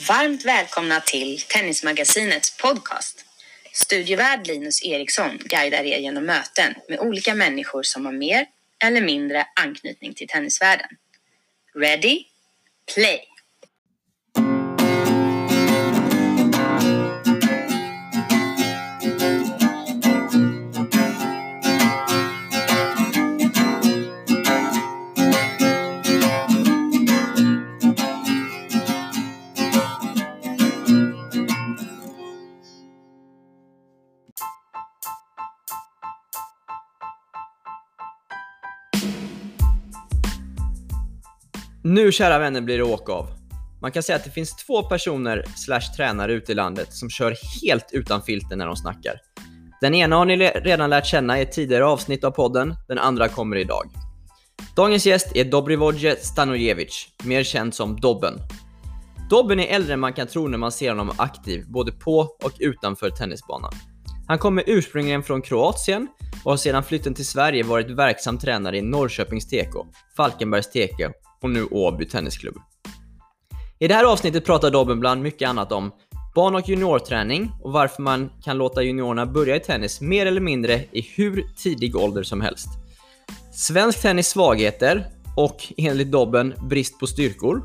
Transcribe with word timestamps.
Varmt 0.00 0.44
välkomna 0.44 1.00
till 1.00 1.40
Tennismagasinets 1.40 2.56
podcast. 2.56 3.24
Studievärd 3.72 4.46
Linus 4.46 4.84
Eriksson 4.84 5.38
guidar 5.44 5.84
er 5.84 5.98
genom 5.98 6.24
möten 6.24 6.74
med 6.88 7.00
olika 7.00 7.34
människor 7.34 7.82
som 7.82 8.06
har 8.06 8.12
mer 8.12 8.46
eller 8.84 9.00
mindre 9.00 9.46
anknytning 9.60 10.14
till 10.14 10.28
tennisvärlden. 10.28 10.88
Ready? 11.74 12.24
Play! 12.94 13.35
Nu 41.88 42.12
kära 42.12 42.38
vänner 42.38 42.60
blir 42.60 42.78
det 42.78 42.84
åka 42.84 43.12
av. 43.12 43.28
Man 43.80 43.92
kan 43.92 44.02
säga 44.02 44.16
att 44.16 44.24
det 44.24 44.30
finns 44.30 44.56
två 44.56 44.82
personer 44.82 45.44
slash 45.56 45.80
tränare 45.96 46.32
ute 46.32 46.52
i 46.52 46.54
landet 46.54 46.92
som 46.92 47.10
kör 47.10 47.36
helt 47.62 47.86
utan 47.92 48.22
filter 48.22 48.56
när 48.56 48.66
de 48.66 48.76
snackar. 48.76 49.14
Den 49.80 49.94
ena 49.94 50.16
har 50.16 50.24
ni 50.24 50.36
redan 50.36 50.90
lärt 50.90 51.06
känna 51.06 51.38
i 51.38 51.42
ett 51.42 51.52
tidigare 51.52 51.86
avsnitt 51.86 52.24
av 52.24 52.30
podden, 52.30 52.74
den 52.88 52.98
andra 52.98 53.28
kommer 53.28 53.56
idag. 53.56 53.90
Dagens 54.76 55.06
gäst 55.06 55.36
är 55.36 55.44
Dobrivoje 55.44 56.16
Stanojevic, 56.16 57.08
mer 57.24 57.44
känd 57.44 57.74
som 57.74 58.00
Dobben. 58.00 58.34
Dobben 59.30 59.60
är 59.60 59.66
äldre 59.66 59.92
än 59.92 60.00
man 60.00 60.12
kan 60.12 60.26
tro 60.26 60.48
när 60.48 60.58
man 60.58 60.72
ser 60.72 60.88
honom 60.88 61.12
aktiv, 61.16 61.64
både 61.68 61.92
på 61.92 62.18
och 62.18 62.52
utanför 62.58 63.10
tennisbanan. 63.10 63.72
Han 64.26 64.38
kommer 64.38 64.64
ursprungligen 64.66 65.22
från 65.22 65.42
Kroatien 65.42 66.08
och 66.44 66.52
har 66.52 66.56
sedan 66.56 66.84
flytten 66.84 67.14
till 67.14 67.26
Sverige 67.26 67.62
varit 67.62 67.90
verksam 67.90 68.38
tränare 68.38 68.78
i 68.78 68.82
Norrköpings 68.82 69.48
TK, 69.48 69.86
Falkenbergs 70.16 70.70
TK 70.70 71.25
och 71.42 71.50
nu 71.50 71.64
Åby 71.64 72.04
Tennisklubb. 72.04 72.56
I 73.78 73.88
det 73.88 73.94
här 73.94 74.04
avsnittet 74.04 74.44
pratar 74.44 74.70
Dobben 74.70 75.00
bland 75.00 75.22
mycket 75.22 75.48
annat 75.48 75.72
om 75.72 75.90
barn 76.34 76.54
och 76.54 76.68
juniorträning 76.68 77.52
och 77.62 77.72
varför 77.72 78.02
man 78.02 78.30
kan 78.44 78.58
låta 78.58 78.82
juniorerna 78.82 79.26
börja 79.26 79.56
i 79.56 79.60
tennis 79.60 80.00
mer 80.00 80.26
eller 80.26 80.40
mindre 80.40 80.84
i 80.92 81.00
hur 81.16 81.44
tidig 81.56 81.96
ålder 81.96 82.22
som 82.22 82.40
helst. 82.40 82.68
Svensk 83.52 84.02
tennis 84.02 84.28
svagheter 84.28 85.06
och 85.36 85.72
enligt 85.76 86.12
Dobben 86.12 86.54
brist 86.68 87.00
på 87.00 87.06
styrkor. 87.06 87.62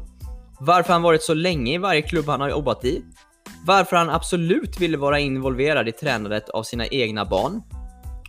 Varför 0.60 0.94
han 0.94 1.02
varit 1.02 1.24
så 1.24 1.34
länge 1.34 1.74
i 1.74 1.78
varje 1.78 2.02
klubb 2.02 2.26
han 2.26 2.42
har 2.42 2.50
jobbat 2.50 2.86
i. 2.86 3.02
Varför 3.66 3.96
han 3.98 4.10
absolut 4.10 4.80
ville 4.80 4.98
vara 4.98 5.20
involverad 5.20 5.88
i 5.88 5.92
tränandet 5.92 6.50
av 6.50 6.64
sina 6.64 6.88
egna 6.88 7.26
barn. 7.26 7.62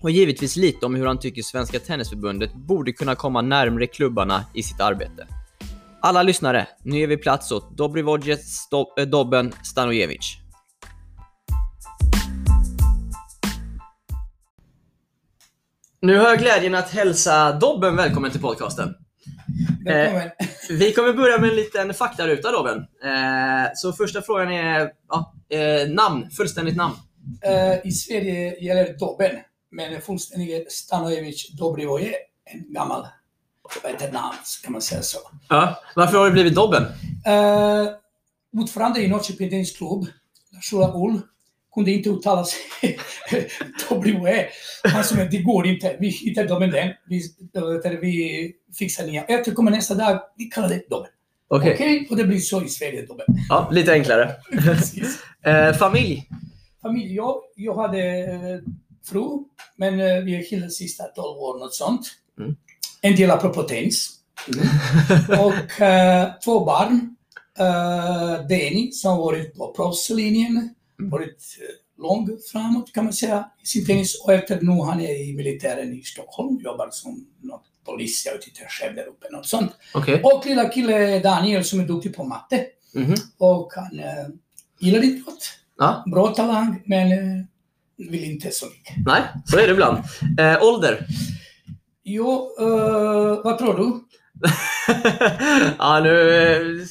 Och 0.03 0.11
givetvis 0.11 0.57
lite 0.57 0.87
om 0.87 0.95
hur 0.95 1.07
han 1.07 1.19
tycker 1.19 1.43
Svenska 1.43 1.79
Tennisförbundet 1.79 2.55
borde 2.55 2.93
kunna 2.93 3.15
komma 3.15 3.43
närmre 3.43 3.87
klubbarna 3.87 4.45
i 4.55 4.63
sitt 4.63 4.81
arbete. 4.81 5.27
Alla 6.01 6.23
lyssnare, 6.23 6.67
nu 6.85 6.99
ger 6.99 7.07
vi 7.07 7.17
plats 7.17 7.53
åt 7.53 7.77
Dobrivoje 7.77 8.37
Sto- 8.37 8.87
eh, 8.99 9.07
Dobben 9.07 9.53
Stanojevic. 9.65 10.37
Nu 16.01 16.19
har 16.19 16.29
jag 16.29 16.39
glädjen 16.39 16.75
att 16.75 16.91
hälsa 16.91 17.53
Dobben 17.53 17.97
välkommen 17.97 18.31
till 18.31 18.41
podcasten. 18.41 18.95
Välkommen. 19.85 20.31
Vi 20.71 20.93
kommer 20.93 21.13
börja 21.13 21.39
med 21.39 21.51
en 21.51 21.57
liten 21.57 21.95
faktaruta 21.95 22.51
Dobben. 22.53 22.79
Eh, 22.79 23.71
så 23.75 23.93
första 23.93 24.23
frågan 24.23 24.53
är 24.53 24.91
ja, 25.09 25.35
eh, 25.49 25.89
namn, 25.89 26.31
fullständigt 26.31 26.77
namn. 26.77 26.95
Eh, 27.43 27.87
I 27.87 27.91
Sverige 27.93 28.65
gäller 28.65 28.99
Dobben, 28.99 29.31
men 29.73 30.01
fullständige 30.01 30.65
Stanojevic 30.69 31.51
Dobrivoje, 31.59 32.15
en 32.45 32.73
gammal 32.73 33.07
namn, 34.13 34.37
kan 34.65 34.73
man 34.73 34.83
säga 34.83 35.03
så. 35.03 35.19
Ja. 35.49 35.81
Varför 35.97 36.19
har 36.19 36.27
det 36.27 36.33
blivit 36.33 36.55
Dobben? 36.55 36.83
Uh, 36.83 37.89
ordförande 38.61 39.03
i 39.03 39.09
Norrköping 39.09 39.51
Tennisklubb, 39.51 40.07
Lars-Ola 40.53 40.95
Ull, 40.95 41.21
kunde 41.75 41.91
inte 41.91 42.09
uttala 42.09 42.45
sig 42.45 42.61
Dobrivoje. 43.89 44.49
Han 44.85 45.05
sa 45.05 45.15
det 45.15 45.39
går 45.39 45.67
inte, 45.67 45.97
vi 46.01 46.09
hittar 46.09 46.45
Dobben 46.45 46.71
den. 46.71 46.91
Vi, 47.09 47.23
vi 48.01 48.53
fixar 48.79 49.07
nya. 49.07 49.25
Jag 49.29 49.55
kommer 49.55 49.71
nästa 49.71 49.95
dag, 49.95 50.21
vi 50.37 50.45
kallar 50.45 50.69
det 50.69 50.89
Dobben. 50.91 51.11
Okej, 51.49 51.75
Okej? 51.75 52.07
Och 52.11 52.17
det 52.17 52.25
blir 52.25 52.39
så 52.39 52.63
i 52.65 52.69
Sverige, 52.69 53.07
Dobben. 53.07 53.27
ja, 53.49 53.69
lite 53.73 53.93
enklare. 53.93 54.35
Eh, 55.45 55.73
familj? 55.73 56.29
familj. 56.83 57.15
Jag, 57.15 57.37
jag 57.57 57.75
hade 57.75 57.99
eh, 58.19 58.61
fru, 59.05 59.45
men 59.77 60.01
eh, 60.01 60.25
vi 60.25 60.37
är 60.37 60.43
skilda 60.43 60.69
sista 60.69 61.05
12 61.05 61.39
år, 61.39 61.59
något 61.59 61.75
sånt. 61.75 62.07
Mm. 62.39 62.57
En 63.01 63.17
del 63.17 63.31
apropå 63.31 63.63
tennis. 63.63 64.11
och 65.29 65.81
eh, 65.81 66.31
två 66.45 66.65
barn. 66.65 67.17
Uh, 67.61 68.47
Deni 68.47 68.93
som 68.93 69.19
varit 69.19 69.55
på 69.55 69.73
proffslinjen, 69.73 70.75
varit 70.99 71.59
eh, 71.61 72.03
lång 72.03 72.39
framåt 72.53 72.93
kan 72.93 73.05
man 73.05 73.13
säga 73.13 73.51
i 73.63 73.67
sin 73.67 73.87
tennis. 73.87 74.23
Och 74.25 74.33
efter 74.33 74.61
nu 74.61 74.83
han 74.83 75.01
är 75.01 75.29
i 75.29 75.33
militären 75.33 75.93
i 75.93 76.03
Stockholm, 76.03 76.61
jobbar 76.61 76.89
som 76.91 77.27
något 77.41 77.65
polis, 77.85 78.27
jag 78.27 78.33
vet 78.33 78.47
inte 78.47 78.61
själv 78.69 78.95
där 78.95 79.07
uppe, 79.07 79.27
något 79.31 79.47
sånt. 79.47 79.73
Okej. 79.95 80.21
Och 80.25 80.47
lilla 80.47 80.69
kille 80.69 81.19
Daniel 81.19 81.65
som 81.65 81.81
är 81.81 81.85
duktig 81.85 82.17
på 82.17 82.25
matte. 82.25 82.67
Mhm. 82.95 83.15
Och 83.39 83.73
han 83.75 83.99
uh, 83.99 84.29
gillar 84.79 85.05
idrott 85.05 85.63
Ja, 85.83 86.05
bra 86.07 86.35
talang, 86.35 86.83
men 86.85 87.13
eh, 87.13 87.45
vill 87.97 88.25
inte 88.25 88.51
så 88.51 88.67
mycket. 88.67 88.97
nej, 89.07 89.23
så 89.47 89.59
är 89.59 89.67
det 89.67 89.73
ibland. 89.73 89.99
Eh, 90.39 90.63
ålder? 90.63 91.07
Jo, 92.05 92.57
eh, 92.61 93.45
vad 93.45 93.59
tror 93.59 93.77
du? 93.79 94.05
ja, 95.79 96.01
nu, 96.01 96.87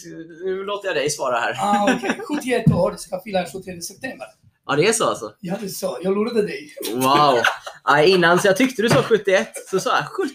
nu 0.45 0.63
låter 0.63 0.87
jag 0.87 0.95
dig 0.95 1.09
svara 1.09 1.37
här. 1.37 1.55
Ah, 1.59 1.95
okay. 1.95 2.11
71 2.41 2.71
år, 2.71 2.95
ska 2.97 3.21
fylla 3.23 3.45
71 3.45 3.83
september. 3.83 4.27
Ja, 4.67 4.75
det 4.75 4.87
är 4.87 4.93
så 4.93 5.09
alltså? 5.09 5.33
Ja, 5.39 5.55
det 5.61 5.69
sa 5.69 5.97
jag. 6.01 6.13
lurade 6.15 6.41
dig. 6.41 6.73
Wow! 6.93 7.39
Ja, 7.83 8.01
innan 8.03 8.39
så 8.39 8.47
jag 8.47 8.57
tyckte 8.57 8.81
du 8.81 8.89
sa 8.89 9.03
71, 9.03 9.49
så 9.69 9.79
sa 9.79 9.89
jag 9.95 10.05
70! 10.05 10.31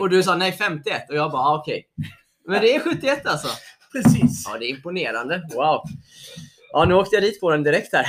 Och 0.00 0.10
du 0.10 0.22
sa 0.22 0.36
nej 0.36 0.52
51 0.52 1.10
och 1.10 1.16
jag 1.16 1.30
bara 1.30 1.42
ah, 1.42 1.58
okej. 1.58 1.86
Men 2.48 2.60
det 2.60 2.74
är 2.74 2.80
71 2.80 3.26
alltså? 3.26 3.48
Precis. 3.92 4.44
Ja, 4.48 4.58
det 4.58 4.66
är 4.66 4.70
imponerande. 4.70 5.42
Wow! 5.54 5.82
Ja, 6.72 6.84
nu 6.84 6.94
åkte 6.94 7.16
jag 7.16 7.22
dit 7.22 7.40
på 7.40 7.50
den 7.50 7.62
direkt 7.62 7.92
här. 7.92 8.06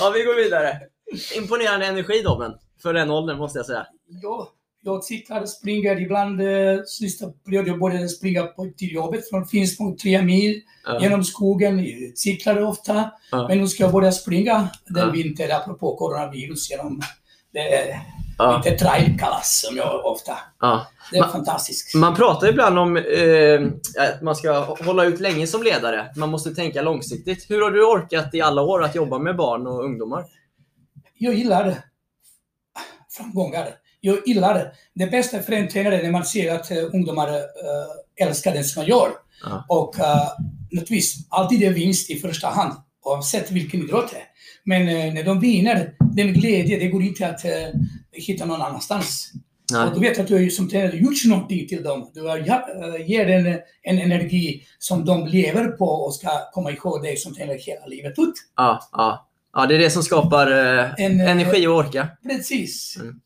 Ja, 0.00 0.10
vi 0.14 0.22
går 0.22 0.42
vidare. 0.44 0.80
Imponerande 1.36 1.86
energi 1.86 2.22
Dobben, 2.22 2.52
för 2.82 2.94
den 2.94 3.10
åldern 3.10 3.38
måste 3.38 3.58
jag 3.58 3.66
säga. 3.66 3.86
Ja, 4.22 4.48
jag 4.84 5.04
cyklar, 5.04 5.46
springer 5.46 6.00
ibland. 6.00 6.40
Eh, 6.40 6.82
sista 6.86 7.26
period 7.46 7.68
jag 7.68 7.78
började 7.78 8.08
springa 8.08 8.42
på, 8.42 8.70
till 8.76 8.92
jobbet 8.92 9.28
från 9.30 9.46
Finspång, 9.46 9.96
tre 9.96 10.22
mil 10.22 10.60
Ja. 10.84 11.02
genom 11.02 11.24
skogen. 11.24 11.84
Jag 11.84 12.18
Cyklade 12.18 12.64
ofta. 12.64 13.10
Ja. 13.30 13.48
Men 13.48 13.58
nu 13.58 13.68
ska 13.68 13.82
jag 13.82 13.92
börja 13.92 14.12
springa 14.12 14.68
den 14.86 15.06
Ja. 15.06 15.10
vintern, 15.12 15.50
apropå 15.52 15.96
coronavirus, 15.96 16.70
genom 16.70 17.00
det 17.52 18.00
Ja. 18.38 18.56
lite 18.64 18.78
trailkalas 18.78 19.60
som 19.66 19.76
jag 19.76 20.06
ofta. 20.06 20.38
Ja. 20.60 20.86
Det 21.12 21.18
är 21.18 21.22
Ma- 21.22 21.32
fantastiskt. 21.32 21.94
Man 21.94 22.14
pratar 22.14 22.48
ibland 22.48 22.78
om 22.78 22.96
eh, 22.96 23.60
att 23.98 24.22
man 24.22 24.36
ska 24.36 24.76
hålla 24.84 25.04
ut 25.04 25.20
länge 25.20 25.46
som 25.46 25.62
ledare. 25.62 26.10
Man 26.16 26.28
måste 26.30 26.54
tänka 26.54 26.82
långsiktigt. 26.82 27.50
Hur 27.50 27.62
har 27.62 27.70
du 27.70 27.84
orkat 27.84 28.34
i 28.34 28.40
alla 28.40 28.62
år 28.62 28.84
att 28.84 28.94
jobba 28.94 29.18
med 29.18 29.36
barn 29.36 29.66
och 29.66 29.84
ungdomar? 29.84 30.24
jag 31.18 31.34
gillar 31.34 31.76
framgångar. 33.16 33.68
Jag 34.00 34.18
gillar 34.28 34.72
det. 34.94 35.06
Bästa 35.06 35.42
för 35.42 35.52
en 35.52 35.68
tränare 35.68 35.98
är 35.98 36.02
när 36.02 36.10
man 36.10 36.24
ser 36.24 36.54
att 36.54 36.70
uh, 36.70 36.84
ungdomar 36.94 37.28
uh, 37.28 38.26
älskar 38.26 38.52
det 38.54 38.64
som 38.64 38.80
man 38.80 38.88
gör. 38.88 39.08
Ja. 39.44 39.64
Och 39.68 39.94
uh, 39.98 40.04
naturligtvis, 40.70 41.26
alltid 41.28 41.62
är 41.62 41.70
vinst 41.70 42.10
i 42.10 42.18
första 42.18 42.48
hand, 42.48 42.74
oavsett 43.04 43.50
vilken 43.50 43.80
idrott 43.82 44.10
det 44.10 44.16
är. 44.16 44.24
Men 44.64 44.82
uh, 44.82 45.14
när 45.14 45.24
de 45.24 45.40
vinner, 45.40 45.94
den 45.98 46.32
glädje, 46.32 46.78
det 46.78 46.88
går 46.88 47.02
inte 47.02 47.28
att 47.28 47.44
uh, 47.44 47.80
hitta 48.12 48.44
någon 48.44 48.62
annanstans. 48.62 49.32
Nej. 49.72 49.86
Och 49.86 49.94
du 49.94 50.00
vet 50.00 50.18
att 50.18 50.26
du 50.26 50.50
som 50.50 50.68
tränare 50.68 50.96
gjort 50.96 51.24
någonting 51.26 51.68
till 51.68 51.82
dem. 51.82 52.10
Du 52.14 52.22
har 52.22 52.38
uh, 52.38 53.10
ger 53.10 53.26
en, 53.26 53.46
en 53.82 53.98
energi 53.98 54.62
som 54.78 55.04
de 55.04 55.26
lever 55.26 55.68
på 55.68 55.84
och 55.84 56.14
ska 56.14 56.30
komma 56.52 56.70
ihåg 56.70 57.02
dig 57.02 57.16
som 57.16 57.34
tränare 57.34 57.56
hela 57.56 57.86
livet 57.86 58.18
ut. 58.18 58.34
Ja, 58.56 58.88
ja. 58.92 59.28
ja, 59.52 59.66
det 59.66 59.74
är 59.74 59.78
det 59.78 59.90
som 59.90 60.02
skapar 60.02 60.50
eh, 60.50 61.04
En, 61.04 61.20
eh, 61.20 61.30
energi 61.30 61.66
och 61.66 61.76
orka. 61.76 62.08
Precis. 62.22 62.98
Mm. 63.00 63.20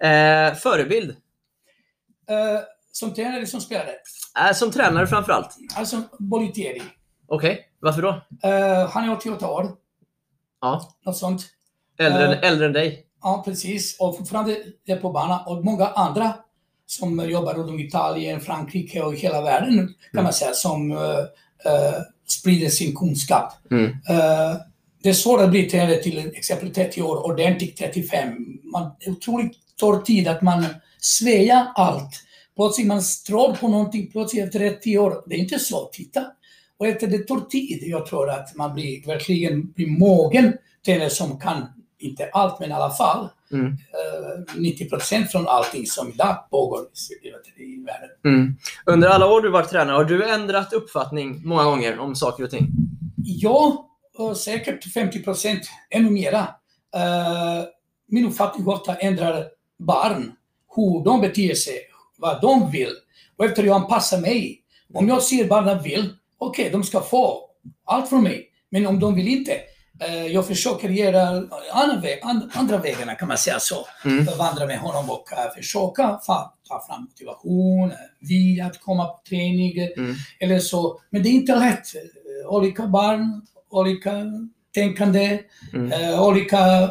Eh, 0.00 0.54
förebild? 0.54 1.10
Uh, 1.10 2.60
som 2.92 3.14
tränare 3.14 3.46
som 3.46 3.60
spelare. 3.60 3.90
Eh, 4.48 4.52
som 4.52 4.70
tränare 4.70 5.06
framförallt. 5.06 5.56
Alltså 5.76 6.02
Bolitieri. 6.18 6.82
Okej, 7.28 7.60
varför 7.80 8.02
då? 8.02 8.22
Han 8.90 9.04
är 9.04 9.12
88 9.12 9.50
år. 9.50 9.85
Ja, 10.66 10.94
Något 11.06 11.16
sånt. 11.16 11.42
äldre, 11.98 12.34
Eh. 12.34 12.48
äldre 12.50 12.66
än 12.66 12.72
dig. 12.72 13.02
Ja, 13.22 13.42
precis. 13.44 13.96
Och 14.00 14.16
fortfarande 14.18 14.56
är 14.86 14.96
på 14.96 15.12
banan. 15.12 15.40
Och 15.46 15.64
många 15.64 15.86
andra 15.86 16.34
som 16.86 17.30
jobbar 17.30 17.54
runt 17.54 17.70
om 17.70 17.80
i 17.80 17.86
Italien, 17.86 18.40
Frankrike 18.40 19.02
och 19.02 19.14
hela 19.14 19.40
världen 19.42 19.94
kan 20.12 20.24
man 20.24 20.32
säga 20.32 20.52
som 20.52 20.92
uh, 20.92 20.98
eh, 21.64 21.94
sprider 22.28 22.68
sin 22.68 22.96
kunskap. 22.96 23.52
Mm. 23.70 23.84
Eh, 23.84 24.56
det 25.02 25.08
är 25.08 25.12
svårt 25.14 25.40
att 25.40 25.50
bli 25.50 25.70
tränare 25.70 25.96
till 25.96 26.18
exempel 26.34 26.74
30 26.74 27.02
år, 27.02 27.26
ordentligt 27.26 27.76
35. 27.78 28.28
Man, 28.72 28.90
otroligt 29.06 29.52
tar 29.80 29.98
tid 30.02 30.28
att 30.28 30.42
man 30.42 30.66
svejar 31.00 31.66
allt. 31.74 32.22
Plötsligt 32.56 32.86
man 32.86 33.02
tror 33.26 33.54
på 33.54 33.68
någonting, 33.68 34.10
plötsligt 34.10 34.44
efter 34.44 34.58
30 34.58 34.98
år. 34.98 35.22
Det 35.26 35.34
är 35.34 35.38
inte 35.38 35.58
så, 35.58 35.90
titta. 35.92 36.24
Och 36.78 36.86
efter 36.86 37.06
det 37.06 37.18
tar 37.18 37.40
tid. 37.40 37.82
Jag 37.82 38.06
tror 38.06 38.30
att 38.30 38.54
man 38.54 38.74
blir, 38.74 39.06
verkligen 39.06 39.72
blir 39.72 39.86
mogen 39.86 40.52
tränare 40.86 41.10
som 41.10 41.38
kan, 41.40 41.66
inte 41.98 42.30
allt, 42.32 42.60
men 42.60 42.70
i 42.70 42.72
alla 42.72 42.90
fall, 42.90 43.28
Mm. 43.52 43.66
eh, 43.66 44.54
90 44.56 44.88
procent 44.88 45.30
från 45.32 45.48
allting 45.48 45.86
som 45.86 46.08
idag 46.08 46.50
pågår 46.50 46.80
i, 47.56 47.62
i 47.62 47.84
världen. 47.84 48.08
Mm. 48.24 48.56
Under 48.86 49.08
alla 49.08 49.26
år 49.32 49.40
du 49.40 49.50
varit 49.50 49.70
tränare, 49.70 49.96
har 49.96 50.04
du 50.04 50.28
ändrat 50.30 50.72
uppfattning 50.72 51.42
många 51.44 51.64
gånger 51.64 51.98
om 51.98 52.14
saker 52.14 52.44
och 52.44 52.50
ting? 52.50 52.66
Ja, 53.24 53.90
eh, 54.18 54.32
säkert 54.32 54.92
50 54.92 55.22
procent, 55.22 55.60
ännu 55.90 56.10
mera. 56.10 56.38
Eh, 56.94 57.64
min 58.08 58.26
uppfattning 58.26 58.66
ofta 58.68 58.94
ändrar 58.94 59.44
barn, 59.78 60.32
hur 60.76 61.04
de 61.04 61.20
beter 61.20 61.54
sig, 61.54 61.78
vad 62.16 62.40
de 62.40 62.70
vill. 62.70 62.92
Och 63.36 63.44
efter 63.44 63.62
jag 63.62 63.76
anpassar 63.76 64.20
mig. 64.20 64.62
Om 64.94 65.08
jag 65.08 65.22
ser 65.22 65.48
barnen 65.48 65.82
vill, 65.82 66.14
okej, 66.38 66.70
de 66.70 66.84
ska 66.84 67.00
få 67.00 67.40
allt 67.84 68.08
från 68.08 68.22
mig. 68.22 68.48
Men 68.70 68.86
om 68.86 69.00
de 69.00 69.14
vill 69.14 69.28
inte, 69.28 69.52
eh, 70.00 70.26
jag 70.26 70.46
försöker 70.46 70.88
göra 70.88 71.28
andra, 71.72 72.00
väg, 72.02 72.18
and, 72.22 72.50
andra 72.54 72.78
vägarna 72.78 73.14
kan 73.14 73.28
man 73.28 73.38
säga 73.38 73.60
så. 73.60 73.86
Mm. 74.04 74.24
Vandra 74.38 74.66
med 74.66 74.78
honom 74.78 75.10
och 75.10 75.28
uh, 75.32 75.54
försöka 75.56 76.08
ta 76.68 76.86
fram 76.88 77.02
motivation, 77.02 77.84
uh, 77.90 77.96
vilja 78.20 78.66
att 78.66 78.80
komma 78.80 79.04
på 79.04 79.20
träning 79.28 79.72
Mm. 79.96 80.14
eller 80.40 80.58
så. 80.58 81.00
Men 81.10 81.22
det 81.22 81.28
är 81.28 81.32
inte 81.32 81.54
lätt. 81.56 81.94
Eh, 81.94 82.48
Olika 82.54 82.86
barn, 82.86 83.42
olika 83.70 84.12
tänkande, 84.74 85.40
Mm. 85.72 85.92
eh, 85.92 86.22
olika 86.22 86.90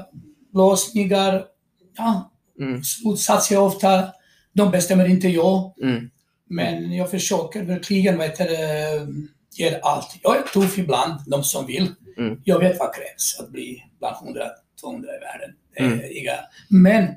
lösningar. 0.53 1.45
Ja, 1.97 2.31
Mm. 2.59 2.83
slutsatser 2.83 3.59
ofta. 3.59 4.03
De 4.53 4.71
bestämmer 4.71 5.06
inte 5.09 5.27
jag. 5.27 5.74
Mm. 5.83 6.09
Men 6.50 6.94
jag 6.94 7.12
försöker 7.12 7.63
verkligen 7.63 8.18
vet 8.18 8.38
du, 8.38 8.47
ge 9.51 9.80
allt. 9.83 10.19
Jag 10.21 10.38
är 10.38 10.42
tuff 10.42 10.77
ibland, 10.77 11.13
de 11.27 11.44
som 11.44 11.65
vill. 11.65 11.92
Mm. 12.18 12.42
Jag 12.44 12.59
vet 12.59 12.80
vad 12.80 12.95
krävs 12.95 13.39
att 13.39 13.51
bli 13.51 13.83
bland 14.00 14.15
100-200 14.15 14.36
i 14.97 15.19
världen. 15.19 15.56
Mm. 15.77 16.00
inga, 16.12 16.33
men 16.69 17.07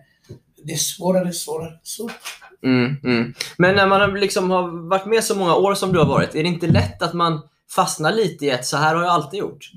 det 0.65 0.73
är 0.73 0.77
svårare, 0.77 1.33
svårare, 1.33 1.79
svårare. 1.83 2.17
Mm, 2.63 2.97
mm. 3.05 3.35
Men 3.59 3.77
när 3.77 3.87
man 3.87 4.01
har 4.01 4.19
liksom 4.19 4.51
har 4.51 4.89
varit 4.89 5.07
med 5.07 5.25
så 5.25 5.35
många 5.35 5.57
år 5.57 5.75
som 5.75 5.93
du 5.93 5.99
har 5.99 6.07
varit, 6.07 6.35
är 6.35 6.43
det 6.43 6.49
inte 6.49 6.67
lätt 6.67 7.03
att 7.03 7.15
man 7.15 7.41
fastnar 7.75 8.13
lite 8.13 8.47
i 8.47 8.51
ett 8.51 8.67
så 8.67 8.77
här 8.77 8.95
har 8.95 9.03
jag 9.03 9.13
alltid 9.13 9.41
gjort? 9.41 9.71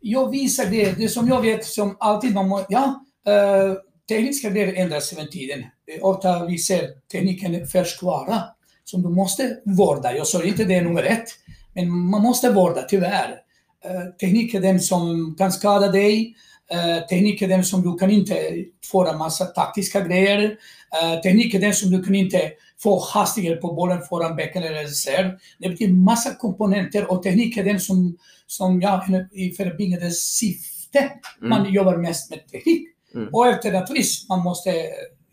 Jag 0.00 0.30
visar 0.30 0.66
det, 0.66 0.98
det 0.98 1.08
som 1.08 1.28
jag 1.28 1.42
vet 1.42 1.64
som 1.64 1.96
alltid 2.00 2.34
man 2.34 2.48
må, 2.48 2.66
ja, 2.68 3.04
eh, 3.26 3.74
tekniska 4.08 4.50
grejer 4.50 4.74
ändras 4.74 5.16
med 5.16 5.30
tiden. 5.30 5.58
Eh, 5.60 6.04
Ofta 6.04 6.46
vi 6.46 6.58
ser 6.58 6.88
tekniken 7.12 7.54
är 7.54 7.66
färskvara 7.66 8.42
som 8.86 9.02
du 9.02 9.08
måste 9.08 9.56
vårda. 9.64 10.16
Jag 10.16 10.26
sa 10.26 10.42
inte 10.42 10.64
det 10.64 10.74
är 10.74 10.82
nummer 10.82 11.02
ett, 11.02 11.28
men 11.74 11.90
man 11.90 12.22
måste 12.22 12.50
vårda 12.50 12.82
tyvärr. 12.82 13.36
Eh, 13.84 14.04
teknik 14.20 14.54
är 14.54 14.60
den 14.60 14.80
som 14.80 15.34
kan 15.38 15.52
skada 15.52 15.88
dig. 15.88 16.34
Eh, 16.70 17.06
teknik 17.06 17.42
är 17.42 17.48
den 17.48 17.64
som 17.64 17.82
du 17.82 17.98
kan 17.98 18.10
inte 18.10 18.64
få 18.84 19.06
en 19.06 19.18
massa 19.18 19.44
taktiska 19.44 20.00
grejer. 20.00 20.56
Eh, 21.02 21.20
teknik 21.20 21.54
är 21.54 21.60
den 21.60 21.74
som 21.74 21.90
du 21.90 22.02
kan 22.02 22.14
inte 22.14 22.52
få 22.82 23.00
hastighet 23.00 23.60
på 23.60 23.72
bollen 23.72 24.02
föran 24.02 24.36
bäcken 24.36 24.62
eller 24.62 24.82
reserv. 24.82 25.30
Det 25.58 25.68
betyder 25.68 25.92
massa 25.94 26.34
komponenter 26.34 27.10
och 27.10 27.22
teknik 27.22 27.56
är 27.56 27.64
den 27.64 27.80
som, 27.80 28.18
som 28.46 28.80
ja, 28.82 29.06
i 29.32 29.50
förebyggande 29.50 30.10
syfte 30.10 31.10
man 31.40 31.72
jobbar 31.72 31.96
mest 31.96 32.30
med 32.30 32.48
teknik. 32.48 32.88
Mm. 33.14 33.28
Och 33.32 33.46
efter 33.46 33.72
naturligtvis, 33.72 34.28
man 34.28 34.40
måste 34.40 34.70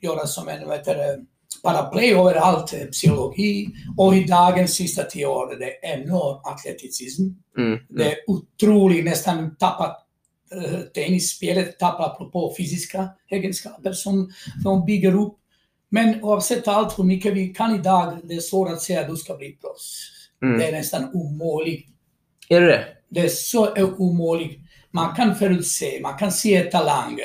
göra 0.01 0.27
som 0.27 0.47
en 0.47 0.67
vad 0.67 0.77
heter 0.77 1.19
paraply 1.63 2.13
överallt, 2.13 2.73
eh, 2.73 2.85
psykologi. 2.85 3.69
Och 3.97 4.15
i 4.15 4.23
dagens 4.23 4.75
sista 4.75 5.03
tio 5.03 5.25
år, 5.25 5.55
det 5.59 5.85
är 5.85 5.99
enorm 5.99 6.41
atleticism. 6.43 7.23
Mm. 7.57 7.79
Det 7.89 8.11
är 8.11 8.15
otroligt, 8.27 9.05
nästan 9.05 9.55
tappat 9.55 9.99
uh, 10.55 10.79
tennisspelet, 10.79 11.79
tappat 11.79 12.11
apropå 12.11 12.53
fysiska 12.57 13.09
egenskaper 13.29 13.93
som 13.93 14.31
de 14.63 14.85
bygger 14.85 15.15
upp. 15.15 15.37
Men 15.89 16.23
oavsett 16.23 16.67
allt 16.67 16.99
hur 16.99 17.03
mycket 17.03 17.33
vi 17.33 17.47
kan 17.47 17.75
idag, 17.75 18.17
det 18.23 18.33
är 18.33 18.39
svårt 18.39 18.69
att 18.69 18.81
säga 18.81 19.01
att 19.01 19.09
du 19.09 19.15
ska 19.15 19.35
bli 19.35 19.57
proffs. 19.61 20.09
Mm. 20.41 20.59
Det 20.59 20.67
är 20.67 20.71
nästan 20.71 21.09
omöjligt. 21.13 21.87
Är 22.49 22.61
det 22.61 22.67
det? 22.67 22.85
Det 23.09 23.19
är 23.19 23.29
så 23.29 23.93
omöjligt. 23.97 24.59
Man 24.91 25.15
kan 25.15 25.35
förutse, 25.35 25.99
man 26.01 26.17
kan 26.17 26.31
se 26.31 26.63
talang. 26.63 27.19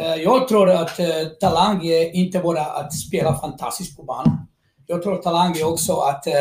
Eh, 0.00 0.14
Jag 0.14 0.48
tror 0.48 0.70
att 0.70 0.98
eh, 0.98 1.24
talang 1.40 1.86
är 1.86 2.14
inte 2.14 2.38
bara 2.38 2.60
att 2.64 2.94
spela 2.94 3.40
fantastiskt 3.40 3.96
på 3.96 4.02
banan. 4.02 4.46
Jag 4.86 5.02
tror 5.02 5.14
att 5.14 5.22
talang 5.22 5.56
är 5.56 5.66
också 5.66 5.96
att, 5.96 6.26
eh, 6.26 6.34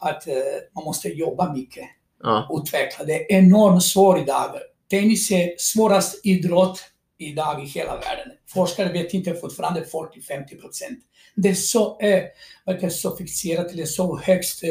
att 0.00 0.26
man 0.74 0.84
måste 0.84 1.08
jobba 1.08 1.52
mycket, 1.52 1.84
Ja. 2.22 2.48
utveckla. 2.62 3.04
Det 3.04 3.32
är 3.32 3.38
enormt 3.38 3.82
svårt 3.84 4.18
idag. 4.18 4.50
Tennis 4.90 5.30
är 5.30 5.50
svårast 5.58 6.20
idrott 6.26 6.80
idag 7.18 7.62
i 7.64 7.66
hela 7.66 7.90
världen. 7.96 8.28
Forskare 8.54 8.92
vet 8.92 9.14
inte 9.14 9.34
fortfarande 9.34 9.80
40-50 9.84 10.60
procent. 10.60 10.98
Det 11.36 11.48
är 11.48 11.54
så, 11.54 12.00
eh, 12.00 12.88
så 12.88 13.16
fixerat, 13.16 13.72
eller 13.72 13.84
så 13.84 14.18
högst, 14.18 14.64
eh, 14.64 14.70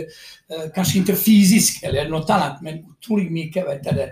kanske 0.75 0.97
inte 0.97 1.15
fysiskt 1.15 1.83
eller 1.83 2.09
något 2.09 2.29
annat, 2.29 2.61
men 2.61 2.85
otroligt 2.85 3.31
mycket 3.31 3.65
vet 3.67 3.83
du, 3.83 3.91
det, 3.91 4.09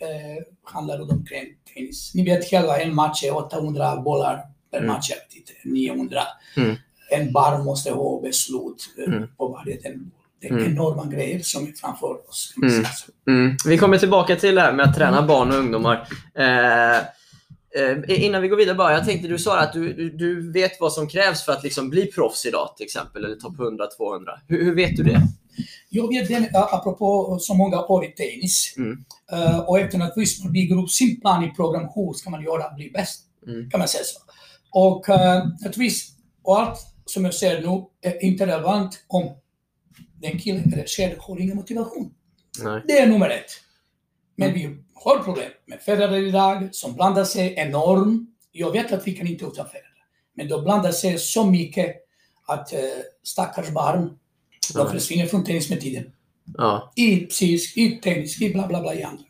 eh, 0.00 0.42
handlar 0.64 0.96
det 0.98 1.02
om 1.04 1.24
kring 1.26 1.46
tennis. 1.74 2.14
Ni 2.14 2.24
vet 2.24 2.50
själva, 2.50 2.78
en 2.78 2.94
match 2.94 3.24
är 3.24 3.36
800 3.36 3.96
bollar 3.96 4.42
per 4.70 4.78
Mm. 4.78 4.88
match, 4.88 5.10
jag 5.10 5.16
vet 5.16 5.36
inte, 5.36 5.52
900. 5.64 6.20
Mm. 6.56 6.76
En 7.10 7.32
bar 7.32 7.58
måste 7.58 7.90
ha 7.90 8.20
beslut 8.20 8.88
eh, 8.98 9.14
Mm. 9.14 9.28
på 9.36 9.48
varje 9.48 9.80
den. 9.80 10.10
Det 10.40 10.46
är 10.46 10.52
Mm. 10.52 10.72
enorma 10.72 11.06
grejer 11.06 11.40
som 11.42 11.66
är 11.66 11.72
framför 11.72 12.28
oss. 12.28 12.54
Mm. 12.62 12.84
Mm. 13.28 13.56
Vi 13.66 13.78
kommer 13.78 13.98
tillbaka 13.98 14.36
till 14.36 14.54
det 14.54 14.60
här 14.60 14.72
med 14.72 14.86
att 14.88 14.94
träna 14.96 15.26
barn 15.26 15.48
och 15.48 15.56
ungdomar. 15.58 16.08
Eh, 16.34 16.96
eh, 16.96 18.24
innan 18.24 18.42
vi 18.42 18.48
går 18.48 18.56
vidare 18.56 18.74
bara, 18.76 18.92
jag 18.92 19.04
tänkte 19.04 19.28
du 19.28 19.38
sa 19.38 19.58
att 19.58 19.72
du, 19.72 19.92
du, 19.94 20.10
du 20.10 20.52
vet 20.52 20.80
vad 20.80 20.92
som 20.92 21.08
krävs 21.08 21.44
för 21.44 21.52
att 21.52 21.62
liksom 21.64 21.90
bli 21.90 22.06
proffs 22.06 22.46
idag 22.46 22.74
till 22.76 22.84
exempel, 22.84 23.24
eller 23.24 23.36
topp 23.36 23.56
100-200. 23.58 24.40
Hur, 24.48 24.64
hur 24.64 24.74
vet 24.74 24.96
du 24.96 25.02
det? 25.02 25.20
Jag 25.92 26.08
vet 26.08 26.28
den, 26.28 26.44
ä, 26.44 26.48
apropå 26.54 27.36
så 27.40 27.54
många 27.54 27.84
år 27.84 28.04
i 28.04 28.08
tennis, 28.08 28.74
Mm. 28.78 29.04
eh, 29.32 29.58
och 29.58 29.78
efter 29.78 30.00
att 30.00 30.16
man 30.44 30.52
bygger 30.52 30.82
upp 30.82 30.90
sin 30.90 31.20
plan 31.20 31.44
i 31.44 31.50
program, 31.50 31.88
hur 31.94 32.12
ska 32.12 32.30
man 32.30 32.42
göra 32.44 32.74
bli 32.74 32.90
bäst? 32.90 33.22
Mm. 33.46 33.70
Kan 33.70 33.78
man 33.78 33.88
säga 33.88 34.04
så. 34.04 34.18
Och 34.72 35.08
naturligtvis, 35.60 36.12
och 36.42 36.60
allt 36.60 36.78
som 37.04 37.24
jag 37.24 37.34
säger 37.34 37.60
nu 37.62 37.84
är 38.10 38.24
inte 38.24 38.46
relevant 38.46 39.04
om 39.08 39.36
den 40.20 40.38
killen 40.38 40.72
eller 40.72 40.86
tjejen 40.86 41.16
har 41.20 41.40
ingen 41.40 41.56
motivation. 41.56 42.14
Nej. 42.62 42.82
Det 42.88 42.98
är 42.98 43.06
nummer 43.06 43.30
ett. 43.30 43.50
Men 44.36 44.52
vi 44.54 44.76
har 44.94 45.18
problem 45.18 45.50
med 45.66 45.80
föräldrar 45.80 46.16
idag 46.16 46.68
som 46.72 46.94
blandar 46.94 47.24
sig 47.24 47.54
enormt. 47.56 48.28
Jag 48.52 48.70
vet 48.72 48.92
att 48.92 49.06
vi 49.06 49.12
kan 49.12 49.26
inte 49.26 49.44
utan 49.44 49.66
föräldrar. 49.66 50.04
Men 50.34 50.48
de 50.48 50.64
blandar 50.64 50.92
sig 50.92 51.18
så 51.18 51.44
mycket 51.46 51.96
att 52.46 52.72
stackars 53.22 53.68
barn, 53.70 54.18
de 54.72 54.86
Ja. 54.86 54.92
försvinner 54.92 55.26
från 55.26 55.44
tennis 55.44 55.70
med 55.70 55.80
tiden. 55.80 56.04
Ja. 56.58 56.92
I 56.96 57.16
psykisk, 57.16 57.76
i 57.76 57.90
tennis, 57.90 58.42
i 58.42 58.52
bla 58.52 58.66
bla 58.66 58.80
bla 58.80 58.94
i 58.94 59.02
andra. 59.02 59.22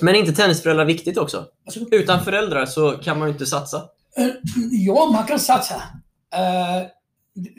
Men 0.00 0.14
är 0.14 0.18
inte 0.18 0.32
tennisföräldrar 0.32 0.84
viktigt 0.84 1.18
också? 1.18 1.46
Alltså, 1.66 1.80
Utan 1.90 2.24
föräldrar 2.24 2.66
så 2.66 2.90
kan 2.90 3.18
man 3.18 3.28
ju 3.28 3.32
inte 3.32 3.46
satsa. 3.46 3.76
eh, 4.16 4.26
ja, 4.70 5.10
man 5.12 5.26
kan 5.26 5.40
satsa. 5.40 5.74
Uh, 5.74 6.86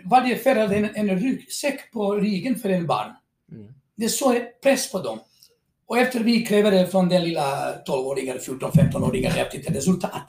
varje 0.06 0.36
förälder 0.38 0.76
är 0.76 0.90
en, 0.96 1.10
en 1.10 1.20
ryggsäck 1.20 1.92
på 1.92 2.16
ryggen 2.16 2.56
för 2.56 2.70
en 2.70 2.88
barn. 2.88 3.12
Mm. 3.52 3.74
Det 3.98 4.06
är 4.06 4.10
så 4.10 4.36
press 4.64 4.92
på 4.92 5.02
dem. 5.02 5.20
Och 5.88 5.98
efter 5.98 6.20
vi 6.20 6.46
kräver 6.46 6.72
det 6.72 6.88
från 6.88 7.10
den 7.10 7.24
lilla 7.24 7.74
12-åringen, 7.88 8.40
14-15-åringen 8.40 9.32
efter 9.36 9.60
ett 9.60 9.76
resultat. 9.76 10.22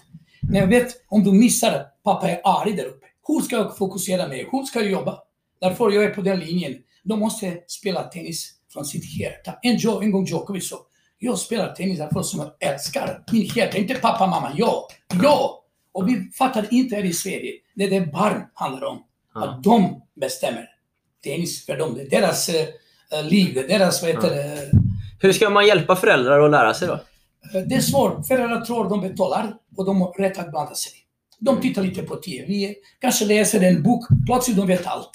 När 0.43 0.61
jag 0.61 0.67
vet 0.67 0.95
om 1.09 1.25
du 1.25 1.33
missar 1.33 1.87
pappa 2.05 2.31
är 2.31 2.41
arg 2.45 2.73
där 2.73 2.85
uppe. 2.85 3.07
Hur 3.29 3.41
ska 3.41 3.57
jag 3.57 3.77
fokusera 3.77 4.29
mig? 4.29 4.49
Hur 4.53 4.63
ska 4.63 4.81
jag 4.81 4.91
jobba? 4.91 5.19
Därför 5.61 5.91
jag 5.91 6.05
är 6.05 6.11
på 6.11 6.23
den 6.23 6.41
linjen. 6.41 6.75
De 7.09 7.19
måste 7.21 7.59
spela 7.67 8.03
tennis 8.03 8.53
från 8.73 8.85
sitt 8.85 9.19
hjärta. 9.21 9.59
En, 9.63 9.77
jo, 9.79 10.01
en 10.03 10.11
gång 10.11 10.25
Djokovic 10.25 10.69
sa, 10.69 10.77
jag 11.19 11.39
spelar 11.39 11.75
tennis 11.75 11.99
därför 11.99 12.23
som 12.23 12.41
jag 12.41 12.73
älskar 12.73 13.25
min 13.33 13.45
hjärta. 13.45 13.79
Inte 13.79 13.95
pappa, 13.95 14.27
mamma, 14.27 14.53
jag. 14.57 14.83
Jag! 15.23 15.51
Och 15.93 16.09
vi 16.09 16.31
fattar 16.39 16.67
inte 16.71 16.97
här 16.97 17.05
i 17.05 17.13
Sverige. 17.13 17.53
Det 17.75 17.85
är 17.85 17.91
det 17.91 18.13
barn 18.13 18.43
handlar 18.55 18.85
om. 18.85 19.03
Att 19.35 19.63
de 19.63 20.03
bestämmer. 20.21 20.69
Tennis 21.25 21.67
för 21.67 21.77
dem. 21.77 21.95
Det 21.95 22.03
är 22.03 22.21
deras 22.21 22.49
eh, 22.49 22.67
liv. 23.25 23.55
Det 23.55 23.61
är 23.61 23.79
deras, 23.79 24.03
vad 24.03 24.11
heter 24.11 24.31
det, 24.31 24.71
Hur 25.21 25.33
ska 25.33 25.51
man 25.51 25.67
hjälpa 25.67 25.97
föräldrar 25.97 26.41
att 26.45 26.51
lära 26.51 26.75
sig 26.75 26.89
då? 26.89 26.95
Eh, 26.95 27.63
Det 27.67 27.75
är 27.75 27.81
svårt. 27.81 28.27
Föräldrar 28.27 28.61
tror 28.61 28.91
de 28.91 29.01
betalar 29.01 29.55
och 29.77 29.85
de 29.85 30.01
har 30.01 30.13
rätt 30.13 30.39
att 30.39 30.51
blanda 30.51 30.75
sig. 30.75 30.93
De 31.39 31.61
tittar 31.61 31.83
lite 31.83 32.03
på 32.03 32.17
TV, 32.17 32.75
kanske 33.01 33.25
läser 33.25 33.61
en 33.61 33.83
bok, 33.83 34.05
plötsligt 34.27 34.57
de 34.57 34.67
vet 34.67 34.87
allt. 34.87 35.11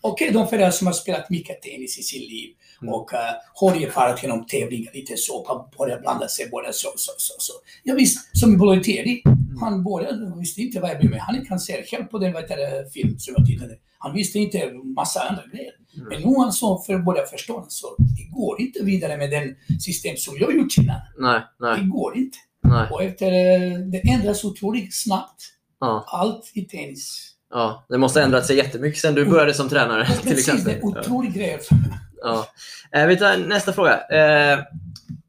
Okej, 0.00 0.30
de 0.32 0.48
föräldrar 0.48 0.70
som 0.70 0.86
har 0.86 0.94
spelat 0.94 1.30
mycket 1.30 1.62
tennis 1.62 1.98
i 1.98 2.02
sitt 2.02 2.30
liv 2.30 2.50
Mm. 2.82 2.94
Och 2.94 3.12
uh, 3.12 3.18
har 3.54 3.86
erfarenhet 3.86 4.22
genom 4.22 4.46
tävlingar 4.46 4.92
lite 4.94 5.16
så, 5.16 5.44
han 5.48 5.68
började 5.78 6.00
blanda 6.00 6.28
sig 6.28 6.48
både 6.50 6.72
så, 6.72 6.88
så, 6.96 7.12
så, 7.18 7.34
så. 7.38 7.52
Ja, 7.82 7.94
visst, 7.94 8.38
som 8.38 8.54
i 8.54 8.56
Bolleteri, 8.56 9.22
han 9.60 9.84
började, 9.84 10.28
han 10.28 10.38
visste 10.38 10.60
inte 10.60 10.80
vad 10.80 10.90
jag 10.90 10.98
blev 10.98 11.10
med. 11.10 11.20
Han 11.20 11.36
är 11.36 11.44
cancer 11.44 11.82
själv 11.90 12.04
på 12.04 12.18
den 12.18 12.32
vet 12.32 12.92
film 12.92 13.18
som 13.18 13.34
jag 13.36 13.46
tittade. 13.46 13.78
Han 13.98 14.14
visste 14.14 14.38
inte 14.38 14.72
massa 14.96 15.20
andra 15.20 15.42
grejer. 15.52 15.72
Mm. 15.96 16.08
Men 16.08 16.20
nu 16.20 16.38
han 16.38 16.52
så 16.52 16.78
för 16.78 16.98
började 16.98 17.28
förstå, 17.28 17.66
så 17.68 17.86
det 17.98 18.36
går 18.36 18.60
inte 18.60 18.84
vidare 18.84 19.16
med 19.16 19.30
den 19.30 19.56
system 19.80 20.16
som 20.16 20.36
jag 20.40 20.56
gjort 20.56 20.78
innan. 20.78 21.00
Nej, 21.18 21.40
Det 21.58 21.66
nej, 21.66 21.84
går 21.84 22.16
inte. 22.16 22.38
nej. 22.62 22.88
Och 22.90 23.02
efter, 23.02 23.26
eh, 23.26 23.78
det 23.78 24.08
ändras 24.08 24.44
otroligt 24.44 24.94
snabbt. 24.94 25.42
Ja, 25.80 26.04
Allt 26.06 26.52
i 26.54 26.62
tennis. 26.62 27.35
Ja. 27.50 27.86
Det 27.88 27.98
måste 27.98 28.18
ha 28.20 28.24
ändrat 28.24 28.46
sig 28.46 28.56
jättemycket 28.56 29.00
sen 29.00 29.14
du 29.14 29.24
började 29.26 29.54
som 29.54 29.68
tränare 29.68 30.06
till 30.06 30.16
precis, 30.16 30.46
det 30.46 30.52
exempel. 30.52 30.74
är 30.74 30.80
Ja. 30.94 31.00
otroligt 31.00 31.34
grejer. 31.34 31.60
Ja. 32.22 32.48
Eh, 32.92 33.06
vi 33.06 33.16
tar 33.16 33.36
nästa 33.36 33.72
fråga. 33.72 34.00
Eh, 34.08 34.64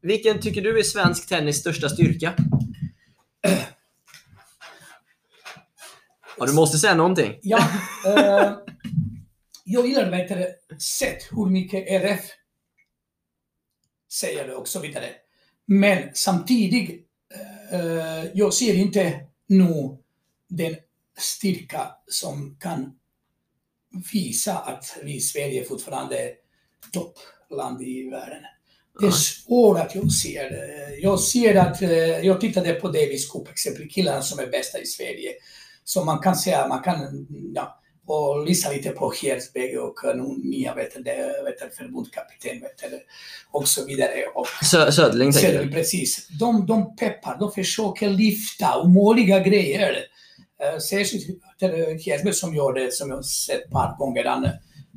vilken 0.02 0.40
tycker 0.40 0.62
du 0.62 0.78
är 0.78 0.82
svensk 0.82 1.28
tennis 1.28 1.56
största 1.60 1.88
styrka? 1.88 2.34
Ja, 6.38 6.46
du 6.46 6.52
måste 6.52 6.78
säga 6.78 6.94
någonting. 6.94 7.38
Ja, 7.42 7.58
eh, 8.06 8.52
jag 9.64 9.86
gillar 9.86 10.10
du, 10.10 10.54
sätt 10.78 11.28
hur 11.30 11.46
mycket 11.46 11.84
RF 11.88 12.20
säger 14.12 14.54
och 14.54 14.68
så 14.68 14.80
vidare. 14.80 15.06
Men 15.66 16.10
samtidigt, 16.14 17.06
eh, 17.72 18.24
jag 18.34 18.54
ser 18.54 18.74
inte 18.74 19.20
nu 19.46 19.96
den 20.48 20.76
styrka 21.18 21.90
som 22.08 22.56
kan 22.60 22.92
visa 24.12 24.58
att 24.58 24.96
vi 25.02 25.14
i 25.14 25.20
Sverige 25.20 25.64
fortfarande 25.64 26.18
är 26.18 26.32
toppland 26.92 27.82
i 27.82 28.10
världen. 28.10 28.42
Det 29.00 29.06
är 29.06 29.10
svårt 29.10 29.78
att 29.78 29.94
jag 29.94 30.12
ser. 30.12 30.50
Jag 31.02 31.20
ser 31.20 31.54
att, 31.54 31.82
eh, 31.82 31.90
jag 31.98 32.40
tittade 32.40 32.74
på 32.74 32.88
Davis 32.88 33.30
Cup 33.30 33.48
exempel, 33.48 33.88
killarna 33.88 34.22
som 34.22 34.38
är 34.38 34.46
bästa 34.46 34.78
i 34.78 34.86
Sverige. 34.86 35.32
Så 35.84 36.04
man 36.04 36.18
kan 36.18 36.36
säga, 36.36 36.68
man 36.68 36.82
kan, 36.82 37.26
ja, 37.54 37.80
och 38.06 38.46
lyssna 38.46 38.70
lite 38.70 38.90
på 38.90 39.12
Hersberg 39.22 39.78
och 39.78 40.00
nu 40.04 40.48
nya 40.48 40.74
förbundskapten 41.78 42.62
och 43.50 43.68
så 43.68 43.84
vidare. 43.84 44.12
Och 44.34 44.46
Sö 44.64 44.90
du? 45.64 45.72
precis. 45.72 46.28
De, 46.40 46.66
de 46.66 46.96
peppar, 46.96 47.38
de 47.38 47.52
försöker 47.52 48.10
lyfta 48.10 48.80
omöjliga 48.82 49.40
grejer. 49.40 50.04
Uh, 50.64 50.78
särskilt 50.78 51.42
Hersberg 52.06 52.32
som 52.34 52.54
gör 52.54 52.72
det, 52.72 52.94
som 52.94 53.10
jag 53.10 53.24
sett 53.24 53.64
ett 53.64 53.70
par 53.70 53.96
gånger. 53.98 54.24
Han, 54.24 54.48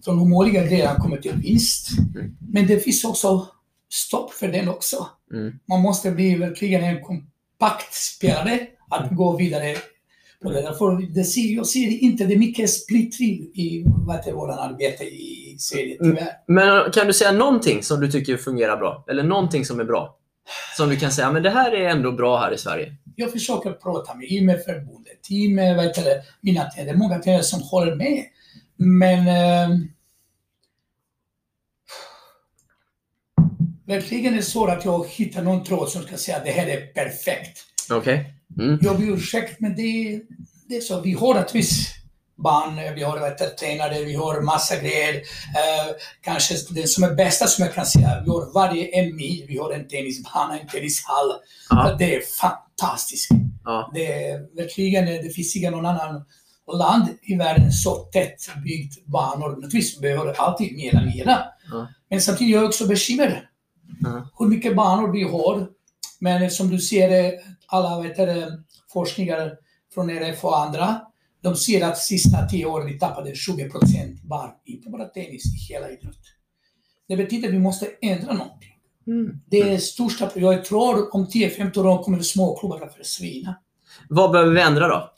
från 0.05 0.19
omöjliga 0.19 0.65
grejer 0.65 0.87
han 0.87 1.01
kommer 1.01 1.17
till 1.17 1.33
vinst. 1.33 1.87
Mm. 2.15 2.37
Men 2.53 2.67
det 2.67 2.79
finns 2.79 3.03
också 3.03 3.47
stopp 3.89 4.33
för 4.33 4.47
den 4.47 4.69
också. 4.69 5.07
Mm. 5.33 5.53
Man 5.69 5.81
måste 5.81 6.11
bli 6.11 6.35
verkligen 6.35 6.83
en 6.83 7.01
kompakt 7.01 7.93
spelare 7.93 8.59
att 8.89 9.11
gå 9.11 9.37
vidare 9.37 9.75
på 10.43 10.51
det. 10.51 10.61
Därför 10.61 11.13
det 11.13 11.23
ser, 11.23 11.55
jag 11.55 11.67
ser 11.67 12.03
inte 12.03 12.25
det 12.25 12.33
är 12.33 12.37
mycket 12.37 12.69
splittring 12.69 13.51
i 13.53 13.83
våran 14.33 14.59
arbete 14.59 15.03
i 15.03 15.55
Sverige, 15.59 15.97
Mm. 16.01 16.15
tyvärr. 16.15 16.31
Men 16.47 16.91
kan 16.91 17.07
du 17.07 17.13
säga 17.13 17.31
någonting 17.31 17.83
som 17.83 17.99
du 17.99 18.11
tycker 18.11 18.37
fungerar 18.37 18.77
bra? 18.77 19.05
Eller 19.09 19.23
någonting 19.23 19.65
som 19.65 19.79
är 19.79 19.83
bra? 19.83 20.17
Som 20.77 20.89
du 20.89 20.95
kan 20.95 21.11
säga, 21.11 21.31
men 21.31 21.43
det 21.43 21.49
här 21.49 21.71
är 21.71 21.89
ändå 21.89 22.11
bra 22.11 22.39
här 22.39 22.53
i 22.53 22.57
Sverige. 22.57 22.95
Jag 23.21 23.31
försöker 23.31 23.71
prata 23.71 24.15
med, 24.15 24.27
i 24.31 24.41
med 24.41 24.63
med 25.49 25.75
vad 25.75 25.85
heter 25.85 26.03
det, 26.03 26.23
mina 26.41 26.69
tränare, 26.69 26.97
många 26.97 27.19
tränare 27.19 27.43
som 27.43 27.61
håller 27.61 27.95
med. 27.95 28.25
Men 28.75 29.27
eh, 29.27 29.79
verkligen 33.85 34.33
är 34.33 34.37
det 34.37 34.43
svårt 34.43 34.69
att 34.69 34.85
jag 34.85 35.07
hittar 35.07 35.41
någon 35.41 35.63
tråd 35.63 35.89
som 35.89 36.03
ska 36.03 36.17
säga 36.17 36.37
att 36.37 36.45
det 36.45 36.51
här 36.51 36.67
är 36.67 36.87
perfekt. 36.87 37.59
Okej? 37.91 38.33
Mm. 38.59 38.79
Jag 38.81 38.99
ber 38.99 39.13
ursäkt, 39.13 39.59
men 39.59 39.75
det, 39.75 40.21
det 40.67 40.77
är 40.77 40.81
så. 40.81 41.01
Vi 41.01 41.13
har 41.13 41.33
naturligtvis 41.33 41.90
barn, 42.41 42.95
vi 42.95 43.03
har 43.03 43.55
tränare, 43.55 44.03
vi 44.03 44.15
har 44.15 44.41
massa 44.41 44.75
grejer. 44.75 45.15
Eh, 45.15 45.91
kanske 46.21 46.55
den 46.69 46.87
som 46.87 47.03
är 47.03 47.15
bästa 47.15 47.47
som 47.47 47.65
jag 47.65 47.73
kan 47.73 47.85
säga, 47.85 48.21
vi 48.25 48.29
har 48.29 48.53
varje 48.53 48.85
en 48.85 49.15
mil, 49.15 49.45
vi 49.47 49.57
har 49.57 49.71
en 49.71 49.87
tennisbana, 49.87 50.59
en 50.59 50.67
tennishall. 50.67 51.31
Ja. 51.69 51.95
Det 51.99 52.15
är 52.15 52.21
fantastiskt. 52.21 53.29
Ja. 53.63 53.91
Det 53.93 54.29
är 54.29 54.55
verkligen, 54.55 55.05
det 55.05 55.29
finns 55.35 55.55
inte 55.55 55.69
någon 55.69 55.85
annan 55.85 56.25
land 56.77 57.09
i 57.21 57.35
världen 57.35 57.71
så 57.71 57.95
tätt 57.95 58.63
byggt 58.63 59.05
banor. 59.05 59.49
Naturligtvis 59.49 59.99
behöver 59.99 60.25
det 60.25 60.35
alltid 60.35 60.75
mera, 60.75 61.01
mera. 61.01 61.43
Ja. 61.71 61.87
Men 62.09 62.21
samtidigt 62.21 62.55
är 62.55 62.57
jag 62.57 62.67
också 62.67 62.87
bekymrad. 62.87 63.37
Ja. 64.01 64.29
Hur 64.39 64.47
mycket 64.47 64.75
banor 64.75 65.11
vi 65.11 65.23
har. 65.23 65.67
Men 66.19 66.51
som 66.51 66.69
du 66.69 66.79
ser, 66.79 67.25
eh, 67.25 67.39
alla 67.67 68.01
vet 68.01 68.17
forskningar 68.93 69.53
från 69.93 70.09
RF 70.09 70.43
och 70.45 70.59
andra, 70.59 71.01
de 71.41 71.55
ser 71.55 71.85
att 71.85 71.97
sista 71.97 72.47
tio 72.47 72.65
åren 72.65 72.87
vi 72.87 72.99
tappade 72.99 73.35
20 73.35 73.69
procent 73.69 74.21
bara, 74.23 74.51
inte 74.65 74.89
bara 74.89 75.05
tennis, 75.05 75.45
i 75.45 75.73
hela 75.73 75.89
idrott. 75.91 76.19
Det 77.07 77.17
betyder 77.17 77.47
att 77.47 77.53
vi 77.53 77.59
måste 77.59 77.87
ändra 78.01 78.33
någonting. 78.33 78.69
Mm. 79.07 79.39
Det 79.45 79.61
är 79.61 79.77
största, 79.77 80.31
jag 80.35 80.65
tror 80.65 81.15
om 81.15 81.27
10-15 81.27 81.85
år 81.85 82.03
kommer 82.03 82.19
småklubbar 82.19 82.81
att 82.81 82.95
försvinna. 82.95 83.55
Vad 84.09 84.31
behöver 84.31 84.53
vi 84.53 84.61
ändra 84.61 84.87
då? 84.87 85.11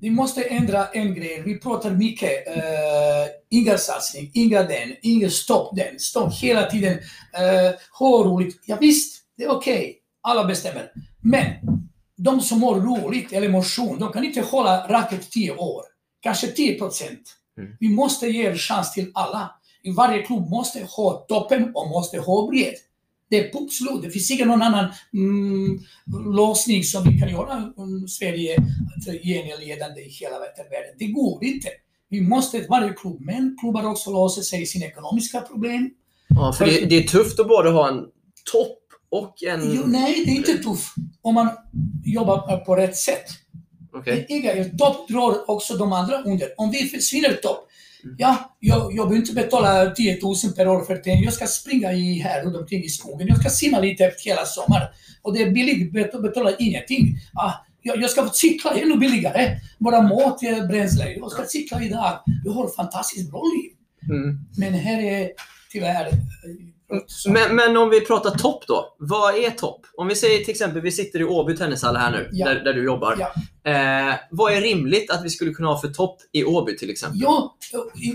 Vi 0.00 0.10
måste 0.10 0.42
ändra 0.42 0.86
en 0.86 1.14
grej. 1.14 1.42
Vi 1.44 1.58
pratar 1.58 1.90
mycket, 1.90 2.30
uh, 2.30 3.26
inga 3.50 3.78
satsning, 3.78 4.30
inga 4.34 4.62
den, 4.62 4.96
inga 5.02 5.30
stopp 5.30 5.76
den, 5.76 5.98
stopp 5.98 6.34
hela 6.34 6.70
tiden. 6.70 6.92
Uh, 6.92 7.74
ha 7.98 8.24
roligt. 8.24 8.62
Ja, 8.66 8.76
visst, 8.80 9.22
det 9.36 9.44
är 9.44 9.50
okej. 9.50 9.98
Alla 10.20 10.44
bestämmer. 10.44 10.92
Men 11.22 11.44
de 12.16 12.40
som 12.40 12.62
har 12.62 12.80
roligt 12.80 13.32
eller 13.32 13.48
motion, 13.48 13.98
de 13.98 14.12
kan 14.12 14.24
inte 14.24 14.40
hålla 14.40 14.86
racket 14.88 15.30
10 15.30 15.52
år. 15.52 15.82
Kanske 16.20 16.46
10 16.46 16.78
procent. 16.78 17.36
Mm. 17.58 17.76
Vi 17.80 17.88
måste 17.88 18.26
ge 18.26 18.46
en 18.46 18.58
chans 18.58 18.92
till 18.92 19.10
alla. 19.14 19.50
I 19.82 19.90
varje 19.92 20.22
klubb 20.22 20.50
måste 20.50 20.84
ha 20.96 21.26
toppen 21.28 21.70
och 21.74 21.88
måste 21.88 22.18
ha 22.18 22.48
bredd. 22.50 22.74
Det 23.30 23.38
är 23.38 23.52
punkt 23.52 23.72
slut. 23.72 24.02
Det 24.02 24.10
finns 24.10 24.30
ingen 24.30 24.48
någon 24.48 24.62
annan 24.62 24.92
mm, 25.14 25.80
låsning 26.34 26.84
som 26.84 27.04
vi 27.04 27.18
kan 27.18 27.28
göra 27.28 27.72
om 27.76 28.08
Sverige 28.08 28.56
att 28.56 29.22
geneledande 29.22 30.00
i 30.00 30.08
hela 30.08 30.38
världen. 30.38 30.94
Det 30.98 31.06
går 31.06 31.44
inte. 31.44 31.68
Vi 32.08 32.20
måste, 32.20 32.66
varje 32.68 32.92
klubb, 32.92 33.20
men 33.20 33.56
klubbar 33.60 33.84
också 33.84 34.10
låser 34.10 34.42
sig 34.42 34.66
sina 34.66 34.86
ekonomiska 34.86 35.40
problem. 35.40 35.90
Ja, 36.28 36.52
för 36.52 36.66
det, 36.66 36.86
det 36.86 36.96
är 36.96 37.02
tufft 37.02 37.40
att 37.40 37.48
både 37.48 37.70
ha 37.70 37.88
en 37.88 38.04
topp 38.52 38.78
och 39.18 39.42
en... 39.42 39.74
Jo, 39.74 39.82
nej, 39.86 40.22
det 40.26 40.30
är 40.30 40.36
inte 40.36 40.58
tufft 40.58 40.94
om 41.22 41.34
man 41.34 41.48
jobbar 42.04 42.56
på 42.58 42.76
rätt 42.76 42.96
sätt. 42.96 43.24
Okay. 43.92 44.24
Topp 44.78 45.08
drar 45.08 45.50
också 45.50 45.76
de 45.76 45.92
andra 45.92 46.22
under. 46.22 46.48
Om 46.56 46.70
vi 46.70 46.78
försvinner 46.78 47.32
topp, 47.32 47.68
ja, 48.18 48.56
jag, 48.60 48.78
jag 48.78 49.08
behöver 49.08 49.16
inte 49.16 49.32
betala 49.32 49.90
10 49.90 50.18
000 50.22 50.34
per 50.56 50.68
år 50.68 50.84
för 50.84 51.00
det. 51.04 51.10
Jag 51.10 51.32
ska 51.32 51.46
springa 51.46 51.92
i 51.92 52.18
här 52.18 52.42
runt 52.44 52.56
omkring 52.56 52.84
i 52.84 52.88
skogen. 52.88 53.28
Jag 53.28 53.40
ska 53.40 53.50
simma 53.50 53.80
lite 53.80 54.12
hela 54.24 54.44
sommaren. 54.44 54.88
Och 55.22 55.34
det 55.34 55.42
är 55.42 55.50
billigt, 55.50 55.92
bet- 55.92 56.22
betala 56.22 56.56
ingenting. 56.58 57.18
Ah, 57.34 57.52
jag, 57.82 58.02
jag 58.02 58.10
ska 58.10 58.28
cykla 58.32 58.70
ännu 58.70 58.96
billigare. 58.96 59.56
Bara 59.78 60.02
mat, 60.02 60.42
eh, 60.42 60.66
bränsle. 60.66 61.12
Jag 61.16 61.30
ska 61.30 61.44
cykla 61.44 61.82
idag. 61.82 62.22
Jag 62.44 62.52
har 62.52 62.66
ett 62.66 62.74
fantastiskt 62.76 63.30
bra 63.30 63.42
liv. 63.42 63.70
Mm. 64.16 64.38
Men 64.58 64.74
här 64.74 65.02
är 65.02 65.30
tyvärr... 65.72 66.08
så- 67.06 67.30
Men, 67.30 67.56
men 67.56 67.76
om 67.76 67.90
vi 67.90 68.00
pratar 68.00 68.30
topp 68.30 68.64
då. 68.68 68.94
Vad 68.98 69.34
är 69.34 69.50
topp? 69.50 69.80
Om 69.96 70.08
vi 70.08 70.14
säger 70.14 70.38
till 70.44 70.50
exempel, 70.50 70.82
vi 70.82 70.92
sitter 70.92 71.20
i 71.20 71.24
Åby 71.24 71.56
tennishall 71.56 71.96
här 71.96 72.10
nu, 72.10 72.28
Ja. 72.32 72.46
där, 72.48 72.54
där 72.64 72.72
du 72.72 72.84
jobbar. 72.84 73.16
Ja. 73.18 73.32
Eh, 73.66 74.14
vad 74.30 74.52
är 74.52 74.60
rimligt 74.60 75.10
att 75.10 75.24
vi 75.24 75.30
skulle 75.30 75.50
kunna 75.50 75.68
ha 75.68 75.80
för 75.80 75.88
topp 75.88 76.18
i 76.32 76.44
Åby 76.44 76.76
till 76.76 76.90
exempel? 76.90 77.20
Ja, 77.22 77.56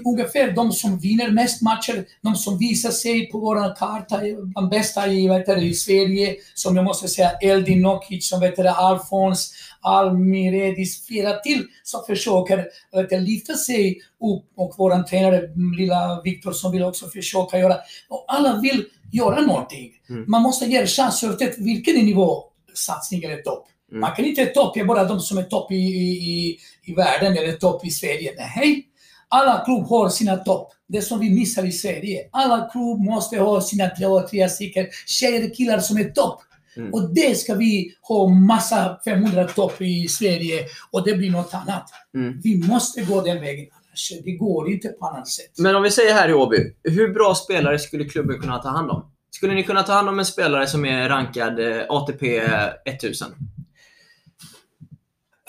ungefär 0.06 0.52
de 0.52 0.72
som 0.72 1.00
vinner 1.00 1.32
mest 1.32 1.62
matcher, 1.62 2.06
de 2.22 2.36
som 2.36 2.58
visar 2.58 2.90
sig 2.90 3.32
på 3.32 3.40
vår 3.40 3.76
karta, 3.76 4.22
de 4.56 4.70
bästa 4.70 5.08
i, 5.08 5.28
vet 5.28 5.46
du, 5.46 5.62
i 5.62 5.74
Sverige, 5.74 6.36
som 6.54 6.76
jag 6.76 6.86
måste 6.86 7.08
säga 7.08 7.32
Eldin 7.32 7.82
Nokic, 7.82 8.30
som 8.30 8.40
vet 8.40 8.56
du, 8.56 8.68
Alfons, 8.68 9.54
Almiredis, 9.82 11.08
flera 11.08 11.40
till 11.40 11.68
som 11.84 12.02
försöker 12.08 12.66
vet 12.92 13.10
du, 13.10 13.20
lyfta 13.20 13.54
sig 13.54 14.02
upp 14.20 14.46
och 14.58 14.74
vår 14.78 15.04
tränare, 15.04 15.42
lilla 15.78 16.22
Viktor, 16.24 16.52
som 16.52 16.72
vill 16.72 16.84
också 16.84 17.08
försöka 17.08 17.60
göra. 17.60 17.76
Och 18.10 18.26
alla 18.28 18.60
vill 18.62 18.86
göra 19.12 19.42
någonting. 19.42 19.92
Mm. 20.10 20.26
Man 20.28 20.42
måste 20.42 20.66
ge 20.66 20.86
chans 20.88 21.24
oavsett 21.24 21.58
vilken 21.60 22.06
nivå 22.06 22.44
satsningen 22.74 23.32
är 23.32 23.42
topp. 23.42 23.68
Mm. 23.92 24.02
Man 24.02 24.16
kan 24.16 24.26
inte 24.26 24.46
toppa 24.46 24.86
bara 24.86 25.04
de 25.04 25.20
som 25.20 25.38
är 25.38 25.44
topp 25.44 25.72
i, 25.72 25.76
i, 25.76 26.58
i, 26.84 26.94
världen 26.94 27.38
eller 27.38 27.52
topp 27.52 27.86
i 27.86 27.90
Sverige. 27.90 28.34
Nej, 28.38 28.88
alla 29.30 29.66
klubb 29.66 29.88
har 29.88 30.10
sina 30.10 30.38
topp. 30.38 30.72
Det 30.88 31.02
som 31.02 31.20
vi 31.20 31.30
missar 31.30 31.66
i 31.66 31.72
Sverige. 31.72 32.30
Alla 32.32 32.70
klubb 32.72 33.00
måste 33.00 33.38
ha 33.38 33.62
sina 33.62 33.90
tre, 33.90 34.06
tre 34.30 34.50
stycken 34.50 34.88
tjejer 35.06 35.50
och 35.50 35.56
killar 35.56 35.80
som 35.80 35.98
är 35.98 36.10
topp. 36.10 36.42
Mm. 36.78 36.94
Och 36.94 37.14
det 37.14 37.38
ska 37.38 37.56
vi 37.56 37.96
ha 38.02 38.28
massa 38.28 39.00
500 39.06 39.48
topp 39.48 39.82
i 39.82 40.08
Sverige 40.08 40.66
och 40.92 41.06
det 41.06 41.14
blir 41.14 41.32
något 41.32 41.54
annat. 41.54 41.86
Mm. 42.16 42.42
Vi 42.44 42.68
måste 42.68 43.02
gå 43.02 43.22
den 43.22 43.42
vägen. 43.42 43.66
Kanske 43.92 44.16
det 44.24 44.32
går 44.32 44.72
inte 44.72 44.88
på 44.88 45.06
annat 45.06 45.28
sätt. 45.28 45.52
Men 45.58 45.76
om 45.76 45.84
vi 45.84 45.92
säger 45.92 46.14
här 46.14 46.30
i 46.30 46.34
Åby, 46.34 46.74
hur 46.84 47.14
bra 47.14 47.36
spelare 47.36 47.80
skulle 47.80 48.06
klubben 48.06 48.40
kunna 48.40 48.58
ta 48.58 48.70
hand 48.70 48.92
om? 48.92 49.12
Skulle 49.32 49.54
ni 49.54 49.64
kunna 49.64 49.84
ta 49.84 49.94
hand 49.94 50.10
om 50.10 50.20
en 50.20 50.26
spelare 50.26 50.68
som 50.68 50.86
är 50.86 51.10
rankad 51.10 51.60
eh, 51.60 51.84
ATP 51.90 52.42
1000? 52.86 53.28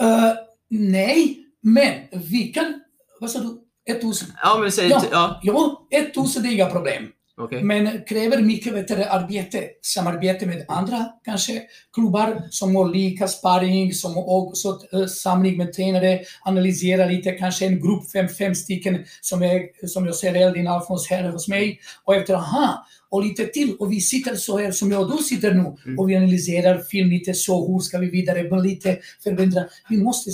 Eh, 0.03 0.33
nej, 0.71 1.39
men 1.63 1.95
vi 2.31 2.43
kan... 2.53 2.81
Vad 3.21 3.31
sa 3.31 3.39
du? 3.39 3.59
1000? 3.93 4.29
Ja, 4.43 4.59
men 4.61 4.73
säger... 4.73 4.91
Ja. 4.91 5.41
Ja. 5.43 5.87
Ja, 5.91 5.99
1000 5.99 6.43
det 6.43 6.49
är 6.49 6.53
inga 6.53 6.71
problem. 6.71 7.09
Okej. 7.37 7.63
Men 7.63 8.05
kräver 8.05 8.43
mycket 8.43 8.73
du, 8.73 9.05
arbete, 9.05 9.65
samarbete 9.83 10.47
med 10.47 10.65
andra 10.69 11.09
kanske 11.25 11.63
klubbar 11.95 12.43
som 12.51 12.77
har 12.77 12.89
lika 12.89 13.29
sparring, 13.29 13.93
som 13.93 14.17
också 14.17 14.79
uh, 14.95 15.07
samling 15.07 15.57
med 15.57 15.73
tränare, 15.73 16.21
analysera 16.43 17.07
lite, 17.07 17.33
kanske 17.33 17.67
en 17.67 17.81
grupp, 17.81 18.11
fem, 18.11 18.29
fem 18.29 18.55
stycken 18.55 19.05
som 19.21 19.43
är, 19.43 19.87
som 19.87 20.07
jag 20.07 20.17
ser 20.17 20.35
Eldin 20.35 20.69
Alfons 20.69 21.11
här 21.11 21.29
hos 21.29 21.49
mig. 21.49 21.81
Och 22.05 22.15
efter, 22.15 22.35
aha, 22.35 22.87
och 23.11 23.25
lite 23.25 23.47
till. 23.47 23.77
Och 23.77 23.93
vi 23.93 24.01
sitter 24.01 24.35
så 24.35 24.59
här 24.59 24.73
som 24.73 24.91
jag 24.91 25.01
och 25.01 25.17
du 25.17 25.23
sitter 25.23 25.55
nu 25.55 25.63
Mm. 25.87 25.99
och 25.99 26.11
vi 26.11 26.17
analyserar 26.17 26.79
film 26.79 27.11
lite 27.11 27.35
så, 27.35 27.73
hur 27.73 27.79
ska 27.79 27.99
vi 27.99 28.11
vidare, 28.11 28.63
lite 28.63 28.99
förbättra. 29.23 29.65
Vi 29.89 29.97
måste 29.97 30.31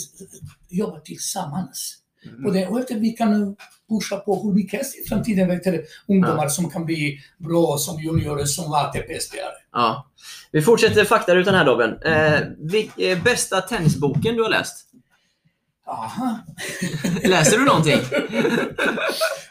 jobba 0.69 1.01
tillsammans. 1.01 1.99
Och, 2.47 2.53
det, 2.53 2.67
och 2.67 2.79
efter 2.81 2.95
vi 2.95 3.11
kan 3.11 3.57
pusha 3.89 4.17
på 4.17 4.43
hur 4.43 4.53
mycket 4.53 4.81
i 4.97 5.09
framtiden 5.09 5.49
vet 5.49 5.65
du, 5.65 5.85
ungdomar 6.09 6.49
som 6.49 6.71
kan 6.71 6.85
bli 6.85 7.19
bra 7.39 7.79
som 7.79 8.01
juniorer, 8.03 8.45
som 8.45 8.73
ATP-spelare. 8.73 9.53
Ja. 9.73 10.07
Vi 10.53 10.63
fortsätter 10.63 11.05
faktarutan 11.05 11.55
här 11.55 11.65
Dobben. 11.65 12.03
Eh, 12.03 12.41
vil- 12.59 12.91
eh, 13.13 13.23
bästa 13.23 13.61
tennisboken 13.61 14.37
du 14.37 14.43
har 14.43 14.51
läst? 14.51 14.85
Aha. 15.87 16.39
Läser 17.25 17.59
du 17.59 17.65
någonting? 17.65 17.99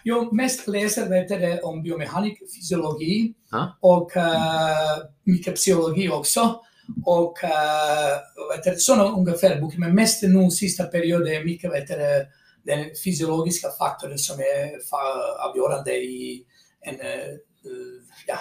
Jag 0.03 0.33
mest 0.33 0.67
läser 0.67 1.09
vet 1.09 1.27
du, 1.29 1.59
om 1.59 1.83
biomekanik, 1.83 2.39
fysiologi 2.55 3.33
Ja. 3.51 3.77
och 3.81 4.11
uh, 4.15 4.23
mycket 5.23 5.55
psykologi 5.55 6.09
också. 6.09 6.55
Och 7.05 7.37
uh, 7.43 8.55
vet 8.55 8.63
du, 8.63 8.79
sådana 8.79 9.03
ungefär 9.03 9.61
böcker. 9.61 9.79
Men 9.79 9.95
mest 9.95 10.23
nu 10.23 10.51
sista 10.51 10.83
perioden 10.83 11.33
är 11.33 11.43
mycket 11.45 11.71
vet 11.71 11.87
du, 11.87 12.25
den 12.67 12.85
fysiologiska 13.03 13.67
faktorn 13.79 14.17
som 14.17 14.39
är 14.39 14.79
avgörande 15.49 15.91
i 15.91 16.43
en 16.81 16.95
uh, 16.95 18.01
ja, 18.27 18.37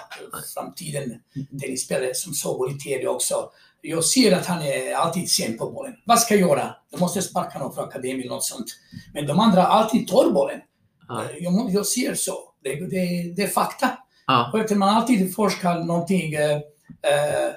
framtiden 0.55 1.21
tennisspelare 1.61 2.15
som 2.15 2.33
så 2.33 2.71
i 2.71 2.75
TV 2.75 3.07
också. 3.07 3.51
Jag 3.81 4.05
ser 4.05 4.33
att 4.33 4.47
han 4.47 4.63
är 4.63 4.95
alltid 4.95 5.31
sen 5.31 5.59
på 5.59 5.71
bollen. 5.71 5.95
Vad 6.05 6.21
ska 6.21 6.35
jag 6.35 6.49
göra? 6.49 6.75
Jag 6.91 7.01
måste 7.01 7.23
sparka 7.23 7.59
någon 7.59 7.75
från 7.75 7.85
akademin 7.85 8.21
eller 8.21 8.31
något 8.31 8.45
sånt. 8.45 8.67
Men 9.15 9.27
de 9.27 9.41
andra 9.41 9.67
alltid 9.67 10.09
tar 10.09 10.31
bollen. 10.31 10.61
Ja. 11.09 11.25
Jag, 11.41 11.53
må- 11.53 11.71
jag 11.71 11.87
ser 11.87 12.15
så. 12.15 12.35
Det, 12.63 12.75
det, 12.75 13.35
det 13.37 13.43
är 13.43 13.49
fakta. 13.49 13.99
Ja. 14.27 14.65
Man 14.71 14.89
alltid 14.89 15.35
forskar 15.35 15.85
någonting, 15.85 16.35
eh, 16.35 16.57
eh, 17.03 17.53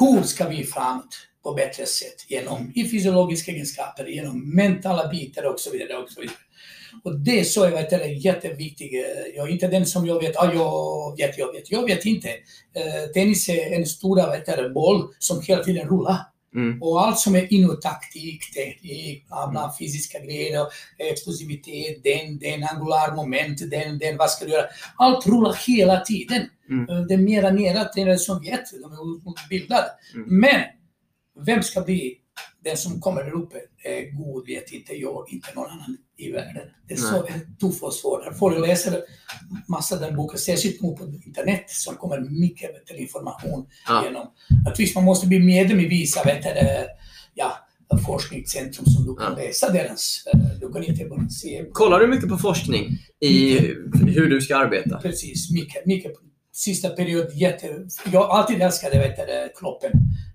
hur 0.00 0.22
ska 0.22 0.48
vi 0.48 0.64
framåt 0.64 1.16
på 1.42 1.52
bättre 1.52 1.86
sätt? 1.86 2.24
Genom 2.28 2.72
i 2.74 2.88
fysiologiska 2.88 3.52
egenskaper, 3.52 4.06
genom 4.06 4.54
mentala 4.54 5.08
bitar 5.08 5.42
och 5.42 5.60
så 5.60 5.70
vidare. 5.70 5.98
Och 5.98 6.10
så 6.10 6.20
vidare. 6.20 6.36
Och 7.04 7.18
det 7.18 7.44
så 7.44 7.64
är 7.64 7.70
du, 7.70 8.12
jätteviktigt. 8.18 8.92
Eh, 8.92 9.36
Jag 9.36 9.48
är 9.48 9.52
inte 9.52 9.68
den 9.68 9.86
som 9.86 10.06
jag 10.06 10.20
vet, 10.20 10.36
ah, 10.36 10.52
jag 10.54 11.16
vet, 11.16 11.38
jag 11.38 11.52
vet. 11.52 11.70
Jag 11.70 11.84
vet 11.84 12.04
inte. 12.04 12.28
Eh, 12.28 13.10
tennis 13.14 13.48
är 13.48 13.72
en 13.72 13.86
stor 13.86 14.20
vet, 14.20 14.70
boll 14.70 15.08
som 15.18 15.42
hela 15.42 15.64
tiden 15.64 15.88
rullar. 15.88 16.16
Mm. 16.54 16.82
Och 16.82 17.06
allt 17.06 17.18
som 17.18 17.34
är 17.36 17.52
inom 17.52 17.80
taktik, 17.80 18.54
teknik, 18.54 19.28
bla, 19.28 19.48
bla, 19.48 19.74
fysiska 19.78 20.18
grejer, 20.18 20.66
explosivitet, 20.98 22.04
den, 22.04 22.38
den, 22.38 22.68
angular 22.68 23.16
moment, 23.16 23.70
den, 23.70 23.98
den, 23.98 24.16
vad 24.16 24.30
ska 24.30 24.44
du 24.44 24.50
göra? 24.50 24.66
Allt 24.96 25.26
rullar 25.26 25.56
hela 25.66 26.00
tiden. 26.00 26.48
Mm. 26.70 26.88
Eh, 26.88 27.00
Det 27.00 27.14
är 27.14 27.18
mera 27.18 27.50
nära 27.50 27.84
tränare 27.84 28.18
som 28.18 28.42
vet, 28.42 28.60
de 28.82 28.92
är 28.92 29.42
utbildade. 29.44 29.90
Mm. 30.14 30.26
Men, 30.40 30.60
vem 31.46 31.62
ska 31.62 31.80
bli 31.80 32.18
den 32.64 32.76
som 32.76 33.00
kommer 33.00 33.24
där 33.24 33.32
uppe? 33.34 33.56
Eh, 33.84 34.14
God 34.18 34.46
vet 34.46 34.72
inte 34.72 34.92
jag, 34.94 35.26
inte 35.28 35.48
någon 35.54 35.70
annan 35.70 35.96
i 36.16 36.30
världen. 36.32 36.62
Det 36.88 36.94
är 36.94 36.98
så 36.98 37.28
tufft 37.60 37.82
och 37.82 37.94
svårt. 37.94 38.20
Jag 38.24 38.38
läsa 38.66 38.90
massa 39.68 39.96
den 39.96 40.16
boken, 40.16 40.38
särskilt 40.38 40.82
nu 40.82 40.88
på 40.96 41.04
internet, 41.26 41.64
som 41.66 41.94
kommer 41.96 42.20
mycket 42.20 42.70
du, 42.88 42.94
information 42.96 43.66
Ja. 43.88 44.04
genom. 44.04 44.26
Naturligtvis 44.64 44.94
man 44.94 45.04
måste 45.04 45.26
bli 45.26 45.38
medlem 45.38 45.80
i 45.80 45.86
vissa 45.88 46.22
vet 46.24 46.42
du, 46.42 46.86
ja, 47.34 47.52
forskningscentrum 48.06 48.86
som 48.86 49.04
du 49.06 49.16
kan 49.16 49.32
Ja. 49.38 49.44
läsa 49.44 49.70
deras. 49.72 50.24
eh, 50.34 50.40
Du 50.60 50.72
kan 50.72 50.84
inte 50.84 51.04
bara 51.04 51.28
se. 51.28 51.64
Kollar 51.72 52.00
du 52.00 52.06
mycket 52.06 52.28
på 52.28 52.36
forskning 52.38 52.98
i 53.20 53.58
hur 54.06 54.30
du 54.30 54.40
ska 54.40 54.56
arbeta? 54.56 54.98
Precis, 55.00 55.50
mycket, 55.50 55.86
mycket. 55.86 56.12
Sista 56.52 56.88
period, 56.88 57.32
jätte... 57.34 57.86
Jag 58.12 58.30
alltid 58.30 58.62
älskat 58.62 58.92
vet 58.98 59.16
du, 59.16 59.52
kroppen. 59.60 59.90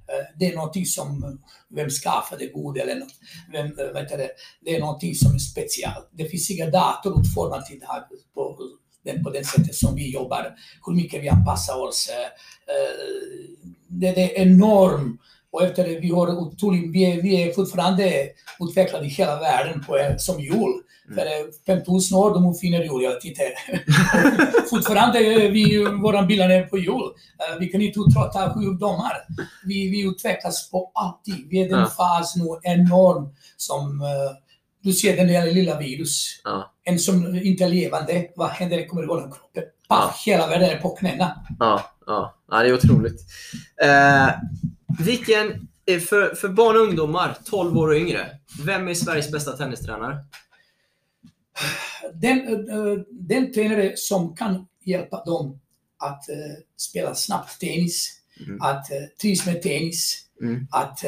Eh, 0.07 0.25
det 0.39 0.45
är 0.51 0.55
någonting 0.55 0.85
som, 0.85 1.39
vem 1.69 1.89
skaffade 1.89 2.47
god 2.47 2.77
eller 2.77 2.95
något. 2.95 3.13
Vem, 3.51 3.65
eh, 3.65 3.93
vet 3.93 4.09
det, 4.09 4.29
det 4.61 4.75
är 4.75 4.79
någonting 4.79 5.15
som 5.15 5.35
är 5.35 5.39
speciellt. 5.39 6.09
Det 6.11 6.25
finns 6.25 6.51
inga 6.51 6.69
dator 6.69 7.21
utformat 7.21 7.71
idag 7.71 8.03
på 8.33 8.57
den, 9.03 9.23
på 9.23 9.29
det 9.29 9.47
sättet 9.47 9.75
som 9.75 9.95
vi 9.95 10.13
jobbar. 10.13 10.55
Hur 10.85 10.93
mycket 10.93 11.23
vi 11.23 11.29
anpassar 11.29 11.87
oss. 11.87 12.09
Eh, 12.09 12.31
det, 13.87 14.11
det 14.11 14.37
är 14.37 14.41
enormt. 14.41 15.21
Och 15.51 15.63
efter 15.63 15.83
det, 15.87 15.99
vi 15.99 16.09
har 16.09 16.27
otroligt, 16.27 16.91
vi 16.93 17.11
är, 17.11 17.21
vi 17.21 17.43
är 17.43 17.53
fortfarande 17.53 18.27
utvecklade 18.59 19.05
i 19.05 19.09
hela 19.09 19.39
världen 19.39 19.83
på, 19.83 19.97
eh, 19.97 20.15
som 20.17 20.39
hjul. 20.39 20.73
För 21.15 21.21
eh, 21.25 21.45
5000 21.65 22.17
år, 22.17 22.33
de 22.33 22.45
uppfinner 22.45 22.79
hjul, 22.83 23.03
jag 23.03 23.25
inte. 23.25 23.41
fortfarande 24.69 25.19
är 25.19 25.51
vi, 25.51 25.77
våra 26.01 26.23
bilar 26.23 26.49
är 26.49 26.63
på 26.63 26.77
hjul. 26.77 27.11
Eh, 27.39 27.59
Vi 27.59 27.67
kan 27.67 27.81
inte 27.81 27.99
uttrötta 27.99 28.53
sjukdomar. 28.53 29.13
Vi, 29.65 29.89
vi 29.89 30.01
utvecklas 30.01 30.69
på 30.71 30.91
alltid. 30.93 31.47
Vi 31.49 31.61
är 31.61 31.65
i 31.65 31.69
den 31.69 31.79
Ja. 31.79 31.85
fas 31.85 32.35
nu 32.35 32.43
enorm 32.63 33.29
som 33.57 34.01
eh, 34.01 34.07
du 34.83 34.93
ser 34.93 35.17
den 35.17 35.27
där 35.27 35.51
lilla 35.51 35.79
virus. 35.79 36.41
Ja. 36.43 36.73
En 36.83 36.99
som 36.99 37.35
inte 37.35 37.63
är 37.63 37.69
levande, 37.69 38.27
vad 38.35 38.49
händer? 38.49 38.77
Det 38.77 38.85
kommer 38.85 39.03
att 39.03 39.09
hålla 39.09 39.21
kroppen. 39.21 39.63
Paff, 39.89 40.23
hela 40.25 40.47
världen 40.47 40.69
är 40.69 40.77
på 40.77 40.89
knäna. 40.89 41.43
Ja, 41.59 41.81
ja. 42.05 42.35
ja 42.51 42.57
det 42.63 42.69
är 42.69 42.73
otroligt. 42.73 43.21
Eh, 43.83 44.27
vilken, 44.99 45.67
eh, 45.85 45.99
för, 45.99 46.35
för 46.35 46.49
barn 46.49 46.75
och 46.75 46.81
ungdomar, 46.81 47.37
12 47.45 47.77
år 47.77 47.87
och 47.87 47.95
yngre, 47.95 48.39
vem 48.65 48.87
är 48.87 48.93
Sveriges 48.93 49.31
bästa 49.31 49.51
tennistränare? 49.51 50.17
Den, 52.13 52.47
eh, 52.69 52.97
den 53.11 53.53
tränare 53.53 53.93
som 53.95 54.35
kan 54.35 54.67
hjälpa 54.83 55.23
dem 55.25 55.59
att 55.97 56.29
eh, 56.29 56.35
spela 56.77 57.15
snabbt 57.15 57.59
tennis, 57.59 58.13
Mm. 58.47 58.61
att 58.61 58.85
trivs 59.21 59.45
med 59.45 59.61
tennis, 59.61 60.25
Mm. 60.41 60.67
att 60.71 60.99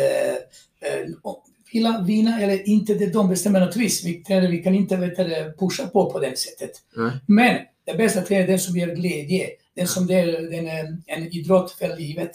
vilja 1.73 2.01
vinna 2.01 2.41
eller 2.41 2.69
inte, 2.69 2.93
det 2.93 3.13
de 3.13 3.29
bestämmer 3.29 3.59
naturligtvis. 3.59 4.05
Vi, 4.05 4.23
tränare, 4.23 4.51
vi 4.51 4.63
kan 4.63 4.75
inte 4.75 4.97
vet 4.97 5.17
pusha 5.59 5.87
på 5.87 6.11
på 6.11 6.19
det 6.19 6.39
sättet. 6.39 6.71
Nej. 6.95 7.11
Men 7.25 7.57
den 7.85 7.97
bästa 7.97 8.21
tränaren 8.21 8.43
är 8.43 8.51
den 8.51 8.59
som 8.59 8.77
ger 8.77 8.95
glädje, 8.95 9.49
den 9.75 9.87
som 9.87 10.09
är 10.09 10.25
den, 10.25 11.03
en 11.05 11.33
idrott 11.33 11.71
för 11.71 11.97
livet. 11.97 12.31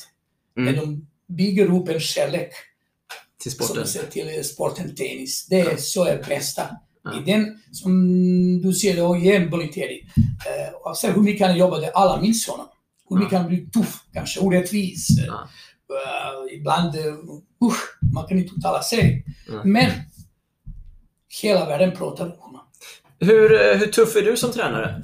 Mm. 0.56 0.76
De 0.76 1.06
bygger 1.28 1.72
upp 1.80 1.88
en 1.88 2.00
kärlek 2.00 2.50
Till 3.42 3.52
som 3.52 3.64
sporten? 3.66 3.86
säger, 3.86 4.06
till 4.06 4.44
sporten 4.44 4.94
tennis. 4.94 5.46
Det 5.50 5.60
är 5.60 5.76
så 5.76 6.04
är 6.04 6.22
bästa. 6.28 6.62
Ja. 7.04 7.20
I 7.20 7.24
den 7.32 7.58
som 7.72 8.62
du 8.62 8.72
ser, 8.72 9.04
och 9.04 9.16
igen 9.16 9.50
Boliteri. 9.50 10.06
Eh, 10.16 10.74
oavsett 10.84 11.16
hur 11.16 11.22
mycket 11.22 11.46
han 11.46 11.56
jobbade, 11.58 11.90
alla 11.90 12.20
minns 12.20 12.46
honom. 12.48 12.66
Hur 13.08 13.16
mycket 13.16 13.38
han 13.38 13.48
blev 13.48 13.70
tuff, 13.70 14.00
kanske 14.12 14.40
orättvis. 14.40 15.18
eh, 15.18 15.24
Ja. 15.26 15.48
eh, 15.88 16.56
ibland, 16.56 16.96
uh, 16.96 17.14
man 18.14 18.26
kan 18.28 18.38
inte 18.38 18.54
uttala 18.58 18.82
sig. 18.82 19.24
Ja. 19.48 19.64
Men 19.64 19.90
hela 21.42 21.66
världen 21.66 21.96
pratar 21.96 22.24
om 22.24 22.32
honom. 22.38 22.60
Hur, 23.18 23.52
eh, 23.52 23.76
hur 23.78 23.86
tuff 23.86 24.16
är 24.16 24.22
du 24.22 24.36
som 24.36 24.52
tränare? 24.52 25.02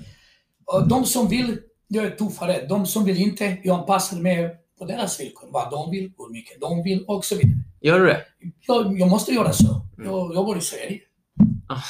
Och 0.64 0.88
de 0.88 1.04
som 1.04 1.28
vill, 1.28 1.59
jag 1.88 2.04
är 2.04 2.11
tuffare. 2.11 2.66
De 2.68 2.87
som 2.87 3.04
vill 3.04 3.16
inte, 3.18 3.56
jag 3.64 3.78
anpassar 3.80 4.16
mig 4.16 4.56
på 4.81 4.87
deras 4.87 5.21
villkor. 5.21 5.49
Vad 5.53 5.71
de 5.71 5.90
vill, 5.90 6.12
hur 6.19 6.33
mycket 6.33 6.61
de 6.61 6.83
vill 6.83 7.05
och 7.09 7.25
så 7.25 7.35
vidare. 7.35 7.59
Gör 7.81 8.01
du 8.01 8.07
det? 8.07 8.21
Jag, 8.66 8.99
jag 9.01 9.09
måste 9.09 9.33
göra 9.33 9.53
så. 9.53 9.87
Jag, 9.97 10.35
jag 10.35 10.45
bor 10.47 10.59
i 10.59 10.61
Sverige. 10.61 10.99
Ah. 11.69 11.83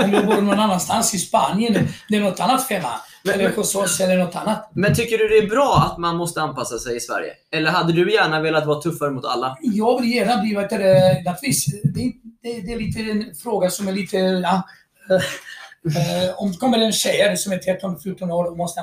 Om 0.04 0.12
jag 0.12 0.26
bor 0.26 0.40
någon 0.42 0.58
annanstans 0.60 1.14
i 1.14 1.18
Spanien, 1.18 1.88
det 2.08 2.16
är 2.16 2.20
något 2.20 2.40
annat 2.40 2.68
femma. 2.68 2.88
Men- 3.24 3.34
eller 3.34 3.56
hos 3.56 3.74
oss 3.74 4.00
eller 4.00 4.16
något 4.18 4.36
annat. 4.36 4.70
Men 4.74 4.94
tycker 4.94 5.18
du 5.18 5.28
det 5.28 5.38
är 5.38 5.46
bra 5.48 5.90
att 5.92 5.98
man 5.98 6.16
måste 6.16 6.40
anpassa 6.42 6.78
sig 6.78 6.96
i 6.96 7.00
Sverige? 7.00 7.32
Eller 7.52 7.70
hade 7.70 7.92
du 7.92 8.12
gärna 8.12 8.40
velat 8.40 8.66
vara 8.66 8.80
tuffare 8.80 9.10
mot 9.10 9.24
alla? 9.24 9.56
Jag 9.62 10.00
vill 10.00 10.14
gärna 10.14 10.42
bli, 10.42 10.54
vet 10.54 10.70
du, 10.70 10.76
naturligtvis, 11.24 11.66
det, 11.94 12.00
är- 12.00 12.12
det, 12.42 12.60
det 12.66 12.72
är 12.72 12.78
lite 12.78 13.00
en 13.00 13.34
fråga 13.42 13.70
som 13.70 13.88
är 13.88 13.92
lite, 13.92 14.16
ja, 14.16 14.62
eh, 15.10 16.34
om 16.36 16.50
det 16.52 16.56
kommer 16.58 16.78
en 16.78 16.92
tjej 16.92 17.36
som 17.36 17.52
är 17.52 17.58
13-14 17.58 18.30
år 18.30 18.44
och 18.50 18.56
måste 18.56 18.80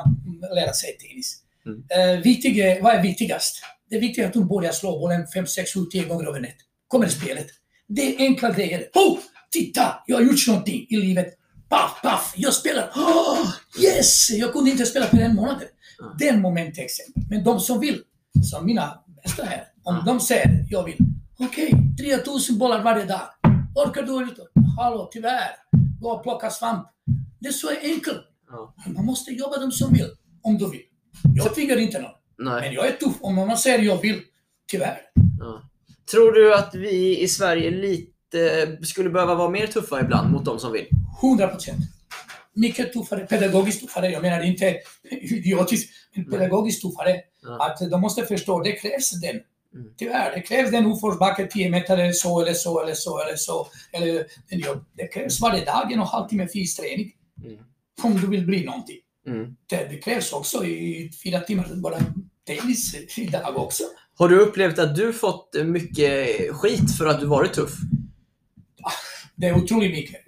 lära 0.55 0.73
sig 0.73 0.97
tennis. 0.97 1.37
Mm. 1.65 1.83
Eh, 2.15 2.21
viktig, 2.23 2.59
är- 2.59 2.81
vad 2.81 2.95
är 2.95 3.01
viktigast? 3.01 3.63
Det 3.89 3.95
är 3.95 3.99
viktigt 3.99 4.25
att 4.25 4.35
hon 4.35 4.47
börjar 4.47 4.71
slå 4.71 4.99
bollen 4.99 5.27
5, 5.27 5.47
6, 5.47 5.73
7, 5.73 5.85
10 5.91 6.03
gånger 6.05 6.27
över 6.27 6.39
nät. 6.39 6.55
Kommer 6.87 7.07
spelet. 7.07 7.47
Det 7.87 8.15
är 8.15 8.19
enkla 8.19 8.51
grejer. 8.51 8.89
Oh! 8.93 9.17
Titta! 9.51 10.03
Jag 10.07 10.17
har 10.17 10.23
gjort 10.23 10.47
någonting 10.47 10.85
i 10.89 10.97
livet. 10.97 11.27
paff, 11.69 11.99
paff, 12.03 12.33
jag 12.37 12.53
spelar. 12.53 12.89
Oh, 12.95 13.47
yes! 13.83 14.29
Jag 14.31 14.53
kunde 14.53 14.71
inte 14.71 14.85
spela 14.85 15.05
på 15.05 15.17
en 15.17 15.35
månad. 15.35 15.63
Ja. 15.99 16.15
Den 16.19 16.41
moment 16.41 16.77
exempel. 16.77 17.23
Men 17.29 17.43
de 17.43 17.59
som 17.59 17.79
vill, 17.79 18.01
som 18.51 18.65
mina 18.65 19.03
bästa 19.23 19.43
här, 19.45 19.63
om 19.83 20.03
de 20.05 20.19
säger 20.19 20.65
jag 20.69 20.83
vill, 20.83 20.97
okej, 21.39 21.73
3000 21.99 22.57
bollar 22.57 22.83
varje 22.83 23.05
dag. 23.05 23.21
Orkar 23.75 24.03
du 24.03 24.23
inte? 24.23 24.41
Hallå, 24.77 25.09
tyvärr. 25.13 25.49
Gå 26.01 26.11
och 26.11 26.23
plocka 26.23 26.49
svamp. 26.49 26.87
Det 27.39 27.47
är 27.47 27.51
så 27.51 27.69
enkelt. 27.83 28.21
Man 28.95 29.05
måste 29.05 29.31
jobba 29.31 29.57
de 29.57 29.71
som 29.71 29.93
vill, 29.93 30.09
om 30.41 30.57
du 30.57 30.69
vill. 30.69 30.81
Jag 31.35 31.55
tvingar 31.55 31.77
inte 31.77 32.01
någon. 32.01 32.11
Men 32.37 32.53
Nej. 32.53 32.73
jag 32.73 32.87
är 32.87 32.91
tuff 32.91 33.15
om 33.21 33.35
någon 33.35 33.57
säger 33.57 33.79
jag 33.79 34.01
vill. 34.01 34.21
Tyvärr. 34.71 35.01
Ja. 35.39 35.61
Tror 36.11 36.31
du 36.31 36.55
att 36.55 36.75
vi 36.75 37.19
i 37.19 37.27
Sverige 37.27 37.71
lite 37.71 38.77
skulle 38.81 39.09
behöva 39.09 39.35
vara 39.35 39.49
mer 39.49 39.67
tuffa 39.67 40.01
ibland 40.01 40.31
mot 40.31 40.45
de 40.45 40.59
som 40.59 40.71
vill? 40.71 40.87
100 41.23 41.47
procent. 41.47 41.79
Mycket 42.53 42.93
tuffare, 42.93 43.19
pedagogiskt 43.25 43.81
tuffare. 43.81 44.11
Jag 44.11 44.21
menar 44.21 44.43
inte 44.43 44.77
idiotiskt, 45.21 45.93
men 46.15 46.25
pedagogiskt 46.25 46.81
tuffare. 46.81 47.21
Ja. 47.43 47.65
Att 47.65 47.91
de 47.91 48.01
måste 48.01 48.25
förstå, 48.25 48.59
det 48.59 48.71
krävs 48.71 49.21
den. 49.21 49.39
Mm. 49.75 49.93
Tyvärr, 49.97 50.35
det 50.35 50.41
krävs 50.41 50.71
den 50.71 50.85
uppförsbacke 50.85 51.47
10 51.47 51.69
meter 51.69 51.97
eller 51.97 52.13
så, 52.13 52.41
eller 52.41 52.53
så, 52.53 52.81
eller 52.81 52.93
så, 52.93 53.21
eller 53.21 53.35
så. 53.35 53.67
Eller. 53.91 54.25
Det 54.97 55.07
krävs 55.07 55.41
varje 55.41 55.65
dag 55.65 55.91
en 55.91 55.99
och 55.99 56.05
en 56.05 56.11
halv 56.11 56.27
timme 56.27 56.47
fysisk 56.53 56.81
träning. 56.81 57.11
Mm. 57.43 57.57
Om 58.03 58.21
du 58.21 58.27
vill 58.27 58.45
bli 58.45 58.65
någonting. 58.65 58.97
Mm. 59.27 59.55
Det, 59.69 59.87
det 59.89 59.97
krävs 59.97 60.33
också 60.33 60.65
i 60.65 61.11
fyra 61.23 61.39
timmar, 61.39 61.67
bara 61.75 61.97
tennis 62.47 62.95
idag 63.17 63.57
också. 63.57 63.83
Har 64.17 64.29
du 64.29 64.39
upplevt 64.39 64.79
att 64.79 64.95
du 64.95 65.13
fått 65.13 65.55
mycket 65.65 66.27
skit 66.55 66.97
för 66.97 67.05
att 67.05 67.19
du 67.19 67.25
varit 67.25 67.53
tuff? 67.53 67.73
Det 69.35 69.47
är 69.47 69.57
otroligt 69.57 69.91
mycket. 69.91 70.21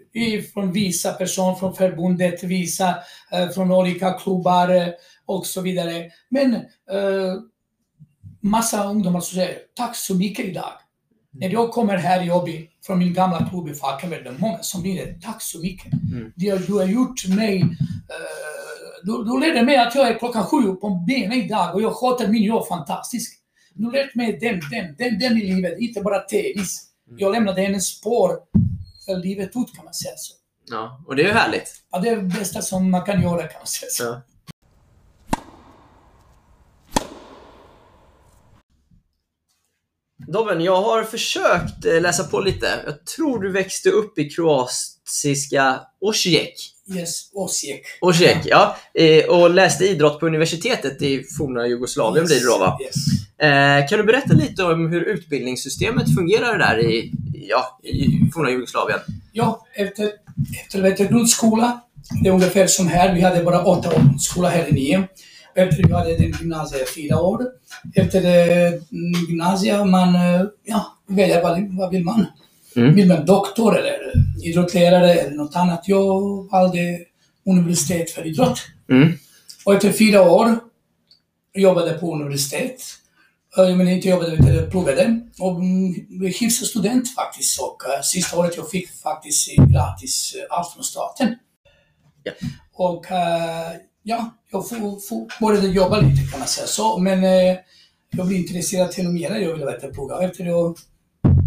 Från 0.54 0.72
vissa 0.72 1.14
personer, 1.14 1.56
från 1.56 1.76
förbundet, 1.76 2.44
vissa 2.44 2.96
eh, 3.32 3.50
från 3.50 3.72
olika 3.72 4.14
klubbar 4.14 4.70
eh, 4.70 4.88
och 5.26 5.46
så 5.46 5.62
vidare. 5.62 6.12
Men 6.30 6.54
eh, 6.56 7.34
massa 8.42 8.90
ungdomar 8.90 9.20
som 9.20 9.36
säger 9.36 9.58
tack 9.74 9.96
så 9.96 10.16
mycket 10.16 10.46
idag. 10.46 10.72
När 11.32 11.50
jag 11.50 11.72
kommer 11.72 11.98
här 11.98 12.28
i 12.28 12.32
Åby, 12.32 12.70
från 12.86 13.00
min 13.00 13.14
gamla 13.14 13.50
klubb 13.50 13.70
i 13.70 13.74
Falkenberg, 13.74 14.24
det 14.24 14.30
är 14.30 14.38
många 14.40 14.64
som 14.64 14.84
det. 14.84 15.22
Tack 15.22 15.42
så 15.42 15.60
mycket. 15.60 15.94
Mm. 15.94 16.32
Du 16.36 16.74
har 16.74 16.86
gjort 16.86 17.28
mig... 17.28 17.62
eh, 17.62 18.73
du, 19.04 19.24
du 19.24 19.40
lärde 19.40 19.66
mig 19.66 19.78
att 19.78 19.96
jag 19.96 20.08
är 20.08 20.20
klockan 20.20 20.44
sju 20.44 20.74
på 20.76 20.90
benen 21.08 21.34
idag 21.34 21.76
och 21.76 21.82
jag 21.82 21.96
sköter 21.96 22.28
min 22.28 22.44
jobb 22.44 22.68
fantastiskt. 22.68 23.34
Du 23.74 23.92
lärde 23.92 24.12
mig 24.16 24.38
den, 24.42 24.62
den, 24.72 24.96
den, 24.98 25.20
den 25.20 25.38
i 25.38 25.54
livet, 25.56 25.80
inte 25.80 26.02
bara 26.02 26.20
tennis. 26.20 26.90
Jag 27.18 27.32
lämnade 27.32 27.62
en 27.62 27.82
spår 27.82 28.40
för 29.06 29.16
livet 29.16 29.50
ut 29.56 29.76
kan 29.76 29.86
man 29.86 29.94
säga 29.94 30.14
så. 30.18 30.34
Ja, 30.70 31.04
och 31.08 31.16
det 31.16 31.22
är 31.22 31.28
ju 31.28 31.34
härligt. 31.34 31.84
Ja, 31.92 32.00
det 32.00 32.10
är 32.10 32.16
det 32.16 32.22
bästa 32.22 32.62
som 32.62 32.92
man 32.92 33.06
kan 33.06 33.22
göra 33.22 33.48
kan 33.48 33.60
man 33.60 33.68
säga 33.68 33.90
så. 33.90 34.04
Ja. 34.04 34.22
Dobben, 40.28 40.62
jag 40.62 40.82
har 40.82 41.04
försökt 41.04 41.86
eh, 41.86 42.02
läsa 42.02 42.24
på 42.24 42.40
lite. 42.40 42.68
Jag 42.86 43.06
tror 43.06 43.40
du 43.40 43.52
växte 43.52 43.90
upp 43.90 44.20
i 44.20 44.30
kroatiska 44.30 45.82
Osijek. 46.02 46.73
Yes, 46.96 47.30
Osijek. 47.34 47.86
Osijek, 48.02 48.38
ja. 48.46 48.76
Eh, 48.94 49.26
Och 49.26 49.50
läste 49.50 49.86
idrott 49.86 50.20
på 50.20 50.28
universitetet 50.28 51.02
i 51.02 51.24
forna 51.38 51.68
Jugoslavien 51.68 52.26
blir 52.26 52.40
det 52.40 52.46
då 52.46 52.58
va? 52.58 52.78
Yes. 52.84 52.96
Eh, 53.38 53.88
Kan 53.90 53.98
du 54.00 54.04
berätta 54.06 54.34
lite 54.34 54.64
om 54.64 54.88
hur 54.92 55.02
utbildningssystemet 55.02 56.16
fungerar 56.16 56.58
där 56.60 56.80
i, 56.80 57.12
ja, 57.34 57.80
i 57.84 58.32
forna 58.34 58.50
Jugoslavien? 58.50 59.00
Ja, 59.32 59.66
efter, 59.76 60.12
efter 60.66 60.82
vet 60.82 60.98
du, 60.98 61.08
grundskola, 61.08 61.80
det 62.24 62.30
är 62.30 62.34
ungefär 62.34 62.68
som 62.68 62.88
här, 62.88 63.14
vi 63.16 63.22
hade 63.22 63.44
bara 63.44 63.64
åtta 63.66 63.90
år 63.90 64.20
skola 64.20 64.50
här 64.50 64.70
i 64.70 64.72
nio. 64.72 65.08
Efter 65.56 65.84
vi 65.88 65.94
hade 65.94 66.18
den 66.18 66.34
gymnasiet 66.40 66.90
fyra 66.96 67.22
år. 67.22 67.44
Efter 67.96 68.22
det, 68.22 68.68
mm, 68.68 68.82
gymnasiet, 69.30 69.88
man, 69.88 70.16
eh, 70.16 70.42
ja, 70.64 70.98
välja 71.08 71.42
vad, 71.44 71.78
vad 71.78 71.92
vill 71.92 72.04
man? 72.04 72.26
Mm. 72.76 72.96
Vill 72.96 73.08
man 73.08 73.26
doktor 73.26 73.80
eller 73.80 73.98
idrottslärare 74.44 75.14
eller 75.14 75.36
något 75.36 75.56
annat? 75.56 75.88
Jag 75.88 76.44
valde 76.52 77.00
universitet 77.46 78.12
för 78.12 78.28
idrott. 78.28 78.60
Mm. 78.90 79.14
Och 79.66 79.74
efter 79.74 79.92
fyra 79.92 80.22
år 80.32 80.60
jobbade 81.54 81.94
på 81.94 82.16
universitet. 82.16 82.82
Eh, 83.58 83.64
Jag 83.64 83.78
menar 83.78 83.92
inte 83.92 84.10
jobbade, 84.10 84.32
utan 84.34 84.72
pluggade. 84.72 85.22
Och 85.40 85.56
mm, 85.60 85.96
hyfsad 86.40 86.68
student 86.68 87.16
faktiskt. 87.16 87.62
Och 87.62 87.82
uh, 87.88 88.02
sista 88.04 88.40
året 88.40 88.58
jag 88.58 88.70
fick 88.70 88.90
faktiskt 88.90 89.50
eh, 89.58 89.66
gratis 89.66 90.36
uh, 90.38 90.58
allt 90.58 90.74
från 90.74 90.84
staten. 90.84 91.36
Ja. 92.24 92.32
Och 92.74 93.12
eh, 93.12 93.72
ja, 94.04 94.38
jag 94.52 94.70
får, 94.70 95.08
får, 95.08 95.46
började 95.46 95.68
jobba 95.68 96.00
lite 96.00 96.32
kan 96.32 96.40
man 96.40 96.48
säga 96.48 96.68
så. 96.68 96.98
Men 97.00 97.24
eh, 97.24 97.58
jag 98.12 98.28
blev 98.28 98.40
intresserad 98.40 98.94
ännu 98.98 99.10
mer. 99.10 99.36
Jag 99.36 99.54
ville 99.54 99.66
veta 99.66 99.88
plugga. 99.88 100.22
Efter 100.22 100.44
jag 100.44 100.78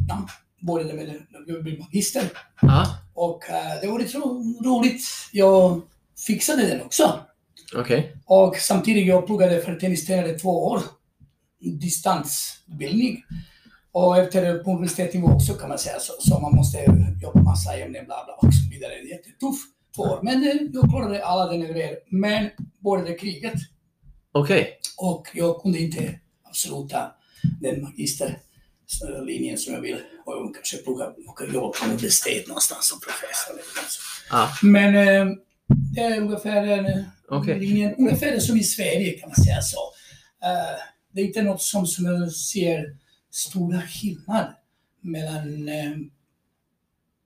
ja, 0.09 0.27
med 0.61 1.07
det, 1.09 1.15
jag 1.47 1.63
blev 1.63 1.79
magister. 1.79 2.23
Ja, 2.63 2.99
Och 3.15 3.51
eh, 3.51 3.81
det 3.81 3.87
var 3.89 3.99
lite 3.99 4.19
ro- 4.19 4.63
roligt. 4.65 5.03
Jag 5.33 5.81
fixade 6.27 6.67
den 6.67 6.83
också. 6.83 7.21
okej. 7.77 8.17
Och 8.27 8.57
samtidigt 8.57 9.07
jag 9.07 9.27
pluggade 9.27 9.61
för 9.61 9.75
tennistränare 9.75 10.39
två 10.39 10.65
år. 10.67 10.81
Distansutbildning. 11.81 13.23
Och 13.93 14.19
efter 14.19 14.59
på 14.59 14.71
universitetsnivå 14.71 15.27
också 15.29 15.55
kan 15.55 15.69
man 15.69 15.79
säga 15.79 15.99
så. 16.01 16.13
Så 16.19 16.41
man 16.41 16.55
måste 16.57 16.79
jobba 17.23 17.41
massa 17.43 17.77
ämnen 17.79 18.05
bla 18.05 18.25
bla 18.25 18.35
och 18.35 18.55
så 18.55 18.71
vidare. 18.71 18.93
Jättetuff 18.95 19.57
två 19.97 20.03
år. 20.03 20.21
Men 20.23 20.43
eh, 20.43 20.57
jag 20.73 20.91
klarade 20.91 21.25
alla 21.25 21.53
den 21.53 21.61
grejer. 21.61 21.99
Men 22.11 22.51
började 22.85 23.15
kriget. 23.15 23.55
Okej. 24.33 24.79
Och 24.99 25.29
jag 25.35 25.63
kunde 25.63 25.79
inte 25.79 26.21
avsluta 26.49 27.13
den 27.61 27.83
magisterlinjen 27.83 29.59
som 29.59 29.75
jag 29.75 29.81
vill. 29.81 29.97
Och 30.27 30.33
jag 30.37 30.55
kanske 30.55 30.77
plugga 30.77 31.05
och 31.07 31.55
jobba 31.55 31.69
på 31.69 31.85
universitet 31.87 32.47
någonstans 32.49 32.89
som 32.89 33.01
professor. 33.01 33.61
Ja, 34.31 34.51
Men 34.63 34.97
eh, 34.97 35.37
det 35.95 36.01
är 36.01 36.21
ungefär 36.21 36.67
en 36.67 37.05
Okej. 37.29 37.61
linjen, 37.61 37.95
ungefär 37.99 38.39
som 38.39 38.57
i 38.57 38.63
Sverige 38.65 39.11
kan 39.19 39.29
man 39.29 39.45
säga 39.45 39.63
så. 39.63 39.79
Eh, 40.45 40.79
det 41.13 41.21
är 41.21 41.25
inte 41.25 41.43
något 41.43 41.63
som, 41.63 41.87
som 41.87 42.05
jag 42.07 42.33
ser 42.33 42.97
stora 43.31 43.83
skillnad 43.83 44.55
mellan 45.01 45.69
eh, 45.69 45.97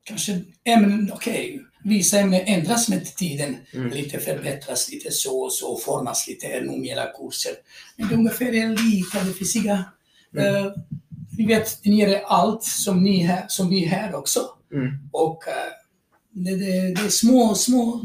kanske 0.05 0.41
ämnen, 0.65 1.11
okej, 1.15 1.61
vissa 1.85 2.19
ämnen 2.19 2.41
ändras 2.47 2.89
med 2.89 3.17
tiden, 3.17 3.57
Mm. 3.75 3.91
lite 3.91 4.19
förbättras 4.19 4.91
lite 4.91 5.11
så 5.11 5.41
och 5.41 5.53
så, 5.53 5.77
formas 5.79 6.29
lite 6.29 6.61
numera 6.61 7.07
kurser. 7.07 7.53
Men 7.97 8.09
det 8.09 8.15
är 8.15 8.19
ungefär 8.19 8.53
lika, 8.91 9.25
det 9.25 9.33
finns 9.33 9.57
inga, 9.57 9.85
Mm. 10.37 10.67
eh, 10.67 10.73
vi 11.41 11.47
vet, 11.47 11.85
ni 11.85 11.97
ger 11.97 12.23
allt 12.27 12.63
som 12.63 13.03
ni 13.03 13.23
här, 13.23 13.45
som 13.49 13.69
vi 13.69 13.85
här 13.85 14.15
också. 14.15 14.41
Mm. 14.73 14.89
Och 15.13 15.49
eh, 15.49 15.55
det, 16.33 16.51
det, 16.57 16.95
det 16.95 17.01
är 17.07 17.09
små, 17.09 17.55
små 17.55 18.03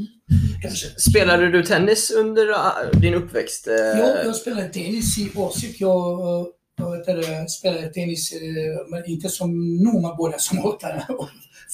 kanske. 0.62 0.88
Spelade 1.00 1.52
du 1.52 1.64
tennis 1.64 2.12
under 2.12 2.50
ah, 2.52 2.92
din 2.94 3.14
uppväxt? 3.14 3.68
Eh, 3.68 3.74
Jag, 3.74 4.26
jag 4.26 4.36
spelade 4.36 4.70
tennis 4.70 5.18
i 5.18 5.32
Åsik. 5.36 5.82
Jag, 5.82 6.20
eh, 6.20 6.46
jag 6.78 6.92
vet, 6.92 7.08
inte, 7.08 7.48
spelade 7.48 7.88
tennis, 7.88 8.32
eh, 8.34 8.90
men 8.90 9.06
inte 9.10 9.30
som 9.30 9.78
nu, 9.78 10.02
man 10.02 10.18
börjar 10.18 10.38
som 10.38 10.66
åtta, 10.66 10.88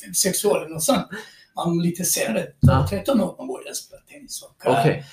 fem, 0.03 0.13
sex 0.23 0.45
år 0.45 0.57
eller 0.61 0.69
något 0.73 0.83
sånt. 0.83 1.07
Man 1.55 1.79
lite 1.81 2.03
senare, 2.05 2.47
Ja. 2.59 2.87
13 2.89 3.21
år 3.21 3.35
man 3.37 3.47
började 3.47 3.75
spela 3.75 3.90
tennis. 4.13 4.41
Och, 4.43 4.71
Okej. 4.71 5.03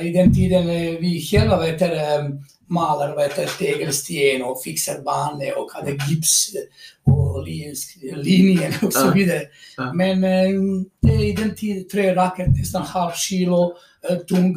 eh, 0.00 0.06
I 0.06 0.12
den 0.12 0.34
tiden 0.34 0.68
eh, 0.68 0.98
vi 1.00 1.20
själva 1.30 1.60
vet, 1.60 1.82
eh, 1.82 2.28
malar 2.66 3.16
vet, 3.16 3.58
tegelsten 3.58 4.42
och 4.42 4.62
fixar 4.62 5.02
banor 5.02 5.58
och 5.58 5.72
hade 5.72 5.90
gips 5.90 6.54
eh, 6.54 7.12
och 7.12 7.44
li- 7.44 7.74
linjen 8.16 8.72
och 8.82 8.92
så 8.92 9.10
vidare. 9.10 9.42
Ja. 9.76 9.92
Men 9.92 10.24
är 10.24 11.24
i 11.24 11.32
den 11.32 11.54
tiden 11.54 11.88
tre 11.88 12.14
racket, 12.14 12.48
nästan 12.58 12.82
halv 12.82 13.12
kilo, 13.12 13.74
eh, 14.10 14.16
tung, 14.16 14.54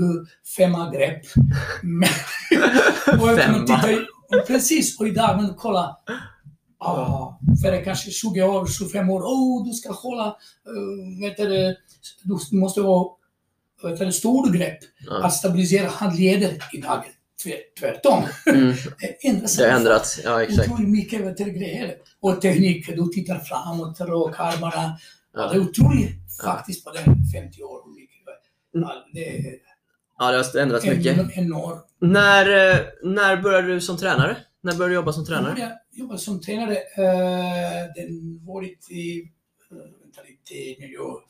femma 0.58 0.91
grepp. 0.91 1.21
Men, 1.84 2.10
Femma. 3.38 3.60
titta 3.67 4.05
precis, 4.47 4.99
och 4.99 5.08
idag, 5.08 5.41
men 5.41 5.53
kolla. 5.58 5.97
Ah, 6.79 7.39
för 7.63 7.84
kanske 7.84 8.12
20 8.12 8.43
år, 8.43 8.67
25 8.67 9.10
år, 9.10 9.21
oh, 9.21 9.65
du 9.67 9.73
ska 9.73 9.91
hålla, 9.93 10.27
uh, 10.27 11.21
vet 11.21 11.38
du, 11.38 11.75
du 12.23 12.58
måste 12.58 12.81
ha 12.81 13.17
vet 13.83 13.99
du, 13.99 14.05
det, 14.05 14.11
stor 14.11 14.51
grepp 14.51 14.77
Ja. 15.05 15.23
att 15.23 15.33
stabilisera 15.33 15.88
handleder 15.89 16.63
idag. 16.73 17.03
Tvärt- 17.43 17.79
Tvärtom. 17.79 18.23
Mm. 18.45 18.73
Det 18.99 19.27
ändras. 19.27 19.57
Det 19.57 19.63
har 19.71 19.77
ändrats. 19.79 20.19
Ja, 20.23 20.43
exakt. 20.43 20.69
Otroligt 20.71 20.89
mycket 20.89 21.21
vet 21.21 21.38
du, 21.38 21.43
grejer. 21.43 21.95
Och 22.19 22.41
teknik, 22.41 22.88
du 22.95 23.07
tittar 23.07 23.39
framåt, 23.39 23.99
råkarmarna. 24.01 24.97
Ja. 25.33 25.49
Det 25.49 25.55
är 25.55 25.59
otroligt 25.61 26.15
Ja. 26.43 26.43
faktiskt 26.53 26.85
på 26.85 26.91
den 26.91 27.03
50 27.33 27.63
år. 27.63 27.89
mycket. 27.95 28.11
Ja, 28.71 29.05
det 29.13 29.29
är 29.38 29.55
Ja, 30.19 30.31
det 30.31 30.38
har 30.38 30.57
ändrats 30.57 30.85
mycket. 30.85 31.17
en, 31.17 31.31
enormt. 31.31 31.85
När, 32.01 32.71
eh, 32.71 32.79
när 33.03 33.41
började 33.41 33.67
du 33.67 33.81
som 33.81 33.97
tränare? 33.97 34.38
När 34.61 34.73
började 34.73 34.91
du 34.91 34.95
jobba 34.95 35.13
som 35.13 35.21
Jag 35.21 35.27
tränare? 35.27 35.53
började 35.53 35.75
jobba 35.91 36.17
som 36.17 36.41
tränare. 36.41 36.73
Uh, 36.73 37.93
den 37.95 38.45
varit 38.45 38.91
i, 38.91 39.21
uh, 39.71 39.77
vänta 40.01 40.21
lite, 40.21 40.81
nu, 40.81 40.93
jag- 40.93 41.21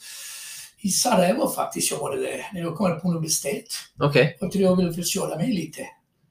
I 0.86 0.90
Sarajevo 0.90 1.48
faktiskt 1.50 1.92
var 2.00 2.18
det 2.18 2.46
när 2.54 2.62
jag 2.62 2.76
kom 2.76 3.00
på 3.02 3.08
universitet. 3.10 3.66
Okej, 4.00 4.38
Och 4.42 4.56
jag 4.56 4.76
ville 4.76 4.94
försörja 4.94 5.36
mig 5.38 5.54
lite. 5.54 5.82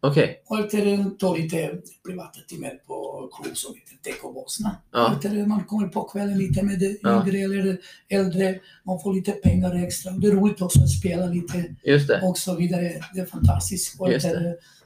okej. 0.01 0.43
Och 0.47 0.59
efter 0.59 1.11
ta 1.19 1.37
lite 1.37 1.71
privata 2.07 2.41
timmar 2.49 2.71
på 2.87 2.95
klubb 3.43 3.57
som 3.57 3.75
heter 3.75 3.97
Teko 4.13 4.33
Bosna. 4.33 4.77
Ja. 4.93 5.07
Och 5.07 5.13
Efter 5.25 5.47
man 5.47 5.65
kommer 5.65 5.89
på 5.89 6.03
kvällen 6.05 6.39
lite 6.39 6.63
med 6.63 6.79
de 6.81 6.99
Ja. 7.03 7.27
yngre 7.27 7.39
eller 7.39 7.79
äldre. 8.09 8.61
Man 8.87 9.01
får 9.03 9.15
lite 9.15 9.33
pengar 9.33 9.85
extra. 9.87 10.13
Det 10.13 10.27
är 10.27 10.33
roligt 10.33 10.63
också 10.63 10.79
att 10.81 10.91
spela 10.91 11.27
lite 11.27 11.75
Just 11.85 12.09
det. 12.09 12.21
och 12.23 12.39
så 12.39 12.55
vidare. 12.57 13.01
Det 13.15 13.21
är 13.21 13.27
fantastiskt. 13.27 14.01
Och 14.01 14.13
efter, 14.13 14.37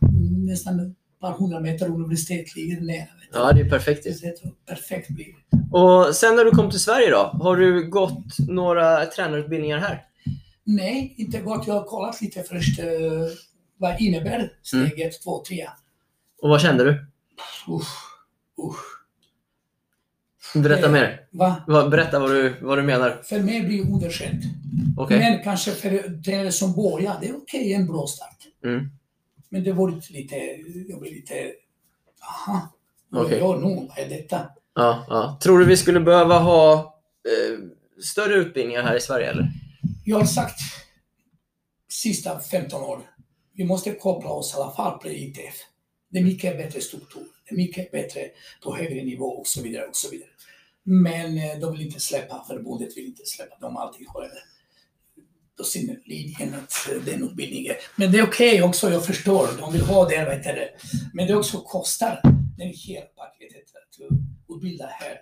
mm, 0.02 0.46
nästan 0.46 0.94
par 1.20 1.32
hundra 1.32 1.60
meter 1.60 1.86
universitet 1.88 2.56
ligger 2.56 2.80
nära. 2.80 3.06
Ja, 3.32 3.52
det 3.52 3.60
är 3.60 3.68
perfekt. 3.70 4.04
Det 4.04 4.10
är 4.10 4.34
perfekt 4.66 5.08
blir 5.08 5.26
Och 5.72 6.14
sen 6.14 6.36
när 6.36 6.44
du 6.44 6.50
kom 6.50 6.70
till 6.70 6.80
Sverige 6.80 7.10
då? 7.10 7.16
Har 7.42 7.56
du 7.56 7.88
gått 7.90 8.38
några 8.48 9.06
tränarutbildningar 9.06 9.78
här? 9.78 10.04
Nej, 10.64 11.14
inte 11.16 11.40
gott. 11.40 11.66
Jag 11.66 11.74
har 11.74 11.84
kollat 11.84 12.20
lite 12.20 12.42
först. 12.42 12.78
eh, 12.78 12.86
vad 13.76 14.00
innebär 14.00 14.52
steg 14.62 15.00
1, 15.00 15.22
2, 15.22 15.42
3? 15.48 15.68
Och 16.42 16.48
vad 16.48 16.60
kände 16.60 16.84
du? 16.84 16.90
Usch, 17.68 17.96
usch. 18.68 18.84
Berätta 20.54 20.86
Eh, 20.86 20.92
mer. 20.92 21.20
Va? 21.30 21.62
Berätta 21.90 22.18
vad 22.18 22.30
du, 22.30 22.54
vad 22.62 22.78
du 22.78 22.82
menar. 22.82 23.20
För 23.24 23.40
mig 23.40 23.62
blir 23.62 23.84
det 23.84 23.90
underkänt. 23.92 24.44
Okej. 24.96 25.18
Men 25.18 25.42
kanske 25.42 25.70
för 25.70 26.22
tränare 26.22 26.52
som 26.52 26.72
börjar, 26.72 27.16
det 27.20 27.28
är 27.28 27.36
okej, 27.36 27.72
en 27.72 27.86
bra 27.86 28.06
start. 28.06 28.36
Mm. 28.64 28.90
Men 29.48 29.64
det 29.64 29.72
var 29.72 30.12
lite, 30.12 30.36
jag 30.88 31.00
blev 31.00 31.12
lite, 31.12 31.52
aha, 32.46 32.68
gör 33.12 33.38
jag 33.38 33.62
nu? 33.62 33.74
Vad 33.88 33.98
är 33.98 34.08
detta? 34.08 34.50
Ja, 34.74 35.06
ja. 35.08 35.38
Tror 35.42 35.58
du 35.58 35.64
vi 35.64 35.76
skulle 35.76 36.00
behöva 36.00 36.38
ha 36.38 36.74
eh, 37.28 37.58
större 38.02 38.34
utbildningar 38.34 38.82
här 38.82 38.96
i 38.96 39.00
Sverige 39.00 39.30
eller? 39.30 39.48
Jag 40.04 40.18
har 40.18 40.24
sagt 40.24 40.60
sista 41.88 42.40
15 42.40 42.82
år, 42.82 43.00
vi 43.54 43.64
måste 43.64 43.92
koppla 43.92 44.30
oss 44.30 44.54
i 44.54 44.56
alla 44.56 44.72
fall 44.72 44.98
på 44.98 45.08
ITF. 45.08 45.54
Det 46.08 46.18
är 46.18 46.24
mycket 46.24 46.56
bättre 46.56 46.80
struktur, 46.80 47.22
det 47.48 47.54
är 47.54 47.56
mycket 47.56 47.90
bättre 47.90 48.20
på 48.64 48.76
högre 48.76 49.04
nivå 49.04 49.26
och 49.26 49.46
så 49.46 49.62
vidare. 49.62 49.86
och 49.86 49.96
så 49.96 50.10
vidare. 50.10 50.28
Men 50.82 51.38
eh, 51.38 51.58
de 51.60 51.72
vill 51.72 51.86
inte 51.86 52.00
släppa, 52.00 52.44
förbundet 52.48 52.96
vill 52.96 53.06
inte 53.06 53.26
släppa, 53.26 53.56
de 53.60 53.76
alltid 53.76 54.06
håller 54.06 54.28
på 54.28 54.34
sin 55.64 56.00
linje 56.04 56.52
att 56.54 56.92
eh, 56.92 57.02
den 57.04 57.22
utbildningen. 57.22 57.74
Men 57.96 58.12
det 58.12 58.18
är 58.18 58.26
okej 58.26 58.62
också, 58.62 58.90
jag 58.90 59.06
förstår, 59.06 59.48
de 59.58 59.72
vill 59.72 59.82
ha 59.82 60.08
det, 60.08 60.24
vet 60.24 60.44
du. 60.44 60.68
Men 61.12 61.26
det 61.26 61.34
också 61.34 61.60
kostar, 61.60 62.20
det 62.56 62.62
är 62.62 62.86
hela 62.86 63.06
paketet 63.06 63.62
att 63.74 64.56
utbilda 64.56 64.86
här. 64.86 65.18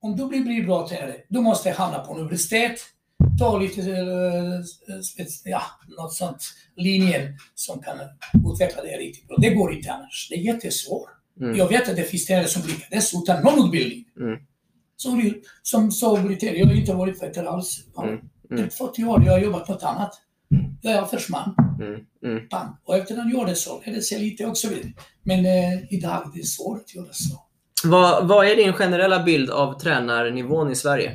Om 0.00 0.16
du 0.16 0.28
blir, 0.28 0.66
bra 0.66 0.88
tränare, 0.88 1.16
du 1.28 1.40
måste 1.40 1.70
hamna 1.70 1.98
på 1.98 2.14
universitet, 2.14 2.80
ta 3.38 3.58
lite, 3.58 3.80
eh, 3.80 4.60
ja, 5.44 5.62
något 5.98 6.12
sånt, 6.12 6.42
linjen 6.76 7.38
som 7.54 7.82
kan 7.82 7.98
utveckla 8.52 8.82
det 8.82 8.96
riktigt 8.96 9.28
bra. 9.28 9.36
Det 9.36 9.50
går 9.50 9.74
inte 9.74 9.92
annars. 9.92 10.28
Det 10.30 10.36
är 10.36 10.40
jättesvårt. 10.40 11.08
Mm. 11.40 11.56
Jag 11.56 11.68
vet 11.68 11.88
att 11.88 11.96
det 11.96 12.02
finns 12.02 12.26
tränare 12.26 12.48
som 12.48 12.62
lyckades 12.62 13.14
utan 13.14 13.42
någon 13.42 13.66
utbildning. 13.66 14.04
Mm. 14.20 14.38
Som, 14.96 15.34
som 15.62 15.92
så 15.92 16.16
blir. 16.16 16.54
Jag 16.54 16.66
har 16.66 16.74
inte 16.74 16.92
varit 16.92 17.22
veteran 17.22 17.48
alls. 17.48 17.84
Ja, 17.94 18.18
Mm. 18.50 18.64
är 18.64 18.68
40 18.68 19.04
år, 19.04 19.22
jag 19.24 19.32
har 19.32 19.38
jobbat 19.38 19.68
något 19.68 19.82
annat. 19.82 20.20
Jag 20.82 21.10
försvann. 21.10 21.54
Mm. 21.80 22.00
Mm. 22.24 22.48
Bang. 22.50 22.76
Och 22.84 22.96
efter 22.96 23.16
han 23.16 23.30
gjorde 23.30 23.54
så, 23.54 23.82
är 23.84 23.92
det 23.92 24.02
så 24.02 24.18
lite 24.18 24.46
och 24.46 24.58
så 24.58 24.68
vidare. 24.68 24.92
Men 25.22 25.46
eh, 25.46 25.94
idag 25.94 26.30
det 26.34 26.40
är 26.40 26.44
svårt 26.44 26.80
att 26.80 26.94
göra 26.94 27.12
så. 27.12 27.42
Vad, 27.84 28.28
vad 28.28 28.46
är 28.46 28.56
din 28.56 28.72
generella 28.72 29.22
bild 29.22 29.50
av 29.50 29.80
tränarnivån 29.80 30.72
i 30.72 30.76
Sverige? 30.76 31.12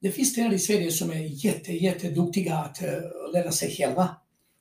Det 0.00 0.10
finns 0.10 0.34
tränare 0.34 0.54
i 0.54 0.58
Sverige 0.58 0.90
som 0.90 1.10
är 1.10 1.44
jätte, 1.44 1.72
jätteduktiga 1.72 2.54
att 2.54 2.82
uh, 2.82 3.32
lära 3.32 3.52
sig 3.52 3.70
själva. 3.70 4.08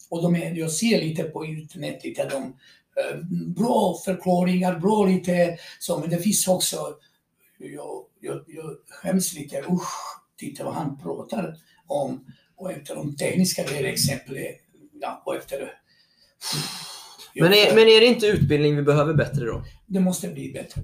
Och 0.10 0.24
de 0.24 0.36
är, 0.36 0.56
jag 0.56 0.72
ser 0.72 1.02
lite 1.02 1.24
på 1.24 1.46
internet, 1.46 2.02
lite 2.04 2.30
de, 2.30 2.44
eh, 2.44 3.20
bra 3.48 3.98
förklaringar, 4.06 4.80
bra 4.80 5.06
lite 5.06 5.58
så, 5.80 6.00
men 6.00 6.10
det 6.10 6.18
finns 6.18 6.48
också, 6.48 6.78
jag, 7.68 8.06
jag, 8.20 8.44
jag 8.48 8.66
skäms 8.90 9.34
lite, 9.34 9.60
usch, 9.60 10.22
titta 10.38 10.64
vad 10.64 10.74
han 10.74 10.98
pratar 10.98 11.56
om. 11.88 12.26
Och 12.56 12.72
efter 12.72 12.96
de 12.96 13.16
tekniska 13.16 13.64
grejer, 13.64 13.84
exempel, 13.84 14.38
ja, 15.02 15.24
och 15.26 15.36
efter 15.36 15.74
Men 17.36 17.54
är, 17.54 17.76
men 17.76 17.88
är 17.88 18.00
det 18.00 18.06
inte 18.06 18.28
utbildning 18.28 18.76
vi 18.76 18.82
behöver 18.82 19.14
bättre 19.14 19.46
då? 19.46 19.64
Det 19.88 20.00
måste 20.00 20.28
bli 20.28 20.52
bättre. 20.54 20.82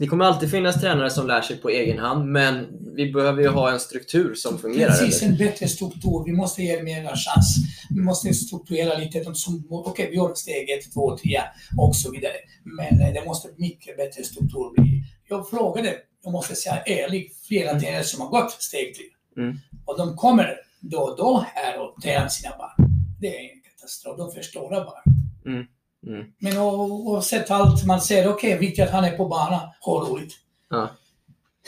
Det 0.00 0.06
kommer 0.06 0.24
alltid 0.24 0.50
finnas 0.50 0.80
tränare 0.80 1.10
som 1.10 1.26
lär 1.26 1.42
sig 1.42 1.56
på 1.56 1.68
egen 1.68 1.98
hand, 1.98 2.30
men 2.30 2.66
vi 2.96 3.12
behöver 3.12 3.42
ju 3.42 3.48
ha 3.48 3.72
en 3.72 3.80
struktur 3.80 4.34
som 4.34 4.58
fungerar. 4.58 4.90
Precis, 4.90 5.22
Eller? 5.22 5.32
en 5.32 5.38
bättre 5.38 5.68
struktur. 5.68 6.24
Vi 6.26 6.32
måste 6.32 6.62
ge 6.62 6.82
mer 6.82 7.02
chans. 7.02 7.56
Vi 7.90 8.00
måste 8.00 8.34
strukturera 8.34 8.98
lite. 8.98 9.22
De 9.22 9.34
som, 9.34 9.66
okej, 9.70 10.08
vi 10.10 10.16
har 10.16 10.34
steg 10.34 10.70
1, 10.70 10.92
2, 10.94 11.16
3 11.16 11.40
och 11.78 11.96
så 11.96 12.10
vidare. 12.10 12.32
Men 12.64 13.00
eh, 13.00 13.12
det 13.14 13.24
måste 13.26 13.48
mycket 13.56 13.96
bättre 13.96 14.24
struktur 14.24 14.82
bli. 14.82 15.04
Jag 15.28 15.50
frågade, 15.50 15.96
jag 16.22 16.32
måste 16.32 16.56
säga 16.56 16.82
ärligt, 16.82 17.36
flera 17.48 17.80
tränare 17.80 18.04
som 18.04 18.20
har 18.20 18.28
gått 18.28 18.52
steg 18.52 18.94
3. 18.94 19.04
Mm. 19.42 19.58
Och 19.84 19.98
de 19.98 20.16
kommer 20.16 20.56
då 20.80 20.98
och 20.98 21.16
då 21.16 21.44
här 21.54 21.80
och 21.80 22.02
tränar 22.02 22.28
sina 22.28 22.56
barn. 22.58 22.88
Det 23.20 23.36
är 23.36 23.40
en 23.40 23.60
katastrof. 23.70 24.18
De 24.18 24.32
förstår 24.32 24.70
bara. 24.70 25.02
Mm. 25.46 25.66
Mm. 26.06 26.32
Men 26.38 26.58
oavsett 26.58 27.50
allt, 27.50 27.86
man 27.86 28.00
säger 28.00 28.28
okej, 28.28 28.58
viktigt 28.58 28.84
att 28.84 28.90
han 28.90 29.04
är 29.04 29.16
på 29.16 29.28
banan, 29.28 29.68
ha 29.80 30.00
roligt. 30.08 30.32
Ja. 30.70 30.90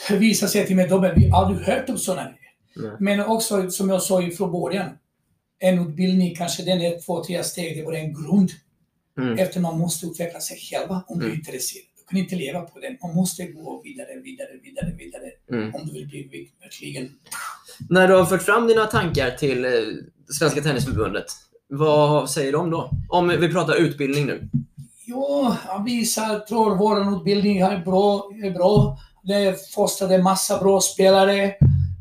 Visar 0.09 0.47
sig 0.47 0.67
till 0.67 0.75
mig, 0.75 0.87
de 0.87 1.03
har 1.03 1.41
aldrig 1.41 1.67
hört 1.67 1.89
om 1.89 1.97
sådana 1.97 2.23
grejer. 2.23 2.89
Nej. 2.89 2.97
Men 2.99 3.19
också, 3.25 3.71
som 3.71 3.89
jag 3.89 4.01
sa 4.01 4.29
från 4.37 4.51
början, 4.51 4.89
en 5.59 5.89
utbildning, 5.89 6.35
kanske 6.35 6.63
den 6.63 6.81
är 6.81 6.99
två, 6.99 7.23
tre 7.23 7.43
steg, 7.43 7.77
det 7.77 7.85
var 7.85 7.93
en 7.93 8.13
grund. 8.13 8.49
Mm. 9.17 9.37
Efter 9.39 9.59
man 9.59 9.77
måste 9.79 10.05
utveckla 10.05 10.39
sig 10.39 10.57
själva 10.57 11.03
om 11.07 11.19
du 11.19 11.25
är 11.25 11.29
Mm. 11.29 11.39
intresserad. 11.39 11.85
Kan 12.13 12.21
inte 12.21 12.35
leva 12.35 12.61
på 12.61 12.79
den. 12.79 12.97
Man 13.01 13.15
måste 13.15 13.45
gå 13.45 13.81
vidare, 13.83 14.07
vidare, 14.23 14.47
vidare, 14.63 14.91
vidare. 14.97 15.23
Mm. 15.51 15.75
Om 15.75 15.87
du 15.87 15.93
vill 15.93 16.29
bli 16.29 16.51
verkligen... 16.61 17.09
När 17.89 18.07
du 18.07 18.13
har 18.13 18.25
fört 18.25 18.41
fram 18.41 18.67
dina 18.67 18.85
tankar 18.85 19.31
till 19.31 19.65
eh, 19.65 19.71
Svenska 20.39 20.61
Tennisförbundet, 20.61 21.25
vad 21.67 22.29
säger 22.29 22.51
de 22.51 22.69
då? 22.69 22.91
Om 23.09 23.27
vi 23.27 23.49
pratar 23.49 23.75
utbildning 23.75 24.25
nu. 24.25 24.49
Ja, 25.05 25.57
han 25.67 25.85
visar, 25.85 26.39
tror 26.39 26.75
vår 26.75 27.15
utbildning 27.17 27.57
är 27.57 27.85
bra. 27.85 28.29
Är 28.43 28.51
bra. 28.51 28.97
Det 29.23 29.71
fostrade 29.73 30.23
massa 30.23 30.59
bra 30.59 30.81
spelare 30.81 31.55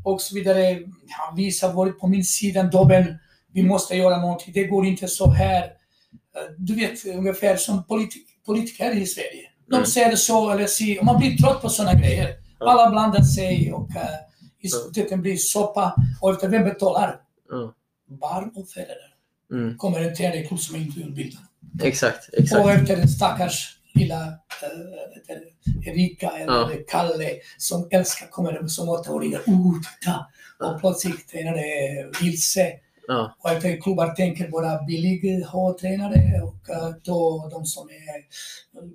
och 0.05 0.21
så 0.21 0.35
vidare. 0.35 0.83
Han 1.09 1.37
visar, 1.37 1.73
varit 1.73 1.99
på 1.99 2.07
min 2.07 2.25
sida, 2.25 2.63
Dobben. 2.63 3.05
Vi 3.53 3.63
måste 3.63 3.97
göra 3.97 4.21
någonting. 4.21 4.53
Det 4.55 4.65
går 4.65 4.87
inte 4.87 5.09
så 5.09 5.31
här. 5.31 5.63
Eh, 5.63 5.71
Du 6.59 6.75
vet, 6.75 7.07
ungefär 7.07 7.57
som 7.57 7.85
politik, 7.85 8.27
politiker 8.47 8.97
i 8.97 9.07
Sverige. 9.07 9.49
De 9.73 9.77
Mm. 9.77 9.87
säger 9.87 10.17
så 10.17 10.51
eller 10.51 10.67
si. 10.67 10.99
Och 11.01 11.05
man 11.05 11.19
blir 11.19 11.37
trött 11.37 11.63
på 11.63 11.69
sådana 11.69 11.95
grejer. 12.01 12.35
Alla 12.61 12.91
blandar 12.91 13.23
sig 13.23 13.73
och 13.73 13.89
uh, 13.91 13.97
i 14.61 14.69
slutet 14.69 15.11
det 15.11 15.17
blir 15.17 15.37
soppa. 15.37 15.95
Och 16.21 16.31
efter 16.31 16.49
vem 16.49 16.65
betalar? 16.65 17.17
Ja. 17.51 17.75
Barn 18.21 18.51
och 18.55 18.69
föräldrar. 18.69 19.15
Mm. 19.53 19.79
Kommer 19.79 20.01
en 20.01 20.17
tränarklubb 20.17 20.61
som 20.61 20.77
är 20.77 20.81
inte 20.81 21.01
utbildad. 21.01 21.43
Exakt, 21.83 22.29
Och 22.29 22.39
exakt. 22.39 22.69
efter 22.69 22.97
den 22.97 23.09
stackars 23.09 23.79
lilla 23.95 24.33
du, 25.27 25.91
Erika 25.91 26.31
eller 26.31 26.53
Ja. 26.53 26.71
Kalle 26.89 27.31
som 27.59 27.89
älskar 27.91 28.27
kommer 28.27 28.67
som 28.67 28.89
åttaåringar. 28.89 29.41
Oh, 29.47 29.75
titta! 30.01 30.27
Och 30.61 30.81
plötsligt 30.81 31.29
tränare 31.29 31.63
vilse. 32.21 32.73
Ja. 33.13 33.37
Och 33.43 33.51
efter 33.51 33.81
klubbar 33.81 34.09
tänker 34.15 34.49
bara 34.49 34.83
billig 34.83 35.23
tränare 35.81 36.41
och 36.43 36.69
uh, 36.71 36.95
då 37.05 37.49
de 37.53 37.65
som 37.65 37.89
är 37.89 38.23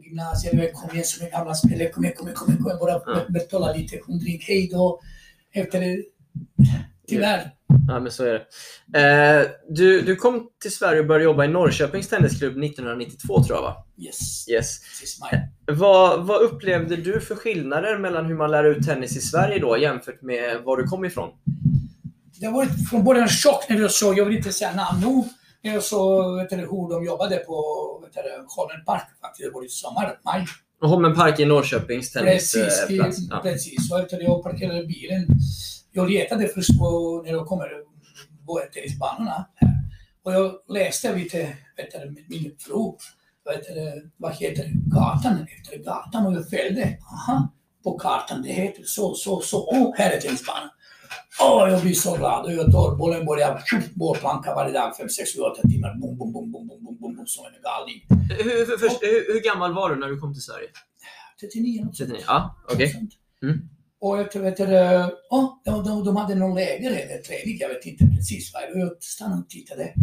gymnasier, 0.04 0.72
kom 0.74 0.92
igen 0.92 1.04
som 1.06 1.28
är 1.28 1.32
gamla 1.32 1.54
spelare, 1.54 1.90
kom 1.90 2.04
igen, 2.04 2.16
kom 2.18 2.28
igen, 2.28 2.36
kom 2.36 2.48
igen, 2.50 2.64
kom 2.64 2.68
igen. 2.72 2.80
bara 2.80 3.16
Ja. 3.18 3.26
betala 3.30 3.74
lite 3.74 4.00
hundring, 4.08 4.40
hej 4.42 4.70
då. 4.72 5.00
Efter 5.54 6.04
tyvärr. 7.08 7.52
ja, 7.88 8.00
men 8.00 8.12
så 8.12 8.24
är 8.24 8.34
det. 8.34 9.00
Eh, 9.00 9.48
du, 9.70 10.02
du 10.02 10.16
kom 10.16 10.50
till 10.62 10.72
Sverige 10.72 11.00
och 11.00 11.08
började 11.08 11.24
jobba 11.24 11.46
i 11.46 11.48
Norrköpings 11.48 12.10
Tennisklubb 12.10 12.64
1992 12.64 13.44
tror 13.44 13.58
jag 13.58 13.64
va? 13.64 13.86
Yes, 13.98 14.50
Yes. 14.50 14.80
my 15.32 15.40
Vad, 15.76 16.26
vad 16.28 16.42
upplevde 16.42 16.96
du 16.96 17.20
för 17.22 17.36
skillnader 17.36 17.98
mellan 17.98 18.26
hur 18.26 18.36
man 18.36 18.52
lär 18.52 18.64
ut 18.64 18.86
tennis 18.86 19.18
i 19.18 19.22
Sverige 19.22 19.60
då 19.60 19.78
jämfört 19.78 20.22
med 20.22 20.62
var 20.64 20.78
du 20.78 20.84
kom 20.84 21.06
ifrån? 21.06 21.30
Det 22.40 22.48
var 22.48 22.66
från 22.90 23.04
början 23.04 23.24
en 23.24 23.30
chock 23.30 23.66
när 23.70 23.80
jag 23.80 23.92
såg, 23.92 24.18
jag 24.18 24.26
vill 24.26 24.38
inte 24.38 24.52
säga 24.52 24.74
namn 24.76 25.00
nu, 25.02 25.24
när 25.62 25.74
jag 25.74 25.84
såg 25.84 26.36
vet 26.38 26.50
du, 26.50 26.56
hur 26.56 26.90
de 26.90 27.06
jobbade 27.06 27.38
på 27.38 27.54
Holmen 28.56 28.86
Park 28.86 29.04
faktiskt. 29.22 29.50
Det 29.50 29.54
var 29.54 29.66
i 29.66 29.70
sommar, 29.70 30.20
maj. 30.26 30.46
Holmen 30.82 31.16
Park 31.16 31.40
i 31.40 31.46
Norrköpings 31.46 32.14
Precis, 32.14 32.54
tennisplats. 32.88 33.20
i, 33.20 33.28
Ja. 33.32 33.40
precis. 33.44 33.92
Och 33.92 34.00
efter 34.00 34.22
jag 34.24 34.44
parkerade 34.44 34.84
bilen, 34.84 35.28
jag 35.92 36.10
letade 36.10 36.48
först 36.48 36.80
på, 36.80 37.22
när 37.26 37.32
jag 37.32 37.48
kommer 37.48 37.70
på 38.46 38.62
tennisbanorna. 38.74 39.46
Och 40.24 40.34
jag 40.34 40.52
läste 40.70 41.16
lite, 41.16 41.38
vet 41.78 41.92
du, 41.92 42.00
med 42.00 42.24
min 42.30 42.56
fru, 42.60 42.92
vet 43.46 43.64
du, 43.68 44.10
vad 44.18 44.34
heter 44.36 44.72
gatan, 44.74 45.48
efter 45.58 45.78
gatan 45.78 46.26
och 46.26 46.34
jag 46.34 46.50
följde. 46.50 46.98
Aha, 47.12 47.54
på 47.84 47.98
kartan, 48.00 48.42
det 48.42 48.50
heter 48.50 48.84
så, 48.86 49.14
så, 49.16 49.42
så. 49.42 49.68
Åh, 49.72 49.94
här 49.98 50.12
är 50.12 50.22
tennisbanan. 50.22 50.70
Åh, 51.40 51.70
jag 51.70 51.82
blir 51.82 51.94
så 51.94 52.18
glad. 52.18 52.46
Och 52.46 52.54
jag 52.54 52.72
tar 52.72 52.96
bollen, 52.96 53.26
börjar 53.26 53.64
bollplanka 53.96 54.56
varje 54.56 54.74
dag, 54.74 54.98
5, 54.98 55.10
6, 55.10 55.36
7, 55.36 55.42
8 55.42 55.62
timmar. 55.62 55.96
Bom, 56.02 56.18
bom, 56.18 56.34
bom, 56.34 56.52
bom, 56.52 56.68
bom, 56.68 56.84
bom, 56.84 56.98
bom, 57.00 57.28
som 57.28 57.46
en 57.46 57.52
galning. 57.62 58.00
Hur, 58.30 58.66
för, 58.66 58.78
först, 58.78 59.04
hur, 59.04 59.34
hur 59.34 59.42
gammal 59.44 59.74
var 59.74 59.90
du 59.90 59.96
när 59.96 60.08
du 60.08 60.20
kom 60.20 60.34
till 60.34 60.44
Sverige? 60.44 60.68
39 61.40 61.86
något 61.86 61.98
sånt. 61.98 62.10
39? 62.10 62.24
Ja, 62.28 62.56
okej. 62.74 62.90
Sånt. 62.90 63.12
Mm. 63.44 63.70
Och 64.00 64.20
efter, 64.20 64.40
vet 64.40 64.60
åh, 65.30 65.62
de, 65.66 65.84
de, 65.84 66.06
de 66.06 66.16
hade 66.16 66.36
någon 66.36 66.56
läger 66.56 66.92
eller 66.92 67.22
träning, 67.22 67.58
jag 67.60 67.70
vet 67.70 67.86
inte 67.86 68.06
precis 68.16 68.54
vad. 68.54 68.82
Jag 68.82 69.04
stannade 69.04 69.42
och 69.42 69.50
tittade. 69.50 69.94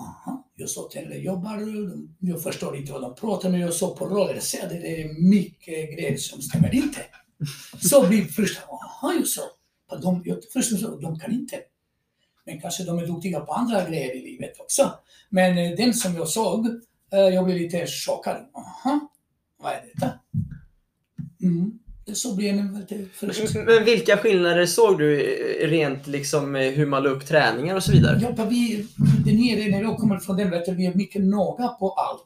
Aha, 0.00 0.50
jag 0.54 0.68
sa 0.68 0.88
till 0.92 1.10
dem, 1.10 1.22
jobbar 1.22 1.58
jag 2.18 2.42
förstår 2.42 2.76
inte 2.76 2.92
vad 2.92 3.02
de 3.02 3.14
pratar 3.14 3.50
men 3.50 3.60
jag 3.60 3.74
såg 3.74 3.98
på 3.98 4.04
att 4.04 4.10
det 4.70 5.02
är 5.02 5.28
mycket 5.30 5.98
grejer 5.98 6.16
som 6.16 6.42
stämmer 6.42 6.74
inte. 6.74 7.00
Så 7.80 8.06
blir 8.08 8.24
först, 8.24 8.60
aha, 8.68 9.12
jag 9.12 9.26
sa, 9.26 9.42
de, 9.96 10.22
jag, 10.24 10.38
först 10.52 10.80
så, 10.80 10.96
de 10.96 11.18
kan 11.18 11.32
inte. 11.32 11.56
Men 12.46 12.60
kanske 12.60 12.84
de 12.84 12.98
är 12.98 13.06
duktiga 13.06 13.40
på 13.40 13.52
andra 13.52 13.88
grejer 13.88 14.16
i 14.16 14.22
livet 14.22 14.60
också. 14.60 14.94
Men 15.30 15.58
eh, 15.58 15.76
den 15.76 15.94
som 15.94 16.14
jag 16.14 16.28
såg, 16.28 16.66
eh, 17.12 17.20
jag 17.20 17.44
blev 17.44 17.56
lite 17.56 17.86
chockad. 17.86 18.36
Aha, 18.36 19.08
vad 19.58 19.72
är 19.72 19.82
detta? 19.94 20.12
Mm. 21.42 21.78
Så 22.12 22.36
blev 22.36 22.56
det 22.88 23.06
först. 23.12 23.54
Men 23.54 23.84
vilka 23.84 24.16
skillnader 24.16 24.66
såg 24.66 24.98
du 24.98 25.20
eh, 25.20 25.68
rent 25.68 26.06
liksom 26.06 26.54
hur 26.54 26.86
man 26.86 27.02
la 27.02 27.10
upp 27.10 27.26
träningar 27.26 27.76
och 27.76 27.82
så 27.82 27.92
vidare? 27.92 28.34
Ja, 28.36 28.44
vi, 28.44 28.86
där 29.24 29.32
nere, 29.32 29.70
när 29.70 29.82
jag 29.82 29.96
kommer 29.96 30.18
från 30.18 30.36
den, 30.36 30.50
du, 30.50 30.74
vi 30.74 30.86
är 30.86 30.94
mycket 30.94 31.22
noga 31.22 31.68
på 31.68 31.90
allt. 31.90 32.24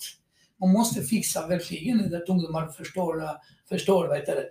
Man 0.61 0.73
måste 0.73 1.03
fixa 1.03 1.47
verkligen 1.47 2.15
att 2.15 2.29
ungdomar 2.29 2.69
förstår, 2.69 3.23
förstår 3.69 4.09
vet 4.09 4.27
du, 4.27 4.51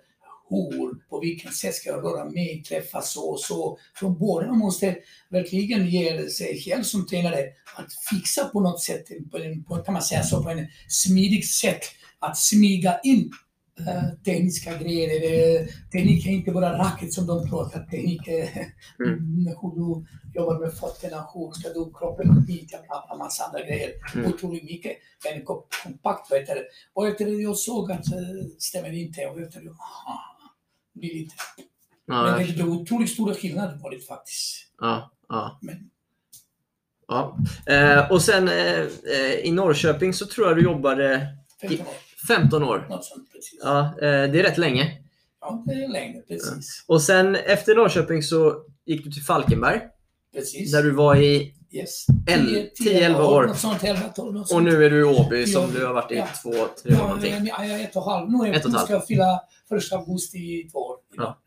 hur, 0.50 1.10
på 1.10 1.20
vilken 1.20 1.52
sätt 1.52 1.76
ska 1.76 1.90
jag 1.90 2.04
röra 2.04 2.26
mig, 2.26 2.64
träffas 2.64 3.14
så 3.14 3.30
och 3.30 3.40
så. 3.40 3.78
Från 3.96 4.20
början 4.20 4.58
måste 4.58 4.96
verkligen 5.30 5.88
ge 5.88 6.30
sig 6.30 6.62
själv 6.62 6.84
som 6.84 7.08
tränare 7.08 7.40
att 7.76 7.94
fixa 8.10 8.46
på 8.46 8.60
något 8.60 8.82
sätt, 8.82 9.06
på 9.32 9.38
en, 9.38 9.64
på, 9.64 9.76
kan 9.78 9.94
man 9.94 10.02
säga 10.04 10.24
så, 10.24 10.44
på 10.44 10.50
en 10.50 10.68
smidig 10.88 11.46
sätt 11.46 11.82
att 12.20 12.38
smyga 12.38 13.00
in 13.04 13.32
eh, 13.80 14.10
tekniska 14.26 14.78
grejer. 14.78 15.10
Eh, 15.60 15.68
teknik 15.92 16.26
är 16.28 16.32
inte 16.32 16.52
bara 16.52 16.78
racket 16.78 17.14
som 17.14 17.28
de 17.28 17.50
pratar, 17.50 17.86
teknik 17.86 18.28
är 18.28 18.50
Mm. 19.00 19.48
hur 19.62 19.72
du 19.76 20.06
jobbar 20.40 20.60
med 20.60 20.74
fötterna, 20.74 21.28
hur 21.34 21.52
ska 21.52 21.70
du 21.70 21.94
kroppen 22.00 22.46
byta, 22.48 22.78
en 23.12 23.18
massa 23.18 23.44
andra 23.44 23.62
grejer. 23.62 23.92
Mm. 24.16 24.34
Otroligt 24.34 24.64
mycket. 24.64 24.92
Men 25.24 25.46
kom- 25.46 25.64
kompakt, 25.84 26.32
vet 26.32 26.48
du. 26.48 26.68
Och 26.94 27.08
efter 27.08 27.26
det 27.26 27.32
jag 27.32 27.58
såg 27.58 27.92
att 27.92 28.04
det 28.04 28.50
stämmer 28.60 28.94
inte, 28.94 29.26
och 29.26 29.40
efter 29.42 29.62
det, 29.62 29.70
aha, 29.70 30.35
blir 30.96 31.14
lite. 31.14 31.36
Ja, 32.06 32.24
Men 32.24 32.48
det 32.48 32.60
är 32.62 32.68
otroligt 32.68 33.10
stora 33.10 33.34
skillnader 33.34 33.78
var 33.82 33.92
det 33.92 34.00
faktiskt. 34.00 34.56
ja, 34.80 35.12
ja. 35.30 35.60
Men 35.62 35.90
ja. 37.08 37.38
Eh, 37.66 38.12
och 38.12 38.22
sen 38.22 38.48
eh, 38.48 38.80
eh, 39.14 39.34
i 39.44 39.52
Norrköping 39.52 40.14
så 40.14 40.26
tror 40.26 40.48
jag 40.48 40.58
du 40.58 40.64
jobbade 40.64 41.28
15 41.62 41.88
år, 41.88 41.94
15 42.28 42.64
år. 42.64 42.86
något 42.90 43.06
sånt 43.06 43.32
precis. 43.32 43.60
Ja, 43.64 43.86
eh, 43.86 44.32
det 44.32 44.40
är 44.40 44.44
rätt 44.44 44.58
länge. 44.58 45.02
Ja, 45.42 45.64
det 45.68 45.74
är 45.74 45.88
längre, 45.88 46.22
precis. 46.22 46.84
Och 46.88 47.02
sen 47.02 47.36
efter 47.36 47.76
Norrköping 47.76 48.24
så 48.24 48.64
gick 48.86 49.04
du 49.04 49.12
till 49.12 49.24
Falkenberg 49.24 49.82
Precis. 50.34 50.72
där 50.72 50.84
du 50.84 50.92
var 50.92 51.16
i 51.16 51.56
Yes. 51.76 52.06
El- 52.28 52.70
10, 52.76 53.10
10-11 53.10 53.22
år. 53.24 53.44
Något 53.48 53.60
sånt, 53.60 53.84
11, 53.84 54.00
12, 54.16 54.34
något 54.34 54.42
och 54.42 54.48
sånt. 54.50 54.64
nu 54.66 54.86
är 54.86 54.90
du 54.90 55.00
i 55.00 55.04
Åby 55.04 55.46
som 55.48 55.62
Ja. 55.62 55.68
du 55.80 55.86
har 55.86 55.94
varit 55.94 56.12
i 56.12 56.16
Ja. 56.16 56.28
två, 56.44 56.52
tre 56.52 56.58
år 56.62 56.70
Ja, 56.84 56.98
någonting. 56.98 57.46
jag 57.48 57.66
är 57.66 57.84
ett 57.84 57.96
och 57.96 58.02
ett 58.02 58.08
halvt. 58.08 58.30
Nu 58.32 58.56
Ett 58.56 58.66
och 58.66 58.72
halvt. 58.72 58.84
ska 58.86 58.94
jag 58.94 59.08
fylla 59.08 59.42
första 59.70 59.96
augusti 59.98 60.38
i 60.38 60.70
två 60.72 60.80
år. 60.80 60.98
Ja. 61.18 61.40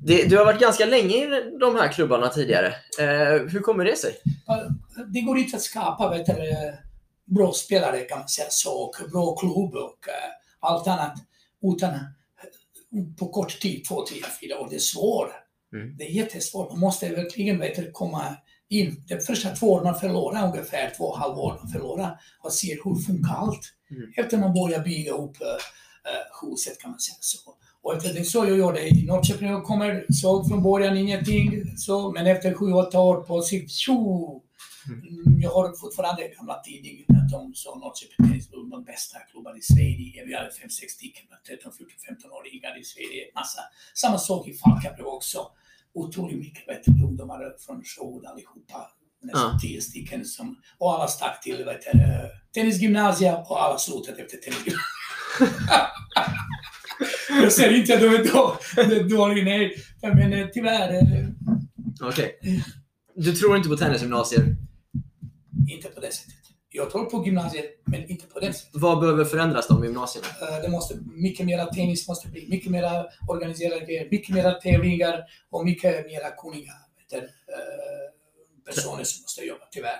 Det, 0.00 0.24
du 0.30 0.36
har 0.38 0.44
varit 0.44 0.60
ganska 0.60 0.86
länge 0.86 1.16
i 1.16 1.50
de 1.60 1.74
här 1.76 1.92
klubbarna 1.92 2.28
tidigare. 2.28 2.66
Eh, 3.00 3.42
hur 3.48 3.60
kommer 3.60 3.84
det 3.84 3.96
sig? 3.96 4.14
Det 5.12 5.20
går 5.20 5.38
inte 5.38 5.56
att 5.56 5.62
skapa 5.62 6.10
vet 6.10 6.26
du, 6.26 6.34
bra 7.34 7.52
spelare 7.52 8.00
kan 8.00 8.18
man 8.18 8.28
säga 8.28 8.46
så, 8.50 8.72
och 8.72 8.94
bra 9.12 9.36
klubb 9.36 9.74
och 9.74 10.08
eh, 10.08 10.30
allt 10.60 10.86
annat 10.88 11.14
utan 11.74 11.90
eh, 11.90 12.00
på 13.18 13.28
kort 13.28 13.60
tid, 13.60 13.84
två, 13.88 14.06
tre, 14.06 14.18
fyra 14.40 14.58
år. 14.60 14.66
Det 14.70 14.76
är 14.76 14.80
svårt. 14.80 15.30
Mm. 15.72 15.96
Det 15.96 16.04
är 16.04 16.10
jättesvårt. 16.10 16.70
Man 16.70 16.80
måste 16.80 17.08
verkligen 17.08 17.58
vet 17.60 17.76
du, 17.76 17.90
komma 17.90 18.36
in. 18.68 19.04
De 19.08 19.20
första 19.20 19.50
två 19.50 19.72
åren 19.72 19.84
man 19.84 20.00
förlorar 20.00 20.48
ungefär, 20.48 20.92
två 20.96 21.16
halvår 21.16 21.58
man 21.62 21.72
förlorar 21.72 22.20
och 22.40 22.52
ser 22.52 22.78
hur 22.84 22.94
funkar 23.02 23.34
allt. 23.34 23.72
Mm. 23.90 24.12
Efter 24.16 24.38
man 24.38 24.52
börjar 24.54 24.80
bygga 24.84 25.12
upp 25.12 25.40
eh, 25.40 26.46
huset 26.50 26.80
kan 26.80 26.90
man 26.90 27.00
säga 27.00 27.16
så. 27.20 27.38
Och 27.82 27.94
efter 27.96 28.14
det 28.14 28.24
så 28.24 28.38
jag 28.46 28.58
gjorde 28.58 28.88
i 28.88 29.06
Norrköping. 29.06 29.48
Jag 29.48 29.64
kommer, 29.64 30.06
såg 30.12 30.48
från 30.48 30.62
början 30.62 30.96
ingenting. 30.96 31.76
Så, 31.76 32.12
men 32.12 32.26
efter 32.26 32.54
sju, 32.54 32.72
åtta 32.72 33.00
år 33.00 33.16
på 33.22 33.42
sikt, 33.42 33.70
tjo! 33.72 34.42
Mm, 34.88 35.40
Jag 35.40 35.50
har 35.50 35.72
fortfarande 35.80 36.28
gamla 36.28 36.60
tidningen 36.60 37.04
att 37.18 37.30
de 37.30 37.54
sa 37.54 37.74
Norrköping 37.74 38.16
Tennis 38.26 38.50
var 38.52 38.70
de 38.70 38.84
bästa 38.84 39.18
klubbarna 39.30 39.58
i 39.58 39.62
Sverige. 39.62 40.24
Vi 40.26 40.34
hade 40.34 40.50
fem, 40.50 40.70
sex 40.70 40.92
stycken, 40.92 41.24
13, 41.46 41.72
14, 41.72 41.94
15-åringar 42.08 42.80
i 42.80 42.84
Sverige. 42.84 43.22
Massa. 43.34 43.60
Samma 43.94 44.18
sak 44.18 44.48
i 44.48 44.52
Falkenberg 44.54 45.06
också. 45.18 45.38
Otroligt 45.98 46.38
mycket 46.38 46.66
du, 46.84 47.04
ungdomar 47.04 47.40
från 47.66 47.82
Sjöod 47.84 48.26
allihopa. 48.26 48.90
Nästan 49.22 49.50
Ja. 49.52 49.58
tio 49.62 49.80
stycken. 49.80 50.24
Som, 50.24 50.56
och 50.78 50.94
alla 50.94 51.08
stack 51.08 51.42
till 51.42 51.64
vet 51.64 51.82
du, 51.92 52.00
tennisgymnasia 52.54 53.36
och 53.36 53.64
alla 53.64 53.78
slutade 53.78 54.22
efter 54.22 54.36
tennisgymnasia. 54.36 54.84
Jag 57.42 57.52
säger 57.52 57.78
inte 57.78 57.94
att 57.94 58.00
de 58.00 58.06
är 58.06 59.08
dåliga, 59.08 59.44
nej. 59.44 59.76
Men 60.02 60.32
eh, 60.32 60.46
tyvärr, 60.52 60.94
eh, 60.94 61.28
Okej. 62.00 62.38
Du 63.14 63.32
tror 63.32 63.56
inte 63.56 63.68
på 63.68 63.76
tennisgymnasier? 63.76 64.56
inte 65.70 65.88
på 65.88 66.00
det 66.00 66.12
sättet. 66.12 66.34
Jag 66.78 66.90
tror 66.90 67.04
på 67.04 67.24
gymnasiet, 67.26 67.64
men 67.84 68.10
inte 68.10 68.26
på 68.26 68.40
det 68.40 68.52
sättet. 68.52 68.70
Vad 68.72 69.00
behöver 69.00 69.24
förändras 69.24 69.68
då 69.68 69.78
med 69.78 69.86
gymnasierna? 69.86 70.26
Eh, 70.42 70.62
Det 70.62 70.68
måste, 70.68 70.94
mycket 71.12 71.46
mera 71.46 71.64
tennis 71.66 72.08
måste 72.08 72.28
bli, 72.28 72.48
mycket 72.48 72.70
mera 72.70 73.06
organiserade 73.28 73.84
grejer, 73.84 74.08
mycket 74.10 74.34
mera 74.34 74.52
tävlingar 74.52 75.24
och 75.50 75.64
mycket 75.64 76.06
mera 76.06 76.30
kunniga 76.30 76.72
eh, 77.12 77.22
personer 78.66 79.04
som 79.04 79.22
måste 79.22 79.40
jobba, 79.44 79.64
tyvärr. 79.70 79.98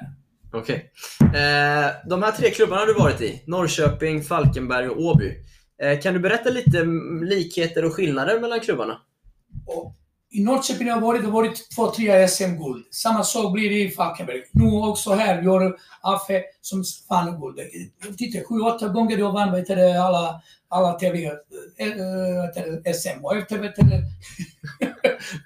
Okej. 0.52 0.92
Eh, 1.20 2.08
de 2.08 2.22
här 2.22 2.32
tre 2.32 2.50
klubbarna 2.50 2.80
har 2.80 2.86
du 2.86 2.94
varit 2.94 3.20
i, 3.20 3.42
Norrköping, 3.46 4.22
Falkenberg 4.22 4.88
och 4.88 5.00
Åby. 5.00 5.34
Eh, 5.82 6.00
kan 6.00 6.14
du 6.14 6.20
berätta 6.20 6.50
lite 6.50 6.84
likheter 7.22 7.84
och 7.84 7.94
skillnader 7.94 8.40
mellan 8.40 8.60
klubbarna? 8.60 8.98
Och 9.66 9.94
I 10.30 10.44
Norrköping 10.44 10.88
har 10.90 10.96
det 10.96 11.06
varit, 11.06 11.20
det 11.20 11.26
har 11.26 11.32
varit 11.32 11.70
två, 11.76 11.90
tre 11.90 12.28
SM-guld. 12.28 12.84
Samma 12.90 13.24
sak 13.24 13.52
blir 13.52 13.70
det 13.70 13.80
i 13.82 13.90
Falkenberg. 13.90 14.42
Nu 14.52 14.64
också 14.70 15.10
här, 15.10 15.40
vi 15.40 15.46
har 15.46 15.76
Affe 16.00 16.42
som 16.60 16.84
vann 17.08 17.40
guld. 17.40 17.58
Titta, 18.18 18.38
sju, 18.48 18.60
åtta 18.60 18.88
gånger 18.88 19.18
jag 19.18 19.32
vann 19.32 19.52
vet 19.52 19.66
du, 19.66 19.90
alla, 19.90 20.42
alla 20.68 20.92
tävlingar. 20.92 21.34
eh, 21.78 21.86
eh, 21.88 22.42
vet 22.54 22.84
du, 22.84 22.92
SM. 22.94 23.24
Och 23.24 23.36
efter 23.36 23.58
vet 23.58 23.76
du, 23.76 23.82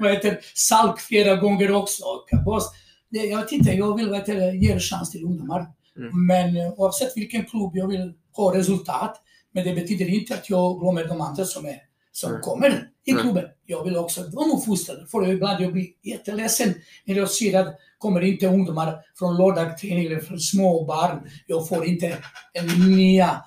heter 0.09 0.31
det, 0.31 0.41
Salk 0.55 1.01
flera 1.01 1.37
gånger 1.37 1.73
också. 1.73 2.05
Boss, 2.45 2.71
det, 3.11 3.19
jag 3.19 3.39
vet 3.39 3.53
inte, 3.53 3.71
jag 3.73 3.97
vill 3.97 4.11
vet 4.11 4.27
du, 4.27 4.59
ge 4.59 4.79
chans 4.81 5.11
till 5.11 5.25
ungdomar. 5.25 5.67
Mm. 5.97 6.27
Men 6.27 6.57
eh, 6.57 6.73
oavsett 6.77 7.17
vilken 7.17 7.45
klubb, 7.45 7.71
jag 7.75 7.89
vill 7.89 8.13
ha 8.37 8.55
resultat. 8.57 9.21
Men 9.53 9.65
det 9.65 9.75
betyder 9.75 10.09
inte 10.09 10.35
att 10.35 10.51
jag 10.51 10.81
glömmer 10.81 11.05
de 11.05 11.21
andra 11.21 11.45
som, 11.45 11.67
är, 11.67 11.77
som 12.13 12.31
Mm. 12.31 12.43
kommer 12.43 12.89
i 13.05 13.11
Mm. 13.11 13.23
klubben. 13.23 13.45
Jag 13.67 13.85
vill 13.85 13.97
också 13.97 14.23
de 14.23 14.51
uppfostrar. 14.51 15.07
För 15.11 15.29
ibland 15.29 15.63
jag 15.65 15.73
blir 15.73 15.87
jätteledsen 16.03 16.75
när 17.05 17.15
jag 17.15 17.31
ser 17.31 17.61
att 17.61 17.75
kommer 17.99 18.21
inte 18.21 18.47
ungdomar 18.47 18.99
från 19.19 19.37
lördagsträning 19.37 20.07
eller 20.07 20.21
från 20.21 20.39
små 20.41 20.85
barn. 20.85 21.21
Jag 21.47 21.69
får 21.69 21.85
inte 21.87 22.17
en 22.53 22.67
nya. 22.97 23.43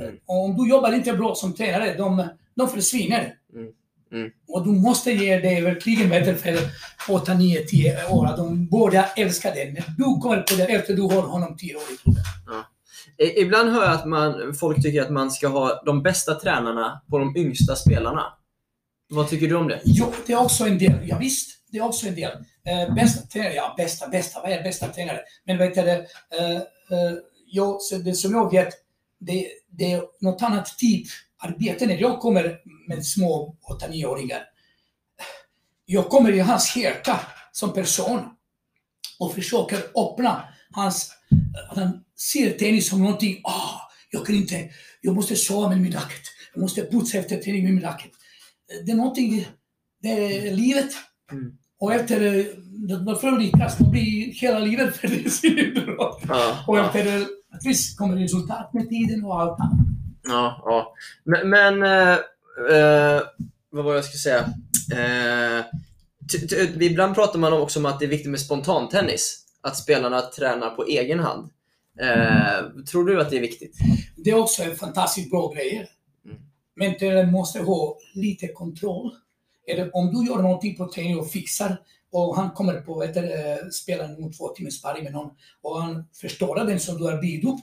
Mm. 0.00 0.14
Om 0.26 0.56
du 0.56 0.68
jobbar 0.70 0.92
inte 0.92 1.12
bra 1.12 1.34
som 1.34 1.54
tränare, 1.54 1.94
de, 1.96 2.28
de 2.54 2.68
försvinner. 2.68 3.34
Mm. 3.54 3.68
Mm. 4.12 4.30
Och 4.48 4.64
du 4.64 4.70
måste 4.72 5.12
ge 5.12 5.38
det 5.38 5.60
verkligen 5.60 6.08
bättre 6.08 6.34
för 6.34 6.58
8, 7.14 7.34
9, 7.34 7.60
10 7.64 8.06
år. 8.10 8.26
Att 8.26 8.36
de 8.36 8.66
båda 8.66 9.04
älskar 9.16 9.54
det. 9.54 9.64
När 9.72 9.84
du 9.98 10.20
kommer 10.20 10.36
på 10.36 10.54
det 10.56 10.62
efter 10.64 10.94
du 10.94 11.02
har 11.02 11.22
honom 11.22 11.56
10 11.56 11.74
år 11.76 11.82
i 11.82 11.96
klubben. 12.02 12.22
I- 13.18 13.40
Ibland 13.42 13.70
hör 13.70 13.82
jag 13.84 13.92
att 13.92 14.06
man, 14.06 14.54
folk 14.54 14.82
tycker 14.82 15.02
att 15.02 15.10
man 15.10 15.30
ska 15.30 15.48
ha 15.48 15.82
de 15.86 16.02
bästa 16.02 16.34
tränarna 16.34 17.00
på 17.10 17.18
de 17.18 17.36
yngsta 17.36 17.76
spelarna. 17.76 18.22
Vad 19.12 19.28
tycker 19.28 19.48
du 19.48 19.56
om 19.56 19.68
det? 19.68 19.80
Jo, 19.84 20.12
det 20.26 20.32
är 20.32 20.40
också 20.40 20.66
en 20.66 20.78
del. 20.78 21.08
Ja, 21.08 21.18
visst, 21.18 21.50
det 21.70 21.78
är 21.78 21.82
också 21.82 22.06
en 22.06 22.14
del. 22.14 22.30
Eh, 22.64 22.94
bästa 22.94 23.26
tränare, 23.26 23.54
ja 23.54 23.74
bästa, 23.76 24.08
bästa, 24.08 24.40
vad 24.42 24.52
är 24.52 24.62
bästa 24.62 24.88
tränare? 24.88 25.20
Men 25.44 25.58
vet 25.58 25.74
du, 25.74 25.82
det, 25.82 26.06
eh, 26.38 26.56
eh, 26.56 27.14
jag, 27.46 27.82
så 27.82 27.96
det 27.96 28.14
som 28.14 28.32
jag 28.32 28.50
vet, 28.52 28.68
det, 29.18 29.46
det 29.70 29.92
är 29.92 30.02
något 30.20 30.42
annat 30.42 30.78
typ 30.78 31.06
arbete 31.38 31.86
när 31.86 31.96
jag 31.96 32.20
kommer 32.20 32.60
med 32.88 33.06
små 33.06 33.56
8-9-åringar. 33.80 34.42
Jag 35.86 36.08
kommer 36.08 36.32
i 36.32 36.38
hans 36.38 36.76
hjärta 36.76 37.20
som 37.52 37.72
person 37.72 38.20
och 39.18 39.34
försöker 39.34 39.78
öppna 39.78 40.44
hans, 40.70 41.12
att 41.70 41.76
han 41.76 42.04
ser 42.16 42.50
tennis 42.50 42.88
som 42.88 43.02
någonting, 43.02 43.40
ah, 43.44 43.80
jag 44.10 44.26
kan 44.26 44.34
inte, 44.34 44.70
jag 45.00 45.14
måste 45.14 45.36
sova 45.36 45.68
med 45.68 45.80
min 45.80 45.92
racket, 45.92 46.22
jag 46.54 46.60
måste 46.60 46.82
putsa 46.82 47.18
efter 47.18 47.36
träning 47.36 47.64
med 47.64 47.74
min 47.74 47.82
racket. 47.82 48.10
Det 48.86 48.92
är 48.92 48.96
någonting, 48.96 49.46
det 50.02 50.08
är 50.08 50.54
livet, 50.54 50.92
Mm. 51.32 51.52
Och 51.78 51.94
efter, 51.94 52.38
eh, 52.38 52.44
du 53.22 53.38
lyckas, 53.38 53.78
då 53.78 53.90
blir 53.90 54.32
hela 54.32 54.58
livet 54.58 54.96
för 55.00 55.44
idrott. 55.44 56.22
Ja, 56.28 56.64
Och 56.66 56.78
ja, 56.78 56.86
efter, 56.86 57.16
eh, 57.16 57.22
att 57.52 57.64
visst 57.64 57.98
kommer 57.98 58.16
resultat 58.16 58.70
med 58.72 58.88
tiden 58.88 59.24
och 59.24 59.40
allt 59.40 59.60
annat. 59.60 59.86
ja, 60.22 60.62
ja. 60.64 60.94
Men, 61.24 61.50
men 61.50 61.82
eh, 61.82 62.18
eh, 62.76 63.22
vad 63.70 63.84
var 63.84 63.92
det 63.92 63.98
jag 63.98 64.04
skulle 64.04 64.18
säga? 64.18 64.54
Eh, 64.92 65.64
ibland 66.80 67.14
pratar 67.14 67.38
man 67.38 67.52
också 67.52 67.78
om 67.78 67.86
att 67.86 67.98
det 67.98 68.04
är 68.04 68.08
viktigt 68.08 68.30
med 68.30 68.40
spontantennis. 68.40 69.44
Att 69.62 69.76
spelarna 69.76 70.20
tränar 70.20 70.70
på 70.70 70.84
egen 70.84 71.18
hand. 71.20 71.50
Eh, 72.00 72.82
tror 72.90 73.06
du 73.06 73.20
att 73.20 73.30
det 73.30 73.36
är 73.36 73.40
viktigt? 73.40 73.76
Det 74.16 74.30
är 74.30 74.38
också 74.38 74.62
en 74.62 74.76
fantastiskt 74.76 75.30
bra 75.30 75.52
grej. 75.52 75.88
Men 76.76 76.94
det 76.98 77.26
måste 77.26 77.60
ha 77.60 77.98
lite 78.14 78.48
kontroll. 78.48 79.10
Eller 79.66 79.96
om 79.96 80.14
du 80.14 80.30
gör 80.30 80.42
någonting 80.42 80.76
på 80.76 80.92
träning 80.92 81.18
och 81.18 81.30
fixar 81.30 81.76
och 82.12 82.36
han 82.36 82.50
kommer 82.50 82.80
på 82.80 83.02
eh, 83.02 83.68
spela 83.72 84.04
en 84.04 84.32
två 84.32 84.48
timmars 84.48 84.74
sparring 84.74 85.04
med 85.04 85.12
någon 85.12 85.30
och 85.62 85.82
han 85.82 86.04
förstår 86.20 86.64
den 86.64 86.80
som 86.80 86.98
du 86.98 87.04
har 87.04 87.20
byggt 87.20 87.44
upp 87.44 87.60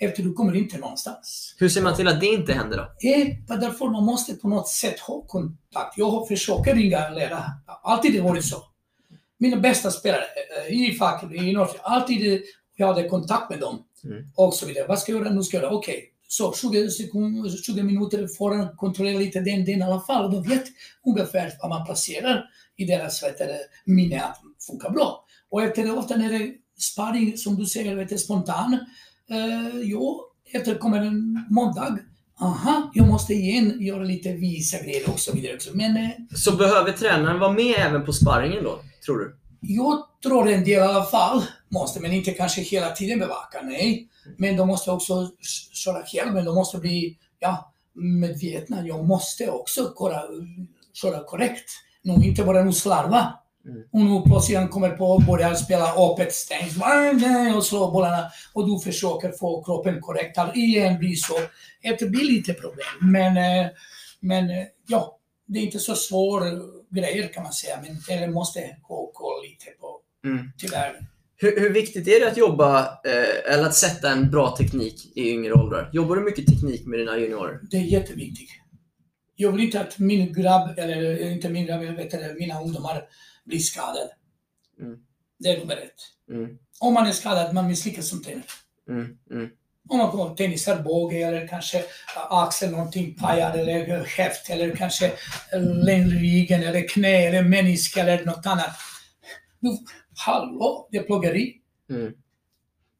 efter 0.00 0.22
du 0.22 0.32
kommer 0.32 0.56
inte 0.56 0.78
någonstans. 0.78 1.54
Hur 1.58 1.68
ser 1.68 1.82
man 1.82 1.96
till 1.96 2.08
att 2.08 2.20
det 2.20 2.26
inte 2.26 2.52
händer 2.52 2.76
då? 2.76 2.92
Det 3.00 3.14
är 3.14 3.58
därför 3.60 3.86
man 3.86 4.04
måste 4.04 4.34
på 4.34 4.48
något 4.48 4.68
sätt 4.68 5.00
ha 5.00 5.22
kontakt. 5.22 5.98
Jag 5.98 6.10
har 6.10 6.26
försökt 6.26 6.66
ringa 6.66 7.08
och 7.08 7.16
lära. 7.16 7.44
Alltid 7.82 8.12
det 8.12 8.20
varit 8.20 8.44
så. 8.44 8.56
Mina 9.38 9.56
bästa 9.56 9.90
spelare 9.90 10.24
eh, 10.68 10.80
i 10.80 10.94
facket, 10.94 11.32
i 11.32 11.52
Norge, 11.52 11.74
alltid 11.82 12.32
eh, 12.32 12.40
jag 12.76 12.86
hade 12.86 13.08
kontakt 13.08 13.50
med 13.50 13.60
dem. 13.60 13.84
Mm. 14.04 14.24
Och 14.34 14.54
så 14.54 14.66
vidare. 14.66 14.86
Vad 14.88 14.98
ska 14.98 15.12
jag 15.12 15.20
göra? 15.20 15.32
Nu 15.32 15.42
ska 15.42 15.56
jag 15.56 15.64
göra. 15.64 15.74
Okej. 15.74 16.12
Så 16.32 16.52
20, 16.52 16.90
sekunder, 16.90 17.50
20 17.62 17.82
minuter 17.82 18.28
får 18.38 18.54
han 18.54 18.76
kontrollera 18.76 19.18
lite 19.18 19.40
den, 19.40 19.64
den 19.64 19.78
i 19.78 19.82
alla 19.82 20.00
fall. 20.00 20.32
De 20.32 20.42
vet 20.42 20.64
ungefär 21.06 21.52
vad 21.60 21.70
man 21.70 21.86
placerar 21.86 22.44
i 22.76 22.84
deras 22.84 23.22
vet 23.22 23.40
minne 23.84 24.22
att 24.22 24.40
funkar 24.66 24.90
bra. 24.90 25.24
Och 25.50 25.62
efter 25.62 25.84
det, 25.84 25.90
ofta 25.90 26.16
när 26.16 26.32
det 26.32 26.52
sparring, 26.78 27.36
som 27.36 27.56
du 27.56 27.66
säger, 27.66 27.96
vet 27.96 28.20
spontan. 28.20 28.72
Eh, 29.30 29.80
jo, 29.82 30.20
efter 30.52 30.74
kommer 30.74 30.98
en 30.98 31.46
måndag. 31.50 31.98
Aha, 32.40 32.90
jag 32.94 33.08
måste 33.08 33.34
igen 33.34 33.76
göra 33.80 34.02
lite 34.02 34.32
visa 34.32 34.82
grejer 34.82 35.10
och 35.10 35.20
så 35.20 35.32
vidare 35.32 35.54
också. 35.54 35.70
Men 35.74 35.96
eh, 35.96 36.10
Så 36.36 36.56
behöver 36.56 36.92
tränaren 36.92 37.38
vara 37.38 37.52
med 37.52 37.74
även 37.78 38.04
på 38.04 38.12
sparringen 38.12 38.64
då, 38.64 38.80
tror 39.04 39.18
du? 39.18 39.36
jag 39.60 40.06
tror 40.22 40.48
en 40.48 40.64
del 40.64 40.78
i 40.78 40.80
alla 40.80 41.04
fall 41.04 41.42
måste, 41.70 42.00
men 42.00 42.12
inte 42.12 42.30
kanske 42.30 42.60
hela 42.60 42.90
tiden 42.90 43.18
bevaka, 43.18 43.60
nej. 43.62 44.08
Men 44.36 44.56
de 44.56 44.68
måste 44.68 44.90
också 44.90 45.30
köra 45.72 46.06
själv, 46.06 46.34
men 46.34 46.44
de 46.44 46.54
måste 46.54 46.78
bli 46.78 47.18
ja, 47.38 47.72
medvetna. 47.92 48.86
Jag 48.86 49.04
måste 49.06 49.50
också 49.50 49.94
köra, 49.98 50.22
köra 50.92 51.24
korrekt. 51.24 51.70
Nu, 52.02 52.14
inte 52.14 52.44
bara 52.44 52.64
nu 52.64 52.72
slarva. 52.72 53.34
Mm. 53.64 53.82
Och 53.92 54.00
nu 54.00 54.22
plötsligt 54.26 54.58
han 54.58 54.68
kommer 54.68 54.90
på 54.90 55.04
och 55.04 55.22
börjar 55.22 55.54
spela 55.54 55.94
öppet 55.94 56.34
stängt 56.34 56.72
och 57.56 57.66
slå 57.66 57.90
bollarna 57.90 58.30
och 58.54 58.66
du 58.68 58.80
försöker 58.80 59.32
få 59.32 59.64
kroppen 59.64 60.00
korrekt. 60.00 60.38
Igen 60.54 60.98
blir 60.98 61.14
så. 61.14 61.34
Det 61.82 62.10
blir 62.10 62.24
lite 62.24 62.52
problem. 62.54 63.12
Men, 63.12 63.36
eh, 63.36 63.70
men 64.20 64.50
eh, 64.50 64.66
ja, 64.86 65.18
det 65.46 65.58
är 65.58 65.62
inte 65.62 65.78
så 65.78 65.94
svår 65.94 66.42
grejer 66.94 67.32
kan 67.32 67.42
man 67.42 67.52
säga, 67.52 67.78
men 67.82 68.20
det 68.20 68.28
måste 68.28 68.60
ha 68.82 69.10
koll 69.12 69.42
lite 69.42 69.70
på, 69.80 70.00
Mm. 70.24 70.52
tyvärr. 70.58 71.00
Hur, 71.42 71.60
hur 71.60 71.70
viktigt 71.70 72.08
är 72.08 72.20
det 72.20 72.28
att 72.30 72.36
jobba, 72.36 72.80
eh, 73.04 73.52
eller 73.54 73.64
att 73.66 73.74
sätta 73.74 74.10
en 74.10 74.30
bra 74.30 74.56
teknik 74.56 75.12
i 75.16 75.30
yngre 75.30 75.52
åldrar? 75.52 75.90
Jobbar 75.92 76.16
du 76.16 76.22
mycket 76.22 76.46
teknik 76.46 76.86
med 76.86 76.98
dina 76.98 77.18
juniorer? 77.18 77.60
Det 77.70 77.76
är 77.76 77.80
jätteviktigt. 77.80 78.50
Jag 79.36 79.52
vill 79.52 79.60
inte 79.64 79.80
att 79.80 79.98
min 79.98 80.32
grabb, 80.32 80.78
eller 80.78 81.30
inte 81.32 81.48
min 81.48 81.66
grabb, 81.66 81.82
jag 81.84 81.92
vet 81.92 82.14
inte, 82.14 82.34
mina 82.38 82.60
ungdomar 82.60 83.02
blir 83.44 83.58
skadade. 83.58 84.10
Mm. 84.80 84.98
Det 85.38 85.48
är 85.48 85.58
nummer 85.58 85.76
ett. 85.76 86.34
Mm, 86.36 86.58
Om 86.80 86.94
man 86.94 87.06
är 87.06 87.12
skadad, 87.12 87.54
man 87.54 87.66
misslyckas 87.68 88.08
som 88.08 88.22
tränare. 88.22 88.44
mm, 88.88 89.16
mm, 89.30 89.48
Om 89.88 89.98
man 89.98 90.12
får 90.12 90.34
tennisarbåge 90.36 91.16
eller 91.16 91.48
kanske 91.48 91.78
äh, 91.78 91.84
axel 92.32 92.70
någonting 92.70 93.14
pajad 93.14 93.60
eller 93.60 94.04
häft 94.04 94.50
eller 94.50 94.76
kanske 94.76 95.06
äh, 95.52 95.62
ländryggen 95.84 96.62
eller 96.62 96.88
knä 96.88 97.26
eller 97.26 97.42
menisk 97.42 97.96
eller 97.96 98.24
något 98.24 98.46
annat. 98.46 98.70
Du, 99.60 99.78
hallå, 100.26 100.88
det 100.90 100.98
är 100.98 101.02
plågeri. 101.02 101.54
mm. 101.90 102.12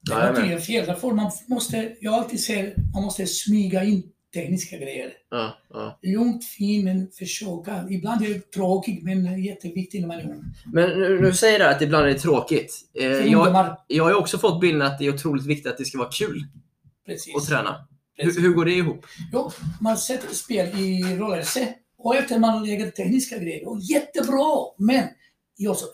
Det 0.02 0.12
är 0.12 0.32
någonting 0.32 0.60
fel. 0.60 0.86
Därför 0.86 1.12
man 1.12 1.30
måste, 1.46 1.96
jag 2.00 2.14
alltid 2.14 2.40
säger, 2.40 2.74
man 2.94 3.02
måste 3.02 3.26
smyga 3.26 3.84
in 3.84 4.02
tekniska 4.34 4.76
grejer. 4.76 5.12
Ja, 5.30 5.58
ja. 5.70 5.98
Lugnt, 6.02 6.44
fin, 6.44 6.84
men 6.84 7.10
försöka. 7.10 7.86
Ibland 7.90 8.24
är 8.24 8.28
det 8.28 8.50
tråkigt, 8.50 9.04
men 9.04 9.42
jätteviktigt 9.42 10.00
när 10.00 10.08
man 10.08 10.18
är 10.18 10.30
ung. 10.30 10.44
Men 10.72 11.00
nu, 11.00 11.20
nu 11.20 11.32
säger 11.32 11.58
du 11.58 11.64
att 11.64 11.82
ibland 11.82 12.04
är 12.04 12.08
det 12.08 12.18
tråkigt. 12.18 12.74
Eh, 12.94 13.06
jag, 13.06 13.76
jag 13.86 14.04
har 14.04 14.14
också 14.14 14.38
fått 14.38 14.60
bilden 14.60 14.82
att 14.82 14.98
det 14.98 15.06
är 15.06 15.14
otroligt 15.14 15.46
viktigt 15.46 15.72
att 15.72 15.78
det 15.78 15.84
ska 15.84 15.98
vara 15.98 16.10
kul 16.10 16.44
precis. 17.06 17.36
att 17.36 17.46
träna. 17.46 17.86
precis. 18.16 18.38
Hur, 18.38 18.42
hur 18.42 18.54
går 18.54 18.64
det 18.64 18.72
ihop? 18.72 19.06
Jo, 19.32 19.50
man 19.80 19.96
sätter 19.98 20.34
spel 20.34 20.78
i 20.78 21.16
rörelse 21.18 21.74
och 21.98 22.16
efter 22.16 22.38
man 22.38 22.66
lägger 22.66 22.90
tekniska 22.90 23.38
grejer. 23.38 23.68
Och 23.68 23.80
jättebra, 23.80 24.56
men 24.78 25.08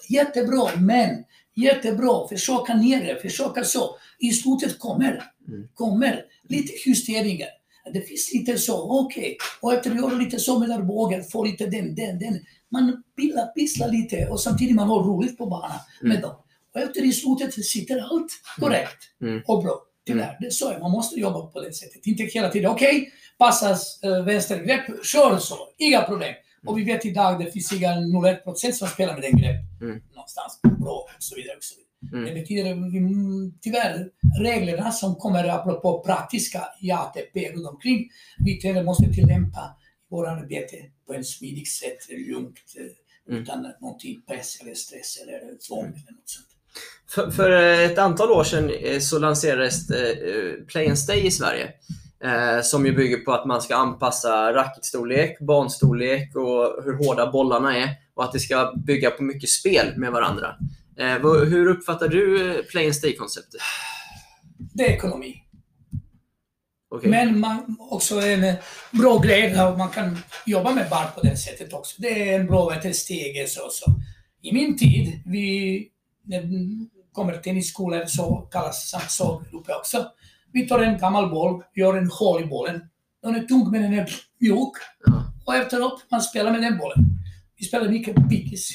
jättebra, 0.09 0.71
men 0.77 1.25
jättebra. 1.57 2.29
Försöka 2.29 2.75
ner 2.75 3.05
det, 3.05 3.21
försöka 3.23 3.65
så. 3.65 3.97
I 4.19 4.31
slutet 4.33 4.79
kommer, 4.79 5.23
Mm. 5.49 5.69
kommer 5.75 6.25
lite 6.49 6.73
justeringar. 6.89 7.49
Det 7.93 8.01
finns 8.01 8.35
lite 8.35 8.59
så, 8.59 9.01
okej. 9.07 9.37
Och 9.61 9.73
efter 9.75 9.91
att 9.91 9.97
göra 9.97 10.15
lite 10.15 10.39
så 10.39 10.59
med 10.59 10.71
armbågen, 10.71 11.25
få 11.25 11.45
lite 11.45 11.67
den, 11.67 11.95
den, 11.95 12.19
den. 12.19 12.41
Man 12.73 13.03
pillar, 13.17 13.47
pisslar 13.47 13.89
lite 13.89 14.27
och 14.31 14.41
samtidigt 14.41 14.75
man 14.75 14.89
har 14.89 15.03
roligt 15.05 15.39
på 15.39 15.47
banan 15.47 15.79
med 16.01 16.11
Mm. 16.11 16.23
dem. 16.23 16.37
Och 16.75 16.81
efter 16.81 17.05
i 17.05 17.13
slutet 17.13 17.65
sitter 17.65 17.99
allt 17.99 18.33
korrekt 18.61 19.03
Mm. 19.23 19.43
och 19.47 19.63
bra. 19.63 19.83
Tyvärr, 20.07 20.37
det 20.41 20.47
är 20.47 20.51
så. 20.51 20.79
Man 20.81 20.91
måste 20.91 21.21
jobba 21.21 21.47
på 21.47 21.61
det 21.61 21.73
sättet. 21.75 22.07
Inte 22.07 22.23
hela 22.23 22.49
tiden, 22.49 22.71
okej, 22.71 23.13
passas 23.39 24.03
äh, 24.03 24.25
vänstergrepp, 24.25 25.05
kör 25.05 25.39
så, 25.39 25.57
inga 25.79 26.03
problem. 26.03 26.35
Och 26.67 26.79
vi 26.79 26.85
vet 26.85 27.07
idag, 27.07 27.45
det 27.45 27.53
finns 27.53 27.73
inga 27.73 27.91
0,1% 27.91 28.73
som 28.73 28.89
spelar 28.89 29.15
med 29.15 29.23
den 29.23 29.37
grepp. 29.41 29.61
Mm. 29.81 30.03
Någonstans, 30.15 30.61
bra 30.63 31.07
och 31.17 31.23
så 31.23 31.35
vidare. 31.37 31.57
Och 31.57 31.65
så 31.65 31.75
vidare. 31.75 32.23
Mm. 32.23 32.35
Det 32.35 32.41
betyder 32.41 32.71
mm, 32.71 33.53
tyvärr 33.61 34.09
reglerna 34.41 34.93
som 34.93 35.15
kommer 35.15 35.49
apropå 35.49 36.03
praktiska 36.07 36.65
i 36.81 36.91
ATP 36.91 37.53
runt 37.53 37.69
omkring, 37.69 38.11
vi 38.39 38.61
tränare 38.61 38.85
måste 38.85 39.13
tillämpa 39.13 39.77
vårt 40.11 40.27
arbete 40.29 40.77
på 41.07 41.15
en 41.15 41.25
smidigt 41.25 41.69
sätt, 41.69 41.99
lugnt, 42.29 42.59
eh, 42.79 42.87
Mm. 43.29 43.43
utan 43.43 43.67
någonting 43.81 44.23
press 44.29 44.61
eller 44.61 44.75
stress 44.75 45.19
eller 45.23 45.67
tvång 45.69 45.85
eller 45.85 46.13
något 46.13 46.29
sånt. 46.29 46.47
För, 47.09 47.31
för 47.31 47.51
ett 47.85 47.99
antal 47.99 48.31
år 48.31 48.45
sedan 48.45 48.71
eh, 48.71 48.99
så 49.01 49.19
lanserades 49.19 49.91
eh, 49.91 50.65
Play 50.67 50.89
and 50.89 50.99
Stay 50.99 51.27
i 51.27 51.31
Sverige. 51.31 51.73
Eh, 52.25 52.63
som 52.63 52.87
ju 52.87 52.93
bygger 52.93 53.17
på 53.17 53.33
att 53.33 53.47
man 53.47 53.63
ska 53.63 53.77
anpassa 53.77 54.53
racketstorlek, 54.53 55.41
banstorlek 55.41 56.37
och 56.37 56.85
hur 56.85 57.07
hårda 57.07 57.31
bollarna 57.31 57.77
är. 57.77 57.89
Och 58.15 58.25
att 58.25 58.33
det 58.33 58.41
ska 58.41 58.73
bygga 58.87 59.11
på 59.11 59.23
mycket 59.23 59.51
spel 59.51 59.93
med 59.97 60.13
varandra. 60.13 60.55
Eh, 60.99 61.45
hur 61.45 61.67
uppfattar 61.67 62.09
du 62.09 62.51
eh, 62.51 62.63
Play 62.63 62.85
and 62.85 62.97
Stay-konceptet? 62.97 63.61
Det 64.75 64.87
är 64.87 64.93
ekonomi. 64.93 65.43
Okej. 66.91 67.11
Men 67.11 67.41
man, 67.41 67.77
också 67.91 68.21
en 68.21 68.45
eh, 68.45 68.55
bra 68.91 69.19
grej 69.19 69.55
att 69.55 69.79
man 69.79 69.89
kan 69.89 70.19
jobba 70.47 70.75
med 70.75 70.91
barn 70.91 71.07
på 71.15 71.21
det 71.21 71.37
sättet 71.37 71.73
också. 71.73 72.03
Det 72.03 72.31
är 72.31 72.41
en 72.41 72.47
bra 72.47 72.69
vet, 72.69 72.97
steg. 72.97 73.49
Så, 73.49 73.61
så. 73.71 73.95
I 74.43 74.53
min 74.53 74.79
tid, 74.79 75.23
vi, 75.27 75.89
när 76.25 76.43
kommer 77.13 77.37
tennisskolor 77.37 78.07
så 78.07 78.49
kallas 78.53 78.95
uppe 79.53 79.75
också. 79.75 80.07
Vi 80.57 80.69
tar 80.69 80.79
en 80.79 80.99
gammal 80.99 81.31
boll, 81.31 81.63
gör 81.75 81.97
en 81.97 82.11
hål 82.11 82.43
i 82.43 82.47
bollen. 82.47 82.81
Den 83.23 83.35
är 83.35 83.43
tung 83.43 83.71
men 83.71 83.83
den 83.83 83.93
är 83.93 84.11
mjuk. 84.41 84.73
Ja, 85.07 85.33
Och 85.47 85.55
efteråt, 85.55 86.07
man 86.11 86.23
spelar 86.23 86.53
med 86.53 86.63
den 86.63 86.79
bollen. 86.79 86.99
Vi 87.57 87.65
spelar 87.65 87.89
mycket 87.89 88.29
pickis. 88.31 88.71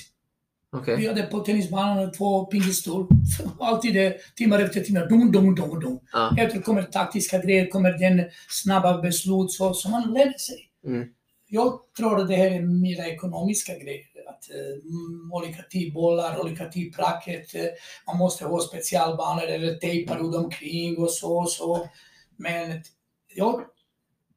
okej. 0.71 0.97
Vi 0.97 1.07
hade 1.07 1.23
på 1.23 1.39
tennisbanan 1.39 2.11
två 2.11 2.45
pingisstol. 2.45 3.07
Alltid 3.59 3.93
det, 3.93 4.17
timmar 4.35 4.59
efter 4.59 4.81
timmar. 4.81 5.09
Dum, 5.09 5.31
dum, 5.31 5.55
dum, 5.55 5.79
dum. 5.79 5.99
Ja. 6.13 6.35
Efter 6.37 6.61
kommer 6.61 6.83
taktiska 6.83 7.41
grejer, 7.41 7.69
kommer 7.69 7.91
den 7.91 8.29
snabba 8.49 9.01
beslut 9.01 9.51
så, 9.51 9.73
som 9.73 9.91
man 9.91 10.13
lär 10.13 10.37
sig. 10.37 10.69
Mm. 10.85 11.07
Jag 11.47 11.79
tror 11.97 12.21
att 12.21 12.27
det 12.27 12.35
här 12.35 12.51
är 12.51 12.61
mer 12.61 13.05
ekonomiska 13.05 13.73
grejer. 13.73 14.05
Att, 14.31 14.49
uh, 14.49 15.33
olika 15.33 15.63
tidbollar, 15.63 16.41
olika 16.41 16.69
tidpracket. 16.69 17.55
Uh, 17.55 17.61
man 18.07 18.17
måste 18.17 18.45
ha 18.45 18.59
specialbanor 18.59 19.43
eller 19.43 19.75
tejpar 19.75 20.17
runt 20.17 20.35
omkring 20.35 20.97
och 20.97 21.11
så 21.11 21.37
och 21.37 21.51
så. 21.51 21.89
Men 22.37 22.83
jag 23.35 23.61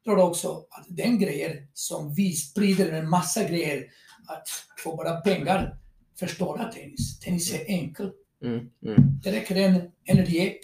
tror 0.05 0.19
också 0.19 0.67
att 0.71 0.87
den 0.89 1.19
grejer 1.19 1.67
som 1.75 2.15
vi 2.15 2.33
sprider 2.33 2.93
en 2.93 3.09
massa 3.09 3.45
grejer, 3.45 3.85
att 4.27 4.49
få 4.79 4.97
bara 4.97 5.21
pengar, 5.21 5.79
förstöra 6.19 6.73
tennis. 6.73 7.19
Tennis 7.19 7.55
är 7.55 7.65
enkel. 7.67 8.11
Mm. 8.43 8.71
Mm. 8.85 9.21
Det 9.23 9.33
räcker 9.33 9.57
en, 9.57 9.91
en 10.05 10.25
rep 10.25 10.61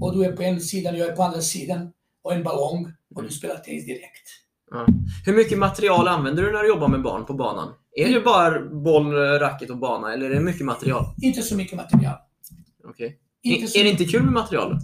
och 0.00 0.16
du 0.16 0.24
är 0.24 0.32
på 0.32 0.42
en 0.42 0.60
sida, 0.60 0.96
jag 0.96 1.08
är 1.08 1.16
på 1.16 1.22
andra 1.22 1.40
sidan 1.40 1.92
och 2.22 2.32
en 2.32 2.42
ballong 2.42 2.92
och 3.14 3.22
du 3.22 3.30
spelar 3.30 3.56
tennis 3.56 3.86
direkt. 3.86 4.43
Ja. 4.74 4.86
Hur 5.26 5.34
mycket 5.34 5.58
material 5.58 6.08
använder 6.08 6.42
du 6.42 6.52
när 6.52 6.62
du 6.62 6.68
jobbar 6.68 6.88
med 6.88 7.02
barn 7.02 7.24
på 7.24 7.34
banan? 7.34 7.72
Är 7.96 8.14
det 8.14 8.20
bara 8.20 8.60
boll, 8.60 9.12
racket 9.38 9.70
och 9.70 9.78
bana 9.78 10.12
eller 10.12 10.30
är 10.30 10.34
det 10.34 10.40
mycket 10.40 10.66
material? 10.66 11.04
Inte 11.22 11.42
så 11.42 11.56
mycket 11.56 11.76
material. 11.76 12.16
Okej. 12.88 13.18
Är, 13.42 13.66
så 13.66 13.78
är 13.78 13.84
det 13.84 13.90
inte 13.90 14.04
kul 14.04 14.22
med 14.22 14.32
material? 14.32 14.78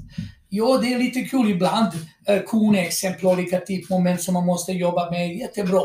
Ja, 0.53 0.79
det 0.83 0.93
är 0.95 0.99
lite 0.99 1.21
kul 1.23 1.51
ibland. 1.51 1.93
Eh, 2.27 2.43
Konexempel, 2.43 3.27
olika 3.27 3.61
typmoment 3.61 4.23
som 4.23 4.35
man 4.35 4.47
måste 4.47 4.73
jobba 4.73 5.11
med. 5.11 5.37
Jättebra. 5.37 5.81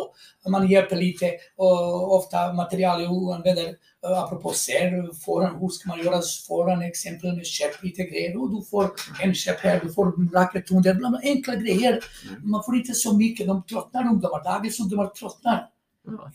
Man 0.50 0.68
hjälper 0.68 0.96
lite. 0.96 1.32
Och 1.56 2.16
ofta 2.16 2.54
material 2.54 3.02
jag 3.04 3.34
använder, 3.36 3.66
eh, 4.06 4.24
apropå 4.24 4.52
ser, 4.54 5.14
foran, 5.26 5.60
hur 5.60 5.70
ska 5.70 5.90
man 5.90 6.00
göra 6.00 6.22
foran 6.48 6.82
exempel 6.82 7.36
med 7.36 7.46
käpp, 7.46 7.84
lite 7.84 8.04
grejer. 8.04 8.42
Och 8.42 8.50
du 8.50 8.66
får 8.66 8.92
en 9.22 9.34
käpp 9.36 9.60
här, 9.60 9.80
du 9.84 9.94
får 9.94 10.34
racket 10.34 10.72
under, 10.72 10.94
bla, 10.94 11.10
bla, 11.10 11.20
enkla 11.24 11.56
grejer. 11.56 12.00
Man 12.44 12.64
får 12.64 12.76
inte 12.76 12.94
så 12.94 13.18
mycket, 13.18 13.48
de 13.48 13.64
tröttnar 13.64 14.04
ungdomar. 14.08 14.44
Dagens 14.44 14.80
ungdomar 14.80 15.08
tröttnar. 15.08 15.68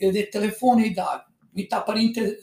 Eh, 0.01 0.13
Det 0.13 0.29
är 0.29 0.33
telefon 0.33 0.85
idag. 0.85 1.21
Vi 1.55 1.63
tappar 1.63 1.99
inte 1.99 2.35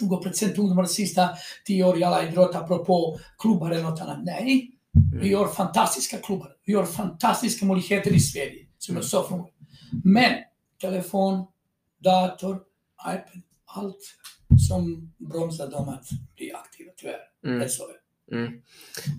20% 0.00 0.58
ungdomar 0.58 0.82
de 0.82 0.88
sista 0.88 1.28
10 1.66 1.84
åren 1.84 2.00
i 2.00 2.04
alla 2.04 2.28
idrott 2.28 2.54
apropå 2.54 3.18
klubbar 3.38 3.70
eller 3.70 3.82
något 3.82 4.00
annat. 4.00 4.18
Nej, 4.24 4.70
vi 5.20 5.28
gör 5.28 5.46
fantastiska 5.48 6.18
klubbar. 6.18 6.48
Vi 6.64 6.72
gör 6.72 6.84
fantastiska 6.84 7.66
möjligheter 7.66 8.12
i 8.12 8.20
Sverige, 8.20 8.66
som 8.78 8.96
jag 8.96 9.04
sa 9.04 9.28
från. 9.28 9.46
Men 10.04 10.32
telefon, 10.80 11.46
dator, 11.98 12.60
iPad, 13.08 13.42
allt 13.64 14.00
som 14.68 15.12
bromsar 15.18 15.70
dem 15.70 15.88
att 15.88 16.08
bli 16.36 16.52
aktiva, 16.52 16.90
tyvärr. 16.96 17.20
Mm. 17.46 17.58
Det 17.58 17.64
är 17.64 17.68
så. 17.68 17.84
Mm. 18.32 18.52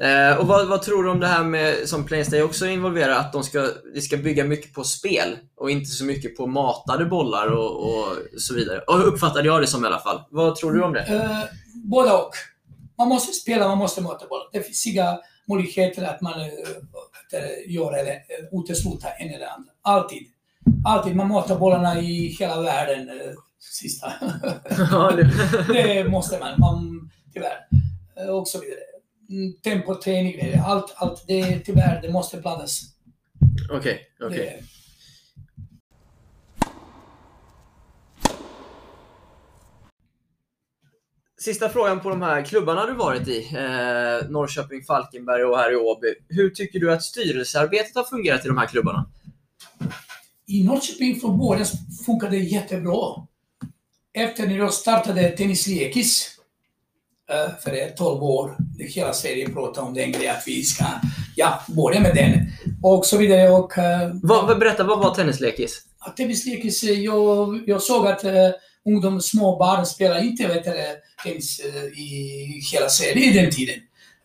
Eh, 0.01 0.37
och 0.37 0.47
vad, 0.47 0.67
vad 0.67 0.81
tror 0.81 1.03
du 1.03 1.09
om 1.09 1.19
det 1.19 1.27
här 1.27 1.43
med, 1.43 1.89
som 1.89 2.05
Playstay 2.05 2.41
också 2.41 2.67
involverar, 2.67 3.19
att 3.19 3.33
de 3.33 3.43
ska, 3.43 3.69
de 3.93 4.01
ska 4.01 4.17
bygga 4.17 4.43
mycket 4.43 4.73
på 4.73 4.83
spel 4.83 5.37
och 5.55 5.71
inte 5.71 5.89
så 5.89 6.05
mycket 6.05 6.37
på 6.37 6.47
matade 6.47 7.05
bollar 7.05 7.47
och, 7.47 7.83
och 7.83 8.17
så 8.37 8.53
vidare? 8.55 8.79
Och 8.79 9.07
uppfattade 9.07 9.47
jag 9.47 9.61
det 9.61 9.67
som 9.67 9.83
i 9.83 9.87
alla 9.87 9.99
fall. 9.99 10.21
Vad 10.29 10.55
tror 10.55 10.73
du 10.73 10.83
om 10.83 10.93
det? 10.93 11.01
Eh, 11.01 11.39
både 11.73 12.11
och. 12.11 12.31
Man 12.97 13.07
måste 13.07 13.33
spela, 13.33 13.67
man 13.67 13.77
måste 13.77 14.01
möta 14.01 14.27
bollen. 14.27 14.47
Det 14.53 14.61
finns 14.61 14.87
inga 14.87 15.19
möjligheter 15.47 16.03
att 16.03 16.21
man 16.21 16.39
uh, 16.41 16.47
gör 17.67 17.93
eller 17.97 18.21
utesluta 18.51 19.09
en 19.09 19.29
eller 19.33 19.45
andra. 19.47 19.71
Alltid. 19.81 20.23
Alltid. 20.85 21.15
Man 21.15 21.27
möter 21.27 21.55
bollarna 21.55 21.99
i 21.99 22.27
hela 22.39 22.61
världen. 22.61 23.09
Uh, 23.09 23.33
sista. 23.59 24.13
Det- 25.73 26.09
måste 26.09 26.39
man, 26.39 26.59
man 26.59 27.09
tyvärr. 27.33 27.67
Eh, 28.17 28.27
Och 28.29 28.47
så 28.47 28.59
vidare. 28.59 28.79
Mm, 29.29 29.53
Tempoträning, 29.63 30.39
eh, 30.39 30.69
allt, 30.69 30.93
allt 30.95 31.23
det 31.27 31.59
tyvärr, 31.59 32.01
det 32.01 32.11
måste 32.11 32.37
blandas. 32.37 32.81
Okej, 33.71 33.99
okej. 34.21 34.37
Det- 34.37 34.74
Sista 41.45 41.69
frågan 41.69 41.99
på 41.99 42.09
de 42.09 42.21
här 42.21 42.41
klubbarna 42.41 42.85
du 42.85 42.93
varit 42.93 43.27
i, 43.27 43.37
eh, 43.37 44.29
Norrköping, 44.29 44.83
Falkenberg 44.83 45.43
och 45.43 45.57
här 45.57 45.73
i 45.73 45.75
Åby. 45.75 46.13
Hur 46.29 46.49
tycker 46.49 46.79
du 46.79 46.93
att 46.93 47.03
styrelsearbetet 47.03 47.95
har 47.95 48.03
fungerat 48.03 48.45
i 48.45 48.47
de 48.47 48.57
här 48.57 48.67
klubbarna? 48.67 49.09
I 50.47 50.63
Norrköping 50.63 51.19
från 51.19 51.39
början 51.39 51.65
funkade 52.05 52.37
det 52.37 52.43
jättebra. 52.43 53.27
Efter 54.13 54.47
när 54.47 54.57
jag 54.57 54.73
startade 54.73 55.29
Tennis 55.29 55.67
Lekis 55.67 56.37
eh, 57.29 57.55
för 57.63 57.95
12 57.95 58.23
år, 58.23 58.55
det 58.77 58.83
hela 58.83 59.13
Sverige 59.13 59.49
pratar 59.49 59.81
om 59.81 59.93
den 59.93 60.11
grejen 60.11 60.35
att 60.35 60.43
vi 60.47 60.63
ska 60.63 60.85
ja, 61.35 61.61
börja 61.67 61.99
med 61.99 62.15
den 62.15 62.51
och 62.83 63.05
så 63.05 63.17
vidare. 63.17 63.49
Och, 63.49 63.77
eh, 63.77 64.11
Vad, 64.23 64.59
berätta, 64.59 64.83
vad 64.83 64.99
var 64.99 65.15
tennislekis? 65.15 65.85
att 65.99 66.17
Tennis 66.17 66.45
Lekis, 66.45 66.83
eh, 66.83 66.99
jag, 66.99 67.63
jag 67.67 67.81
såg 67.81 68.07
att 68.07 68.25
uh, 68.25 68.31
ungdom, 68.85 69.21
små 69.21 69.57
barn 69.57 69.85
spelar 69.85 70.23
inte 70.23 70.47
vet 70.47 70.63
du, 70.63 70.71
tennis 71.25 71.59
eh, 71.59 71.83
i 71.83 72.61
hela 72.71 72.89
Sverige 72.89 73.29
i 73.29 73.33
den 73.33 73.51
tiden. 73.51 73.75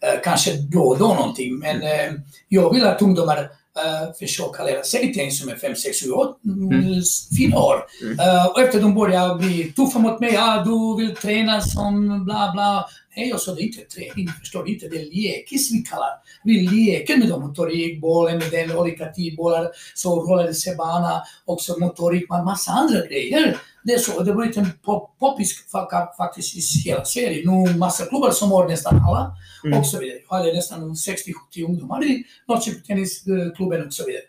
Eh, 0.02 0.20
kanske 0.24 0.52
då 0.52 0.82
och 0.82 0.98
då 0.98 1.08
någonting, 1.14 1.58
men 1.58 1.82
eh, 1.82 2.12
jag 2.48 2.74
vill 2.74 2.84
att 2.84 3.02
ungdomar 3.02 3.50
uh, 3.78 4.12
försöka 4.18 4.64
lära 4.64 4.82
sig 4.82 5.14
tennis 5.14 5.40
som 5.40 5.48
är 5.48 5.56
5, 5.56 5.76
6, 5.76 6.04
7 6.04 6.10
år. 6.10 6.34
Mm. 6.44 6.82
Mm. 6.82 7.02
Fina 7.36 7.58
år. 7.58 7.84
Mm. 8.02 8.46
Och 8.46 8.60
efter 8.60 8.80
de 8.80 8.94
börjar 8.94 9.34
bli 9.34 9.72
tuffa 9.72 9.98
mot 9.98 10.20
mig, 10.20 10.36
ah, 10.36 10.64
du 10.64 11.02
vill 11.02 11.16
träna 11.16 11.60
som 11.60 12.24
bla 12.24 12.52
bla. 12.52 12.88
Nej, 13.16 13.28
jag 13.28 13.40
sa 13.40 13.54
det 13.54 13.62
är 13.62 13.64
inte 13.64 13.80
träning, 13.80 14.28
förstår 14.28 14.64
du 14.64 14.72
inte? 14.72 14.88
Det 14.88 14.96
är 14.96 15.04
lekis 15.04 15.72
vi 15.72 15.78
kallar. 15.78 16.10
Vi 16.44 16.60
leker 16.60 17.16
med 17.16 17.28
dem, 17.28 17.42
motorik, 17.42 18.00
bollen 18.00 18.38
med 18.38 18.50
den, 18.50 18.76
olika 18.76 19.06
tidbollar, 19.06 19.68
så 19.94 20.22
rörelsebana, 20.22 21.22
också 21.44 21.78
motorik, 21.78 22.26
men 22.28 22.44
massa 22.44 22.70
andra 22.70 23.06
grejer. 23.06 23.56
Det 23.84 23.92
är 23.92 23.98
så, 23.98 24.22
det 24.22 24.30
har 24.30 24.38
blivit 24.38 24.56
en 24.56 24.70
pop, 24.84 25.18
poppis 25.18 25.64
fa- 25.72 26.16
faktiskt 26.16 26.56
i 26.56 26.88
hela 26.88 27.04
Sverige. 27.04 27.50
Nu 27.50 27.74
massa 27.78 28.04
klubbar 28.06 28.30
som 28.30 28.52
har 28.52 28.68
nästan 28.68 28.96
alla 29.08 29.36
Mm. 29.64 29.78
och 29.78 29.86
så 29.86 29.98
vidare. 29.98 30.18
Jag 30.28 30.36
hade 30.36 30.52
nästan 30.52 30.94
60-70 30.96 31.64
ungdomar 31.68 32.04
i 32.04 32.24
Norrköping 32.48 32.82
Tennisklubben 32.82 33.86
och 33.86 33.92
så 33.94 34.06
vidare. 34.06 34.22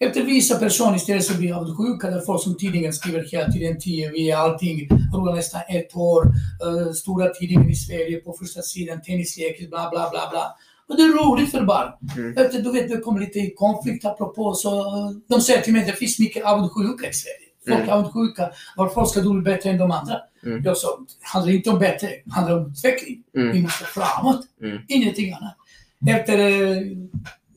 Efter 0.00 0.22
vissa 0.22 0.58
personer 0.58 0.96
istället 0.96 1.24
så 1.24 1.34
blir 1.34 1.52
avundsjuka, 1.56 2.10
där 2.10 2.20
folk 2.20 2.42
som 2.42 2.56
tidningen 2.56 2.92
skriver 2.92 3.24
hela 3.32 3.52
tiden 3.52 3.78
TV, 3.80 4.32
allting 4.32 4.88
rullar 5.14 5.34
nästan 5.34 5.60
ett 5.68 5.96
år. 5.96 6.24
Uh, 6.66 6.92
stora 6.92 7.28
tidningen 7.28 7.70
i 7.70 7.74
Sverige 7.74 8.16
på 8.20 8.32
första 8.32 8.62
sidan, 8.62 9.02
tennislekis, 9.02 9.68
bla 9.70 9.90
bla 9.90 10.10
bla 10.10 10.28
bla. 10.30 10.56
Och 10.88 10.96
det 10.96 11.02
är 11.02 11.24
roligt 11.24 11.50
för 11.50 11.64
barn. 11.64 11.92
Mm. 12.16 12.36
Efter, 12.38 12.62
du 12.62 12.72
vet, 12.72 12.88
det 12.88 12.98
kommer 13.00 13.20
lite 13.20 13.50
konflikt 13.56 14.04
apropå, 14.04 14.54
så 14.54 14.80
uh, 14.80 15.10
de 15.28 15.40
säger 15.40 15.62
till 15.62 15.72
mig 15.72 15.80
att 15.82 15.86
det 15.88 15.92
finns 15.96 16.18
mycket 16.18 16.44
avundsjuka 16.44 17.08
i 17.08 17.12
Sverige. 17.12 17.47
Folk 17.68 17.78
Mm. 17.80 17.88
är 17.88 17.92
avundsjuka. 17.92 18.50
Varför 18.76 19.04
ska 19.04 19.20
du 19.20 19.32
bli 19.32 19.42
bättre 19.52 19.70
än 19.70 19.78
de 19.78 19.90
andra? 19.90 20.16
Mm. 20.46 20.62
Jag 20.64 20.76
sa, 20.76 20.88
det 20.98 21.26
handlar 21.32 21.52
inte 21.52 21.70
om 21.70 21.78
bättre, 21.78 22.08
det 22.24 22.32
handlar 22.34 22.58
om 22.58 22.70
utveckling. 22.70 23.22
Vi 23.32 23.40
Mm. 23.40 23.62
måste 23.62 23.84
framåt. 23.84 24.40
Mm. 24.62 24.78
Ingenting 24.88 25.32
annat. 25.32 25.56
Efter, 26.20 26.38
eh, 26.38 26.82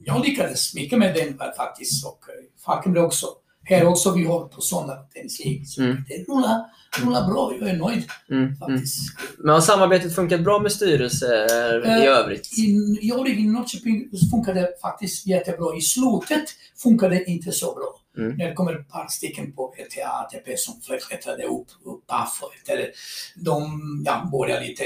jag 0.05 0.25
lyckades 0.25 0.75
mycket 0.75 0.99
med 0.99 1.15
den 1.15 1.37
faktiskt 1.57 2.05
och 2.05 2.19
eh, 2.29 2.63
Falkenberg 2.65 3.03
också. 3.03 3.25
Här 3.63 3.85
också, 3.87 4.11
vi 4.11 4.25
har 4.25 4.47
på 4.47 4.61
söndag 4.61 4.97
tennislig. 5.13 5.67
Så 5.67 5.81
Mm. 5.81 5.97
det 6.07 6.13
rullar, 6.33 6.65
rullar 7.05 7.27
bra, 7.27 7.53
jag 7.59 7.69
är 7.69 7.77
nöjd 7.77 8.03
Mm. 8.29 8.43
Mm. 8.43 8.55
faktiskt. 8.57 8.97
Men 9.37 9.53
har 9.53 9.61
samarbetet 9.61 10.15
funkat 10.15 10.41
bra 10.43 10.59
med 10.59 10.71
styrelser 10.71 11.85
i 11.85 11.89
Eh, 12.05 12.17
övrigt? 12.17 12.57
I, 12.59 12.97
jag 13.01 13.29
i 13.29 13.47
Norrköping 13.47 14.09
funkade 14.31 14.59
det 14.61 14.69
faktiskt 14.81 15.27
jättebra. 15.27 15.75
I 15.77 15.81
slutet 15.81 16.43
funkade 16.77 17.15
det 17.15 17.25
inte 17.25 17.51
så 17.51 17.65
bra. 17.75 18.00
Mm. 18.17 18.37
När 18.37 18.47
det 18.47 18.53
kommer 18.53 18.79
ett 18.79 18.89
par 18.89 19.07
stycken 19.07 19.53
på 19.53 19.73
VTA, 19.77 20.09
ATP 20.09 20.57
som 20.57 20.81
klättrade 21.07 21.43
upp, 21.43 21.67
upp 21.83 22.07
Paf 22.07 22.39
och 22.43 22.69
eller 22.69 22.91
de 23.35 23.81
ja, 24.05 24.29
började 24.31 24.65
lite, 24.65 24.83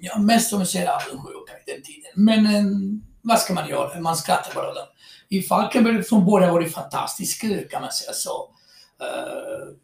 ja, 0.00 0.18
mest 0.18 0.50
som 0.50 0.66
ser 0.66 0.86
avundsjuka 0.86 1.52
i 1.66 1.70
den 1.72 1.82
tiden. 1.82 2.10
Men 2.14 2.46
en, 2.46 3.02
vad 3.22 3.38
ska 3.38 3.54
man 3.54 3.68
göra? 3.68 4.00
Man 4.00 4.16
skrattar 4.16 4.54
bara 4.54 4.70
åt 4.70 4.74
dem. 4.74 4.86
I 5.28 5.42
Falkenberg 5.42 6.02
från 6.02 6.26
början 6.26 6.52
var 6.52 6.60
det 6.60 6.68
fantastiskt 6.68 7.40
kan 7.70 7.82
man 7.82 7.92
säga 7.92 8.12
så. 8.12 8.50
Uh, 9.02 9.74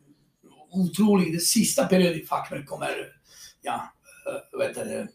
otroligt. 0.71 1.33
Den 1.33 1.41
sista 1.41 1.85
perioden 1.85 2.21
i 2.21 2.27
Falkenberg 2.27 2.67
kommer, 2.67 3.07
ja, 3.63 3.93
eh, 4.27 4.61
uh, 4.61 4.67
vet 4.67 4.75
du, 4.75 5.09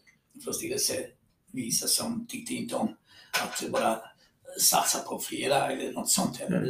från 0.44 0.54
styrelse 0.54 0.94
vissa 1.52 1.86
som 1.86 2.26
tyckte 2.28 2.54
inte 2.54 2.74
om 2.74 2.96
att 3.42 3.70
bara 3.70 4.00
satsa 4.60 4.98
på 4.98 5.18
flera 5.18 5.72
eller 5.72 5.92
något 5.92 6.10
sånt. 6.10 6.40
Mm. 6.48 6.62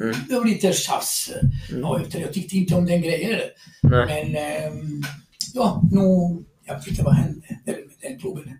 Mm. 0.00 0.16
Det 0.28 0.34
var 0.34 0.44
lite 0.44 0.72
tjafs. 0.72 1.30
Mm. 1.70 1.84
Och 1.84 2.00
efter, 2.00 2.20
jag 2.20 2.32
tyckte 2.32 2.56
inte 2.56 2.74
om 2.74 2.86
den 2.86 3.02
grejen. 3.02 3.40
Nej. 3.82 4.06
Men 4.06 4.36
ehm, 4.36 5.02
ja, 5.54 5.82
nu, 5.92 6.00
jag 6.64 6.74
vet 6.74 6.86
inte 6.86 7.02
vad 7.02 7.14
hände 7.14 7.40
med 7.64 7.76
den 8.02 8.18
klubben. 8.18 8.58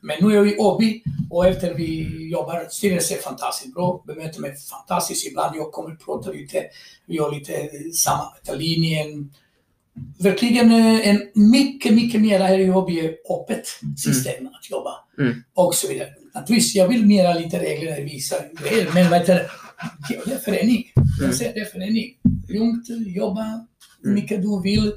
Men 0.00 0.16
nu 0.20 0.32
är 0.32 0.36
jag 0.36 0.48
i 0.48 0.56
Åby 0.56 1.02
och 1.30 1.46
efter 1.46 1.74
vi 1.74 2.28
jobbar, 2.30 2.66
styrelsen 2.70 3.18
är 3.18 3.22
fantastiskt 3.22 3.74
bra, 3.74 4.04
bemöter 4.06 4.40
mig 4.40 4.56
fantastiskt. 4.56 5.26
Ibland 5.26 5.56
jag 5.56 5.72
kommer 5.72 5.92
att 5.92 6.04
prata 6.04 6.30
lite, 6.30 6.64
vi 7.06 7.16
gör 7.16 7.32
lite 7.32 7.70
samarbete, 7.92 8.56
linjen. 8.56 9.34
Verkligen 10.18 10.72
eh, 10.72 11.08
en 11.08 11.30
mycket, 11.34 11.94
mycket 11.94 12.20
mer 12.20 12.40
här 12.40 12.58
i 12.58 12.64
är 12.64 13.16
öppet 13.30 13.66
system 13.96 14.46
att 14.46 14.70
jobba. 14.70 14.90
Mm. 15.18 15.42
Och 15.54 15.74
så 15.74 15.88
vidare. 15.88 16.08
Naturligtvis, 16.40 16.74
jag 16.74 16.88
vill 16.88 17.06
mera 17.06 17.34
lite 17.34 17.58
regler 17.58 18.00
i 18.00 18.04
vissa 18.04 18.36
grejer, 18.62 18.88
men 18.94 19.10
vad 19.10 19.20
heter 19.20 19.34
det? 20.08 20.32
Är 20.32 20.38
förening. 20.38 20.84
Mm. 20.96 21.08
Jag 21.20 21.34
säger 21.34 21.54
det 21.54 21.60
är 21.60 21.64
förening. 21.64 22.14
Lugnt, 22.48 22.86
jobba 23.16 23.66
hur 24.02 24.12
mycket 24.12 24.42
du 24.42 24.62
vill, 24.62 24.92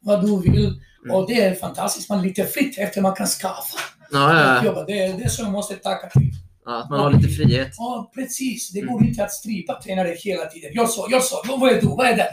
vad 0.00 0.26
du 0.26 0.50
vill. 0.50 0.66
Mm. 1.04 1.16
Och 1.16 1.28
det 1.28 1.40
är 1.40 1.54
fantastiskt, 1.54 2.08
man 2.08 2.18
är 2.18 2.24
lite 2.24 2.44
fritt 2.44 2.78
efter 2.78 3.00
man 3.02 3.14
kan 3.14 3.26
skaffa. 3.26 3.78
Ja, 4.10 4.34
ja, 4.34 4.58
att 4.58 4.64
ja. 4.64 4.84
Det, 4.86 4.98
är 5.04 5.18
det 5.18 5.28
som 5.28 5.44
jag 5.44 5.52
måste 5.52 5.74
tacka 5.74 6.08
till. 6.08 6.30
ja, 6.64 6.82
att 6.82 6.90
man 6.90 7.00
har 7.00 7.12
lite 7.12 7.28
frihet. 7.28 7.68
Ja, 7.78 8.10
precis. 8.14 8.70
Det 8.70 8.80
Mm. 8.80 8.92
går 8.92 9.04
inte 9.04 9.24
att 9.24 9.32
strypa 9.32 9.82
tränare 9.82 10.14
hela 10.18 10.46
tiden. 10.46 10.70
Jag 10.74 10.90
sa, 10.90 11.06
jag 11.10 11.22
sa, 11.22 11.42
vad 11.60 11.72
är 11.72 11.80
du, 11.80 11.86
vad 11.86 12.06
är 12.06 12.16
det? 12.16 12.28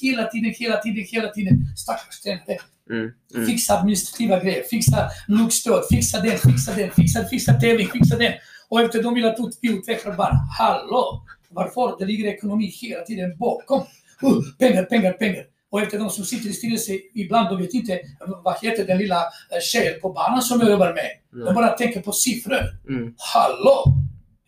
Hela 0.00 0.26
tiden, 0.26 0.54
hela 0.58 0.76
tiden, 0.82 1.04
hela 1.12 1.28
tiden. 1.28 1.66
Stackars 1.76 2.20
tränare. 2.20 2.58
Mm. 2.90 3.10
Mm. 3.34 3.46
Fixa 3.46 3.78
administrativa 3.78 4.40
grejer, 4.40 4.62
fixa 4.62 5.10
luggstöd, 5.28 5.82
fixa 5.90 6.20
den, 6.20 6.38
fixa 6.38 6.74
den, 6.74 6.90
fixa, 6.90 7.24
fixa 7.24 7.52
tävling, 7.52 7.88
fixa 7.88 8.16
den. 8.16 8.32
Och 8.68 8.80
efter 8.80 9.02
de 9.02 9.14
vill 9.14 9.24
att 9.24 9.40
ut- 9.40 9.58
vi 9.62 9.72
utvecklar 9.72 10.16
bara, 10.16 10.38
hallå! 10.58 11.22
Varför? 11.50 11.98
Det 11.98 12.04
ligger 12.06 12.26
ekonomi 12.28 12.66
hela 12.66 13.02
tiden 13.04 13.36
bakom. 13.38 13.80
Uh, 14.24 14.42
pengar, 14.58 14.82
pengar, 14.84 15.12
pengar. 15.12 15.44
Och 15.70 15.82
efter 15.82 15.98
de 15.98 16.10
som 16.10 16.24
sitter 16.24 16.48
i 16.48 16.52
styrelsen 16.52 16.98
ibland, 17.14 17.48
de 17.48 17.62
vet 17.62 17.74
inte 17.74 18.00
vad 18.44 18.56
heter 18.62 18.86
den 18.86 18.98
lilla 18.98 19.16
eh, 19.16 19.60
tjejen 19.62 20.00
på 20.00 20.12
banan 20.12 20.42
som 20.42 20.60
jag 20.60 20.70
jobbar 20.70 20.94
med. 20.94 21.10
De 21.32 21.44
Nej. 21.44 21.54
bara 21.54 21.68
tänker 21.68 22.00
på 22.00 22.12
siffror. 22.12 22.60
Mm. 22.88 23.14
Hallå! 23.34 23.84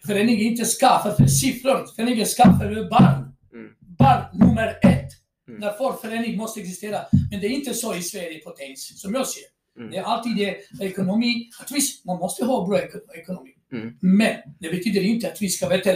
Föreningen 0.06 0.40
är 0.40 0.50
inte 0.50 0.64
skaffad 0.64 1.16
för 1.16 1.26
siffror. 1.26 1.86
Föreningen 1.96 2.20
är 2.20 2.24
skaffad 2.24 2.58
för 2.58 2.90
barn. 2.90 3.32
Mm. 3.54 3.68
Barn 3.98 4.22
nummer 4.32 4.78
ett. 4.82 5.08
Mm. 5.48 5.60
Därför 5.60 5.92
förening 5.92 6.36
måste 6.36 6.60
existera. 6.60 6.98
Men 7.30 7.40
det 7.40 7.46
är 7.46 7.50
inte 7.50 7.74
så 7.74 7.94
i 7.94 8.02
Sverige 8.02 8.38
på 8.38 8.50
tennis, 8.50 9.00
som 9.00 9.14
jag 9.14 9.26
ser. 9.26 9.42
Mm. 9.78 9.90
Det 9.90 9.96
är 9.96 10.02
alltid 10.02 10.36
det, 10.36 10.84
ekonomi. 10.86 11.50
Att 11.60 11.70
visst, 11.70 12.04
man 12.04 12.18
måste 12.18 12.44
ha 12.44 12.66
bra 12.66 12.78
eko- 12.78 13.14
ekonomi. 13.20 13.50
Mm. 13.72 13.96
Men 14.00 14.36
det 14.60 14.70
betyder 14.70 15.00
inte 15.00 15.28
att 15.28 15.42
vi 15.42 15.48
ska 15.48 15.68
vet, 15.68 15.86
uh, 15.86 15.94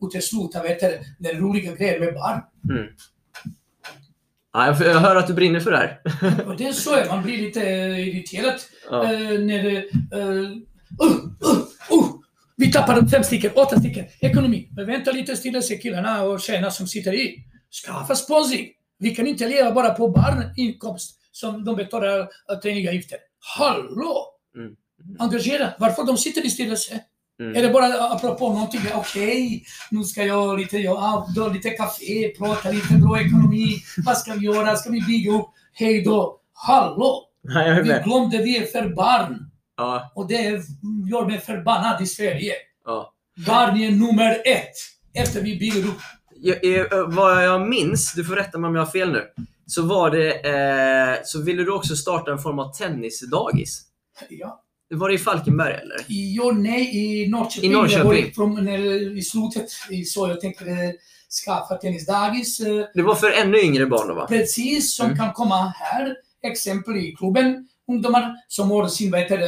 utesluta 0.00 0.62
vet, 0.62 0.80
den 1.18 1.38
roliga 1.40 1.74
grejen 1.74 2.00
med 2.00 2.14
barn. 2.14 2.40
Mm. 2.70 2.86
Ja, 4.52 4.66
jag, 4.66 4.94
jag 4.94 5.00
hör 5.00 5.16
att 5.16 5.26
du 5.26 5.34
brinner 5.34 5.60
för 5.60 5.70
det 5.70 5.76
här. 5.76 6.00
Och 6.46 6.56
det 6.56 6.66
är 6.66 6.72
så, 6.72 7.04
man 7.08 7.22
blir 7.22 7.38
lite 7.38 7.62
eh, 7.70 8.08
irriterad 8.08 8.54
Ja. 8.90 9.04
eh, 9.04 9.40
när 9.40 9.62
det... 9.62 9.84
Uh, 10.16 10.22
uh, 10.22 10.50
uh, 11.02 11.58
uh, 11.92 12.12
vi 12.56 12.72
tappade 12.72 13.08
fem 13.08 13.24
stycken, 13.24 13.50
åtta 13.54 13.80
stycken. 13.80 14.04
Ekonomi. 14.20 14.68
Men 14.76 14.86
vänta 14.86 15.12
lite 15.12 15.36
stilla, 15.36 15.62
säger 15.62 15.80
killarna 15.80 16.22
och 16.22 16.40
tjejerna 16.40 16.70
som 16.70 16.86
sitter 16.86 17.12
i. 17.12 17.44
Skaffa 17.84 18.14
sponsring. 18.14 18.68
Vi 18.98 19.14
kan 19.14 19.26
inte 19.26 19.48
leva 19.48 19.72
bara 19.72 19.90
på 19.90 20.08
barninkomst 20.08 21.18
som 21.32 21.64
de 21.64 21.76
betalar 21.76 22.28
träningavgifter. 22.62 23.18
Hallå! 23.58 24.26
Mm. 24.56 24.76
Engagera. 25.18 25.72
Varför 25.78 26.04
de 26.04 26.16
sitter 26.16 26.46
i 26.46 26.50
styrelse? 26.50 27.00
Mm. 27.40 27.56
Är 27.56 27.62
det 27.62 27.68
bara 27.68 28.10
apropå 28.10 28.48
någonting, 28.48 28.80
okej, 28.94 29.64
nu 29.90 30.04
ska 30.04 30.24
jag 30.24 30.58
lite, 30.58 30.82
då 31.36 31.48
lite 31.48 31.70
kafé, 31.70 32.28
prata 32.38 32.70
lite 32.70 32.94
bra 32.94 33.20
ekonomi, 33.20 33.76
vad 34.04 34.18
ska 34.18 34.32
vi 34.34 34.46
göra, 34.46 34.76
ska 34.76 34.90
vi 34.90 35.00
bygga 35.00 35.32
upp, 35.32 35.46
hej 35.72 36.02
då, 36.02 36.40
hallå! 36.52 37.22
Är 37.54 37.82
Vi 37.82 38.02
glömde 38.04 38.38
vi 38.38 38.56
är 38.56 38.66
för 38.66 38.88
barn 38.88 39.50
Ja, 39.76 40.12
och 40.14 40.28
det 40.28 40.42
gör 41.10 41.26
mig 41.26 41.40
förbannad 41.40 42.02
i 42.02 42.06
Sverige. 42.06 42.52
ja. 42.84 43.12
Barn 43.46 43.80
är 43.80 43.90
nummer 43.90 44.30
ett 44.30 44.74
efter 45.14 45.42
vi 45.42 45.56
bygger 45.58 45.88
upp. 45.88 46.00
Jag, 46.40 46.64
jag, 46.64 47.12
vad 47.12 47.44
jag 47.44 47.68
minns, 47.68 48.12
du 48.12 48.24
får 48.24 48.36
rätta 48.36 48.58
mig 48.58 48.68
om 48.68 48.74
jag 48.74 48.82
har 48.84 48.90
fel 48.92 49.12
nu, 49.12 49.22
så 49.66 49.82
var 49.82 50.10
det, 50.10 50.32
eh, 50.32 51.18
så 51.24 51.42
ville 51.42 51.62
du 51.62 51.70
också 51.70 51.96
starta 51.96 52.32
en 52.32 52.38
form 52.38 52.58
av 52.58 52.72
tennisdagis. 52.72 53.82
Ja. 54.28 54.62
Var 54.90 55.08
det 55.08 55.14
i 55.14 55.18
Falkenberg 55.18 55.72
eller? 55.74 55.96
Jo, 56.08 56.50
nej, 56.52 56.96
i 56.96 57.28
Norrköping. 57.28 57.70
I 57.70 57.74
Norrköping. 57.74 58.32
Från, 58.34 58.64
när, 58.64 59.16
I 59.18 59.22
slutet, 59.22 59.66
så 60.06 60.28
jag 60.28 60.40
tänkte 60.40 60.64
eh, 60.64 60.90
skaffa 61.44 61.76
tennisdagis. 61.76 62.60
eh, 62.60 62.84
Det 62.94 63.02
var 63.02 63.14
för 63.14 63.30
ännu 63.30 63.58
yngre 63.60 63.86
barn 63.86 64.08
då 64.08 64.14
va? 64.14 64.26
precis 64.26 64.96
som 64.96 65.06
Mm. 65.06 65.18
kan 65.18 65.32
komma 65.32 65.72
här. 65.76 66.16
Exempel 66.42 66.96
i 66.96 67.14
klubben. 67.18 67.68
Ungdomar 67.88 68.34
som 68.48 68.70
har 68.70 68.88
sin 68.88 69.10
vad 69.10 69.20
heter, 69.20 69.40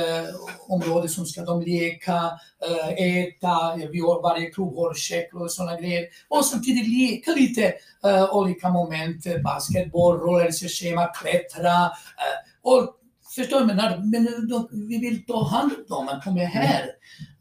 område 0.68 1.08
som 1.08 1.26
ska 1.26 1.42
de 1.42 1.62
leka, 1.62 2.30
eh, 2.68 2.88
äta, 2.88 3.74
eh, 3.80 3.88
vi 3.92 4.00
har, 4.00 4.22
varje 4.22 4.50
klubb 4.50 4.76
har 4.76 4.94
käk 4.94 5.34
och 5.34 5.52
sådana 5.52 5.80
grejer. 5.80 6.04
Och 6.28 6.44
samtidigt 6.44 6.88
leka 6.88 7.34
lite 7.34 7.74
uh, 8.06 8.34
olika 8.34 8.68
moment, 8.68 9.26
basketboll, 9.44 10.20
rörelseschema, 10.20 11.06
klättra. 11.06 11.84
Uh, 11.84 12.38
och 12.62 12.94
förstår 13.36 13.60
du? 13.60 13.66
vad 13.66 13.70
jag 13.70 13.76
menar? 13.76 13.98
Men 14.04 14.48
de, 14.48 14.68
vi 14.88 14.98
vill 14.98 15.26
ta 15.26 15.44
hand 15.44 15.72
om 15.72 15.84
dem, 15.88 16.04
man 16.04 16.20
kommer 16.20 16.44
här. 16.44 16.84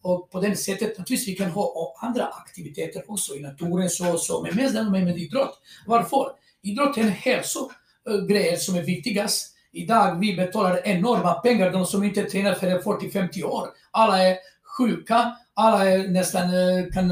Och 0.02 0.32
på 0.32 0.40
det 0.40 0.56
sättet, 0.56 0.98
naturligtvis, 0.98 1.28
vi 1.28 1.36
kan 1.36 1.52
ha 1.52 1.96
andra 2.02 2.26
aktiviteter 2.26 3.04
också 3.08 3.36
i 3.36 3.40
naturen 3.40 3.90
så 3.90 4.14
och 4.14 4.20
så, 4.20 4.42
men 4.42 4.56
mest 4.56 4.76
det 4.76 4.84
med, 4.84 5.04
med 5.04 5.18
idrott. 5.18 5.62
Varför? 5.86 6.32
Idrott 6.64 6.98
är 6.98 7.02
en 7.02 7.10
hälsogrej 7.10 8.58
som 8.58 8.76
är 8.76 8.84
viktigast. 8.84 9.54
Idag 9.74 10.20
vi 10.20 10.36
betalar 10.36 10.88
enorma 10.88 11.34
pengar, 11.34 11.72
de 11.72 11.86
som 11.86 12.04
inte 12.04 12.24
tränar 12.24 12.54
för 12.54 12.68
40-50 12.68 13.44
år. 13.44 13.68
Alla 13.92 14.24
är 14.24 14.38
sjuka, 14.78 15.36
alla 15.54 15.90
är 15.90 16.08
nästan 16.08 16.44
eh, 16.44 16.86
kan 16.94 17.10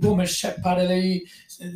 gå 0.00 0.14
med 0.14 0.28
käppar 0.28 0.76
eller 0.76 1.20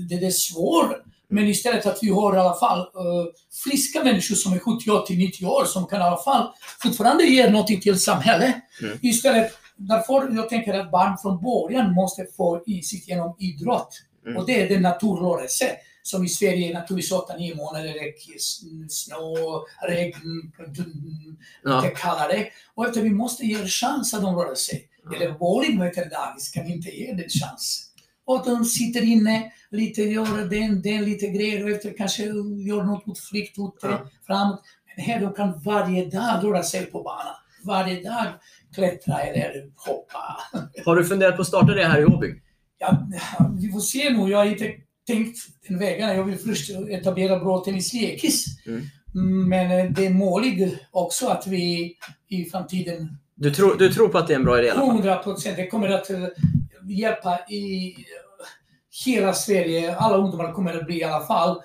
det, 0.09 0.17
det 0.17 0.27
är 0.27 0.31
svårt. 0.31 0.97
Men 1.31 1.49
istället 1.49 1.87
att 1.87 1.99
vi 2.03 2.11
har 2.11 2.37
i 2.37 2.39
alla 2.39 2.55
fall 2.55 2.79
eh, 2.79 3.27
friska 3.65 4.05
människor 4.05 4.35
som 4.35 4.53
är 4.53 4.59
70, 4.59 4.91
80, 4.91 5.17
90 5.17 5.47
år 5.47 5.65
som 5.65 5.87
kan 5.87 6.01
i 6.01 6.05
alla 6.05 6.23
fall 6.23 6.49
fortfarande 6.83 7.25
ge 7.25 7.51
någonting 7.51 7.81
till 7.81 8.01
samhället. 8.01 8.55
Mm. 8.83 8.99
Istället, 9.03 9.53
därför 9.77 10.37
jag 10.37 10.49
tänker 10.49 10.75
att 10.75 10.91
barn 10.91 11.19
från 11.19 11.43
början 11.43 11.95
måste 11.95 12.27
få 12.37 12.63
insikt 12.67 13.09
genom 13.09 13.37
idrott. 13.39 14.03
Mm. 14.27 14.37
Och 14.37 14.47
det 14.47 14.63
är 14.63 14.69
den 14.69 14.83
naturrörelse 14.83 15.65
som 16.09 16.25
i 16.25 16.29
Sverige 16.29 16.71
är 16.71 16.75
naturligtvis 16.75 17.13
8-9 17.13 17.57
månader, 17.57 17.93
det 17.93 17.99
är 17.99 18.89
snö, 18.89 19.17
regn, 19.89 20.53
Ja. 21.65 21.91
kallare. 21.97 22.47
Och 22.75 22.87
efter 22.87 23.03
vi 23.03 23.11
måste 23.11 23.47
ge 23.47 23.67
chans 23.67 24.15
att 24.15 24.23
de 24.23 24.37
rör 24.37 24.55
sig. 24.55 24.89
Eller 25.17 25.39
bowling 25.39 25.83
heter 25.83 26.11
dagis, 26.11 26.51
kan 26.51 26.65
vi 26.67 26.73
inte 26.73 26.91
ge 26.91 27.13
den 27.13 27.29
chans. 27.29 27.85
Och 28.27 28.45
de 28.47 28.65
sitter 28.65 29.03
inne, 29.05 29.53
lite 29.71 30.03
gör 30.03 30.51
den, 30.51 30.83
den, 30.83 31.05
lite 31.05 31.27
grejer 31.27 31.65
och 31.65 31.71
efter 31.71 31.95
kanske 31.97 32.23
gör 32.69 32.83
något 32.85 33.03
utflykt 33.07 33.59
ut 33.59 33.75
Ja. 33.83 34.09
framåt. 34.27 34.63
Men 34.97 35.05
här 35.05 35.21
de 35.21 35.33
kan 35.33 35.61
varje 35.63 36.05
dag 36.11 36.45
röra 36.45 36.63
sig 36.63 36.87
på 36.87 37.03
banan. 37.03 37.35
Varje 37.65 38.03
dag 38.03 38.27
klättra 38.75 39.21
eller 39.21 39.71
hoppa. 39.77 40.37
Har 40.85 40.97
du 40.97 41.05
funderat 41.05 41.37
på 41.37 41.43
att 41.43 41.49
starta 41.49 41.75
det 41.75 41.85
här 41.85 42.01
i 42.01 42.05
Åby? 42.05 42.35
Ja, 42.79 43.07
vi 43.61 43.73
får 43.73 43.81
se 43.81 44.11
nu. 44.11 44.31
Jag 44.31 44.39
har 44.39 44.45
inte 44.45 44.73
tänkt 45.09 45.39
den 45.69 45.79
vägen. 45.79 46.17
Jag 46.17 46.25
vill 46.25 46.39
först 46.39 46.71
etablera 46.91 47.39
bra 47.39 47.65
tennislekis. 47.65 48.45
Mm. 48.67 49.49
Men 49.49 49.71
eh, 49.71 49.93
det 49.93 50.07
är 50.07 50.11
möjligt 50.11 50.79
också 50.91 51.27
att 51.27 51.47
vi 51.47 51.97
i 52.29 52.45
framtiden 52.45 53.19
Du 53.35 53.51
tror, 53.51 53.79
du 53.79 53.93
tror 53.93 54.09
på 54.09 54.19
att 54.19 54.27
det 54.27 54.33
är 54.33 54.39
en 54.39 54.45
bra 54.45 54.59
idé 54.59 54.67
i 54.67 54.71
alla 54.71 54.81
fall? 54.81 54.91
100 54.91 55.17
procent. 55.17 55.57
Det 55.57 55.67
kommer 55.67 55.89
att 55.89 56.11
eh, 56.11 56.25
hjälpa 56.89 57.39
i 57.49 57.89
eh, 57.89 59.07
hela 59.07 59.33
Sverige. 59.33 59.97
Alla 59.97 60.17
ungdomar 60.17 60.53
kommer 60.53 60.79
att 60.79 60.87
bli 60.87 60.99
i 60.99 61.05
alla 61.05 61.27
fall 61.27 61.61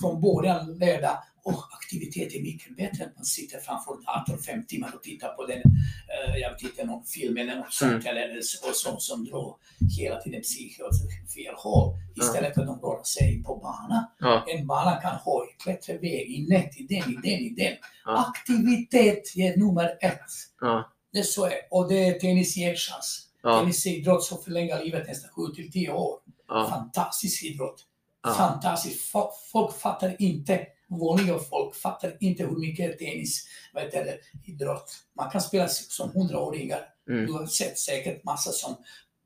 från 0.00 0.20
början 0.20 0.78
lärda. 0.78 1.18
Och 1.44 1.64
aktivitet 1.72 2.34
är 2.34 2.42
mycket 2.42 2.76
bättre 2.76 3.04
än 3.04 3.10
att 3.10 3.16
man 3.16 3.24
sitter 3.24 3.58
framför 3.60 3.92
datorn 4.06 4.38
fem 4.42 4.66
timmar 4.66 4.92
och 4.94 5.02
tittar 5.02 5.28
på 5.28 5.46
den. 5.46 5.58
eh, 5.58 6.36
Jag 6.40 6.50
vet 6.52 6.62
inte, 6.62 6.84
någon 6.84 7.04
film 7.04 7.36
eller 7.36 7.56
något 7.56 7.72
sånt. 7.72 7.92
Mm. 7.92 8.06
Eller 8.06 8.40
så, 8.42 8.72
som, 8.98 9.24
drar 9.24 9.56
hela 9.98 10.20
tiden 10.20 10.42
psyket 10.42 10.80
åt 10.86 11.32
fel 11.34 11.54
håll. 11.56 11.94
Istället 12.16 12.54
för 12.54 12.60
att 12.60 12.66
de 12.66 12.80
rör 12.80 13.02
sig 13.04 13.42
på 13.42 13.56
bana. 13.56 14.10
Ja. 14.18 14.44
En 14.48 14.66
bana 14.66 15.00
kan 15.00 15.16
ha 15.16 15.44
i 15.44 15.62
klätterväg, 15.62 16.30
i 16.30 16.46
nät, 16.48 16.80
i 16.80 16.82
den, 16.86 17.10
i 17.12 17.14
den, 17.14 17.40
i 17.40 17.50
den. 17.50 17.76
Ja. 18.04 18.26
Aktivitet 18.28 19.36
är 19.36 19.56
nummer 19.56 19.84
ett. 20.00 20.20
Ja. 20.60 20.92
Det 21.12 21.18
är 21.18 21.22
så 21.22 21.44
är. 21.46 21.52
Och 21.70 21.88
det 21.88 22.04
är 22.08 22.18
tennis 22.20 22.56
ger 22.56 22.74
chans. 22.76 23.28
Ja. 23.42 23.58
Tennis 23.58 23.86
är 23.86 23.90
idrott 23.90 24.24
som 24.24 24.42
förlänger 24.42 24.84
livet 24.84 25.08
nästan 25.08 25.30
7 25.30 25.54
till 25.54 25.72
10 25.72 25.90
år. 25.92 26.18
Fantastisk 26.68 27.44
idrott. 27.44 27.84
Fo- 29.12 29.30
Folk 29.52 29.76
fattar 29.80 30.16
inte, 30.18 30.66
vanliga 30.98 31.38
folk 31.38 31.74
fattar 31.76 32.16
inte 32.20 32.42
hur 32.42 32.56
mycket 32.58 32.98
tennis, 32.98 33.46
vad 33.72 33.82
heter 33.82 34.04
det, 34.04 34.18
idrott. 34.52 34.90
Man 35.16 35.30
kan 35.30 35.40
spela 35.40 35.68
som 35.68 36.10
hundraåringar. 36.14 36.80
Mm. 37.08 37.26
Du 37.26 37.32
har 37.32 37.46
sett 37.46 37.78
säkert 37.78 38.24
massa 38.24 38.50
som 38.50 38.76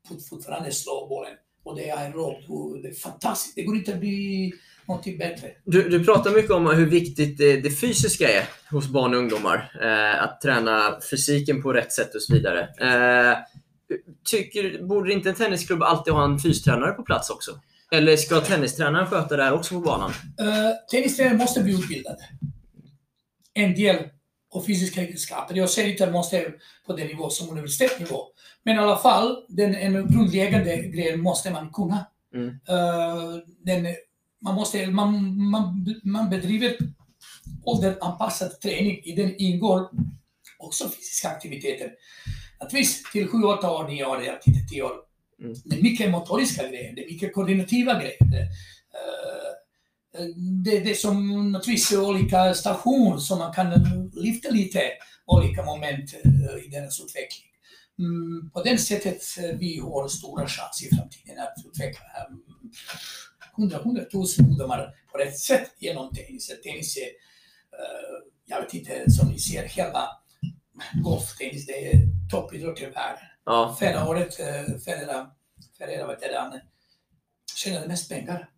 fort- 0.07 0.27
fortfarande 0.29 0.71
slår 0.71 1.09
bollen. 1.09 1.33
Och 1.63 1.75
det 1.75 1.89
är 1.89 2.17
och 2.17 2.81
Det 2.81 2.87
är 2.87 2.93
fantastiskt. 2.93 3.55
Det 3.55 3.63
går 3.63 3.75
inte 3.75 3.93
att 3.93 3.99
bli 3.99 4.53
någonting 4.87 5.17
bättre. 5.17 5.51
Du, 5.63 5.89
du 5.89 6.05
pratar 6.05 6.31
mycket 6.31 6.51
om 6.51 6.67
hur 6.67 6.85
viktigt 6.85 7.37
det, 7.37 7.61
det 7.61 7.71
fysiska 7.71 8.29
är 8.29 8.45
hos 8.71 8.87
barn 8.87 9.13
och 9.13 9.19
ungdomar. 9.19 9.71
Eh, 9.81 10.23
att 10.23 10.41
träna 10.41 10.99
fysiken 11.11 11.61
på 11.61 11.73
rätt 11.73 11.93
sätt 11.93 12.15
och 12.15 12.21
så 12.21 12.33
vidare. 12.33 12.61
Eh, 12.81 13.37
tycker, 14.25 14.83
borde 14.83 15.13
inte 15.13 15.29
en 15.29 15.35
tennisklubb 15.35 15.83
alltid 15.83 16.13
ha 16.13 16.25
en 16.25 16.39
fystränare 16.39 16.91
på 16.91 17.03
plats 17.03 17.29
också? 17.29 17.59
Eller 17.91 18.17
ska 18.17 18.41
tennistränaren 18.41 19.07
sköta 19.07 19.37
det 19.37 19.43
här 19.43 19.53
också 19.53 19.75
på 19.75 19.81
banan? 19.81 20.09
Uh, 20.09 20.71
tennistränare 20.91 21.37
måste 21.37 21.63
bli 21.63 21.73
utbildade. 21.73 22.29
En 23.53 23.75
del 23.75 24.09
av 24.53 24.65
fysiska 24.65 25.01
egenskaper. 25.01 25.55
Jag 25.55 25.69
säger 25.69 25.89
inte 25.89 26.03
att 26.03 26.09
man 26.09 26.19
måste 26.19 26.53
på 26.87 26.95
den 26.95 27.07
nivå 27.07 27.29
som 27.29 27.49
universitetsnivå. 27.49 28.27
Men 28.63 28.75
i 28.75 28.79
alla 28.79 28.97
fall, 28.97 29.45
den, 29.47 29.75
en 29.75 30.07
grundläggande 30.07 30.77
grej 30.77 31.17
måste 31.17 31.51
man 31.51 31.73
kunna. 31.73 32.05
Mm. 32.33 32.47
Eh, 32.47 33.35
den, 33.65 33.87
man, 34.41 34.55
måste, 34.55 34.87
man, 34.87 35.37
man, 35.49 35.95
man 36.03 36.29
bedriver 36.29 36.77
ålderanpassad 37.65 38.61
träning. 38.61 39.01
I 39.03 39.15
den 39.15 39.35
ingår 39.37 39.89
också 40.57 40.89
fysiska 40.89 41.27
aktiviteter. 41.29 41.91
Naturligtvis 42.59 43.11
till 43.11 43.27
7, 43.27 43.37
8 43.43 43.71
år, 43.71 43.87
9 43.87 44.05
år, 44.05 44.23
ja, 44.23 44.39
10, 44.43 44.67
10 44.69 44.83
år. 44.83 45.06
Mm. 45.41 45.55
Det 45.65 45.75
är 45.75 45.81
mycket 45.81 46.11
motoriska 46.11 46.67
grejer, 46.67 46.95
det 46.95 47.03
är 47.03 47.11
mycket 47.11 47.33
koordinativa 47.33 47.99
grejer. 47.99 48.17
Det, 48.31 48.41
eh, 50.19 50.25
det, 50.63 50.91
är 50.91 50.93
som 50.93 51.51
naturligtvis 51.51 51.91
olika 51.91 52.53
stationer 52.53 53.17
som 53.17 53.39
man 53.39 53.53
kan 53.53 53.73
lyfta 54.13 54.49
lite 54.49 54.81
olika 55.25 55.65
moment 55.65 56.13
eh, 56.13 56.65
i 56.65 56.67
deras 56.71 56.99
utveckling. 56.99 57.47
Mm, 57.99 58.49
på 58.53 58.63
det 58.63 58.77
sättet 58.77 59.21
eh, 59.39 59.57
vi 59.57 59.79
har 59.79 60.07
stora 60.07 60.47
chanser 60.47 60.85
i 60.85 60.95
framtiden 60.95 61.39
att 61.39 61.65
utveckla 61.65 62.05
hundra, 63.55 63.77
hundratusen 63.77 64.45
ungdomar 64.45 64.95
på 65.11 65.17
rätt 65.17 65.39
sätt 65.39 65.71
genom 65.79 66.13
tennis. 66.13 66.51
Tennis 66.63 66.97
är, 66.97 67.09
jag 68.45 68.61
vet 68.61 68.73
inte, 68.73 69.11
som 69.11 69.29
ni 69.29 69.39
ser, 69.39 69.63
hela 69.63 70.09
golftennis, 71.03 71.65
det 71.65 71.87
är 71.87 72.01
toppidrott 72.31 72.81
i 72.81 72.85
världen. 72.85 73.36
Ja. 73.47 73.75
Förra 73.79 74.09
året, 74.09 74.39
eh, 74.39 74.75
Federer, 74.85 75.25
Federer 75.77 76.07
vet 76.07 76.19
du, 76.21 76.35
han 76.37 76.59
tjänade 77.55 77.87
mest 77.87 78.09
pengar. 78.09 78.49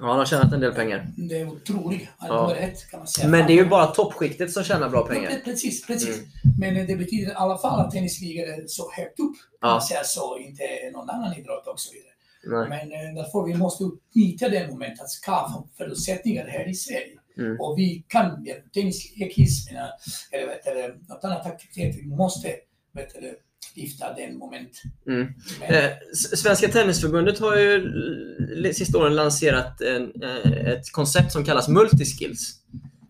ja, 0.00 0.06
han 0.08 0.18
har 0.18 0.26
tjänat 0.26 0.52
en 0.52 0.60
del 0.60 0.72
pengar. 0.74 1.06
Det 1.16 1.40
är 1.40 1.48
otroligt. 1.48 2.08
Han 2.18 2.30
är 2.30 2.34
Ja. 2.34 2.56
ett 2.56 2.90
kan 2.90 3.00
man 3.00 3.06
säga. 3.06 3.28
Men 3.28 3.46
det 3.46 3.52
är 3.52 3.64
ju 3.64 3.68
bara 3.68 3.86
toppskiktet 3.86 4.52
som 4.52 4.64
tjänar 4.64 4.88
bra 4.88 5.06
pengar. 5.06 5.30
Ja, 5.30 5.36
Precis, 5.44 5.86
precis. 5.86 6.16
Mm. 6.18 6.28
Men 6.58 6.86
det 6.86 6.96
betyder 6.96 7.32
i 7.32 7.34
alla 7.34 7.58
fall 7.58 7.80
att 7.80 7.90
tennis 7.90 8.20
ligger 8.20 8.64
så 8.66 8.92
högt 8.92 9.20
upp. 9.20 9.36
Ja. 9.60 9.68
man 9.68 9.82
säga 9.82 10.04
så, 10.04 10.38
inte 10.38 10.62
någon 10.92 11.10
annan 11.10 11.34
idrott 11.34 11.66
och 11.66 11.80
så 11.80 11.92
vidare. 11.92 12.10
Nej. 12.46 12.68
Men 12.68 12.92
eh, 12.92 13.14
därför 13.22 13.46
vi 13.46 13.54
måste 13.54 13.84
utnyttja 13.84 14.48
det 14.48 14.68
momentet 14.68 15.00
att 15.00 15.10
skapa 15.10 15.64
förutsättningar 15.78 16.46
här 16.46 16.68
i 16.68 16.74
Sverige. 16.74 17.18
Mm. 17.38 17.60
Och 17.60 17.78
vi 17.78 18.04
kan, 18.08 18.42
ja, 18.44 18.54
tennislekis, 18.74 19.70
menar, 19.70 19.90
eller 20.32 20.46
vet 20.46 20.64
du, 20.64 21.04
något 21.08 21.24
annat 21.24 21.46
aktivitet, 21.46 21.96
vi 22.02 22.06
måste 22.06 22.48
vet 22.92 23.14
du, 23.14 23.38
lyfta 23.74 24.12
den 24.14 24.38
moment. 24.38 24.82
Mm. 25.08 25.34
Eh, 25.68 25.90
Svenska 26.14 26.68
Tennisförbundet 26.68 27.38
har 27.38 27.56
ju 27.56 27.74
l- 27.74 28.70
sista 28.74 28.98
åren 28.98 29.14
lanserat 29.16 29.80
en, 29.80 30.12
eh, 30.22 30.68
ett 30.68 30.92
koncept 30.92 31.32
som 31.32 31.44
kallas 31.44 31.68
multiskills. 31.68 32.60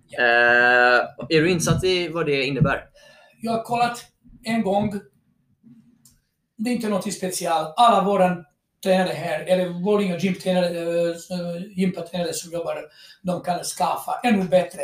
Ja. 0.09 0.19
Eh, 0.23 1.01
är 1.29 1.41
du 1.43 1.51
insatt 1.51 1.85
i 1.85 2.09
vad 2.09 2.27
det 2.27 2.45
innebär? 2.45 2.85
Jag 3.43 3.53
har 3.53 3.63
kollat 3.63 4.05
en 4.45 4.63
gång. 4.63 5.01
Det 6.57 6.71
är 6.71 6.75
inte 6.75 6.89
något 6.89 7.13
speciellt. 7.13 7.75
Alla 7.77 8.05
våra 8.05 8.45
tränare 8.85 9.13
här, 9.13 9.41
eller 9.41 9.69
våra 9.85 10.03
gymtränare, 10.19 11.15
gympatränare 11.77 12.33
som 12.33 12.53
jobbar, 12.53 12.79
de 13.23 13.41
kan 13.43 13.65
skaffa 13.65 14.21
ännu 14.25 14.45
bättre. 14.45 14.81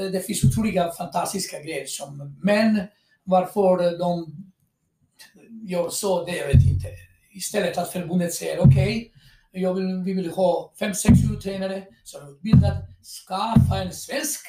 Eh, 0.00 0.06
Det 0.06 0.20
finns 0.26 0.44
otroliga 0.44 0.92
fantastiska 0.92 1.60
grejer 1.62 1.86
som, 1.86 2.38
men 2.42 2.80
varför 3.24 3.98
de 3.98 4.34
jag 5.70 5.92
sa 5.92 6.24
det 6.24 6.36
jag 6.36 6.46
vet 6.46 6.66
inte. 6.66 6.88
Istället 7.30 7.78
att 7.78 7.92
förbundet 7.92 8.34
säger 8.34 8.60
okej, 8.60 9.12
jag 9.52 9.74
vill, 9.74 10.02
vi 10.04 10.12
vill 10.12 10.30
ha 10.30 10.72
fem, 10.78 10.94
sex 10.94 11.18
tränare 11.42 11.86
som 12.04 12.26
är 12.26 12.30
utbildade, 12.30 12.86
skaffa 13.26 13.82
en 13.82 13.92
svensk 13.92 14.46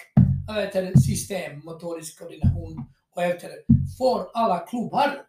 jag 0.47 0.53
vet, 0.53 1.03
system, 1.03 1.59
motorisk 1.65 2.20
koordination 2.20 2.86
och 3.15 3.24
efter 3.24 3.49
får 3.97 4.30
alla 4.34 4.59
klubbar 4.59 5.22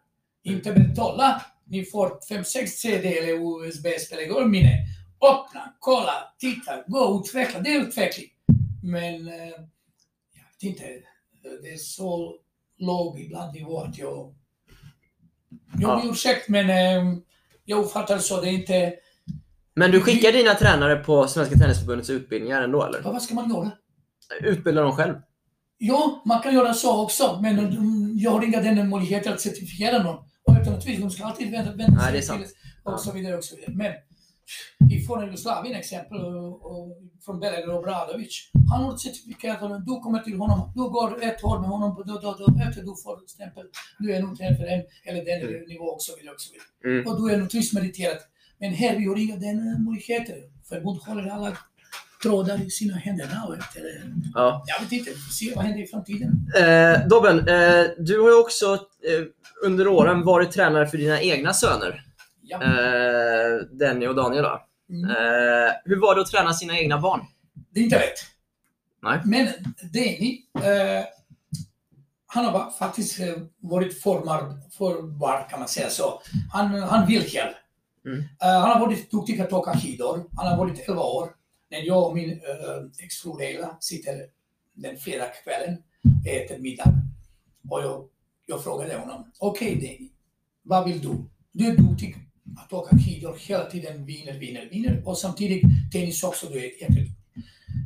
inte 0.43 0.73
betala. 0.73 1.41
Ni 1.65 1.85
får 1.85 2.19
5-6 2.29 2.65
CD 2.65 3.17
eller 3.17 3.65
USB-spelare, 3.67 4.45
minne. 4.45 4.85
Öppna, 5.21 5.73
kolla, 5.79 6.33
titta, 6.39 6.83
gå, 6.87 7.21
utveckla. 7.25 7.59
Det 7.59 7.69
är 7.69 7.81
utveckling. 7.81 8.29
Men 8.83 9.27
eh, 9.27 9.33
jag 10.33 10.45
vet 10.53 10.63
inte, 10.63 10.83
det 11.61 11.69
är 11.73 11.77
så 11.77 12.35
låg 12.77 13.19
ibland 13.19 13.53
nivå 13.53 13.79
att 13.79 13.97
jag... 13.97 14.35
Jag 15.79 15.89
Ja. 15.91 16.01
ber 16.03 16.11
ursäkt 16.11 16.49
men 16.49 16.69
eh, 16.69 17.17
jag 17.65 17.79
uppfattar 17.79 18.17
så. 18.17 18.41
Det 18.41 18.47
är 18.49 18.53
inte... 18.53 18.93
Men 19.75 19.91
du 19.91 20.01
skickar 20.01 20.31
dina 20.31 20.53
tränare 20.53 20.95
på 20.95 21.27
Svenska 21.27 21.55
Tennisförbundets 21.55 22.09
utbildningar 22.09 22.61
ändå 22.61 22.83
eller? 22.83 23.01
Vad 23.01 23.21
ska 23.21 23.33
man 23.35 23.49
göra? 23.49 23.71
Utbildar 24.41 24.83
dem 24.83 24.95
själv? 24.95 25.13
Ja, 25.77 26.21
man 26.25 26.41
kan 26.41 26.53
göra 26.53 26.73
så 26.73 27.03
också, 27.03 27.39
men 27.41 27.59
mm, 27.59 28.17
jag 28.17 28.31
har 28.31 28.43
inga 28.45 28.61
den 28.61 28.89
möjligheter 28.89 29.33
att 29.33 29.41
certifiera 29.41 30.03
någon. 30.03 30.17
Och 30.43 30.53
alternativt, 30.55 30.99
de 31.01 31.09
ska 31.11 31.25
alltid 31.25 31.51
vända, 31.51 31.71
vända 31.75 32.01
sig 32.01 32.21
till 32.21 32.31
och 32.83 32.91
Ja. 32.93 32.97
så 32.97 33.11
vidare 33.11 33.37
och 33.37 33.43
så 33.43 33.55
vidare. 33.55 33.73
Men 33.75 33.91
i 34.91 35.05
forna 35.05 35.25
Jugoslavien 35.25 35.75
exempel, 35.75 36.17
och, 36.17 36.65
och, 36.71 36.97
från 37.25 37.39
Belgrad 37.39 37.77
Obradovic, 37.77 38.51
han 38.71 38.83
har 38.83 38.93
ett 38.93 38.99
certifikat, 38.99 39.61
och 39.61 39.81
du 39.81 39.99
kommer 40.03 40.19
till 40.19 40.37
honom, 40.37 40.71
du 40.75 40.81
går 40.89 41.23
ett 41.23 41.43
år 41.43 41.59
med 41.59 41.69
honom, 41.69 42.03
då, 42.07 42.13
då, 42.13 42.35
då, 42.39 42.45
efter 42.67 42.81
du 42.81 42.93
får 43.03 43.27
stämpel, 43.27 43.65
du 43.99 44.13
är 44.13 44.21
nog 44.21 44.37
för 44.37 44.65
den 44.71 44.83
eller 45.05 45.25
den 45.25 45.41
Mm. 45.41 45.63
nivå 45.67 45.85
och 45.85 46.01
så 46.03 46.11
vidare. 46.17 46.33
Och, 46.35 46.41
så 46.41 46.49
vidare. 46.53 46.97
Mm. 46.99 47.07
och 47.07 47.21
du 47.21 47.33
är 47.33 47.37
naturligtvis 47.37 47.73
meriterad. 47.73 48.17
Men 48.59 48.73
här, 48.73 48.97
vi 48.97 49.05
har 49.05 49.15
inga 49.17 49.35
den 49.35 49.83
möjligheter. 49.85 50.35
Förbund 50.69 50.99
håller 50.99 51.29
alla 51.29 51.57
trådar 52.23 52.61
i 52.67 52.69
sina 52.69 52.97
händer. 52.97 53.27
Och 53.47 53.57
efter, 53.57 53.81
Ja. 54.33 54.63
jag 54.67 54.83
vet 54.83 54.91
inte, 54.91 55.11
vi 55.11 55.17
se 55.17 55.55
vad 55.55 55.65
händer 55.65 55.83
i 55.83 55.87
framtiden. 55.87 56.31
Eh, 56.57 57.07
Dobben, 57.07 57.39
eh, 57.39 57.85
du 57.97 58.19
har 58.21 58.29
ju 58.29 58.39
också 58.39 58.73
eh, 58.73 59.25
under 59.65 59.87
åren 59.87 60.23
varit 60.23 60.51
tränare 60.51 60.87
för 60.87 60.97
dina 60.97 61.21
egna 61.21 61.53
söner. 61.53 62.03
Ja. 62.51 62.63
Eh, 62.63 63.65
Denny 63.71 64.07
och 64.07 64.15
Daniel 64.15 64.43
då. 64.43 64.61
Mm. 64.89 65.09
Eh, 65.09 65.71
hur 65.85 66.01
var 66.01 66.15
det 66.15 66.21
att 66.21 66.31
träna 66.31 66.53
sina 66.53 66.79
egna 66.79 67.01
barn? 67.01 67.25
Det 67.69 67.79
är 67.79 67.83
inte 67.83 67.99
rätt. 67.99 68.19
Nej. 69.03 69.19
Men 69.25 69.47
Denny, 69.93 70.41
eh, 70.55 71.05
han 72.25 72.45
har 72.45 72.71
faktiskt 72.71 73.19
eh, 73.19 73.33
varit 73.59 74.01
formad 74.01 74.61
för 74.71 75.01
barn 75.01 75.43
kan 75.49 75.59
man 75.59 75.67
säga 75.67 75.89
så. 75.89 76.21
Han, 76.51 76.81
han 76.81 77.07
vill 77.07 77.29
själv. 77.29 77.51
Mm. 78.05 78.19
Eh, 78.19 78.59
han 78.59 78.71
har 78.71 78.79
varit 78.79 79.11
duktig 79.11 79.41
att 79.41 79.53
åka 79.53 79.73
skidor. 79.73 80.25
Han 80.37 80.47
har 80.47 80.57
varit 80.57 80.89
11 80.89 81.01
år. 81.01 81.29
När 81.69 81.79
jag 81.79 82.07
och 82.07 82.15
min 82.15 82.31
eh, 82.31 83.03
exfru 83.05 83.37
Leila 83.37 83.77
sitter 83.79 84.25
den 84.73 84.97
fredagskvällen, 84.97 85.77
äter 86.25 86.59
middag. 86.59 86.93
Och 87.69 87.81
jag, 87.81 88.07
jag 88.45 88.63
frågade 88.63 88.97
honom, 88.97 89.31
okej 89.39 89.75
Denny, 89.75 90.09
vad 90.63 90.85
vill 90.85 91.01
du? 91.01 91.29
Du 91.51 91.67
är 91.67 91.77
duktig 91.77 92.30
att 92.57 92.73
åka 92.73 92.97
skidor 92.97 93.35
hela 93.39 93.65
tiden, 93.65 94.05
vinner, 94.05 94.33
vinner, 94.33 94.65
vinner. 94.71 95.01
Och 95.05 95.17
samtidigt 95.17 95.63
tennis 95.91 96.23
också, 96.23 96.47
du 96.47 96.59
är 96.59 96.63
jätteduktig. 96.63 97.11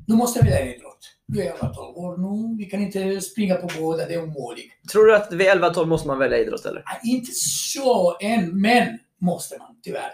Du 0.07 0.13
måste 0.13 0.39
välja 0.39 0.59
en 0.59 0.68
idrott. 0.68 1.11
Du 1.28 1.43
är 1.43 1.53
11-12 1.53 1.78
år 1.78 2.18
nu, 2.18 2.57
vi 2.57 2.66
kan 2.66 2.82
inte 2.82 3.22
springa 3.22 3.55
på 3.55 3.70
båda, 3.80 4.05
det 4.07 4.13
är 4.13 4.24
omöjligt. 4.24 4.72
Tror 4.91 5.05
du 5.05 5.16
att 5.16 5.32
vid 5.34 5.47
11-12 5.47 5.86
måste 5.86 6.07
man 6.07 6.20
välja 6.20 6.38
idrott 6.38 6.66
eller? 6.66 6.80
Ah, 6.86 6.99
Inte 7.03 7.32
så 7.72 8.18
än, 8.22 8.61
men 8.61 8.99
måste 9.22 9.57
man 9.57 9.80
tyvärr. 9.84 10.11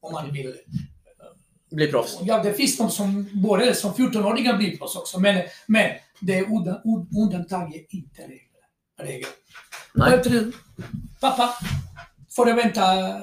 Om 0.00 0.12
man 0.12 0.32
vill. 0.32 0.54
Bli 1.70 1.86
proffs? 1.88 2.18
Ja, 2.22 2.42
det 2.42 2.52
finns 2.54 2.76
de 2.76 2.90
som 2.90 3.28
både 3.32 3.74
som 3.74 3.92
14-åringar 3.92 4.56
blir 4.56 4.76
proffs 4.76 4.96
också, 4.96 5.20
men, 5.20 5.42
men 5.66 5.90
det 6.20 6.38
är 6.38 6.44
undan- 6.44 6.80
un- 6.84 7.08
undantag, 7.24 7.74
är 7.74 7.84
inte 7.96 8.22
regel. 8.22 8.38
regel. 9.00 9.28
Nej. 9.94 10.14
Efter, 10.14 10.52
pappa, 11.20 11.54
får 12.30 12.48
jag 12.48 12.56
vänta 12.56 12.98
eh, 12.98 13.16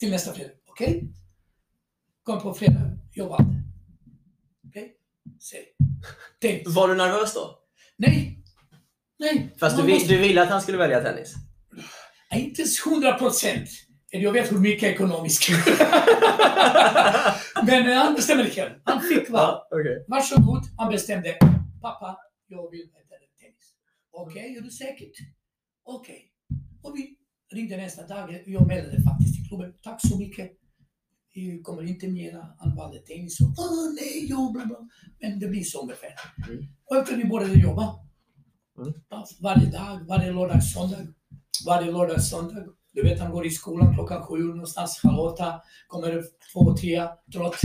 till 0.00 0.10
nästa 0.10 0.32
fredag? 0.32 0.50
Okej? 0.66 1.12
Kom 2.22 2.40
på 2.42 2.54
fredag, 2.54 2.98
jobba. 3.12 3.38
Okej? 4.68 4.96
Tänk. 6.40 6.62
Var 6.66 6.88
du 6.88 6.94
nervös 6.94 7.34
då? 7.34 7.58
Nej. 7.96 8.38
Nej. 9.18 9.54
Fast 9.60 9.76
du, 9.76 9.92
måste- 9.92 10.08
du 10.08 10.18
ville 10.18 10.42
att 10.42 10.48
han 10.48 10.62
skulle 10.62 10.78
välja 10.78 11.00
tennis? 11.00 11.34
Nej, 12.30 12.42
Inte 12.44 12.64
100 12.86 13.12
procent. 13.18 13.68
Jag 14.10 14.32
vet 14.32 14.52
hur 14.52 14.58
mycket 14.58 14.82
ekonomiskt. 14.94 15.48
Men 17.66 17.88
eh, 17.88 17.96
han 17.96 18.14
bestämde 18.14 18.50
själv. 18.50 18.70
Han 18.84 19.00
fick 19.00 19.30
vara. 19.30 19.42
Ja, 19.42 19.68
okej. 19.70 20.04
Varsågod. 20.08 20.62
Han 20.78 20.92
bestämde. 20.92 21.38
Pappa, 21.82 22.18
jag 22.46 22.70
vill 22.70 22.80
äta 22.82 23.16
tennis. 23.40 23.74
Okej, 24.10 24.56
är 24.56 24.60
du 24.60 24.70
säker? 24.70 25.08
Okej. 25.84 26.32
Och 26.82 26.96
vi 26.96 27.16
ringde 27.54 27.76
nästa 27.76 28.06
dag. 28.06 28.42
Jag 28.46 28.66
mejlade 28.66 29.02
faktiskt 29.02 29.34
till 29.34 29.48
klubben. 29.48 29.72
Tack 29.82 30.00
så 30.08 30.18
mycket. 30.18 30.50
Vi 31.34 31.62
kommer 31.62 31.82
inte 31.82 32.08
mera. 32.08 32.46
Han 32.58 32.76
valde 32.76 32.98
tennis. 32.98 33.40
Och, 33.40 33.46
Åh 33.46 33.94
nej, 33.94 34.26
jo, 34.28 34.52
bla 34.52 34.66
bla. 34.66 34.76
Men 35.20 35.38
det 35.38 35.48
blir 35.48 35.62
så 35.62 35.82
ungefär. 35.82 36.14
Mm. 36.48 36.64
Och 36.84 36.96
efter 36.96 37.16
vi 37.16 37.24
började 37.24 37.54
jobba. 37.54 37.98
Mm. 38.78 38.92
Varje 39.40 39.70
dag, 39.70 40.06
varje 40.08 40.32
lördag, 40.32 40.64
söndag. 40.64 41.06
Varje 41.66 41.92
lördag, 41.92 42.22
söndag. 42.22 42.64
Du 42.92 43.02
vet, 43.02 43.20
han 43.20 43.32
går 43.32 43.46
i 43.46 43.50
skolan 43.50 43.94
klockan 43.94 44.22
sju, 44.22 44.38
någonstans 44.38 45.00
halv 45.02 45.18
åtta. 45.18 45.60
Kommer 45.88 46.22
två, 46.52 46.76
tre, 46.76 47.08
trött. 47.32 47.60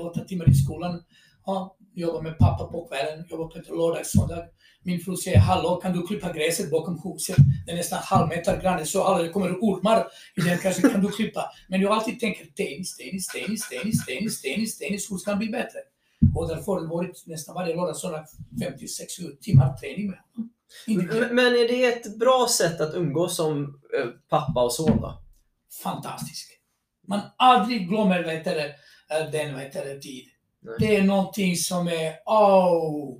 Åtta 0.00 0.24
timmar 0.24 0.50
i 0.50 0.54
skolan. 0.54 1.02
Ja, 1.46 1.76
jobbar 2.00 2.22
med 2.22 2.38
pappa 2.38 2.64
på 2.64 2.88
kvällen. 2.88 3.24
Jobbar 3.30 3.48
på 3.48 3.74
lördag, 3.74 4.06
söndag. 4.06 4.44
Min 4.82 5.00
fru 5.00 5.16
säger, 5.16 5.38
hallå, 5.38 5.76
kan 5.76 5.92
du 5.92 6.06
klippa 6.06 6.32
gräset 6.32 6.70
bakom 6.70 7.00
huset? 7.04 7.36
Det 7.66 7.72
är 7.72 7.76
nästan 7.76 7.98
halv 8.02 8.28
meter 8.28 8.62
grann, 8.62 8.86
så 8.86 9.02
alla 9.02 9.22
det 9.22 9.28
kommer 9.28 9.50
ormar 9.50 10.06
i 10.36 10.40
den 10.40 10.58
kanske 10.58 10.88
kan 10.88 11.02
du 11.02 11.10
klippa. 11.10 11.50
Men 11.68 11.80
jag 11.80 11.92
alltid 11.92 12.20
tänker 12.20 12.46
tennis, 12.46 12.96
tennis, 12.96 13.26
tennis, 13.26 13.68
tennis, 13.68 14.06
tennis, 14.06 14.42
tennis, 14.42 14.78
tennis, 14.78 15.10
hur 15.10 15.16
ska 15.16 15.30
det 15.30 15.36
bli 15.36 15.48
bättre? 15.48 15.78
Och 16.34 16.48
därför 16.48 16.72
har 16.72 16.80
det 16.80 16.86
varit 16.86 17.26
nästan 17.26 17.54
varje 17.54 17.76
lördag 17.76 17.96
söndag 17.96 18.24
56 18.62 19.14
timmar 19.40 19.76
träning 19.76 20.06
med 20.10 20.18
honom. 20.34 20.50
Men 21.34 21.46
är 21.46 21.68
det 21.68 21.84
ett 21.84 22.18
bra 22.18 22.46
sätt 22.50 22.80
att 22.80 22.94
umgås 22.94 23.36
som 23.36 23.80
eh, 23.98 24.06
pappa 24.28 24.64
och 24.64 24.72
son 24.72 25.00
då? 25.00 25.22
fantastisk. 25.82 26.52
Man 27.08 27.20
aldrig 27.36 27.88
glömmer 27.88 28.24
vad 28.24 28.34
heter 28.34 28.56
eh, 29.10 29.30
den 29.32 29.54
vad 29.54 29.62
heter 29.62 29.98
tid. 29.98 30.24
Nej. 30.66 30.74
Det 30.78 30.96
är 30.96 31.02
någonting 31.02 31.56
som 31.56 31.88
är, 31.88 32.12
oh, 32.24 33.18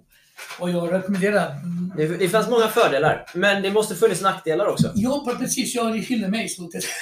Och 0.61 0.71
jag 0.71 0.93
rekommenderar... 0.93 1.51
mm, 1.51 1.93
Det, 1.97 2.07
det 2.17 2.29
fanns 2.29 2.49
många 2.49 2.69
fördelar, 2.69 3.27
men 3.35 3.63
det 3.63 3.71
måste 3.71 3.95
funnits 3.95 4.23
nackdelar 4.23 4.67
också. 4.67 4.93
Ja, 4.95 5.37
precis. 5.39 5.75
Jag 5.75 5.99
hyllade 5.99 6.31
mig 6.31 6.45
i 6.45 6.49
slutet. 6.49 6.85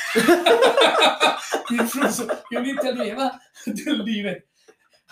Jag 2.50 2.60
vill 2.60 2.70
inte 2.70 2.92
leva 2.92 3.32
det 3.66 3.92
livet. 3.92 4.38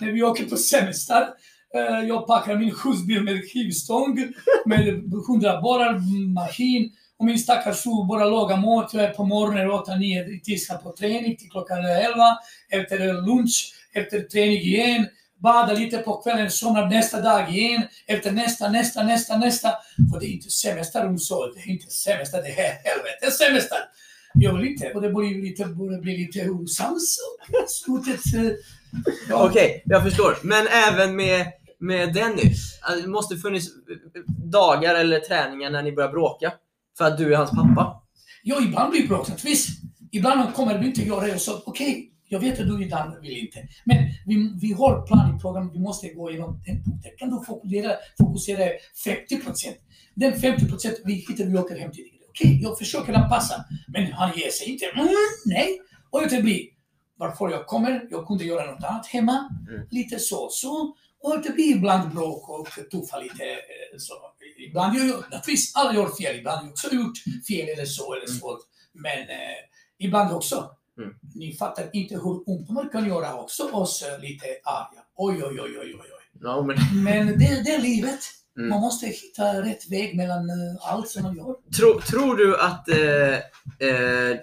När 0.01 0.13
vi 0.13 0.23
åker 0.23 0.45
på 0.45 0.57
semester, 0.57 1.29
eh, 1.75 2.09
jag 2.09 2.27
packar 2.27 2.57
min 2.57 2.71
skjutsbil 2.71 3.23
med 3.23 3.41
skivstång, 3.53 4.33
med 4.67 4.89
100 5.29 5.61
borrar, 5.61 6.01
maskin 6.35 6.91
och 7.19 7.27
min 7.27 7.39
stackars 7.39 7.81
fru 7.83 8.07
bara 8.09 8.25
lagar 8.25 8.57
mat 8.57 8.95
Jag 8.95 9.05
är 9.05 9.11
på 9.11 9.25
morgonen 9.25 9.71
8-9 9.71 10.41
tisdag 10.41 10.75
på 10.75 10.93
träning 10.93 11.37
till 11.37 11.51
klockan 11.51 11.79
11. 11.85 12.15
Efter 12.71 13.13
lunch, 13.27 13.75
efter 13.95 14.21
träning 14.21 14.59
igen. 14.59 15.07
Bada 15.43 15.73
lite 15.73 15.99
på 15.99 16.17
kvällen, 16.23 16.51
somnar 16.51 16.87
nästa 16.87 17.21
dag 17.21 17.55
igen. 17.57 17.83
Efter 18.07 18.33
nästa, 18.33 18.69
nästa, 18.69 19.03
nästa, 19.03 19.37
nästa. 19.39 19.69
Och 20.15 20.21
det 20.21 20.27
är 20.27 20.31
inte 20.33 20.51
semester 20.51 21.05
hon 21.07 21.19
sa. 21.19 21.47
Det 21.55 21.61
är 21.61 21.69
inte 21.71 21.91
semester, 21.91 22.43
det 22.43 22.49
är 22.49 22.73
helvetes 22.85 23.39
semester. 23.39 23.79
Jag 24.35 24.57
vill 24.57 24.67
inte. 24.69 24.93
Och 24.95 25.03
det 25.03 25.11
blir 25.13 25.43
lite, 25.43 25.65
börjar 25.65 26.01
bli 26.01 26.17
lite 26.17 26.49
osams. 26.51 27.17
eh, 28.35 28.53
Ja. 29.29 29.49
Okej, 29.49 29.83
jag 29.87 30.03
förstår. 30.03 30.39
Men 30.43 30.67
även 30.67 31.17
med, 31.17 31.47
med 31.79 32.15
Dennis. 32.15 32.79
alltså, 32.83 33.03
Det 33.03 33.09
måste 33.09 33.37
funnits 33.37 33.67
dagar 34.53 34.95
eller 34.95 35.21
träningar 35.21 35.71
när 35.71 35.83
ni 35.83 35.93
börjar 35.93 36.11
bråka. 36.11 36.53
För 36.99 37.05
att 37.05 37.19
du 37.19 37.33
är 37.33 37.37
hans 37.37 37.51
pappa. 37.51 38.03
Ja, 38.43 38.57
ibland 38.63 38.91
blir 38.91 39.03
det 39.03 39.09
bråkat, 39.09 39.45
visst. 39.45 39.69
Ibland 40.13 40.55
kommer 40.55 40.79
vi 40.79 40.87
inte 40.87 41.03
göra 41.03 41.27
det 41.27 41.35
och 41.35 41.41
så, 41.41 41.63
okej, 41.67 42.12
jag 42.33 42.41
vet 42.41 42.61
att 42.61 42.67
du 42.67 42.83
ibland 42.85 43.21
vill 43.23 43.37
inte. 43.37 43.69
Men 43.85 43.99
vi, 44.27 44.53
vi 44.61 44.73
har 44.73 45.07
plan 45.07 45.37
i 45.37 45.41
programmet, 45.41 45.75
vi 45.75 45.79
måste 45.81 46.09
gå 46.09 46.31
igenom 46.31 46.63
den 46.67 46.85
punkten. 46.85 47.11
Kan 47.19 47.31
du 47.31 47.45
fokusera, 47.45 47.93
fokusera 48.19 48.69
50 49.05 49.41
procent? 49.41 49.77
Den 50.15 50.41
50 50.41 50.69
procent, 50.69 50.95
vi 51.05 51.15
hittar 51.15 51.45
vi 51.45 51.59
åker 51.59 51.79
hem 51.79 51.93
tidigare. 51.93 52.19
Okej, 52.29 52.61
jag 52.63 52.79
försöker 52.79 53.13
anpassa. 53.13 53.65
Men 53.89 54.13
han 54.13 54.31
ger 54.39 54.51
sig 54.51 54.69
inte. 54.73 54.87
Mm, 54.87 55.09
nej. 55.47 55.81
Och 56.11 56.23
det 56.31 56.43
blir 56.43 56.63
varför 57.17 57.51
jag 57.51 57.67
kommer, 57.67 58.07
jag 58.11 58.27
kunde 58.27 58.45
göra 58.45 58.73
något 58.73 58.85
annat 58.85 59.07
hemma. 59.07 59.51
Mm. 59.69 59.87
Lite 59.91 60.19
så, 60.19 60.49
så. 60.51 60.97
Och 61.23 61.43
det 61.43 61.51
blir 61.55 61.77
ibland 61.77 62.15
bråk 62.15 62.49
och 62.49 62.69
tuffa 62.91 63.19
lite. 63.19 63.45
eh, 63.45 63.99
Så. 63.99 64.15
Ibland 64.69 64.97
gör 64.97 65.05
jag, 65.05 65.17
naturligtvis, 65.17 65.77
alla 65.77 65.95
gör 65.95 66.09
fel. 66.09 66.37
Ibland 66.39 66.57
har 66.59 66.65
jag 66.65 66.73
också 66.73 66.95
gjort 66.95 67.19
fel 67.49 67.69
eller 67.69 67.85
så 67.85 68.15
eller 68.15 68.27
så. 68.27 68.59
Men 68.93 69.21
eh, 69.21 69.59
ibland 69.99 70.33
också. 70.35 70.71
Mm. 70.99 71.15
Ni 71.35 71.53
fattar 71.53 71.85
inte 71.93 72.15
hur 72.15 72.51
ungdomar 72.51 72.93
kan 72.93 73.09
göra 73.09 73.35
också 73.35 73.69
oss 73.73 74.03
eh, 74.03 74.21
lite 74.21 74.45
arga. 74.65 75.01
Oj, 75.17 75.35
oj, 75.45 75.61
oj, 75.61 75.61
oj, 75.61 75.79
oj. 75.81 75.95
oj. 75.95 76.41
Ja, 76.41 76.63
men, 76.63 76.77
Men 77.05 77.27
det, 77.27 77.63
det 77.65 77.75
är 77.75 77.83
livet. 77.83 78.21
Mm. 78.57 78.69
Man 78.69 78.81
måste 78.81 79.07
hitta 79.07 79.63
rätt 79.63 79.91
väg 79.91 80.17
mellan 80.17 80.51
eh, 80.51 80.93
allt 80.93 81.09
som 81.09 81.23
man 81.23 81.37
gör. 81.37 81.55
tro, 81.77 82.01
tror 82.01 82.37
du 82.37 82.61
att 82.61 82.89
eh, 82.89 83.35
eh, 83.89 84.39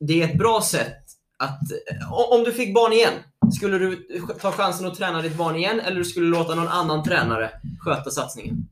det 0.00 0.22
är 0.22 0.28
ett 0.28 0.38
bra 0.38 0.62
sätt 0.62 1.02
att... 1.38 1.60
eh, 1.90 2.12
Om 2.12 2.44
du 2.44 2.52
fick 2.52 2.74
barn 2.74 2.92
igen, 2.92 3.12
skulle 3.58 3.78
du 3.78 4.06
ta 4.40 4.52
chansen 4.52 4.86
att 4.86 4.94
träna 4.94 5.22
ditt 5.22 5.36
barn 5.36 5.56
igen 5.56 5.80
eller 5.80 6.02
skulle 6.02 6.26
du 6.26 6.30
låta 6.30 6.54
någon 6.54 6.68
annan 6.68 7.04
tränare 7.04 7.50
sköta 7.80 8.10
satsningen? 8.10 8.68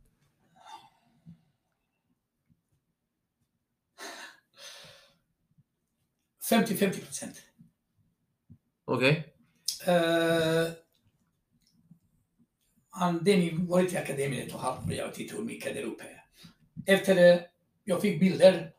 50-50 6.51 7.05
procent. 7.05 7.43
Okej? 8.85 9.35
Uh, 9.89 10.73
han, 12.91 13.25
Denny 13.25 13.67
varit 13.67 13.93
i 13.93 13.97
akademin 13.97 14.39
ett 14.39 14.49
och 14.49 14.59
ett 14.59 14.65
halvt 14.65 14.87
år. 14.87 14.93
Jag 14.93 15.15
tittar 15.15 15.37
hur 15.37 15.45
mycket 15.45 15.75
där 15.75 15.83
uppe. 15.83 16.05
Efter 16.87 17.15
det, 17.15 17.51
jag 17.85 18.03
fick 18.03 18.21
bilder, 18.21 18.73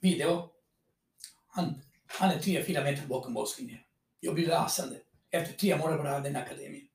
video. 0.00 0.50
Han, 1.46 1.82
han 2.06 2.30
är 2.30 2.38
tre, 2.38 2.64
fyra 2.64 2.84
meter 2.84 3.06
bakom 3.06 3.32
målslinjen. 3.32 3.78
Jag 4.20 4.34
blir 4.34 4.48
rasande. 4.48 4.96
Efter 5.30 5.52
tre 5.52 5.76
månader 5.76 6.02
bara 6.02 6.20
den 6.20 6.36
akademin. 6.36 6.88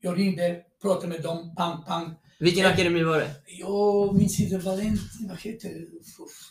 Jag 0.00 0.18
ringde, 0.18 0.64
pratade 0.82 1.08
med 1.08 1.22
dem, 1.22 1.54
pang, 1.54 1.84
pang. 1.84 2.14
Vilken 2.38 2.66
akademi 2.66 3.02
var 3.02 3.18
det? 3.18 3.30
Jag 3.46 4.14
minns 4.14 4.40
inte 4.40 4.58
vad 4.58 4.78
den, 4.78 4.98
vad 5.28 5.38
heter 5.40 5.68
det? 5.68 5.86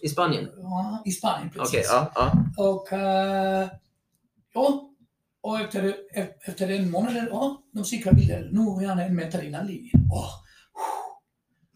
I 0.06 0.10
Spanien? 0.10 0.50
Ja, 0.58 1.04
i 1.06 1.12
Spanien 1.12 1.50
precis. 1.50 1.70
Okej, 1.70 1.84
ja, 1.88 2.12
ja. 2.16 2.34
Och 2.64 2.94
eh, 2.94 3.70
ja, 4.54 4.90
och 5.42 5.60
efter, 5.60 5.96
efter 6.46 6.70
en 6.72 6.92
månad, 6.92 7.28
ja, 7.32 7.64
de 7.72 7.84
skickar 7.84 8.14
bilder. 8.14 8.50
Nu 8.52 8.84
är 8.84 8.88
han 8.88 9.00
en 9.00 9.16
meter 9.16 9.44
innan 9.44 9.68
linjen. 9.68 10.08
Åh, 10.12 10.30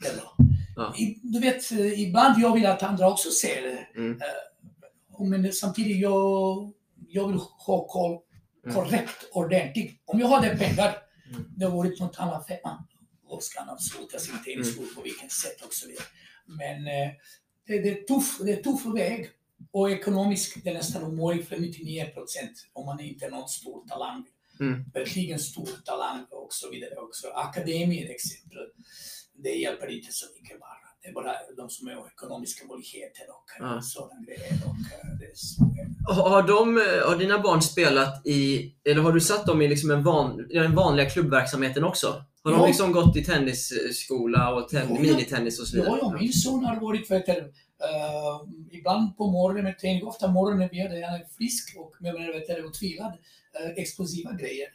det 0.01 0.07
är 0.07 0.15
bra. 0.15 0.35
Ja. 0.75 0.95
I, 0.97 1.19
du 1.23 1.39
vet, 1.39 1.71
eh, 1.71 2.01
ibland 2.01 2.39
jag 2.41 2.53
vill 2.53 2.65
att 2.65 2.83
andra 2.83 3.09
också 3.11 3.29
ser 3.29 3.61
det. 3.61 3.99
Mm. 3.99 4.11
Eh, 4.21 5.25
Men 5.29 5.53
samtidigt, 5.53 5.97
jag, 6.01 6.71
jag 7.07 7.27
vill 7.27 7.37
ha 7.67 7.87
koll 7.87 8.17
Mm. 8.65 8.75
korrekt, 8.75 9.29
ordentligt. 9.31 10.01
Om 10.05 10.19
jag 10.19 10.27
hade 10.27 10.57
pengar, 10.57 10.97
Mm. 11.31 11.45
det 11.57 11.65
har 11.65 11.77
varit 11.77 11.99
något 11.99 12.19
annat 12.19 12.47
femma. 12.47 12.85
Och 13.27 13.43
ska 13.43 13.59
han 13.59 13.69
avsluta 13.69 14.19
sin 14.19 14.43
tennisskor 14.43 14.85
på 14.95 15.01
vilket 15.01 15.31
sätt 15.31 15.61
och 15.61 15.73
så 15.73 15.87
vidare. 15.87 16.05
Men 16.45 16.87
eh, 16.87 17.11
det, 17.67 17.79
det 17.79 17.89
är 17.89 18.03
tuff, 18.03 18.37
det 18.41 18.51
är 18.51 18.63
tuff 18.63 18.85
väg. 18.85 19.29
Och 19.71 19.91
ekonomiskt, 19.91 20.63
det 20.63 20.69
är 20.69 20.73
nästan 20.73 21.03
omöjligt 21.03 21.47
för 21.47 21.57
99 21.57 22.05
procent 22.05 22.67
om 22.73 22.85
man 22.85 22.99
inte 22.99 23.25
är 23.25 23.31
någon 23.31 23.49
stor 23.49 23.87
talang. 23.87 24.25
Mm. 24.59 24.83
Verkligen 24.93 25.39
stor 25.39 25.69
talang 25.85 26.25
och 26.31 26.53
så 26.53 26.69
vidare 26.69 26.95
också. 26.95 27.27
Akademi 27.27 28.03
är 28.03 28.09
exempel. 28.09 28.57
Det 29.35 29.49
hjälper 29.49 29.87
inte 29.87 30.11
så 30.11 30.25
mycket 30.35 30.59
bara. 30.59 30.87
Det 31.01 31.07
är 31.07 31.13
bara 31.13 31.33
de 31.57 31.69
som 31.69 31.87
har 31.87 32.07
ekonomiska 32.07 32.67
möjligheter 32.67 33.25
och 33.29 33.45
ja. 33.59 33.81
sådana 33.81 34.21
grejer. 34.21 34.53
Och, 34.65 34.93
eh, 34.93 35.19
det 35.19 35.25
är 35.25 35.35
så. 35.35 35.63
Har, 36.13 36.43
de, 36.43 36.75
har 37.05 37.17
dina 37.17 37.39
barn 37.39 37.61
spelat 37.61 38.27
i, 38.27 38.73
eller 38.83 39.01
har 39.01 39.11
du 39.11 39.21
satt 39.21 39.45
dem 39.45 39.61
i 39.61 39.67
liksom 39.67 39.91
en 39.91 40.03
van, 40.03 40.51
i 40.51 40.53
den 40.53 40.75
vanliga 40.75 41.09
klubbverksamheten 41.09 41.83
också? 41.83 42.23
Har 42.47 42.53
de 42.53 42.61
Ja. 42.61 42.67
liksom 42.67 42.91
gått 42.91 43.15
i 43.15 43.23
tennisskola 43.23 44.53
och 44.53 44.69
ten, 44.69 44.87
Ja, 44.93 44.99
minitennis 45.01 45.59
och 45.59 45.67
så 45.67 45.75
vidare? 45.75 45.89
Ja, 46.01 46.11
ja, 46.13 46.17
min 46.19 46.33
son 46.33 46.65
har 46.65 46.75
varit 46.75 47.11
vet 47.11 47.25
du, 47.25 47.31
uh, 47.31 47.41
ibland 48.71 49.17
på 49.17 49.27
morgonen 49.31 49.63
med 49.63 49.79
träning, 49.79 50.03
ofta 50.07 50.27
morgonen 50.27 50.69
vi 50.71 50.81
hade, 50.81 51.05
han 51.05 51.15
är 51.15 51.25
frisk 51.37 51.75
och 51.77 51.93
med 51.99 52.13
vet 52.13 52.47
du, 52.47 52.67
utvilad, 52.67 53.11
uh, 53.11 53.71
explosiva 53.83 54.31
grejer. 54.33 54.67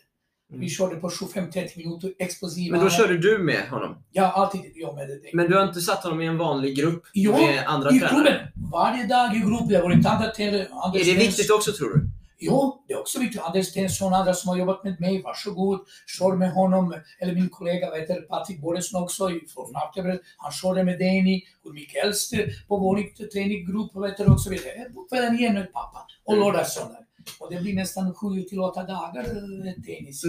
Mm. 0.50 0.60
Vi 0.60 0.68
körde 0.68 0.96
på 0.96 1.08
25-30 1.08 1.68
minuter 1.78 2.12
explosiva. 2.18 2.76
Men 2.76 2.84
då 2.84 2.90
körde 2.90 3.18
du 3.18 3.38
med 3.38 3.68
honom? 3.68 3.96
Ja, 4.12 4.32
alltid 4.32 4.60
jag 4.74 4.94
med 4.94 5.08
det. 5.08 5.20
Men 5.32 5.50
du 5.50 5.56
har 5.56 5.64
inte 5.68 5.80
satt 5.80 6.02
honom 6.04 6.20
i 6.20 6.26
en 6.26 6.38
vanlig 6.38 6.76
grupp 6.76 7.02
Jo, 7.14 7.32
med 7.32 7.64
andra 7.66 7.90
I 7.90 7.98
tränare? 7.98 8.14
klubben, 8.14 8.40
varje 8.72 9.06
dag 9.06 9.36
i 9.36 9.38
grupp, 9.38 9.68
det 9.68 9.74
har 9.74 9.82
varit 9.82 10.06
andra 10.06 10.30
tränare. 10.30 10.62
Är 10.94 11.04
det 11.04 11.14
viktigt 11.14 11.50
också 11.50 11.72
tror 11.72 11.88
du? 11.88 12.08
Jo, 12.44 12.84
det 12.88 12.94
är 12.94 13.00
också 13.00 13.18
viktigt. 13.20 13.40
Anders 13.40 13.66
Stensson 13.66 14.12
och 14.12 14.18
andra 14.18 14.34
som 14.34 14.48
har 14.48 14.56
jobbat 14.56 14.84
med 14.84 15.00
mig, 15.00 15.22
varsågod, 15.22 15.80
kör 16.18 16.36
med 16.36 16.52
honom. 16.52 16.94
Eller 17.20 17.34
min 17.34 17.48
kollega, 17.48 17.90
vad 17.90 18.00
heter 18.00 18.20
Patrik 18.20 18.60
Borgesson 18.60 19.02
också 19.02 19.28
från 19.54 19.72
Nackaberg. 19.72 20.18
Han 20.36 20.52
körde 20.52 20.84
med 20.84 20.98
Danny, 20.98 21.42
och 21.64 21.74
Mikael 21.74 22.08
Elster 22.08 22.64
på 22.68 22.76
vår 22.76 23.28
träninggrupp 23.32 23.96
och, 24.28 24.40
så 24.40 24.50
vidare. 24.50 24.90
På 24.94 25.04
kvällen 25.10 25.38
igen 25.38 25.54
med 25.54 25.72
pappa 25.72 26.06
och 26.24 26.32
Mm. 26.32 26.44
lördag 26.44 26.66
söndag. 26.66 26.98
Och 27.40 27.50
det 27.54 27.60
blir 27.60 27.74
nästan 27.74 28.14
7 28.14 28.42
till 28.42 28.60
8 28.60 28.82
dagar 28.82 29.20
eh, 29.24 29.72
tennis. 29.86 30.22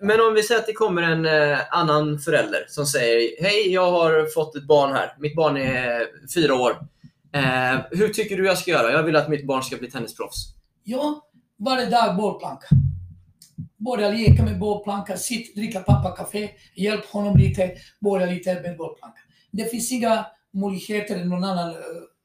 Men 0.00 0.20
om 0.20 0.34
vi 0.34 0.42
säger 0.42 0.60
att 0.60 0.66
det 0.66 0.72
kommer 0.72 1.02
en 1.02 1.26
eh, 1.26 1.58
annan 1.70 2.18
förälder 2.18 2.64
som 2.68 2.86
säger 2.86 3.42
Hej, 3.42 3.72
jag 3.72 3.90
har 3.90 4.34
fått 4.34 4.56
ett 4.56 4.66
barn 4.66 4.92
här. 4.92 5.16
Mitt 5.18 5.36
barn 5.36 5.56
är 5.56 6.06
fyra 6.34 6.54
år. 6.54 6.70
Eh, 7.32 7.80
hur 7.90 8.08
tycker 8.08 8.36
du 8.36 8.46
jag 8.46 8.58
ska 8.58 8.70
göra? 8.70 8.92
Jag 8.92 9.02
vill 9.02 9.16
att 9.16 9.28
mitt 9.28 9.46
barn 9.46 9.62
ska 9.62 9.76
bli 9.76 9.90
tennisproffs. 9.90 10.36
Ja, 10.84 11.25
varje 11.56 11.86
dag 11.86 12.16
bollplanka. 12.16 12.66
Börja 13.76 14.08
leka 14.08 14.42
med 14.42 14.58
bollplanka, 14.58 15.16
sitt, 15.16 15.54
dricka 15.56 15.80
pappakaffe, 15.80 16.50
hjälp 16.74 17.06
honom 17.06 17.36
lite, 17.36 17.72
börja 18.00 18.26
lite 18.26 18.60
med 18.60 18.76
bollplanka. 18.76 19.18
Det 19.50 19.64
finns 19.70 19.92
inga 19.92 20.26
möjligheter 20.52 21.24
någon 21.24 21.44
annan 21.44 21.70
eh, 21.70 21.76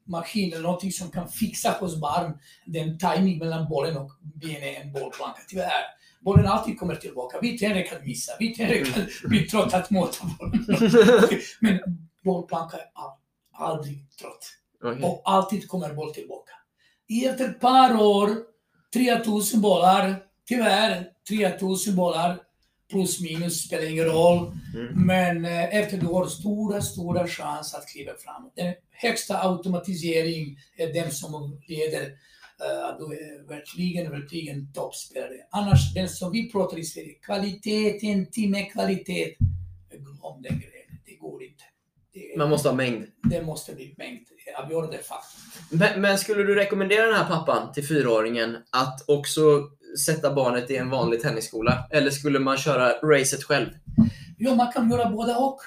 maskin 0.04 0.52
eller 0.52 0.62
någonting 0.62 0.92
som 0.92 1.10
kan 1.10 1.28
fixa 1.28 1.76
hos 1.80 2.00
barn 2.00 2.38
den 2.66 2.98
timing 2.98 3.38
mellan 3.38 3.68
bollen 3.68 3.96
och 3.96 4.10
benet 4.22 4.82
en 4.82 4.92
bollplanka. 4.92 5.40
Tyvärr. 5.48 5.84
Bollen 6.20 6.46
alltid 6.46 6.78
kommer 6.78 6.94
tillbaka. 6.94 7.38
Vi 7.42 7.58
tränare 7.58 7.82
kan 7.82 8.04
missa, 8.04 8.32
vi 8.38 8.54
tränare 8.54 8.84
kan 8.84 9.06
bli 9.24 9.40
trött 9.46 9.74
att 9.74 9.90
mota 9.90 10.30
bollen. 10.38 10.66
Men 11.60 11.80
bollplanka 12.24 12.76
är 12.76 12.82
aldrig 13.52 14.10
trött 14.10 14.52
Okej. 14.84 15.04
och 15.04 15.22
alltid 15.24 15.68
kommer 15.68 15.94
boll 15.94 16.14
tillbaka. 16.14 16.52
Efter 17.24 17.48
ett 17.48 17.60
par 17.60 18.02
år, 18.02 18.51
3000 18.92 19.60
bollar, 19.60 20.22
tyvärr 20.48 21.08
3000 21.28 21.96
bollar, 21.96 22.40
plus 22.90 23.20
minus 23.20 23.66
spelar 23.66 23.90
ingen 23.90 24.04
roll. 24.04 24.52
Mm. 24.74 25.06
Men 25.06 25.44
eh, 25.44 25.74
efter 25.74 25.96
du 25.96 26.06
har 26.06 26.26
stora, 26.26 26.82
stora 26.82 27.26
chans 27.26 27.74
att 27.74 27.88
kliva 27.88 28.12
framåt. 28.18 28.52
Den 28.56 28.74
högsta 28.90 29.48
automatisering 29.48 30.58
är 30.76 30.92
den 30.92 31.10
som 31.10 31.60
leder 31.66 32.12
att 32.84 32.98
du 32.98 33.04
är 33.04 33.48
verkligen, 33.48 34.10
verkligen 34.10 34.72
toppspelare. 34.72 35.46
Annars, 35.50 35.94
den 35.94 36.08
som 36.08 36.32
vi 36.32 36.50
pratar 36.52 36.78
i 36.78 36.84
Sverige, 36.84 37.12
kvaliteten, 37.12 38.30
timme 38.30 38.62
kvalitet, 38.62 39.34
glöm 39.90 40.42
den 40.42 40.58
grejen. 40.58 40.98
Det 41.06 41.14
går 41.14 41.42
inte. 41.42 41.64
Det, 42.14 42.38
Man 42.38 42.50
måste 42.50 42.68
ha 42.68 42.76
mängd. 42.76 43.04
det 43.22 43.42
måste 43.42 43.72
bli 43.74 43.94
mängd. 43.98 44.20
Avgörande 44.64 44.98
faktor. 44.98 45.40
Men, 45.70 46.00
men 46.00 46.18
skulle 46.18 46.42
du 46.42 46.54
rekommendera 46.54 47.06
den 47.06 47.14
här 47.16 47.24
pappan 47.28 47.72
till 47.72 47.86
fyraåringen 47.86 48.56
att 48.70 49.04
också 49.08 49.40
sätta 50.06 50.34
barnet 50.34 50.70
i 50.70 50.76
en 50.76 50.90
vanlig 50.90 51.22
tennisskola? 51.22 51.86
Eller 51.90 52.10
skulle 52.10 52.38
man 52.38 52.56
köra 52.56 52.92
racet 52.92 53.44
själv? 53.44 53.66
Ja, 54.38 54.54
man 54.54 54.72
kan 54.72 54.90
göra 54.90 55.10
både 55.10 55.34
och. 55.34 55.58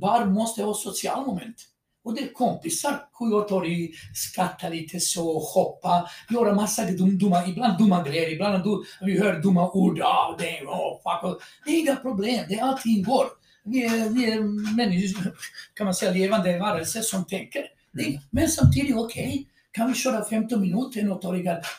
Barn 0.00 0.32
måste 0.32 0.62
ha 0.62 0.74
social 0.74 1.26
moment. 1.26 1.56
Och 2.04 2.14
det 2.14 2.22
är 2.22 2.32
kompisar. 2.32 3.04
Sju, 3.18 3.32
åtta 3.34 3.54
år, 3.54 3.66
i- 3.66 3.94
skratta 4.14 4.68
lite 4.68 5.00
så, 5.00 5.38
hoppa, 5.38 6.10
göra 6.30 6.54
massa 6.54 6.84
dum, 6.84 7.18
dumma, 7.18 7.46
ibland 7.46 7.78
dumma 7.78 8.02
grejer, 8.02 8.32
ibland 8.32 8.64
du, 8.64 8.84
vi 9.06 9.18
hör 9.18 9.40
dumma 9.40 9.70
ord. 9.70 9.96
Det, 10.38 10.58
är, 10.58 10.64
oh, 10.64 11.00
fuck. 11.02 11.42
det 11.64 11.70
är 11.70 11.78
inga 11.78 11.96
problem, 11.96 12.44
det 12.48 12.60
allting 12.60 13.02
går. 13.02 13.26
Vi 13.64 13.84
är, 13.84 14.08
vi 14.08 14.32
är 14.32 14.40
människor, 14.76 15.36
kan 15.74 15.84
man 15.84 15.94
säga, 15.94 16.12
levande 16.12 16.58
varelser 16.58 17.00
som 17.00 17.24
tänker. 17.24 17.60
Är, 17.98 18.20
men 18.30 18.48
samtidigt, 18.48 18.96
okej, 18.96 19.46
kan 19.72 19.88
vi 19.88 19.94
köra 19.94 20.24
15 20.24 20.60
minuter 20.60 21.02
något 21.02 21.22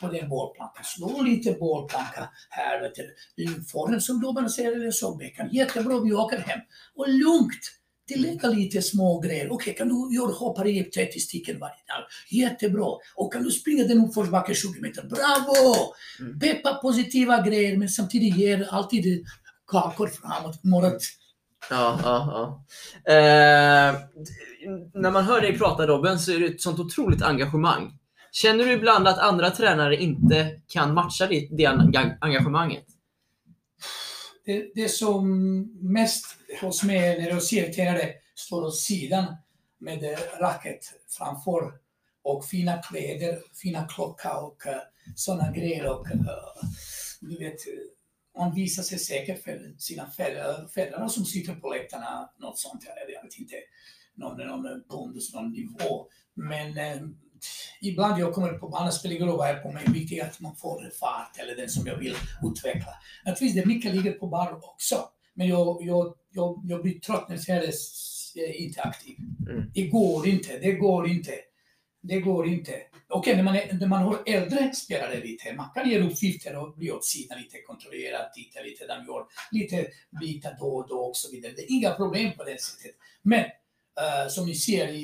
på 0.01 0.07
den 0.07 0.29
bollplankan? 0.29 0.83
Slå 0.83 1.21
lite 1.21 1.51
bollplanka 1.51 2.29
här, 2.49 2.81
vet 2.81 2.95
du. 2.95 3.63
Forren 3.71 4.01
som 4.01 4.19
gubbarna 4.19 4.49
säger, 4.49 4.71
eller 4.71 4.91
så, 4.91 5.15
bäcken. 5.15 5.49
Jättebra, 5.51 5.99
vi 5.99 6.13
åker 6.13 6.37
hem. 6.37 6.59
Och 6.95 7.09
lugnt. 7.09 7.79
Tillägga 8.07 8.49
lite 8.49 8.81
små 8.81 9.19
grejer. 9.19 9.51
Okej, 9.51 9.75
kan 9.75 9.89
du 9.89 10.15
göra 10.15 10.31
hoppar 10.31 10.67
i 10.67 10.83
30 10.83 11.19
stycken 11.19 11.59
varje 11.59 11.73
dag? 11.73 12.05
Jättebra. 12.29 12.87
Och 13.15 13.33
kan 13.33 13.43
du 13.43 13.51
springa 13.51 13.83
den 13.83 14.05
uppförsbacke 14.05 14.53
20 14.53 14.81
meter? 14.81 15.03
Bravo! 15.03 15.93
Mm. 16.19 16.39
Peppa 16.39 16.73
positiva 16.73 17.41
grejer, 17.41 17.77
men 17.77 17.89
samtidigt 17.89 18.37
ger 18.37 18.67
alltid 18.71 19.25
kakor 19.67 20.07
framåt. 20.07 20.63
Morot. 20.63 21.01
Ja, 21.69 21.99
ja, 22.03 22.63
ja. 23.05 23.13
Eh, 23.13 23.95
när 24.93 25.11
man 25.11 25.23
hör 25.23 25.41
dig 25.41 25.57
prata 25.57 25.87
Robin 25.87 26.19
så 26.19 26.31
är 26.31 26.39
det 26.39 26.45
ett 26.45 26.61
sånt 26.61 26.79
otroligt 26.79 27.21
engagemang. 27.21 27.99
Känner 28.31 28.65
du 28.65 28.71
ibland 28.71 29.07
att 29.07 29.19
andra 29.19 29.49
tränare 29.49 29.95
inte 29.95 30.61
kan 30.67 30.93
matcha 30.93 31.27
det, 31.27 31.47
det 31.51 31.65
engagemanget? 32.21 32.85
Det, 34.45 34.71
det 34.75 34.89
som 34.89 35.59
mest 35.81 36.25
hos 36.61 36.83
mig 36.83 37.21
när 37.21 37.29
jag 37.29 37.43
ser 37.43 37.73
tränare 37.73 38.09
står 38.35 38.63
åt 38.63 38.79
sidan 38.79 39.25
med 39.77 40.03
eh, 40.03 40.19
racket 40.39 40.79
framför 41.09 41.73
och 42.23 42.45
fina 42.45 42.81
kläder, 42.81 43.39
fina 43.53 43.87
klocka 43.87 44.37
och 44.37 44.67
eh, 44.67 44.81
sådana 45.15 45.51
grejer. 45.51 45.85
Och, 45.85 46.11
eh, 46.11 46.17
du 47.19 47.37
vet, 47.37 47.59
eh, 48.35 48.41
man 48.41 48.55
visar 48.55 48.83
sig 48.83 48.99
säker 48.99 49.35
för 49.35 49.75
sina 49.77 50.09
föräldrar, 50.09 51.07
som 51.07 51.25
sitter 51.25 51.55
på 51.55 51.69
läktarna, 51.69 52.29
något 52.39 52.59
sånt. 52.59 52.83
Jag 52.85 53.23
vet 53.23 53.39
inte, 53.39 53.55
någon, 54.15 54.37
någon 54.37 54.83
pondus, 54.89 55.33
någon 55.33 55.51
nivå. 55.51 56.07
Men 56.33 56.77
eh, 56.77 57.01
ibland 57.81 58.21
jag 58.21 58.33
kommer 58.33 58.53
på 58.53 58.69
banan, 58.69 58.91
spelar 58.91 59.15
ingen 59.15 59.27
roll 59.27 59.37
vad 59.37 59.49
jag 59.49 59.57
är 59.57 59.61
på 59.61 59.71
mig, 59.71 59.83
viktigt 59.87 60.19
är 60.19 60.25
att 60.25 60.39
man 60.39 60.55
får 60.55 60.91
fart 60.99 61.37
eller 61.39 61.55
den 61.55 61.69
som 61.69 61.87
jag 61.87 61.97
vill 61.97 62.15
utveckla. 62.43 62.93
Naturligtvis, 63.25 63.63
det 63.63 63.67
mycket 63.67 63.95
ligger 63.95 64.11
på 64.11 64.27
bar 64.27 64.59
också. 64.73 65.09
Men 65.33 65.47
jag, 65.47 65.77
jag, 65.81 66.15
jag, 66.31 66.61
jag 66.67 66.81
blir 66.81 66.99
trött 66.99 67.29
när 67.29 67.39
jag 67.47 68.49
är 68.49 68.61
inte 68.61 68.81
aktiv. 68.81 69.17
Mm. 69.49 69.71
Det 69.73 69.87
går 69.87 70.27
inte, 70.27 70.57
det 70.57 70.71
går 70.71 71.07
inte. 71.07 71.31
Det 72.05 72.19
går 72.19 72.47
inte. 72.47 72.81
Okej, 73.09 73.35
när, 73.35 73.43
man 73.43 73.55
är, 73.55 73.73
när 73.73 73.87
man 73.87 74.03
har 74.03 74.23
äldre 74.25 74.73
spelare 74.73 75.19
lite, 75.19 75.53
man 75.53 75.69
kan 75.73 75.89
ge 75.89 75.99
uppgifter 75.99 76.57
och 76.57 76.73
bli 76.75 76.91
åt 76.91 77.05
sidan 77.05 77.37
lite, 77.37 77.61
kontrollera, 77.61 78.29
titta 78.29 78.61
lite, 78.61 78.87
där 78.87 79.01
vi 79.05 79.11
har 79.11 79.25
lite 79.51 79.87
bitar 80.21 80.57
då 80.59 80.75
och 80.75 80.87
då 80.87 80.99
och 80.99 81.17
så 81.17 81.31
vidare. 81.31 81.53
Det 81.55 81.61
är 81.61 81.71
inga 81.71 81.93
problem 81.93 82.31
på 82.37 82.43
det 82.43 82.61
sättet. 82.61 82.95
Men 83.21 83.45
eh, 84.01 84.29
som 84.29 84.45
ni 84.45 84.55
ser 84.55 84.87
i, 84.87 85.03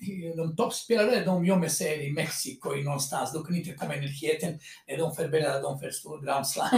i 0.00 0.32
de 0.36 0.56
toppspelare, 0.56 1.24
de 1.24 1.44
gömmer 1.46 1.68
sig 1.68 2.06
i 2.06 2.12
Mexiko 2.12 2.76
i 2.76 2.82
någonstans. 2.84 3.32
De 3.32 3.44
kan 3.44 3.56
inte 3.56 3.72
komma 3.72 3.96
i 3.96 4.00
närheten 4.00 4.58
när 4.88 4.96
de 4.98 5.14
förbereder 5.16 5.62
dem 5.62 5.80
för 5.80 5.90
stor 5.90 6.24
Grand 6.24 6.46
Slam. 6.48 6.68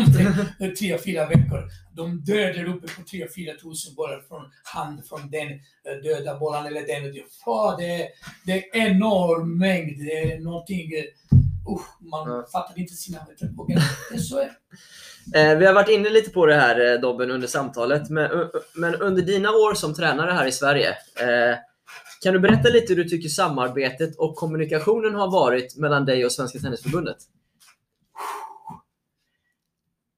Tre, 0.79 0.99
fyra 0.99 1.27
veckor. 1.27 1.69
De 1.95 2.25
dör 2.25 2.53
där 2.53 2.65
uppe 2.69 2.87
på 2.89 3.03
3-4 3.03 3.29
tusen 3.63 3.95
bollar 3.95 4.21
från 4.29 4.43
hand 4.65 5.07
från 5.09 5.31
den 5.31 5.49
eh, 5.53 5.97
döda 6.03 6.39
bollen 6.39 6.67
eller 6.67 6.87
den. 6.87 7.03
det- 7.05 7.13
det, 7.79 8.03
är- 8.03 8.09
det 8.47 8.53
är 8.53 8.77
enorm 8.91 9.59
mängd. 9.59 9.99
Det 9.99 10.19
är 10.33 10.41
någonting... 10.41 10.93
Uh, 10.95 11.42
man 12.01 12.29
Ja. 12.29 12.47
fattar 12.53 12.79
inte 12.79 12.95
sina 12.95 13.19
meter. 13.29 13.51
Det 14.11 14.15
är 14.15 14.19
så 14.19 14.39
är 14.39 14.53
Eh, 15.35 15.59
vi 15.59 15.67
har 15.67 15.75
varit 15.75 15.89
inne 15.89 16.11
lite 16.11 16.31
på 16.31 16.47
det 16.47 16.55
här 16.55 16.95
eh, 16.95 17.01
Dobben 17.01 17.31
under 17.31 17.49
samtalet, 17.49 18.11
men, 18.11 18.31
men 18.75 18.95
under 18.95 19.23
dina 19.23 19.51
år 19.51 19.75
som 19.75 19.95
tränare 19.95 20.31
här 20.33 20.47
i 20.47 20.53
Sverige, 20.53 20.91
eh, 20.91 21.57
kan 22.23 22.35
du 22.35 22.41
berätta 22.41 22.69
lite 22.69 22.95
hur 22.95 23.05
du 23.05 23.09
tycker 23.09 23.29
samarbetet 23.29 24.17
och 24.17 24.37
kommunikationen 24.37 25.15
har 25.15 25.31
varit 25.31 25.77
mellan 25.77 26.05
dig 26.05 26.25
och 26.25 26.33
Svenska 26.33 26.59
Tennisförbundet? 26.59 27.17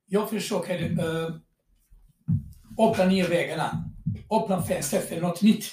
Jag 0.07 0.31
försöker 0.31 0.83
uh, 0.83 1.37
öppna 2.79 3.05
nya 3.05 3.29
vägarna, 3.29 3.85
öppna 4.31 4.63
fönster 4.63 5.01
för 5.01 5.21
något 5.21 5.43
nytt. 5.43 5.65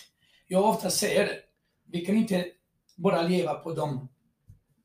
Jag 0.47 0.65
ofta 0.65 0.89
säger 0.89 1.29
vi 1.91 2.05
kan 2.05 2.15
inte 2.15 2.45
bara 2.95 3.21
leva 3.21 3.53
på 3.53 3.73
de 3.73 4.09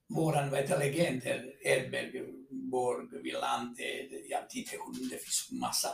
våran 0.09 0.51
vad 0.51 0.61
heter, 0.61 0.79
legender, 0.79 1.53
Edberg, 1.67 2.23
Borg, 2.51 3.23
Wilander, 3.23 4.09
jag 4.31 4.41
vet 4.43 4.55
inte, 4.55 4.71
hur- 4.71 5.11
det 5.11 5.19
finns 5.19 5.49
massa. 5.61 5.89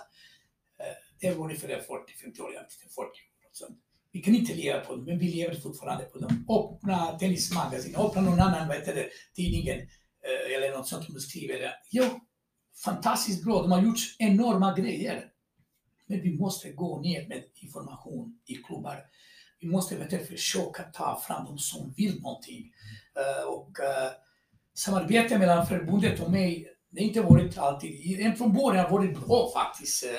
Eh, 0.80 0.94
det 1.20 1.30
var 1.34 1.44
ungefär 1.44 1.68
40-50 1.68 2.40
år, 2.40 2.52
jag 2.54 2.62
vet 2.62 2.72
inte, 2.72 2.94
40 2.94 2.98
år. 2.98 3.08
och 3.50 3.56
sånt. 3.56 3.78
Vi 4.12 4.20
kan 4.22 4.34
inte 4.34 4.54
leva 4.54 4.80
på 4.80 4.96
dem, 4.96 5.04
men 5.04 5.18
vi 5.18 5.28
lever 5.32 5.54
fortfarande 5.54 6.04
på 6.04 6.18
dem. 6.18 6.46
Öppna 6.48 7.18
tennismagasin, 7.18 7.96
öppna 7.96 8.20
någon 8.22 8.40
annan 8.40 8.68
vad 8.68 8.76
heter 8.76 8.94
det, 8.94 9.08
tidningen 9.34 9.78
eh, 9.80 10.56
eller 10.56 10.76
något 10.76 10.88
sånt 10.88 11.04
som 11.04 11.14
du 11.14 11.20
skriver. 11.20 11.72
Ja, 11.90 12.20
fantastiskt 12.84 13.44
bra. 13.44 13.62
De 13.62 13.70
har 13.72 13.82
gjort 13.82 13.98
enorma 14.18 14.74
grejer. 14.78 15.28
Men 16.06 16.20
vi 16.22 16.38
måste 16.38 16.72
gå 16.72 17.00
ner 17.00 17.28
med 17.28 17.44
information 17.54 18.40
i 18.46 18.54
klubbar. 18.54 19.04
Vi 19.62 19.68
måste 19.68 19.94
eventuellt 19.94 20.28
försöka 20.28 20.82
ta 20.82 21.22
fram 21.26 21.44
de 21.44 21.58
som 21.58 21.94
vill 21.96 22.22
någonting. 22.22 22.72
Uh, 23.18 23.48
och 23.48 23.68
uh, 23.68 24.10
samarbete 24.74 25.38
mellan 25.38 25.66
förbundet 25.66 26.20
och 26.20 26.30
mig, 26.30 26.68
det 26.90 27.00
har 27.00 27.08
inte 27.08 27.20
varit 27.20 27.58
alltid, 27.58 28.20
än 28.20 28.36
från 28.36 28.52
början 28.52 28.84
har 28.84 28.98
varit 28.98 29.26
bra 29.26 29.50
faktiskt. 29.54 30.04
Uh, 30.04 30.10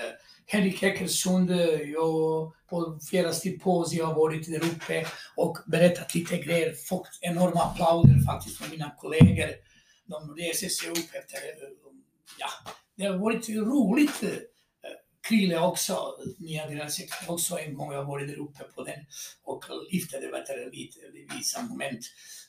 Henrik 0.45 0.83
Eckersund, 0.83 1.51
jag 1.95 2.53
på 2.69 2.99
flera 3.09 3.33
stipendier 3.33 4.03
har 4.03 4.15
varit 4.15 4.51
där 4.51 4.63
uppe 4.65 5.05
och 5.35 5.57
berättat 5.67 6.15
lite 6.15 6.37
grejer, 6.37 6.73
fått 6.73 7.09
enorma 7.21 7.63
applåder 7.63 8.25
faktiskt 8.25 8.57
från 8.57 8.69
mina 8.69 8.91
kollegor. 8.97 9.49
De 10.05 10.35
reser 10.35 10.69
sig 10.69 10.89
upp 10.89 10.97
efter, 11.13 11.39
ja, 12.39 12.47
det 12.95 13.05
har 13.05 13.17
varit 13.17 13.49
roligt. 13.49 14.23
Krille 15.27 15.59
också, 15.59 16.17
nya 16.37 16.69
gränser 16.69 17.05
också 17.27 17.59
en 17.59 17.73
gång 17.73 17.93
jag 17.93 18.05
varit 18.05 18.27
där 18.27 18.39
uppe 18.39 18.63
på 18.63 18.83
den 18.83 19.05
och 19.43 19.63
lyfte 19.91 20.19
det 20.19 20.31
vet 20.31 20.45
du, 20.45 20.71
lite 20.71 20.99
vissa 21.37 21.61
moment. 21.61 22.05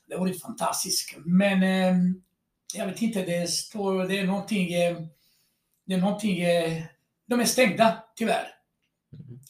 Det 0.06 0.14
har 0.14 0.20
varit 0.20 0.42
fantastiskt. 0.42 1.16
Men 1.24 1.62
eh, 1.62 1.96
jag 2.74 2.86
vet 2.86 3.02
inte, 3.02 3.22
det 3.24 3.50
står, 3.50 4.04
det 4.04 4.18
är 4.18 4.24
någonting, 4.26 4.72
eh, 4.72 4.98
det 5.86 5.94
är 5.94 5.98
någonting, 5.98 6.40
eh, 6.40 6.82
de 7.26 7.40
är 7.40 7.44
stängda 7.44 8.04
tyvärr. 8.16 8.48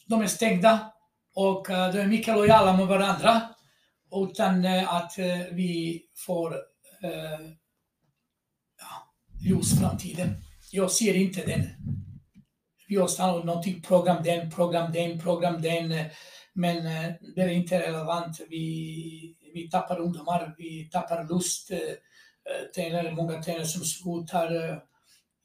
De 0.05 0.21
är 0.21 0.27
stängda 0.27 0.93
och 1.35 1.69
eh, 1.69 1.93
de 1.93 1.99
är 1.99 2.07
mycket 2.07 2.35
lojala 2.35 2.77
med 2.77 2.87
varandra 2.87 3.41
utan 4.11 4.65
att 4.65 5.13
vi 5.51 6.05
får 6.25 6.53
eh, 7.03 7.45
ja, 8.79 9.13
ljus 9.41 9.79
framtiden. 9.79 10.35
Jag 10.71 10.91
ser 10.91 11.13
inte 11.13 11.45
den. 11.45 11.69
Vi 12.87 12.95
har 12.95 13.07
stannat 13.07 13.45
någonting, 13.45 13.81
program 13.81 14.23
den, 14.23 14.51
program 14.51 14.91
den, 14.93 15.19
program 15.19 15.61
den. 15.61 15.91
eh, 15.91 16.05
Men 16.53 16.77
eh, 16.77 17.11
det 17.35 17.41
är 17.41 17.47
inte 17.49 17.79
relevant. 17.79 18.41
Vi, 18.49 19.35
vi 19.53 19.69
tappar 19.69 19.99
ungdomar, 19.99 20.55
vi 20.57 20.89
tappar 20.91 21.27
lust. 21.29 21.71
eh, 21.71 21.79
Tränare, 22.75 23.11
många 23.15 23.43
tränare 23.43 23.65
som 23.65 23.81
slutar. 23.85 24.81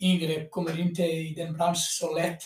Yngre 0.02 0.46
kommer 0.46 0.80
inte 0.80 1.02
i 1.02 1.34
den 1.34 1.52
branschen 1.52 1.74
så 1.76 2.14
lätt. 2.14 2.44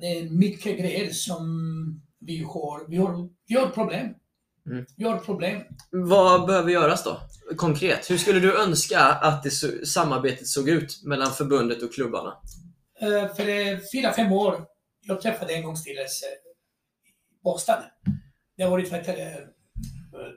Det 0.00 0.06
är 0.18 0.30
mycket 0.30 0.78
grejer 0.78 1.10
som 1.12 1.44
vi 2.20 2.42
har. 2.42 2.88
Vi 2.88 2.96
har, 2.96 3.28
vi 3.46 3.54
har 3.54 3.66
problem. 3.68 4.08
Mm. 4.66 4.86
Vi 4.96 5.04
har 5.04 5.18
problem. 5.18 5.62
Vad 5.90 6.46
behöver 6.46 6.70
göras 6.70 7.04
då? 7.04 7.20
Konkret, 7.56 8.10
hur 8.10 8.18
skulle 8.18 8.40
du 8.40 8.58
önska 8.62 9.00
att 9.00 9.42
det 9.42 9.50
samarbetet 9.86 10.46
såg 10.46 10.68
ut 10.68 11.02
mellan 11.04 11.32
förbundet 11.32 11.82
och 11.82 11.92
klubbarna? 11.94 12.34
Eh, 13.04 13.34
För 13.34 13.48
eh, 13.48 13.78
fyra, 13.92 14.12
fem 14.12 14.32
år, 14.32 14.66
jag 15.00 15.20
träffade 15.20 15.54
en 15.54 15.62
gång 15.62 15.76
styrelse 15.76 16.26
i 16.26 17.42
Båstad. 17.44 17.84
Det 18.56 18.66
vet 18.66 19.04
du, 19.04 19.12
eh, 19.12 19.36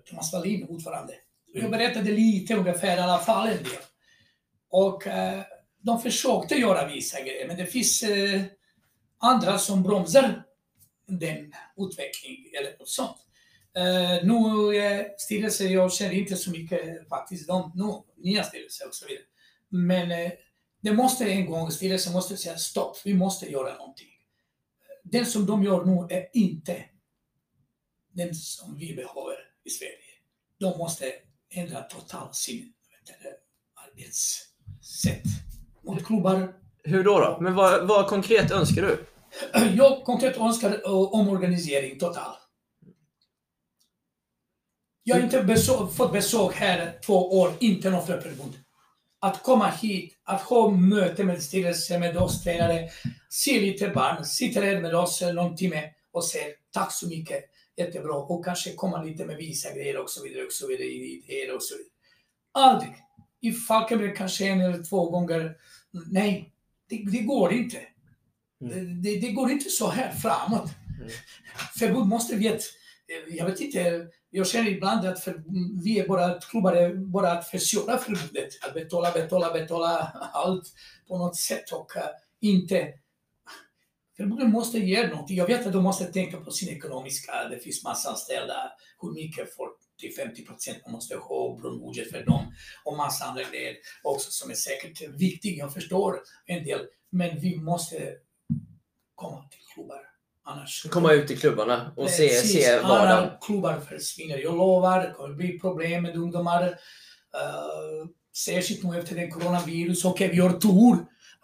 Thomas 0.05 0.33
Wallin, 0.33 0.67
ordförande. 0.67 1.13
Jag 1.53 1.71
berättade 1.71 2.11
lite 2.11 2.55
ungefär 2.55 2.97
i 2.97 2.99
alla 2.99 3.19
fall 3.19 3.47
en 3.47 3.63
del. 3.63 3.81
Och 4.69 5.07
eh, 5.07 5.41
de 5.81 6.01
försökte 6.01 6.55
göra 6.55 6.87
vissa 6.87 7.21
grejer, 7.21 7.47
men 7.47 7.57
det 7.57 7.65
finns... 7.65 8.03
Eh, 8.03 8.41
andra 9.19 9.57
som 9.57 9.83
bromsar 9.83 10.43
den 11.07 11.53
utvecklingen 11.77 12.51
eller 12.59 12.77
något 12.79 12.89
sånt. 12.89 13.17
Uh, 13.77 14.27
nu 14.27 14.75
är 14.77 15.17
styrelsen, 15.17 15.71
jag 15.71 15.93
känner 15.93 16.13
inte 16.13 16.35
så 16.35 16.51
mycket 16.51 17.09
faktiskt 17.09 17.47
de 17.47 17.71
nu, 17.75 17.93
nya 18.29 18.43
styrelser 18.43 18.87
och 18.87 18.95
så 18.95 19.07
vidare. 19.07 19.25
Men 19.69 20.31
det 20.87 20.93
måste 20.93 21.25
en 21.31 21.45
gång, 21.45 21.71
styrelsen 21.71 22.13
måste 22.13 22.37
säga 22.37 22.57
stopp, 22.57 22.97
vi 23.05 23.13
måste 23.13 23.51
göra 23.51 23.77
någonting. 23.77 24.07
Den 25.03 25.25
som 25.25 25.45
de 25.45 25.63
gör 25.63 25.85
nu 25.85 26.15
är 26.15 26.27
inte 26.33 26.85
den 28.13 28.35
som 28.35 28.77
vi 28.77 28.95
behöver 28.95 29.35
i 29.63 29.69
Sverige. 29.69 30.13
De 30.59 30.77
måste 30.77 31.05
ändra 31.49 31.81
totalt 31.81 32.35
sin 32.35 32.73
arbetssätt 33.75 35.23
mot 35.83 36.05
klubbar. 36.05 36.53
Hur 36.83 37.03
då? 37.03 37.19
då? 37.19 37.37
Men 37.41 37.55
vad, 37.55 37.87
vad 37.87 38.07
konkret 38.07 38.51
önskar 38.51 38.81
du? 38.81 39.05
Jag 39.75 40.03
konkret 40.03 40.37
önskar 40.37 40.73
uh, 40.73 41.13
omorganisering 41.13 41.99
total. 41.99 42.35
Jag 45.03 45.15
har 45.15 45.23
inte 45.23 45.43
besök, 45.43 45.91
fått 45.91 46.11
besök 46.11 46.55
här 46.55 46.99
två 47.05 47.39
år, 47.39 47.53
inte 47.59 47.89
något 47.89 48.05
förbund. 48.05 48.53
Att 49.19 49.43
komma 49.43 49.69
hit, 49.69 50.17
att 50.23 50.41
ha 50.41 50.71
möte 50.71 51.23
med 51.23 51.43
styrelsen, 51.43 51.99
med 51.99 52.17
oss 52.17 52.43
tränare, 52.43 52.89
se 53.29 53.61
lite 53.61 53.89
barn, 53.89 54.25
sitta 54.25 54.61
här 54.61 54.81
med 54.81 54.95
oss 54.95 55.21
någon 55.21 55.55
timme 55.55 55.83
och 56.11 56.25
säga 56.25 56.45
tack 56.71 56.93
så 56.93 57.07
mycket, 57.07 57.43
jättebra, 57.77 58.15
och 58.15 58.45
kanske 58.45 58.73
komma 58.73 59.03
lite 59.03 59.25
med 59.25 59.37
visa 59.37 59.73
grejer 59.73 59.97
och 59.97 60.09
så 60.09 60.23
vidare, 60.23 60.45
och 60.45 60.51
så 60.51 60.67
vidare, 60.67 60.87
idéer 60.87 61.55
och 61.55 61.63
så 61.63 61.75
vidare. 61.75 61.91
Aldrig. 62.51 62.93
I 63.41 63.51
Falkenberg 63.51 64.15
kanske 64.15 64.47
en 64.47 64.61
eller 64.61 64.83
två 64.83 65.09
gånger. 65.09 65.57
Nej, 65.91 66.53
det, 66.89 67.03
det 67.11 67.19
går 67.19 67.53
inte. 67.53 67.77
Mm. 68.61 69.01
Det, 69.01 69.19
det, 69.19 69.31
går 69.31 69.51
inte 69.51 69.69
så 69.69 69.89
här 69.89 70.11
framåt. 70.11 70.69
Mm. 70.99 71.09
Förbund 71.79 72.07
måste 72.07 72.35
veta, 72.35 72.63
jag 73.27 73.45
vet 73.45 73.59
inte, 73.59 74.07
jag 74.29 74.47
känner 74.47 74.71
ibland 74.71 75.07
att 75.07 75.19
för, 75.19 75.43
vi 75.83 75.99
är 75.99 76.07
bara 76.07 76.39
klubbar 76.39 76.73
är 76.73 76.93
bara 76.93 77.31
att 77.31 77.47
förstöra 77.47 77.97
förbundet. 77.97 78.49
Att 78.61 78.73
betala, 78.73 79.11
betala, 79.11 79.53
betala 79.53 79.97
allt 80.33 80.73
på 81.07 81.17
något 81.17 81.35
sätt 81.35 81.71
och 81.71 81.91
uh, 81.95 82.03
inte 82.41 82.93
Förbundet 84.17 84.49
måste 84.49 84.79
ge 84.79 85.07
någonting. 85.07 85.37
Jag 85.37 85.47
vet 85.47 85.67
att 85.67 85.73
de 85.73 85.83
måste 85.83 86.05
tänka 86.05 86.37
på 86.37 86.51
sin 86.51 86.69
ekonomiska, 86.69 87.49
det 87.49 87.59
finns 87.59 87.83
massa 87.83 88.09
anställda, 88.09 88.71
hur 89.01 89.11
mycket 89.11 89.55
folk 89.55 89.77
typ 89.97 90.15
till 90.15 90.25
50 90.25 90.45
procent 90.45 90.77
man 90.85 90.91
måste 90.93 91.15
ha 91.15 91.55
grundbudget 91.55 92.11
för 92.11 92.25
dem 92.25 92.53
och 92.83 92.97
massa 92.97 93.25
andra 93.25 93.43
grejer 93.43 93.75
också 94.03 94.31
som 94.31 94.51
är 94.51 94.55
säkert 94.55 95.09
viktiga. 95.09 95.57
Jag 95.57 95.73
förstår 95.73 96.19
en 96.45 96.63
del, 96.63 96.87
men 97.09 97.39
vi 97.39 97.57
måste 97.57 98.15
komma 99.15 99.47
till 99.49 99.59
klubbar. 99.73 100.06
Annars... 100.49 100.85
Komma 100.89 101.11
ut 101.11 101.31
i 101.31 101.35
klubbarna 101.35 101.91
och 101.95 102.09
se, 102.09 102.29
se 102.29 102.79
vardagen. 102.79 103.17
Alla 103.17 103.37
klubbar 103.41 103.79
försvinner. 103.89 104.37
Jag 104.37 104.55
lovar, 104.55 104.99
det 104.99 105.13
kommer 105.13 105.35
bli 105.35 105.59
problem 105.59 106.03
med 106.03 106.15
ungdomar. 106.15 106.63
Uh, 106.63 108.09
särskilt 108.37 108.83
nu 108.83 108.99
efter 108.99 109.15
den 109.15 109.31
coronavirus. 109.31 110.05
Okej, 110.05 110.27
okay, 110.27 110.35
vi 110.35 110.41
har 110.41 110.59
tur. 110.59 110.97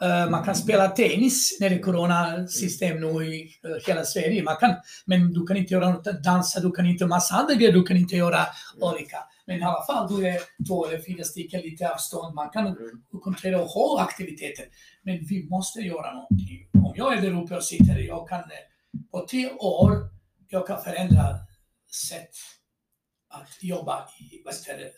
Uh, 0.04 0.30
man 0.30 0.44
kan 0.44 0.56
spela 0.56 0.88
tennis 0.88 1.58
när 1.60 1.70
det 1.70 1.76
är 1.76 1.80
coronasystem 1.80 3.02
nu 3.02 3.26
i 3.26 3.52
uh, 3.66 3.76
hela 3.88 4.04
Sverige. 4.04 4.44
Man 4.44 4.56
kan, 4.56 4.76
men 5.06 5.34
du 5.34 5.46
kan 5.46 5.58
inte 5.58 5.74
göra 5.74 5.90
något, 5.90 6.24
dansa, 6.24 6.60
du 6.60 6.72
kan 6.72 6.86
inte 6.86 7.06
massa 7.06 7.36
andra 7.36 7.54
grejer, 7.54 7.74
du 7.74 7.84
kan 7.84 7.98
inte 7.98 8.16
göra 8.16 8.40
olika. 8.82 9.18
Men 9.46 9.60
i 9.60 9.64
alla 9.64 9.86
fall, 9.86 10.18
du 10.18 10.28
är 10.28 10.40
två 10.68 10.88
eller 10.88 11.02
fyra 11.02 11.24
stycken, 11.24 11.62
lite 11.62 11.90
avstånd, 11.90 12.36
man 12.36 12.50
kan 12.50 12.68
mm. 12.68 12.78
kontrollera 13.24 13.62
och 13.62 13.68
ha 13.68 14.02
aktiviteter. 14.02 14.66
Men 15.02 15.26
vi 15.26 15.50
måste 15.50 15.80
göra 15.80 16.14
någonting. 16.14 16.70
Om 16.74 16.94
jag 16.96 17.18
är 17.18 17.22
där 17.22 17.44
uppe 17.44 17.56
och 17.56 17.64
sitter, 17.64 18.00
jag 18.00 18.30
kan 18.30 18.40
på 19.12 19.28
tre 19.28 19.52
år, 19.52 20.10
jag 20.48 20.68
kan 20.68 20.84
förändra 20.84 21.40
sätt 22.10 22.36
att 23.30 23.64
jobba 23.64 24.08
i, 24.20 24.44
det, 24.68 24.94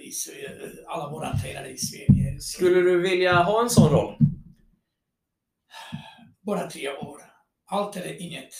i 0.00 0.12
alla 0.86 1.10
våra 1.10 1.38
tränare 1.38 1.68
i 1.68 1.78
Sverige. 1.78 2.40
Skulle 2.40 2.80
du 2.80 3.02
vilja 3.02 3.42
ha 3.42 3.62
en 3.62 3.70
sån 3.70 3.92
roll? 3.92 4.16
Bara 6.40 6.70
tre 6.70 6.88
år. 6.88 7.20
Allt 7.66 7.96
eller 7.96 8.22
inget. 8.22 8.54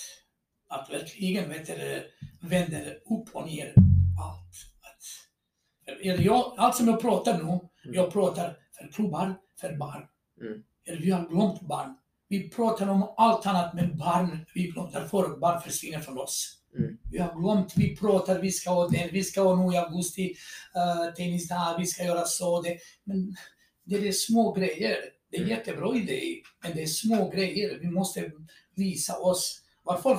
Att 0.69 0.91
verkligen 0.91 1.49
vet 1.49 1.67
du, 1.67 2.11
vänder 2.41 2.95
upp 2.95 3.37
och 3.37 3.47
ner 3.47 3.75
allt. 4.21 4.55
Att, 4.83 6.21
jag, 6.21 6.55
allt 6.57 6.77
som 6.77 6.89
jag 6.89 7.01
pratar 7.01 7.39
nu, 7.39 7.43
mm. 7.43 7.95
jag 7.95 8.13
pratar 8.13 8.57
för 8.79 8.93
klubbar, 8.93 9.35
för 9.61 9.77
barn. 9.77 10.07
Mm. 10.41 10.63
Vi 11.03 11.11
har 11.11 11.29
glömt 11.29 11.61
barn. 11.61 11.97
Vi 12.31 12.51
pratar 12.51 12.89
om 12.89 13.15
allt 13.17 13.47
annat 13.47 13.75
men 13.75 13.99
barn, 13.99 14.47
vi 14.55 14.63
glömmer 14.63 14.91
därför 14.93 15.39
barn 15.39 15.61
försvinner 15.61 16.01
från 16.01 16.19
oss. 16.19 16.57
Mm. 16.79 16.99
Vi 17.11 17.19
har 17.19 17.41
glömt, 17.41 17.73
vi 17.77 17.97
pratar, 17.97 18.39
vi 18.39 18.51
ska 18.51 18.71
ha 18.71 18.89
den, 18.89 19.09
vi 19.13 19.25
ska 19.25 19.43
ha 19.43 19.67
nu 19.67 19.75
i 19.75 19.77
augusti 19.77 20.35
uh, 20.77 21.15
tennisdag, 21.15 21.77
vi 21.79 21.87
ska 21.87 22.05
göra 22.05 22.25
så. 22.25 22.63
Det, 22.63 22.79
men 23.05 23.37
det 23.85 24.09
är 24.09 24.13
små 24.13 24.53
grejer. 24.53 24.97
Det 25.31 25.37
är 25.37 25.41
mm. 25.41 25.51
jättebra 25.51 25.97
idé, 25.97 26.43
men 26.63 26.77
det 26.77 26.83
är 26.83 26.87
små 26.87 27.31
grejer. 27.31 27.79
Vi 27.81 27.91
måste 27.91 28.33
visa 28.75 29.19
oss 29.19 29.63
varför 29.83 30.19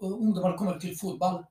ungdomar 0.00 0.56
kommer 0.56 0.78
till 0.78 0.98
fotboll. 0.98 1.44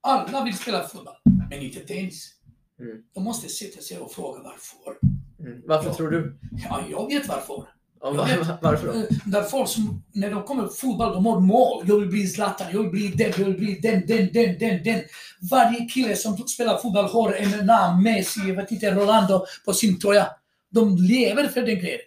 Alla 0.00 0.44
vill 0.44 0.58
spela 0.58 0.88
fotboll, 0.88 1.14
men 1.50 1.60
inte 1.62 1.80
tennis. 1.80 2.34
Mm. 2.80 3.02
De 3.12 3.24
måste 3.24 3.48
sätta 3.48 3.80
sig 3.80 3.98
och 3.98 4.12
fråga 4.12 4.42
varför. 4.42 4.98
Mm. 5.40 5.62
Varför 5.66 5.88
ja. 5.88 5.94
tror 5.94 6.10
du? 6.10 6.38
Ja, 6.64 6.84
jag 6.90 7.06
vet 7.06 7.28
varför. 7.28 7.77
Ja, 8.00 8.10
var, 8.10 8.58
varför 8.62 8.86
då? 8.86 8.92
Eh, 8.92 9.04
där 9.24 9.42
folk 9.42 9.68
som, 9.68 10.02
när 10.12 10.30
de 10.30 10.42
kommer 10.42 10.66
till 10.66 10.76
fotboll, 10.76 11.12
de 11.14 11.26
har 11.26 11.40
mål. 11.40 11.84
Jag 11.88 12.00
vill 12.00 12.08
bli 12.08 12.26
Zlatan, 12.26 12.66
jag 12.72 12.82
vill 12.82 12.90
bli 12.90 13.08
den, 13.08 13.32
jag 13.38 13.44
vill 13.44 13.58
bli 13.58 13.78
den, 13.82 14.06
den, 14.06 14.28
den, 14.32 14.58
den, 14.58 14.82
den. 14.82 15.02
Varje 15.50 15.84
kille 15.88 16.16
som 16.16 16.36
spelar 16.36 16.78
fotboll 16.78 17.04
har 17.04 17.32
en 17.32 17.66
namn, 17.66 18.02
Messi, 18.02 18.40
jag 18.40 18.54
vet 18.54 18.70
inte, 18.70 18.90
Rolando 18.90 19.46
på 19.64 19.72
sin 19.72 19.98
tröja. 19.98 20.26
De 20.70 20.96
lever 20.96 21.48
för 21.48 21.62
den 21.62 21.78
grejen. 21.78 22.00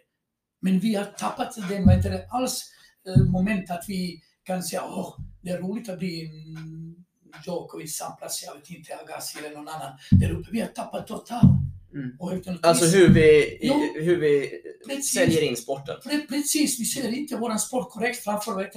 Men 0.62 0.80
vi 0.80 0.96
har 0.96 1.06
tappat 1.06 1.56
den, 1.70 1.86
vad 1.86 1.96
heter 1.96 2.10
det, 2.10 2.28
alls 2.30 2.64
eh, 3.08 3.24
moment 3.24 3.72
att 3.72 3.86
vi 3.88 4.22
kan 4.44 4.64
säga 4.64 4.84
åh, 4.86 5.16
det 5.42 5.50
är 5.50 5.58
roligt 5.58 5.90
att 5.90 6.00
bli 6.00 6.26
en 6.26 6.96
Djokovic, 7.46 7.98
Sampras, 7.98 8.44
jag 8.46 8.56
vet 8.56 8.70
inte, 8.70 8.96
Agassi 8.96 9.40
eller 9.40 9.56
någon 9.56 9.68
annan 9.68 9.92
där 10.12 10.32
uppe. 10.32 10.50
Vi 10.52 10.62
har 10.62 10.68
tappat 10.68 11.08
totalt. 11.08 11.44
Mm. 11.94 12.60
Alltså 12.62 12.86
hur 12.86 13.10
vi, 13.10 13.58
jo, 13.62 13.94
hur 13.96 14.20
vi 14.20 14.62
säljer 15.02 15.42
in 15.42 15.58
sporten? 15.58 15.96
Precis, 16.30 16.80
vi 16.80 16.86
säljer 16.86 17.20
inte 17.20 17.36
vår 17.36 17.58
sport 17.58 17.92
korrekt 17.92 18.24
framför 18.24 18.70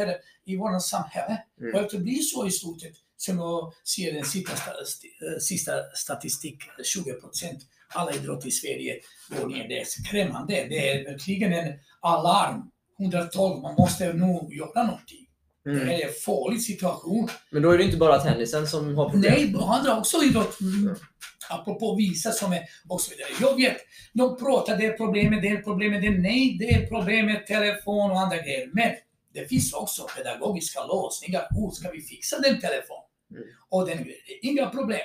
i 0.44 0.56
vårt 0.56 0.82
samhälle. 0.82 1.42
Mm. 1.60 1.74
Och 1.84 1.90
det 1.90 1.98
blir 1.98 2.22
så 2.22 2.46
i 2.46 2.50
slutet, 2.50 2.92
som 3.16 3.38
jag 3.38 3.72
ser 3.84 4.12
den 4.12 4.24
sista, 4.24 4.52
eh, 4.52 5.38
sista 5.40 5.72
statistik, 5.94 6.58
20 6.84 7.12
procent 7.12 7.58
alla 7.94 8.12
idrotter 8.12 8.48
i 8.48 8.50
Sverige 8.50 8.94
går 9.28 9.48
ner. 9.48 9.68
Det 9.68 9.80
är 9.80 9.84
skrämmande. 9.84 10.66
Det 10.68 10.88
är 10.88 11.04
verkligen 11.04 11.52
en 11.52 11.72
alarm. 12.00 12.70
112, 12.98 13.62
man 13.62 13.74
måste 13.74 14.12
nog 14.12 14.54
göra 14.54 14.82
någonting. 14.82 15.26
Mm. 15.66 15.86
Det 15.86 16.02
är 16.02 16.06
en 16.08 16.14
farlig 16.24 16.62
situation. 16.62 17.28
Men 17.50 17.62
då 17.62 17.70
är 17.70 17.78
det 17.78 17.84
inte 17.84 17.96
bara 17.96 18.18
tennisen 18.18 18.66
som 18.68 18.96
har 18.96 19.10
problem? 19.10 19.52
Nej, 19.52 19.54
andra 19.62 19.98
också 19.98 20.22
idrott. 20.22 20.60
Mm. 20.60 20.96
Apropå 21.50 21.94
visa 21.94 22.32
som 22.32 22.52
är 22.52 22.62
och 22.88 23.00
så 23.00 23.10
vidare. 23.10 23.28
Jag 23.40 23.56
vet, 23.56 23.76
de 24.12 24.36
pratar 24.36 24.76
det 24.76 24.86
är 24.86 24.92
problemet, 24.92 25.42
det 25.42 25.48
är 25.48 25.62
problemet, 25.62 26.02
det 26.02 26.06
är 26.06 26.18
nej, 26.18 26.56
det 26.58 26.74
är 26.74 26.86
problemet, 26.86 27.46
telefon 27.46 28.10
och 28.10 28.20
andra 28.20 28.36
grejer. 28.36 28.70
Men 28.72 28.92
det 29.34 29.48
finns 29.48 29.72
också 29.72 30.06
pedagogiska 30.16 30.80
lösningar. 30.80 31.46
Hur 31.50 31.70
ska 31.70 31.90
vi 31.90 32.00
fixa 32.00 32.38
den 32.38 32.60
telefonen? 32.60 33.04
Mm. 33.30 33.44
Och 33.68 33.86
den 33.86 34.06
Inga 34.42 34.70
problem. 34.70 35.00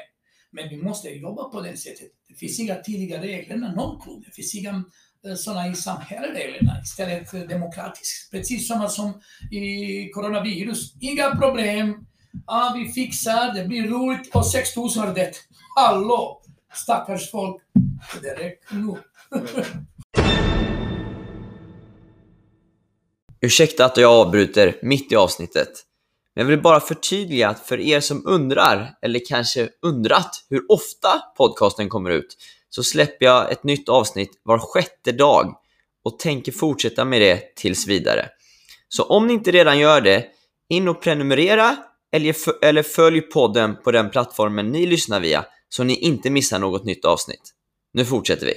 Men 0.51 0.69
vi 0.69 0.77
måste 0.77 1.09
jobba 1.09 1.43
på 1.43 1.61
det 1.61 1.77
sättet. 1.77 2.07
Det 2.27 2.35
finns 2.35 2.59
inga 2.59 2.75
tidiga 2.75 3.21
regler, 3.21 3.57
någon 3.57 4.01
klubb. 4.01 4.23
Det 4.25 4.31
finns 4.31 4.55
inga 4.55 4.83
Eh, 5.27 5.35
sådana 5.35 5.67
i 5.67 5.75
samhällsreglerna 5.75 6.81
istället 6.83 7.29
för 7.29 7.47
demokratiskt. 7.47 8.31
Precis 8.31 8.67
samma 8.67 8.89
som 8.89 9.21
i 9.51 10.09
coronavirus. 10.09 10.93
Inga 11.01 11.35
problem. 11.35 12.05
Ja, 12.47 12.75
vi 12.77 12.91
fixar, 12.91 13.53
det 13.53 13.65
blir 13.65 13.87
roligt 13.87 14.35
och 14.35 14.45
6000 14.45 15.03
har 15.03 15.13
dött. 15.13 15.35
Hallå! 15.81 16.41
Stackars 16.73 17.31
folk. 17.31 17.61
Det 18.21 18.33
räcker 18.33 18.75
nu. 18.75 18.97
Ursäkta 23.41 23.85
att 23.85 23.97
jag 23.97 24.11
avbryter 24.11 24.79
mitt 24.81 25.11
i 25.11 25.15
avsnittet. 25.15 25.69
Men 26.35 26.41
jag 26.41 26.49
vill 26.49 26.61
bara 26.61 26.79
förtydliga 26.79 27.49
att 27.49 27.59
för 27.59 27.79
er 27.79 27.99
som 27.99 28.23
undrar, 28.25 28.93
eller 29.01 29.21
kanske 29.27 29.69
undrat, 29.81 30.45
hur 30.49 30.71
ofta 30.71 31.21
podcasten 31.37 31.89
kommer 31.89 32.09
ut, 32.09 32.37
så 32.69 32.83
släpper 32.83 33.25
jag 33.25 33.51
ett 33.51 33.63
nytt 33.63 33.89
avsnitt 33.89 34.41
var 34.43 34.59
sjätte 34.59 35.11
dag 35.11 35.55
och 36.03 36.19
tänker 36.19 36.51
fortsätta 36.51 37.05
med 37.05 37.21
det 37.21 37.55
tills 37.55 37.87
vidare. 37.87 38.29
Så 38.87 39.03
om 39.03 39.27
ni 39.27 39.33
inte 39.33 39.51
redan 39.51 39.79
gör 39.79 40.01
det, 40.01 40.25
in 40.69 40.87
och 40.87 41.01
prenumerera 41.01 41.77
eller 42.61 42.83
följ 42.83 43.21
podden 43.21 43.77
på 43.83 43.91
den 43.91 44.09
plattformen 44.09 44.71
ni 44.71 44.85
lyssnar 44.85 45.19
via 45.19 45.45
så 45.69 45.83
ni 45.83 45.95
inte 45.95 46.29
missar 46.29 46.59
något 46.59 46.85
nytt 46.85 47.05
avsnitt. 47.05 47.53
Nu 47.93 48.05
fortsätter 48.05 48.45
vi. 48.45 48.53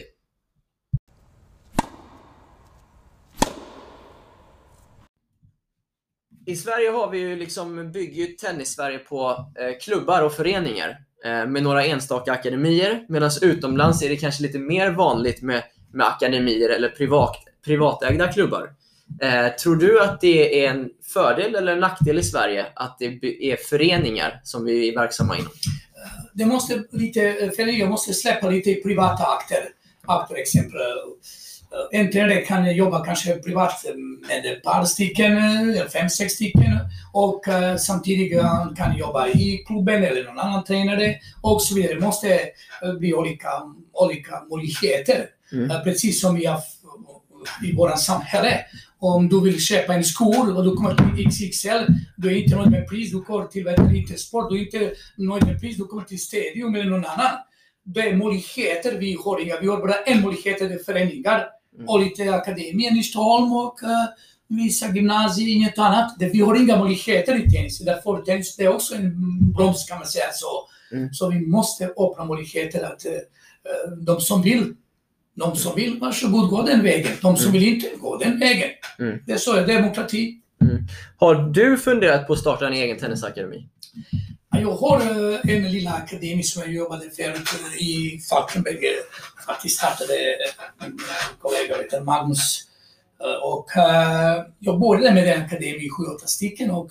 I 6.46 6.56
Sverige 6.56 6.90
har 6.90 7.10
vi 7.10 7.18
ju 7.18 7.36
liksom, 7.36 7.92
bygger 7.92 8.26
ju 8.26 8.26
tennis-Sverige 8.26 8.98
på 8.98 9.30
eh, 9.30 9.78
klubbar 9.80 10.22
och 10.22 10.32
föreningar 10.32 10.98
eh, 11.24 11.46
med 11.46 11.62
några 11.62 11.84
enstaka 11.84 12.32
akademier. 12.32 13.06
Medan 13.08 13.30
utomlands 13.42 14.02
är 14.02 14.08
det 14.08 14.16
kanske 14.16 14.42
lite 14.42 14.58
mer 14.58 14.90
vanligt 14.90 15.42
med, 15.42 15.62
med 15.92 16.06
akademier 16.06 16.68
eller 16.68 16.88
privat, 16.88 17.36
privatägda 17.64 18.32
klubbar. 18.32 18.70
Eh, 19.20 19.48
tror 19.48 19.76
du 19.76 20.02
att 20.02 20.20
det 20.20 20.64
är 20.64 20.70
en 20.70 20.90
fördel 21.14 21.54
eller 21.54 21.72
en 21.72 21.80
nackdel 21.80 22.18
i 22.18 22.22
Sverige 22.22 22.66
att 22.74 22.96
det 22.98 23.06
är 23.52 23.56
föreningar 23.56 24.40
som 24.44 24.64
vi 24.64 24.88
är 24.88 24.94
verksamma 24.94 25.38
inom? 25.38 25.52
Det 26.32 26.46
måste 26.46 26.84
lite, 26.90 27.50
föreningar 27.56 27.88
måste 27.88 28.14
släppa 28.14 28.48
lite 28.50 28.74
privata 28.74 29.24
akter. 29.24 29.68
Akter 30.06 30.36
exempel. 30.36 30.80
En 31.92 32.12
tränare 32.12 32.40
kan 32.40 32.76
jobba 32.76 33.04
kanske 33.04 33.34
privat 33.34 33.84
med 34.28 34.52
ett 34.52 34.62
par 34.62 34.84
stycken, 34.84 35.38
eller 35.38 35.88
fem, 35.88 36.08
sex 36.08 36.32
stycken. 36.32 36.78
Och 37.12 37.44
samtidigt 37.78 38.42
han 38.42 38.74
kan 38.74 38.96
jobba 38.96 39.28
i 39.28 39.64
klubben 39.66 40.04
eller 40.04 40.24
någon 40.24 40.38
annan 40.38 40.64
tränare 40.64 41.16
och 41.40 41.62
så 41.62 41.74
vidare. 41.74 41.94
Det 41.94 42.00
måste 42.00 42.40
bli 42.98 43.14
olika, 43.14 43.48
olika 43.92 44.42
möjligheter. 44.50 45.26
Mm. 45.52 45.82
Precis 45.84 46.20
som 46.20 46.34
har 46.46 46.60
i 47.64 47.76
vårt 47.76 47.98
samhälle. 47.98 48.60
Om 48.98 49.28
du 49.28 49.40
vill 49.40 49.60
köpa 49.60 49.94
en 49.94 50.04
skor 50.04 50.56
och 50.56 50.64
du 50.64 50.76
kommer 50.76 51.14
till 51.16 51.30
XXL, 51.30 51.92
du 52.16 52.28
är 52.28 52.36
inte 52.42 52.56
nöjd 52.56 52.70
med 52.70 52.88
pris, 52.88 53.10
du 53.10 53.20
går 53.20 53.44
till 53.44 53.68
Intersport, 53.96 54.50
du 54.50 54.56
är 54.56 54.60
inte 54.60 54.92
nöjd 55.16 55.46
med 55.46 55.60
pris, 55.60 55.76
du 55.76 55.84
kommer 55.84 56.04
till 56.04 56.20
Stadium 56.20 56.74
eller 56.74 56.90
någon 56.90 57.04
annan. 57.04 57.32
Det 57.84 58.00
är 58.00 58.16
möjligheter, 58.16 58.98
vi 58.98 59.18
har 59.24 59.40
inga, 59.40 59.60
vi 59.60 59.66
har 59.66 59.76
bara 59.76 59.94
en 59.94 60.22
möjlighet, 60.22 60.58
det 60.58 60.74
är 60.74 60.84
föreningar 60.84 61.48
Mm. 61.74 61.88
och 61.88 62.00
lite 62.00 62.34
akademier 62.34 62.98
i 62.98 63.02
Stockholm 63.02 63.52
och 63.52 63.82
uh, 63.82 63.88
vissa 64.48 64.94
gymnasier, 64.94 65.48
inget 65.48 65.78
annat. 65.78 66.18
Det, 66.18 66.28
vi 66.28 66.40
har 66.40 66.56
inga 66.56 66.76
möjligheter 66.76 67.46
i 67.46 67.50
tennis, 67.50 67.78
därför 67.78 68.22
tennis 68.22 68.56
det 68.56 68.64
är 68.64 68.74
också 68.74 68.94
en 68.94 69.12
broms 69.52 69.84
kan 69.88 69.98
man 69.98 70.06
säga 70.06 70.24
så. 70.32 70.68
Mm. 70.96 71.12
Så 71.12 71.30
vi 71.30 71.46
måste 71.46 71.84
öppna 71.86 72.24
möjligheter 72.24 72.84
att 72.84 73.06
uh, 73.06 73.98
de 73.98 74.20
som 74.20 74.42
vill 74.42 74.74
de 75.34 75.56
som 75.56 75.74
vill, 75.76 75.98
varsågod, 76.00 76.50
gå 76.50 76.62
den 76.62 76.82
vägen. 76.82 77.12
De 77.22 77.36
som 77.36 77.52
vill 77.52 77.62
inte, 77.68 77.90
gå 78.00 78.16
den 78.16 78.38
vägen. 78.38 78.70
Mm. 78.98 79.18
Det 79.26 79.32
är 79.32 79.36
så, 79.38 79.52
är 79.56 79.66
demokrati. 79.66 80.38
Har 81.16 81.34
du 81.34 81.78
funderat 81.78 82.26
på 82.26 82.32
att 82.32 82.38
starta 82.38 82.66
en 82.66 82.72
egen 82.72 82.98
tennisakademi? 82.98 83.66
Ja, 84.50 84.60
Jag 84.60 84.72
har 84.74 85.00
eh, 85.00 85.54
en 85.56 85.72
lilla 85.72 85.90
akademi 85.92 86.42
som 86.42 86.62
jag 86.62 86.72
jobbade 86.72 87.10
förut 87.10 87.48
i 87.80 88.20
Falkenberg. 88.30 88.78
Faktiskt 89.46 89.78
startade 89.78 90.14
eh, 90.14 90.86
min 90.86 90.98
kollega 91.40 91.76
heter 91.82 92.00
Magnus. 92.00 92.60
Eh, 93.24 93.42
Och 93.42 93.76
eh, 93.76 94.42
jag 94.58 94.80
började 94.80 95.14
med 95.14 95.26
den 95.26 95.42
akademin 95.42 95.80
i 95.80 95.88
sju, 95.90 96.02
åtta 96.16 96.26
stycken 96.26 96.70
och 96.70 96.90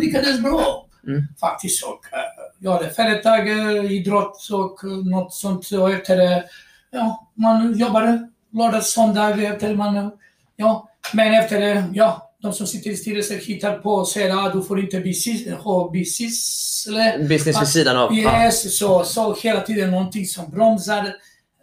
lyckades 0.00 0.40
bra. 0.40 0.86
Mm. 1.06 1.22
Faktiskt. 1.40 1.84
Och, 1.84 2.00
eh, 2.12 2.18
jag 2.58 2.72
hade 2.72 2.90
företag, 2.90 3.48
eh, 3.48 3.92
idrott 3.92 4.48
och 4.52 4.84
eh, 4.84 4.90
något 4.90 5.34
sånt. 5.34 5.70
Och 5.72 5.90
efter, 5.90 6.32
eh, 6.32 6.42
ja, 6.90 7.30
man 7.34 7.78
jobbade 7.78 8.28
lördag, 8.52 8.84
söndag 8.84 9.30
efter 9.42 9.74
man, 9.74 10.10
ja. 10.56 10.88
Men 11.12 11.34
efter, 11.34 11.76
eh, 11.76 11.84
ja, 11.94 12.26
de 12.42 12.52
som 12.52 12.66
sitter 12.66 12.90
i 12.90 12.96
styrelsen 12.96 13.38
hittar 13.42 13.78
på 13.78 13.90
och 13.94 14.08
säger 14.08 14.46
att 14.46 14.52
du 14.52 14.62
får 14.62 14.80
inte 14.80 14.96
bisis- 15.00 15.52
ha 15.54 15.90
bisyssle. 15.90 17.18
Business 17.28 17.60
vid 17.62 17.68
sidan 17.68 17.96
av? 17.96 18.14
Ja. 18.14 18.44
Yes, 18.44 18.78
så, 18.78 19.04
så 19.04 19.34
hela 19.34 19.60
tiden 19.60 19.90
någonting 19.90 20.26
som 20.26 20.50
bromsar. 20.50 21.14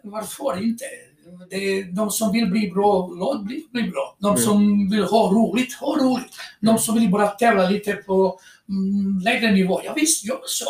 Varför 0.02 0.62
inte? 0.62 0.84
Det 1.50 1.82
de 1.82 2.10
som 2.10 2.32
vill 2.32 2.46
bli 2.50 2.70
bra, 2.70 3.06
låt 3.06 3.44
bli, 3.44 3.66
bli 3.72 3.82
bra. 3.82 4.16
De 4.18 4.28
Mm. 4.28 4.42
som 4.42 4.90
vill 4.90 5.04
ha 5.04 5.30
roligt, 5.30 5.74
ha 5.74 5.96
roligt. 5.96 6.32
De 6.60 6.78
som 6.78 6.94
vill 6.94 7.10
bara 7.10 7.26
tävla 7.26 7.68
lite 7.70 7.92
på 7.92 8.38
mm, 8.68 9.20
lägre 9.24 9.50
nivå, 9.52 9.80
ja 9.84 9.92
visst, 9.96 10.24
gör 10.26 10.40
så. 10.46 10.64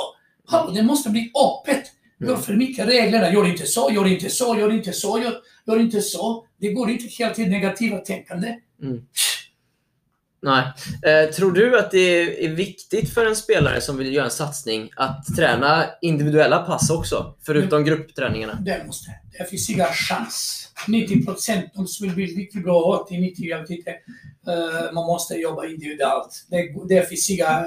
Ja, 0.51 0.71
det 0.75 0.83
måste 0.83 1.11
bli 1.11 1.21
öppet. 1.35 1.85
Gör 2.21 2.29
Mm. 2.29 2.43
för 2.43 2.55
mycket 2.55 2.89
reglerna, 2.89 3.33
gör 3.33 3.47
inte 3.49 3.67
så, 3.67 3.91
gör 3.93 4.07
inte 4.07 4.31
så, 4.31 4.59
gör 4.59 4.73
inte 4.73 4.93
så, 4.93 5.19
gör, 5.19 5.35
gör 5.67 5.81
inte 5.81 6.01
så. 6.01 6.47
Det 6.61 6.73
går 6.73 6.91
inte 6.91 7.07
hela 7.07 7.35
tiden 7.35 7.51
negativa 7.51 7.99
tänkande. 7.99 8.57
Nej. 10.43 10.65
Eh, 11.03 11.31
tror 11.31 11.53
du 11.53 11.79
att 11.79 11.91
det 11.91 12.45
är 12.45 12.49
viktigt 12.49 13.15
för 13.15 13.27
en 13.27 13.37
spelare 13.37 13.81
som 13.81 13.97
vill 13.97 14.15
göra 14.15 14.25
en 14.25 14.31
satsning 14.31 14.91
att 14.97 15.27
träna 15.37 15.85
individuella 16.03 16.59
pass 16.59 16.91
också? 16.91 17.35
Förutom 17.47 17.85
gruppträningarna? 17.85 18.55
Det 18.55 18.85
måste. 18.87 19.11
Det 19.39 19.45
finns 19.51 19.71
inga 19.71 19.85
chans. 19.85 20.69
90 20.89 21.25
procent, 21.25 21.65
de 21.75 21.87
som 21.87 22.07
vill 22.07 22.15
bli 22.15 22.27
riktigt 22.27 22.63
bra, 22.65 23.03
80, 23.05 23.19
90, 23.19 23.45
jag 23.45 23.61
vet 23.61 23.71
inte. 23.71 23.91
Eh, 23.91 24.93
man 24.95 25.07
måste 25.07 25.35
jobba 25.35 25.67
individuellt. 25.67 26.47
Det, 26.51 26.89
det 26.89 27.09
finns 27.09 27.31
inga... 27.31 27.65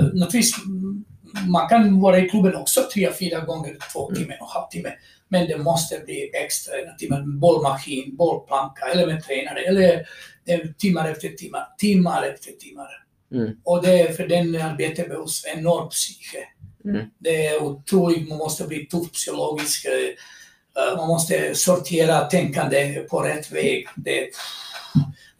Naturligtvis, 0.00 0.64
mm, 0.66 1.04
man 1.48 1.68
kan 1.68 2.00
vara 2.00 2.18
i 2.18 2.28
klubben 2.28 2.54
också 2.54 2.80
tre, 2.94 3.12
fyra 3.12 3.40
gånger, 3.40 3.76
två 3.92 4.14
timmar 4.14 4.38
och 4.40 4.48
halvtimme. 4.48 4.92
Men 5.28 5.48
det 5.48 5.58
måste 5.58 5.98
bli 5.98 6.30
extra, 6.34 6.74
en 6.74 6.96
timme, 6.96 7.22
bollmaskin, 7.26 8.16
bollplanka, 8.16 8.86
eller 8.86 9.06
med 9.06 9.24
tränare, 9.24 9.60
eller 9.60 10.06
eh, 10.46 10.60
timmar 10.78 11.08
efter 11.10 11.28
timmar, 11.28 11.66
timmar 11.78 12.22
efter 12.22 12.52
timmar. 12.52 12.88
Mm. 13.32 13.56
Och 13.64 13.82
det 13.82 14.00
är 14.00 14.12
för 14.12 14.26
den 14.28 14.62
arbetet 14.62 15.08
behövs 15.08 15.44
enormt 15.56 15.90
psyke. 15.90 16.38
Mm. 16.84 17.06
Det 17.18 17.46
är 17.46 17.62
otroligt, 17.62 18.28
man 18.28 18.38
måste 18.38 18.64
bli 18.64 18.86
tuff 18.86 19.12
psykologisk. 19.12 19.84
eh, 19.84 20.96
Man 20.96 21.08
måste 21.08 21.54
sortera 21.54 22.20
tänkande 22.20 23.04
på 23.10 23.20
rätt 23.22 23.52
väg. 23.52 23.86
Det 23.96 24.22
är 24.22 24.28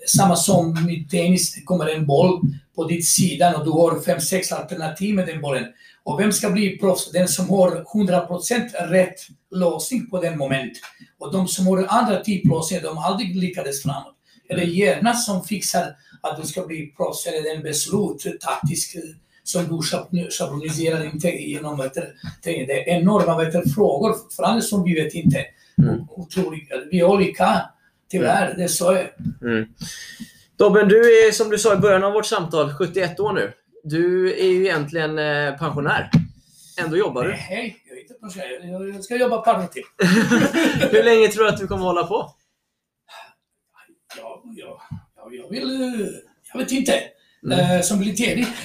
samma 0.06 0.36
som 0.36 0.90
i 0.90 1.08
tennis, 1.10 1.54
det 1.54 1.62
kommer 1.62 1.86
en 1.86 2.06
boll 2.06 2.40
på 2.80 2.86
ditt 2.86 3.06
sidan 3.06 3.54
och 3.54 3.64
du 3.64 3.70
har 3.70 4.00
fem, 4.00 4.20
sex 4.20 4.52
alternativ 4.52 5.14
med 5.14 5.26
den 5.26 5.40
bollen. 5.40 5.66
Och 6.02 6.20
vem 6.20 6.32
ska 6.32 6.50
bli 6.50 6.78
proffs? 6.78 7.12
Den 7.12 7.28
som 7.28 7.48
har 7.50 7.84
100% 7.94 8.88
rätt 8.88 9.16
låsning 9.50 10.10
på 10.10 10.20
den 10.20 10.38
moment. 10.38 10.72
Och 11.18 11.32
de 11.32 11.48
som 11.48 11.66
har 11.66 11.86
andra 11.88 12.20
typ 12.20 12.46
låsningar, 12.46 12.82
de 12.82 12.96
har 12.96 13.10
aldrig 13.10 13.36
lyckades 13.36 13.82
framåt. 13.82 14.14
Är 14.48 14.56
det 14.56 14.64
hjärnan 14.64 15.16
som 15.16 15.44
fixar 15.44 15.96
att 16.22 16.40
du 16.42 16.48
ska 16.48 16.66
bli 16.66 16.92
proffs 16.96 17.26
eller 17.26 17.54
den 17.54 17.62
beslut, 17.62 18.40
taktisk, 18.40 18.96
som 19.44 19.64
du 19.64 19.70
schabl- 19.70 20.30
schabloniserar 20.30 21.04
inte 21.04 21.28
genom 21.28 21.76
vet 21.76 21.94
det 22.44 22.50
är 22.72 22.88
enorma 22.88 23.44
vet 23.44 23.74
frågor 23.74 24.12
fortfarande 24.12 24.62
som 24.62 24.84
vi 24.84 24.94
vet 24.94 25.14
inte. 25.14 25.44
Mm. 25.78 26.00
Otroliga. 26.10 26.76
Vi 26.90 27.00
är 27.00 27.04
olika, 27.04 27.62
tyvärr. 28.10 28.54
Det 28.56 28.64
är 28.64 28.68
så. 28.68 28.98
Mm. 29.42 29.66
Dobben, 30.60 30.88
du 30.88 31.26
är 31.26 31.32
som 31.32 31.50
du 31.50 31.58
sa 31.58 31.74
i 31.74 31.76
början 31.76 32.04
av 32.04 32.12
vårt 32.12 32.26
samtal 32.26 32.72
71 32.74 33.20
år 33.20 33.32
nu. 33.32 33.52
Du 33.84 34.32
är 34.40 34.46
ju 34.46 34.64
egentligen 34.64 35.18
eh, 35.18 35.56
pensionär. 35.58 36.10
Ändå 36.80 36.96
jobbar 36.96 37.24
du. 37.24 37.32
Hej, 37.32 37.76
jag 37.88 37.96
är 37.98 38.02
inte 38.02 38.14
pensionär. 38.14 38.92
Jag- 38.94 39.04
ska 39.04 39.16
jobba 39.16 39.38
ett 39.38 39.44
par 39.44 39.66
till. 39.66 39.82
Hur 40.90 41.02
länge 41.02 41.28
tror 41.28 41.44
du 41.44 41.50
att 41.50 41.58
du 41.60 41.66
kommer 41.66 41.84
hålla 41.84 42.06
på? 42.06 42.34
Ja, 44.18 44.42
ja, 44.56 44.82
ja, 45.16 45.28
jag 45.32 45.50
vill... 45.50 45.82
eh, 45.82 46.06
Jag 46.52 46.60
vet 46.60 46.72
inte. 46.72 46.94
Mm. 47.44 47.58
Eh, 47.76 47.80
som 47.82 47.98
blir 47.98 48.12
ledig. 48.16 48.46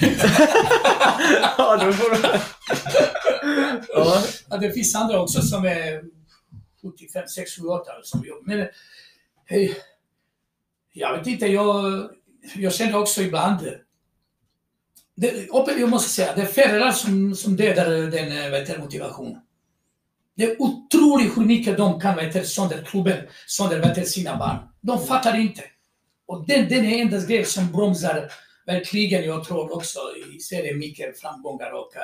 ja, 1.58 1.76
då 1.84 1.92
får 1.92 2.10
du... 2.10 2.38
ja. 3.88 4.22
Ja, 4.50 4.56
det 4.56 4.72
finns 4.72 4.94
andra 4.96 5.20
också 5.20 5.42
som 5.42 5.64
är 5.64 6.02
75, 6.82 7.28
6, 7.28 7.56
7, 7.60 7.62
8 7.66 7.90
som 8.02 8.24
jobbar. 8.24 8.42
Men 8.46 8.60
eh, 8.60 9.70
jag 10.98 11.18
vet 11.18 11.26
inte, 11.26 11.46
jag, 11.46 12.10
jag 12.54 12.74
känner 12.74 12.98
också 12.98 13.22
ibland 13.22 13.60
det, 15.16 15.48
jag 15.78 15.90
måste 15.90 16.10
säga, 16.10 16.34
det 16.34 16.42
är 16.42 16.46
föräldrar 16.46 16.92
som, 16.92 17.34
som 17.34 17.56
dödar 17.56 17.90
den 17.90 18.32
eh, 18.32 18.50
vet 18.50 18.78
motivationen. 18.78 19.40
Det 20.36 20.44
är 20.44 20.62
otroligt 20.62 21.36
hur 21.36 21.44
mycket 21.44 21.76
de 21.76 22.00
kan 22.00 22.16
vet 22.16 22.48
sönder 22.48 22.84
klubben, 22.84 23.26
sönder 23.46 23.78
vet 23.78 24.08
sina 24.08 24.36
barn. 24.36 24.56
De 24.80 25.06
fattar 25.06 25.40
inte. 25.40 25.62
Och 26.26 26.46
den, 26.46 26.68
den 26.68 26.84
är 26.84 27.02
enda 27.02 27.26
grejen 27.26 27.46
som 27.46 27.72
bromsar 27.72 28.32
verkligen, 28.66 29.24
jag 29.24 29.44
tror 29.44 29.76
också, 29.76 29.98
i 30.36 30.40
serien 30.40 30.78
mycket 30.78 31.20
framgångar 31.20 31.70
och 31.70 31.92
uh, 31.96 32.02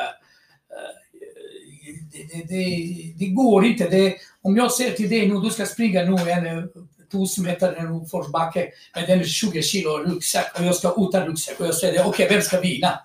det, 2.13 2.23
det, 2.33 2.45
det, 2.49 3.15
det 3.19 3.27
går 3.27 3.65
inte. 3.65 3.89
Det, 3.89 4.17
om 4.43 4.57
jag 4.57 4.73
säger 4.73 4.93
till 4.93 5.11
dig 5.11 5.29
nu, 5.29 5.41
du 5.41 5.51
ska 5.51 5.67
springa 5.67 6.03
nu 6.03 6.31
en 6.31 6.69
eh, 7.15 7.21
tusen 7.21 7.45
meter 7.45 7.73
en 7.73 7.87
uppförsbacke 7.87 8.69
med 8.95 9.09
den 9.09 9.25
20 9.25 9.63
kilo 9.63 9.91
ryggsäck 9.91 10.59
och 10.59 10.65
jag 10.65 10.75
ska 10.75 10.95
utan 10.99 11.27
ryggsäck 11.27 11.61
och 11.61 11.67
jag 11.67 11.75
säger 11.75 12.07
okej, 12.07 12.29
vem 12.31 12.43
ska 12.43 12.61
vinna? 12.61 13.01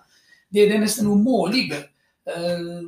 Det, 0.50 0.68
är 0.68 0.80
nästan 0.80 1.08
omöjligt. 1.08 1.74
Uh, 1.74 2.82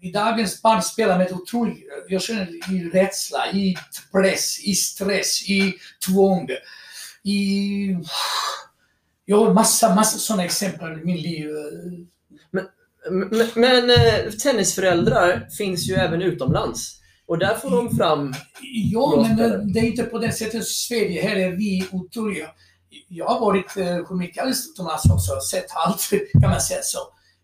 I 0.00 0.12
dagens 0.12 0.62
barn 0.62 0.82
spelar 0.82 1.18
med 1.18 1.32
otrolig, 1.32 1.86
jag 2.08 2.22
känner 2.22 2.74
i 2.74 2.90
rädsla, 2.92 3.52
i 3.52 3.76
press, 4.12 4.60
i 4.64 4.74
stress, 4.74 5.48
i 5.48 5.74
tvång, 6.06 6.48
i... 7.24 7.96
Jag 9.24 9.44
har 9.44 9.54
massa, 9.54 9.94
massa 9.94 10.18
sådana 10.18 10.44
exempel 10.44 10.92
i 11.00 11.04
min 11.04 11.16
liv. 11.16 11.46
Men, 12.50 12.64
men 13.10 13.48
men 13.54 13.90
eh, 13.90 14.30
tennisföräldrar 14.30 15.48
finns 15.58 15.88
ju 15.88 15.94
även 15.94 16.22
utomlands. 16.22 17.00
Och 17.26 17.38
där 17.38 17.54
får 17.54 17.70
de 17.70 17.96
fram... 17.96 18.34
Ja, 18.92 19.26
men 19.28 19.36
det, 19.36 19.72
det 19.72 19.80
är 19.80 19.84
inte 19.84 20.02
på 20.02 20.18
det 20.18 20.32
sättet 20.32 20.66
Sverige. 20.66 21.22
Här 21.22 21.36
är 21.36 21.52
vi 21.52 21.88
otroliga. 21.92 22.46
jag 23.08 23.26
har 23.26 23.40
varit 23.40 23.76
eh, 23.76 24.42
helst 24.44 24.70
utomlands 24.70 25.10
också 25.10 25.40
sett 25.40 25.66
allt, 25.74 26.10
kan 26.32 26.50
man 26.50 26.60
säga 26.60 26.82
så. 26.82 26.98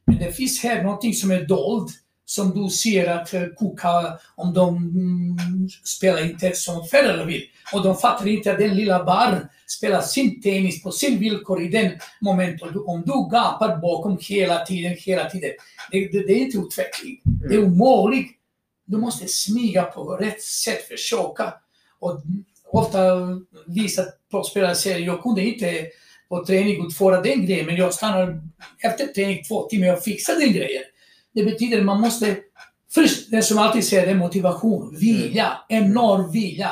Men 0.06 0.18
det 0.18 0.32
finns 0.32 0.62
här 0.62 0.82
någonting 0.82 1.14
som 1.14 1.30
är 1.30 1.46
dold, 1.46 1.90
som 2.24 2.62
du 2.62 2.70
ser 2.70 3.10
att 3.10 3.34
eh, 3.34 3.42
Kuka, 3.58 4.18
om 4.34 4.54
de 4.54 4.76
mm, 4.76 5.68
spelar 5.84 6.24
inte 6.24 6.52
som 6.54 6.84
föräldrarna 6.84 7.24
vill. 7.24 7.42
Och 7.72 7.82
de 7.82 7.96
fattar 7.96 8.28
inte 8.28 8.52
att 8.52 8.58
den 8.58 8.76
lilla 8.76 9.04
barn 9.04 9.48
spelar 9.66 10.00
sin 10.00 10.42
tennis 10.42 10.82
på 10.82 10.90
sin 10.90 11.18
villkor 11.18 11.62
i 11.62 11.68
den 11.68 11.92
momentet. 12.20 12.76
Om 12.86 13.02
du 13.06 13.12
gapar 13.12 13.76
bakom 13.76 14.18
hela 14.20 14.64
tiden, 14.64 14.96
hela 14.98 15.30
tiden, 15.30 15.50
det, 15.90 16.08
det, 16.12 16.26
det 16.26 16.32
är 16.32 16.38
inte 16.38 16.58
utveckling. 16.58 17.20
Det 17.48 17.54
är 17.54 17.64
omöjligt. 17.64 18.41
Du 18.92 18.98
måste 18.98 19.28
smyga 19.28 19.82
på 19.82 20.16
rätt 20.16 20.42
sätt, 20.42 20.88
försöka. 20.88 21.54
Och 21.98 22.22
ofta 22.72 23.00
vissa 23.66 24.02
proffsspelare 24.30 24.74
säger 24.74 24.98
jag 24.98 25.22
kunde 25.22 25.42
inte 25.42 25.86
på 26.28 26.44
träning 26.44 26.86
utföra 26.86 27.20
den 27.20 27.46
grejen, 27.46 27.66
men 27.66 27.76
jag 27.76 27.94
stannar 27.94 28.42
efter 28.78 29.06
träning 29.06 29.44
två 29.48 29.68
timmar 29.68 29.92
och 29.92 30.02
fixar 30.02 30.40
den 30.40 30.52
grejen. 30.52 30.82
Det 31.34 31.44
betyder 31.44 31.78
att 31.78 31.84
man 31.84 32.00
måste, 32.00 32.36
först, 32.94 33.30
det 33.30 33.42
som 33.42 33.58
alltid 33.58 33.84
säger, 33.84 34.06
det 34.06 34.12
är 34.12 34.16
motivation, 34.16 34.96
vilja, 35.00 35.52
enorm 35.68 36.32
vilja. 36.32 36.70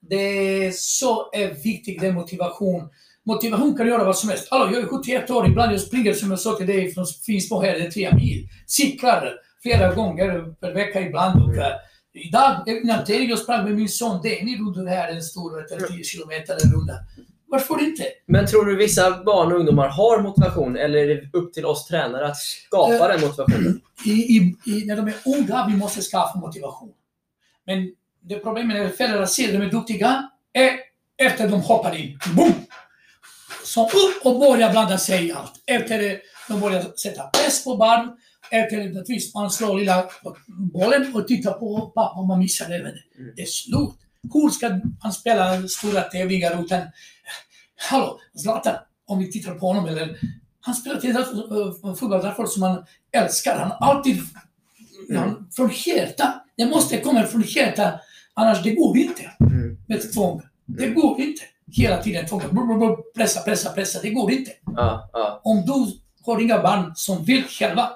Det 0.00 0.16
är 0.16 0.72
så 0.74 1.30
är 1.32 1.54
viktigt, 1.54 2.02
är 2.02 2.12
motivation. 2.12 2.88
Motivation 3.26 3.76
kan 3.76 3.86
göra 3.86 4.04
vad 4.04 4.16
som 4.16 4.28
helst. 4.28 4.48
Hallå, 4.50 4.72
jag 4.72 4.82
är 4.82 4.86
71 4.86 5.30
år, 5.30 5.46
ibland 5.46 5.72
jag 5.72 5.80
springer 5.80 6.12
som 6.12 6.30
jag 6.30 6.40
sa 6.40 6.56
till 6.56 6.66
dig 6.66 6.94
från 6.94 7.06
Finspång 7.26 7.64
här, 7.64 7.78
det 7.78 7.86
är 7.86 7.90
tre 7.90 8.14
mil. 8.14 8.48
Cyklar 8.66 9.34
flera 9.62 9.94
gånger 9.94 10.54
per 10.60 10.72
vecka 10.72 11.00
ibland. 11.00 11.42
Och, 11.42 11.56
eh, 11.56 11.72
idag, 12.12 12.68
innan 12.68 13.04
träning, 13.04 13.28
jag 13.28 13.38
sprang 13.38 13.64
med 13.64 13.74
min 13.74 13.88
son 13.88 14.22
Denny 14.22 14.58
runt 14.58 14.76
det 14.76 14.90
här, 14.90 15.12
en 15.12 15.22
stor, 15.22 15.56
vet 15.56 15.88
du, 15.88 15.94
10 15.94 16.04
kilometer 16.04 16.56
runda. 16.74 16.94
Varför 17.46 17.82
inte? 17.82 18.04
Men 18.26 18.46
tror 18.46 18.64
du 18.64 18.76
vissa 18.76 19.24
barn 19.24 19.52
och 19.52 19.58
ungdomar 19.58 19.88
har 19.88 20.22
motivation 20.22 20.76
eller 20.76 20.98
är 20.98 21.06
det 21.06 21.38
upp 21.38 21.52
till 21.52 21.66
oss 21.66 21.86
tränare 21.86 22.26
att 22.26 22.36
skapa 22.36 23.08
den 23.08 23.20
motivationen? 23.20 23.80
i, 24.04 24.10
i, 24.10 24.56
i, 24.66 24.84
när 24.86 24.96
de 24.96 25.08
är 25.08 25.14
unga, 25.26 25.66
vi 25.66 25.76
måste 25.76 26.00
skaffa 26.00 26.38
motivation. 26.38 26.92
Men 27.66 27.94
det 28.20 28.38
problemet 28.38 28.76
är 28.76 28.84
att 28.84 28.96
föräldrar 28.96 29.26
ser 29.26 29.52
de 29.52 29.62
är 29.62 29.70
duktiga, 29.70 30.30
är 30.52 30.70
efter 31.16 31.48
de 31.48 31.60
hoppar 31.60 31.96
in. 31.96 32.18
Boom! 32.36 32.54
Som 33.64 33.84
upp 33.84 34.26
och 34.26 34.40
börjar 34.40 34.70
blanda 34.70 34.98
sig 34.98 35.26
i 35.26 35.32
allt. 35.32 35.52
Efter 35.66 36.20
de 36.48 36.60
börjar 36.60 36.82
sätta 36.96 37.22
press 37.22 37.64
på 37.64 37.76
barn. 37.76 38.16
Efter 38.50 39.00
att 39.00 39.08
visst, 39.10 39.34
man 39.34 39.50
slår 39.50 39.78
lilla 39.78 40.04
bollen 40.46 41.14
och 41.14 41.28
tittar 41.28 41.52
på 41.52 41.80
pappa 41.80 42.20
om 42.20 42.28
man 42.28 42.38
missar 42.38 42.68
det. 42.68 42.82
Men 42.82 42.92
Det 43.36 43.42
är 43.42 43.46
slut. 43.46 43.94
Hur 44.32 44.48
ska 44.48 44.80
han 45.00 45.12
spela 45.12 45.68
stora 45.68 46.02
tävlingar 46.02 46.64
utan... 46.64 46.82
Hallå, 47.90 48.18
Zlatan, 48.34 48.74
om 49.06 49.18
vi 49.18 49.32
tittar 49.32 49.54
på 49.54 49.66
honom, 49.66 49.86
eller 49.86 50.18
han 50.60 50.74
spelar 50.74 51.00
till 51.00 51.16
uh, 51.16 51.94
fotboll 51.94 52.22
därför 52.22 52.46
som 52.46 52.62
han 52.62 52.84
älskar. 53.12 53.58
Han 53.58 53.72
alltid 53.88 54.22
han, 55.14 55.48
från 55.56 55.70
hjärta. 55.86 56.42
Det 56.56 56.66
måste 56.66 57.00
komma 57.00 57.22
från 57.22 57.42
hjärta, 57.42 58.00
annars 58.34 58.62
det 58.62 58.70
går 58.70 58.98
inte 58.98 59.30
med 59.86 60.12
tvång. 60.12 60.42
Det 60.66 60.86
går 60.86 61.20
inte. 61.20 61.42
Hela 61.72 62.02
tiden 62.02 62.26
tvång. 62.26 62.42
Pressa, 63.16 63.40
pressa, 63.40 63.70
pressa. 63.70 63.98
Det 64.02 64.10
går 64.10 64.32
inte. 64.32 64.50
Om 65.42 65.66
du 65.66 66.00
har 66.26 66.40
inga 66.40 66.62
barn 66.62 66.92
som 66.94 67.24
vill 67.24 67.44
själva, 67.44 67.90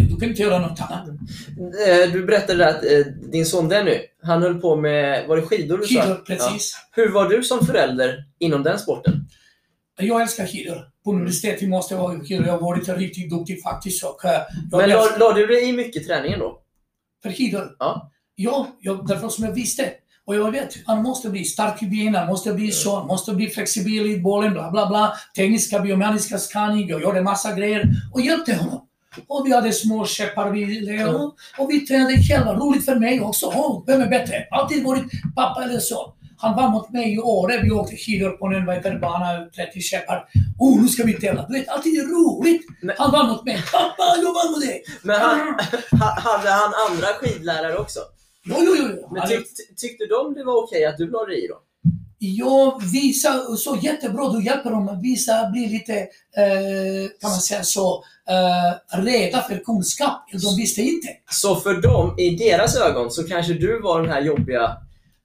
du 0.00 0.16
kan 0.16 0.28
inte 0.28 0.42
göra 0.42 0.58
något 0.58 0.80
annat. 0.80 1.08
Eh, 1.08 2.12
Du 2.12 2.24
berättade 2.26 2.68
att 2.68 2.84
eh, 2.84 2.98
din 3.32 3.46
son 3.46 3.68
Denny, 3.68 3.98
han 4.22 4.42
höll 4.42 4.60
på 4.60 4.76
med, 4.76 5.26
var 5.28 5.36
det 5.36 5.42
skidor 5.42 5.78
du 5.78 5.86
sa? 5.86 6.02
Skidor, 6.02 6.14
precis. 6.14 6.72
Ja. 6.96 7.02
Hur 7.02 7.12
var 7.12 7.28
du 7.28 7.42
som 7.42 7.66
förälder 7.66 8.24
inom 8.38 8.62
den 8.62 8.78
sporten? 8.78 9.14
Jag 10.00 10.22
älskar 10.22 10.46
skidor. 10.46 10.84
På 11.04 11.12
universitetet 11.12 11.68
måste 11.68 11.94
jag 11.94 12.02
vara 12.02 12.20
skidor. 12.20 12.46
Jag 12.46 12.52
har 12.52 12.60
varit 12.60 12.88
riktigt 12.88 13.30
duktig 13.30 13.62
faktiskt. 13.62 14.04
Och, 14.04 14.24
eh, 14.24 14.40
Men 14.72 14.90
la, 14.90 15.16
la 15.18 15.32
du 15.32 15.46
dig 15.46 15.68
i 15.68 15.72
mycket 15.72 16.06
träningen 16.06 16.38
då? 16.38 16.62
för 17.22 17.30
skidor. 17.32 17.76
Ja. 17.78 18.10
Ja, 18.34 18.68
jag, 18.80 19.06
därför 19.06 19.28
som 19.28 19.44
jag 19.44 19.52
visste. 19.52 19.90
Och 20.24 20.34
jag 20.36 20.50
vet, 20.52 20.74
han 20.86 21.02
måste 21.02 21.30
bli 21.30 21.44
stark 21.44 21.82
i 21.82 21.86
benen, 21.86 22.26
måste 22.26 22.52
bli 22.52 22.70
så, 22.72 22.96
han 22.96 23.06
måste 23.06 23.34
bli 23.34 23.48
flexibel 23.48 24.06
i 24.06 24.18
bollen, 24.18 24.52
bla 24.52 24.70
bla 24.70 24.86
bla. 24.88 25.14
Tekniska, 25.36 25.80
biomekaniska 25.80 26.38
scanning, 26.38 26.88
jag 26.88 27.02
gjorde 27.02 27.22
massa 27.22 27.54
grejer 27.54 27.88
och 28.12 28.20
hjälpte 28.20 28.54
honom. 28.54 28.80
Och 29.26 29.46
vi 29.46 29.52
hade 29.52 29.72
små 29.72 30.06
käppar 30.06 30.50
vi 30.50 30.80
Leo, 30.80 31.34
och 31.58 31.70
vi 31.70 31.80
tränade 31.86 32.22
själva. 32.22 32.54
Roligt 32.54 32.84
för 32.84 32.94
mig 32.94 33.20
också. 33.20 33.46
Oh, 33.46 33.84
vem 33.86 34.00
är 34.00 34.06
bättre? 34.06 34.46
Alltid 34.50 34.84
varit 34.84 35.04
pappa 35.36 35.64
eller 35.64 35.78
så. 35.80 36.14
Han 36.40 36.56
vann 36.56 36.72
mot 36.72 36.90
mig 36.90 37.14
i 37.14 37.18
Åre. 37.18 37.60
Vi 37.62 37.70
åkte 37.70 37.96
skidor 37.96 38.30
på 38.30 38.46
en 38.46 38.66
vad 38.66 38.74
heter 38.76 38.92
det, 38.92 38.98
bana, 38.98 39.26
30 39.56 39.80
käppar. 39.80 40.24
Oh, 40.58 40.82
nu 40.82 40.88
ska 40.88 41.04
vi 41.04 41.12
tävla. 41.12 41.46
Du 41.48 41.58
vet, 41.58 41.68
alltid 41.68 42.02
roligt. 42.10 42.62
Men- 42.82 42.94
Han 42.98 43.12
vann 43.12 43.28
mot 43.28 43.44
mig. 43.44 43.62
Pappa, 43.72 44.02
jag 44.22 44.34
vann 44.34 44.52
mot 44.52 44.60
dig. 44.60 44.82
Men 45.02 45.20
han, 45.20 45.38
ha, 46.00 46.20
hade 46.20 46.50
han 46.50 46.72
andra 46.90 47.06
skidlärare 47.06 47.76
också? 47.76 48.00
Jo, 48.44 48.56
jo, 48.60 48.74
jo. 48.78 49.08
Men 49.14 49.28
tyck, 49.28 49.46
tyckte 49.76 50.04
de 50.06 50.34
det 50.34 50.44
var 50.44 50.64
okej 50.64 50.84
att 50.84 50.96
du 50.96 51.10
la 51.10 51.24
dig 51.24 51.44
i 51.44 51.48
då? 51.48 51.54
Ja, 52.20 52.80
vissa, 52.92 53.56
så 53.56 53.78
jättebra, 53.82 54.28
du 54.28 54.44
hjälper 54.44 54.70
dem. 54.70 55.00
Vissa 55.02 55.50
blir 55.50 55.68
lite, 55.68 55.94
eh, 56.36 57.10
kan 57.20 57.30
man 57.30 57.40
säga 57.40 57.62
så, 57.62 58.04
eh, 58.28 58.98
rädda 58.98 59.42
för 59.42 59.58
kunskap. 59.58 60.28
De 60.32 60.56
visste 60.56 60.82
inte. 60.82 61.08
Så 61.30 61.56
för 61.56 61.82
dem, 61.82 62.18
i 62.18 62.30
deras 62.30 62.76
ögon, 62.76 63.10
så 63.10 63.28
kanske 63.28 63.52
du 63.52 63.80
var 63.80 64.02
den 64.02 64.10
här 64.10 64.20
jobbiga 64.20 64.76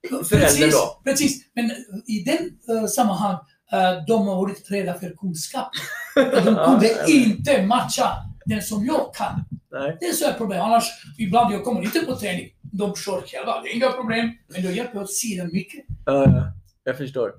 föräldern 0.09 0.39
precis, 0.39 0.73
då? 0.73 1.01
Precis, 1.03 1.41
men 1.55 1.71
i 2.07 2.23
den 2.25 2.77
eh, 2.77 2.85
sammanhang, 2.85 3.38
eh, 3.71 4.05
de 4.07 4.27
har 4.27 4.35
varit 4.35 4.71
rädda 4.71 4.93
för 4.93 5.09
kunskap. 5.09 5.71
De 6.15 6.55
kunde 6.55 7.05
inte 7.07 7.65
matcha 7.65 8.09
den 8.45 8.61
som 8.61 8.85
jag 8.85 9.15
kan. 9.15 9.45
Nej. 9.71 9.97
Det 9.99 10.05
är 10.05 10.13
så 10.13 10.30
ett 10.30 10.38
problem. 10.38 10.61
Annars, 10.61 10.84
ibland 11.17 11.53
jag 11.53 11.63
kommer 11.63 11.81
inte 11.81 11.99
på 11.99 12.15
träning. 12.15 12.49
De 12.61 12.95
kör 12.95 13.21
själva, 13.21 13.61
det 13.61 13.69
är 13.69 13.75
inga 13.75 13.91
problem. 13.91 14.31
Men 14.47 14.63
då 14.63 14.71
hjälper 14.71 15.01
åt 15.01 15.13
sidan 15.13 15.49
mycket. 15.53 15.85
Ja, 16.05 16.23
ja. 16.25 16.53
jag 16.84 16.97
förstår. 16.97 17.34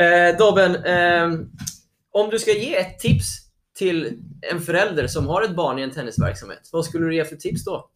Eh, 0.00 0.38
Dobben, 0.38 0.76
ehm, 0.76 1.50
om 2.12 2.30
du 2.30 2.38
ska 2.38 2.52
ge 2.52 2.76
ett 2.76 2.98
tips 2.98 3.45
till 3.76 4.22
en 4.52 4.60
förälder 4.60 5.06
som 5.06 5.26
har 5.26 5.42
ett 5.42 5.56
barn 5.56 5.78
i 5.78 5.82
en 5.82 5.90
tennisverksamhet, 5.90 6.68
vad 6.72 6.84
skulle 6.84 7.06
du 7.06 7.14
ge 7.14 7.24
för 7.24 7.36
tips 7.36 7.64
då? 7.64 7.90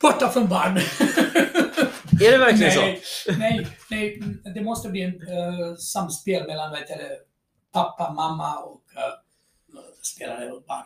Borta 0.00 0.28
från 0.28 0.48
barn. 0.48 0.76
Är 2.20 2.32
det 2.32 2.38
verkligen 2.38 2.72
nej, 2.76 3.02
nej, 3.38 3.66
nej, 3.90 4.20
det 4.54 4.60
måste 4.60 4.88
bli 4.88 5.02
en 5.02 5.14
uh, 5.14 5.76
samspel 5.76 6.46
mellan 6.46 6.70
vet 6.70 6.88
du, 6.88 7.18
pappa, 7.72 8.12
mamma 8.12 8.58
och 8.58 8.82
uh, 8.96 9.80
spelare 10.02 10.52
och 10.52 10.62
barn. 10.62 10.84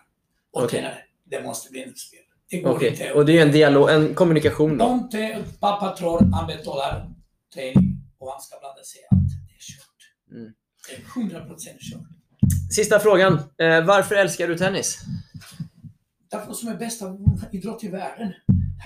Och 0.52 0.62
Okej. 0.62 0.80
tränare. 0.80 0.98
Det 1.24 1.42
måste 1.42 1.70
bli 1.70 1.82
en 1.82 1.96
spel. 1.96 2.20
Det 2.50 2.56
så? 2.56 2.68
går 2.68 2.76
Okej, 2.76 2.88
inte. 2.88 3.12
och 3.12 3.26
det 3.26 3.38
är 3.38 3.42
en 3.42 3.52
dialog, 3.52 3.90
en 3.90 4.14
kommunikation 4.14 4.78
då? 4.78 5.08
Te, 5.12 5.38
pappa 5.60 5.96
tror 5.96 6.20
han 6.32 6.46
betalar 6.46 7.10
träning 7.54 7.96
och 8.18 8.30
han 8.32 8.40
ska 8.40 8.58
blanda 8.60 8.82
sig 8.82 9.00
i 9.00 9.04
allt. 9.10 9.32
Det 9.48 9.54
är 9.54 9.64
kört. 9.74 10.02
Mm. 10.30 10.52
Det 10.88 10.94
är 10.94 11.48
100% 11.48 11.56
kört. 11.90 12.21
Sista 12.70 12.98
frågan. 13.00 13.32
Eh, 13.34 13.84
varför 13.84 14.14
älskar 14.14 14.48
du 14.48 14.58
tennis? 14.58 14.98
Därför 16.30 16.52
som 16.52 16.68
är 16.68 16.76
bästa 16.76 17.06
idrott 17.52 17.84
i 17.84 17.88
världen. 17.88 18.32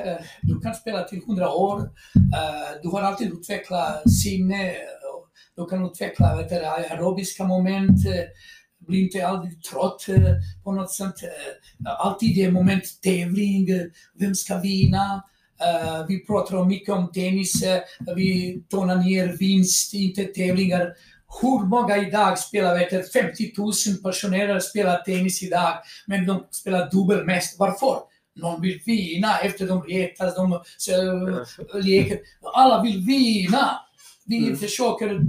Eh, 0.04 0.16
Du 0.42 0.60
kan 0.60 0.74
spela 0.74 1.02
till 1.04 1.18
100 1.26 1.50
år. 1.50 1.80
Eh, 1.80 2.80
Du 2.82 2.88
har 2.88 3.02
alltid 3.02 3.32
utvecklat 3.32 4.10
sinne. 4.10 4.72
Du 5.56 5.66
kan 5.66 5.86
utveckla 5.86 6.36
vet 6.36 6.48
du, 6.48 6.54
aerobiska 6.66 7.44
moment. 7.44 8.06
eh, 8.06 8.24
Bli 8.86 9.00
inte 9.00 9.26
aldrig 9.26 9.62
trött 9.62 10.08
eh, 10.08 10.34
på 10.64 10.72
något 10.72 10.92
sätt. 10.92 11.22
Eh, 11.22 11.90
alltid 12.00 12.36
det 12.36 12.50
moment 12.50 12.84
tävling. 13.02 13.70
Eh, 13.70 13.82
vem 14.18 14.34
ska 14.34 14.58
vinna? 14.60 15.22
Vi 16.08 16.26
pratar 16.26 16.64
mycket 16.64 16.94
om 16.94 17.12
tennis. 17.12 17.64
Vi 18.16 18.62
tonar 18.68 18.96
ner 18.96 19.36
vinst, 19.38 19.94
inte 19.94 20.24
tävlingar. 20.24 20.92
Hur 21.42 21.66
många 21.66 21.96
idag 21.96 22.38
spelar, 22.38 22.78
vet 22.78 22.90
du, 22.90 23.02
50 23.02 23.52
000 23.58 23.72
pensionärer 24.02 24.60
spelar 24.60 24.98
tennis 25.02 25.42
idag, 25.42 25.78
men 26.06 26.26
de 26.26 26.46
spelar 26.50 26.90
dubbel 26.90 27.24
mest. 27.24 27.58
Varför? 27.58 27.98
Någon 28.36 28.60
vill 28.62 28.80
vinna 28.86 29.38
efter 29.38 29.66
de 29.66 29.82
retas, 29.82 30.34
de 30.34 30.60
så, 30.76 30.92
leker. 31.78 32.18
Alla 32.54 32.82
vill 32.82 32.98
vinna. 33.06 33.80
Vi 34.24 34.38
Mm. 34.38 34.56
försöker 34.56 35.20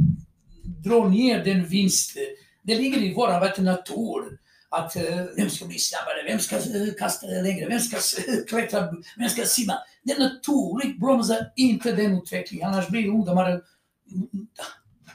dra 0.83 1.07
ner 1.09 1.43
den 1.45 1.65
vinsten. 1.65 2.23
Det 2.63 2.75
ligger 2.75 2.97
i 2.97 3.13
vår 3.13 3.39
vet, 3.39 3.57
natur. 3.57 4.37
Att 4.69 4.95
eh, 4.95 5.23
vem 5.37 5.49
ska 5.49 5.65
bli 5.65 5.79
snabbare, 5.79 6.23
vem 6.27 6.39
ska 6.39 6.55
eh, 6.55 6.93
kasta 6.99 7.27
längre, 7.27 7.69
vem 7.69 7.79
ska 7.79 7.97
eh, 7.97 8.43
klättra, 8.47 8.93
vem 9.17 9.29
ska 9.29 9.45
simma. 9.45 9.73
Det 10.03 10.11
är 10.13 10.19
naturligt 10.19 10.99
bromsar 10.99 11.51
inte 11.55 11.91
den 11.91 12.17
utvecklingen, 12.17 12.67
annars 12.67 12.87
blir 12.87 13.07
ungdomar 13.07 13.61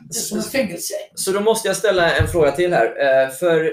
det 0.00 0.18
är 0.18 0.20
som 0.20 0.38
ett 0.38 0.50
fängelse. 0.50 0.94
Så 1.14 1.32
då 1.32 1.40
måste 1.40 1.68
jag 1.68 1.76
ställa 1.76 2.16
en 2.16 2.28
fråga 2.28 2.52
till 2.52 2.72
här. 2.72 2.86
Eh, 2.86 3.30
För, 3.30 3.72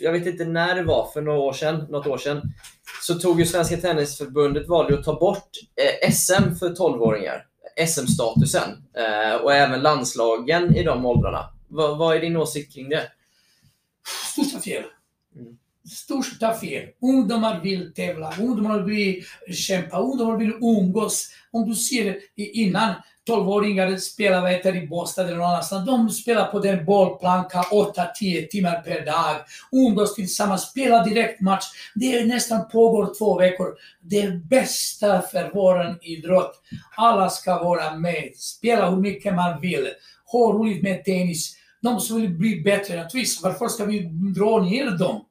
jag 0.00 0.12
vet 0.12 0.26
inte 0.26 0.44
när 0.44 0.74
det 0.74 0.82
var, 0.82 1.10
för 1.12 1.20
några 1.20 1.38
år 1.38 1.52
sedan, 1.52 1.86
något 1.90 2.06
år 2.06 2.18
sedan, 2.18 2.42
så 3.02 3.14
tog 3.14 3.40
ju 3.40 3.46
Svenska 3.46 3.76
Tennisförbundet 3.76 4.68
valde 4.68 4.98
att 4.98 5.04
ta 5.04 5.18
bort 5.18 5.50
eh, 6.02 6.12
SM 6.12 6.54
för 6.58 6.74
12-åringar. 6.74 7.46
SM-statusen 7.86 8.70
eh, 8.96 9.34
och 9.34 9.54
även 9.54 9.82
landslagen 9.82 10.76
i 10.76 10.82
de 10.82 11.06
åldrarna. 11.06 11.50
Va, 11.68 11.94
vad 11.94 12.16
är 12.16 12.20
din 12.20 12.36
åsikt 12.36 12.74
kring 12.74 12.88
det? 12.88 13.02
Största 14.32 14.60
fel. 14.60 14.84
Mm. 15.36 15.58
Största 15.90 16.54
fel. 16.54 16.88
Ungdomar 17.02 17.60
vill 17.60 17.94
tävla, 17.94 18.34
ungdomar 18.40 18.78
vill 18.80 19.24
kämpa, 19.52 19.98
ungdomar 19.98 20.36
vill 20.36 20.52
umgås. 20.52 21.30
Om 21.50 21.68
du 21.68 21.74
ser 21.74 22.16
innan 22.36 22.94
12-åringar 23.26 23.96
spelar 23.96 24.40
vad 24.40 24.50
heter, 24.50 24.76
i 24.76 24.86
Båstad 24.86 25.22
eller 25.22 25.36
någon 25.36 25.46
annanstans. 25.46 25.86
De 25.86 26.10
spelar 26.10 26.44
på 26.44 26.58
den 26.58 26.84
bollplanka 26.84 27.62
8-10 27.62 28.46
timmar 28.46 28.82
per 28.82 29.06
dag. 29.06 29.36
Umgås 29.72 30.14
tillsammans, 30.14 30.62
spelar 30.62 31.04
direktmatch. 31.04 31.64
Det 31.94 32.18
är 32.18 32.26
nästan 32.26 32.68
pågår 32.68 33.14
två 33.18 33.38
veckor. 33.38 33.74
Det 34.00 34.20
är 34.20 34.36
bästa 34.36 35.22
för 35.22 35.50
vår 35.54 35.98
idrott. 36.02 36.60
Alla 36.96 37.30
ska 37.30 37.62
vara 37.62 37.96
med, 37.96 38.32
spela 38.36 38.90
hur 38.90 38.96
mycket 38.96 39.34
man 39.34 39.60
vill. 39.60 39.88
Ha 40.32 40.52
roligt 40.52 40.82
med 40.82 41.04
tennis. 41.04 41.56
De 41.80 42.00
som 42.00 42.20
vill 42.20 42.30
bli 42.30 42.60
bättre, 42.60 42.96
naturligtvis, 42.96 43.42
varför 43.42 43.68
ska 43.68 43.84
vi 43.84 44.00
dra 44.36 44.62
ner 44.62 44.90
dem? 44.90 45.24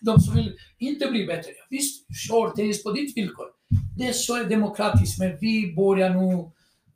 De 0.00 0.20
som 0.20 0.34
vill 0.34 0.56
inte 0.78 1.06
bli 1.06 1.26
bättre, 1.26 1.50
visst, 1.70 2.06
kör 2.28 2.50
tennis 2.50 2.82
på 2.82 2.92
ditt 2.92 3.16
villkor. 3.16 3.46
Det 3.98 4.08
är 4.08 4.12
så 4.12 4.34
demokratiskt, 4.34 5.18
men 5.18 5.38
vi 5.40 5.74
börjar 5.76 6.10
nu 6.10 6.50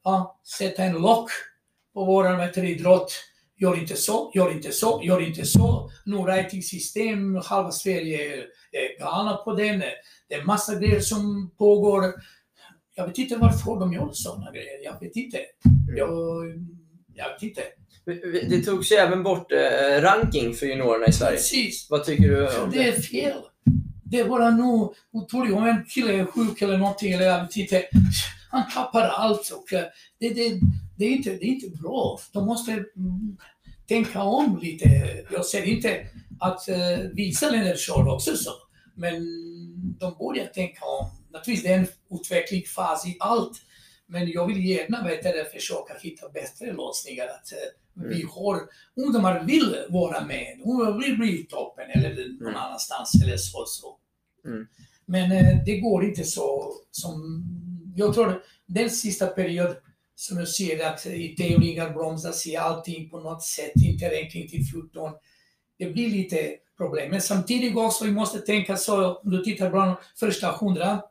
ja, 0.05 0.41
sätta 0.59 0.83
en 0.85 0.93
lock 0.93 1.31
på 1.95 2.05
vår 2.05 2.59
idrott. 2.59 3.13
Gör 3.57 3.79
inte 3.81 3.97
så, 3.97 4.33
gör 4.35 4.53
inte 4.53 4.73
så, 4.73 5.01
gör 5.05 5.21
inte 5.21 5.45
så. 5.45 5.91
Nu 6.05 6.17
rating-system, 6.17 7.37
halva 7.45 7.71
Sverige 7.71 8.35
är 8.73 8.99
galna 8.99 9.37
på 9.37 9.55
den. 9.55 9.83
Det 10.29 10.35
är 10.35 10.45
massa 10.45 10.75
grejer 10.75 11.01
som 11.01 11.51
pågår. 11.59 12.15
Jag 12.95 13.07
vet 13.07 13.19
inte 13.19 13.37
varför 13.37 13.81
de 13.81 13.93
gör 13.93 14.11
sådana 14.13 14.51
grejer. 14.53 14.85
Jag 14.85 15.01
vet 15.01 15.17
inte. 15.17 15.39
Jag, 15.97 16.09
jag 17.15 17.29
vet 17.33 17.43
inte. 17.43 17.63
Det 18.49 18.63
togs 18.63 18.93
ju 18.93 18.97
även 18.97 19.23
bort 19.23 19.53
eh, 19.53 20.01
ranking 20.03 20.55
för 20.55 20.67
juniorerna 20.67 21.07
i 21.07 21.13
Sverige. 21.13 21.37
Precis. 21.37 21.87
Vad 21.91 22.05
tycker 22.05 22.29
du 22.29 22.59
om 22.59 22.71
Det 22.71 22.89
är 22.89 22.93
det? 22.93 23.03
fel. 23.03 23.39
Det 24.05 24.21
är 24.21 24.29
bara 24.29 24.51
nu 24.51 24.89
otroligt. 25.13 25.55
Om 25.55 25.65
en 25.67 25.85
kille 25.85 26.13
är 26.13 26.25
sjuk 26.25 26.63
eller 26.63 26.79
någonting, 26.79 27.13
eller 27.13 27.25
jag 27.25 27.43
vet 27.43 27.57
inte. 27.57 27.85
Han 28.59 28.71
tappar 28.71 29.03
allt. 29.03 29.51
Och 29.51 29.73
eh, 29.73 29.85
det, 30.19 30.29
det, 30.29 30.61
det, 30.99 31.05
är 31.05 31.11
inte, 31.11 31.31
det 31.31 31.45
är 31.45 31.55
inte 31.55 31.71
bra. 31.83 32.21
De 32.33 32.47
måste 32.47 32.73
mm, 32.73 33.37
tänka 33.89 34.23
om 34.23 34.59
lite. 34.63 34.87
Jag 35.33 35.47
säger 35.47 35.67
inte 35.67 36.07
att 36.41 36.69
uh, 36.69 37.11
vissa 37.13 37.51
länder 37.51 37.77
kör 37.77 38.09
också 38.09 38.37
så. 38.37 38.51
Men 38.97 39.15
de 39.99 40.15
borde 40.19 40.47
tänka 40.47 40.85
om. 40.85 41.11
Naturligtvis, 41.33 41.63
det 41.63 41.73
är 41.73 41.79
en 41.79 42.19
utvecklingsfas 42.21 43.07
i 43.07 43.17
allt. 43.21 43.63
Men 44.07 44.31
jag 44.31 44.47
vill 44.47 44.65
gärna 44.65 45.05
vet 45.05 45.53
försöka 45.53 45.95
hitta 46.01 46.29
bättre 46.29 46.73
lösningar. 46.73 47.25
Att, 47.25 47.53
uh, 47.53 48.09
vi 48.09 48.23
har, 48.23 48.61
ungdomar 48.97 49.45
vill 49.45 49.77
vara 49.89 50.25
med, 50.25 50.61
ungdomar 50.65 50.99
vill 51.03 51.19
bli 51.19 51.41
i 51.41 51.45
toppen 51.45 51.91
eller 51.91 52.11
någon 52.11 52.49
Mm. 52.49 52.57
annanstans 52.57 53.23
eller 53.23 53.37
så. 53.37 53.65
så. 53.67 53.97
Mm. 54.45 54.67
Men 55.07 55.33
eh, 55.33 55.65
det 55.67 55.81
går 55.81 56.05
inte 56.05 56.25
så 56.25 56.75
som, 56.91 57.45
jag 57.95 58.15
tror 58.15 58.43
den 58.67 58.91
sista 58.91 59.27
perioden 59.27 59.77
som 60.15 60.39
jag 60.39 60.49
ser 60.49 60.87
att 60.87 61.07
i 61.07 61.37
tävlingar 61.37 61.91
bromsas 61.91 62.47
i 62.47 62.57
allting 62.57 63.11
på 63.11 63.21
något 63.21 63.43
sätt, 63.43 63.73
inte 63.77 64.11
räkning 64.11 64.49
till 64.49 64.65
14. 64.67 65.13
Det 65.79 65.87
blir 65.87 66.11
lite 66.11 66.57
problem. 66.77 67.11
Men 67.11 67.21
samtidigt 67.21 67.77
också, 67.77 68.05
vi 68.05 68.11
måste 68.11 68.39
tänka 68.39 68.77
så, 68.77 69.15
om 69.15 69.31
du 69.31 69.45
tittar 69.45 69.71
på 69.71 69.77
de 69.77 69.95
första 70.17 70.51
hundra, 70.51 71.03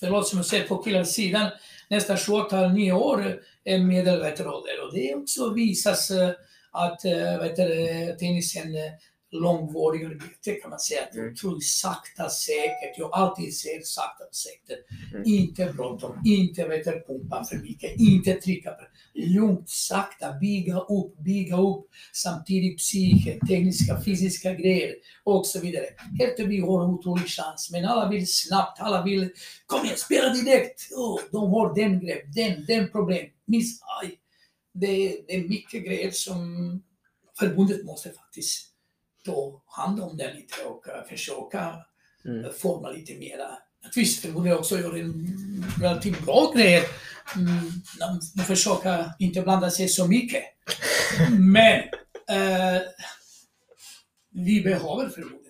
förlåt 0.00 0.28
som 0.28 0.38
jag 0.38 0.46
ser 0.46 0.62
på 0.64 0.82
killarsidan, 0.82 1.50
nästan 1.90 2.16
28-9 2.16 2.92
år 2.92 3.40
är 3.64 3.78
medelålder. 3.78 4.86
Och 4.86 4.94
det 4.94 5.14
också 5.14 5.52
visas 5.54 6.10
eh, 6.10 6.30
att 6.72 7.04
eh, 7.04 7.38
vet 7.38 7.56
du, 7.56 8.16
tennisen 8.18 8.74
eh, 8.74 8.92
eh, 9.32 9.40
långvarig 9.40 10.04
arbete 10.04 10.52
kan 10.62 10.70
man 10.70 10.80
säga. 10.80 11.02
Att 11.02 11.14
Mm. 11.14 11.32
otroligt 11.32 11.66
sakta 11.66 12.28
säkert. 12.30 12.98
Jag 12.98 13.10
alltid 13.12 13.56
säger 13.56 13.80
sakta 13.82 14.24
och 14.24 14.34
säkert. 14.34 14.84
Mm. 15.14 15.22
Inte 15.26 15.72
bråttom, 15.76 16.22
inte 16.26 17.02
pumpa 17.06 17.44
för 17.44 17.56
mycket, 17.56 18.00
inte 18.00 18.34
trycka 18.34 18.70
på. 18.70 18.82
Lugnt, 19.14 19.70
sakta, 19.70 20.32
bygga 20.32 20.78
upp, 20.80 21.18
bygga 21.18 21.56
upp. 21.56 21.86
Samtidigt 22.12 22.78
psyke, 22.78 23.38
tekniska, 23.48 24.00
fysiska 24.04 24.54
grejer 24.54 24.94
och 25.24 25.46
så 25.46 25.60
vidare. 25.60 25.84
Helt 26.18 26.38
vi 26.38 26.60
har 26.60 26.84
en 26.84 26.90
otrolig 26.90 27.26
chans, 27.26 27.70
men 27.72 27.84
alla 27.84 28.08
vill 28.08 28.32
snabbt, 28.32 28.80
alla 28.80 29.04
vill 29.04 29.30
kom 29.66 29.84
igen, 29.84 29.96
spela 29.96 30.28
direkt. 30.34 30.80
Oh, 30.96 31.20
de 31.32 31.50
har 31.50 31.74
den 31.74 32.00
grepp, 32.00 32.34
den, 32.34 32.64
den 32.66 32.90
problem. 32.90 33.26
Miss, 33.46 33.80
aj. 34.02 34.16
Det, 34.74 35.20
det 35.26 35.34
är 35.34 35.48
mycket 35.48 35.84
grejer 35.84 36.10
som 36.10 36.38
förbundet 37.38 37.84
måste 37.84 38.10
faktiskt 38.10 38.69
ta 39.24 39.62
hand 39.66 40.00
om 40.00 40.16
det 40.16 40.34
lite 40.34 40.62
och 40.64 40.88
eh, 40.88 41.04
försöka 41.08 41.74
Mm. 42.24 42.44
eh, 42.44 42.50
forma 42.50 42.90
lite 42.90 43.14
mera. 43.14 43.48
Naturligtvis 43.84 44.20
förbundet 44.20 44.58
också 44.58 44.78
gör 44.78 44.96
en 45.00 45.64
relativt 45.80 46.20
bra 46.26 46.52
grej. 46.56 46.84
Mm, 47.36 48.44
försöker 48.46 49.12
inte 49.18 49.42
blanda 49.42 49.70
sig 49.70 49.88
så 49.88 50.06
mycket. 50.06 50.42
Men 51.30 51.78
eh, 52.28 52.82
vi 54.34 54.60
behöver 54.60 55.08
förbundet. 55.08 55.40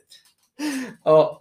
Ja, 1.05 1.41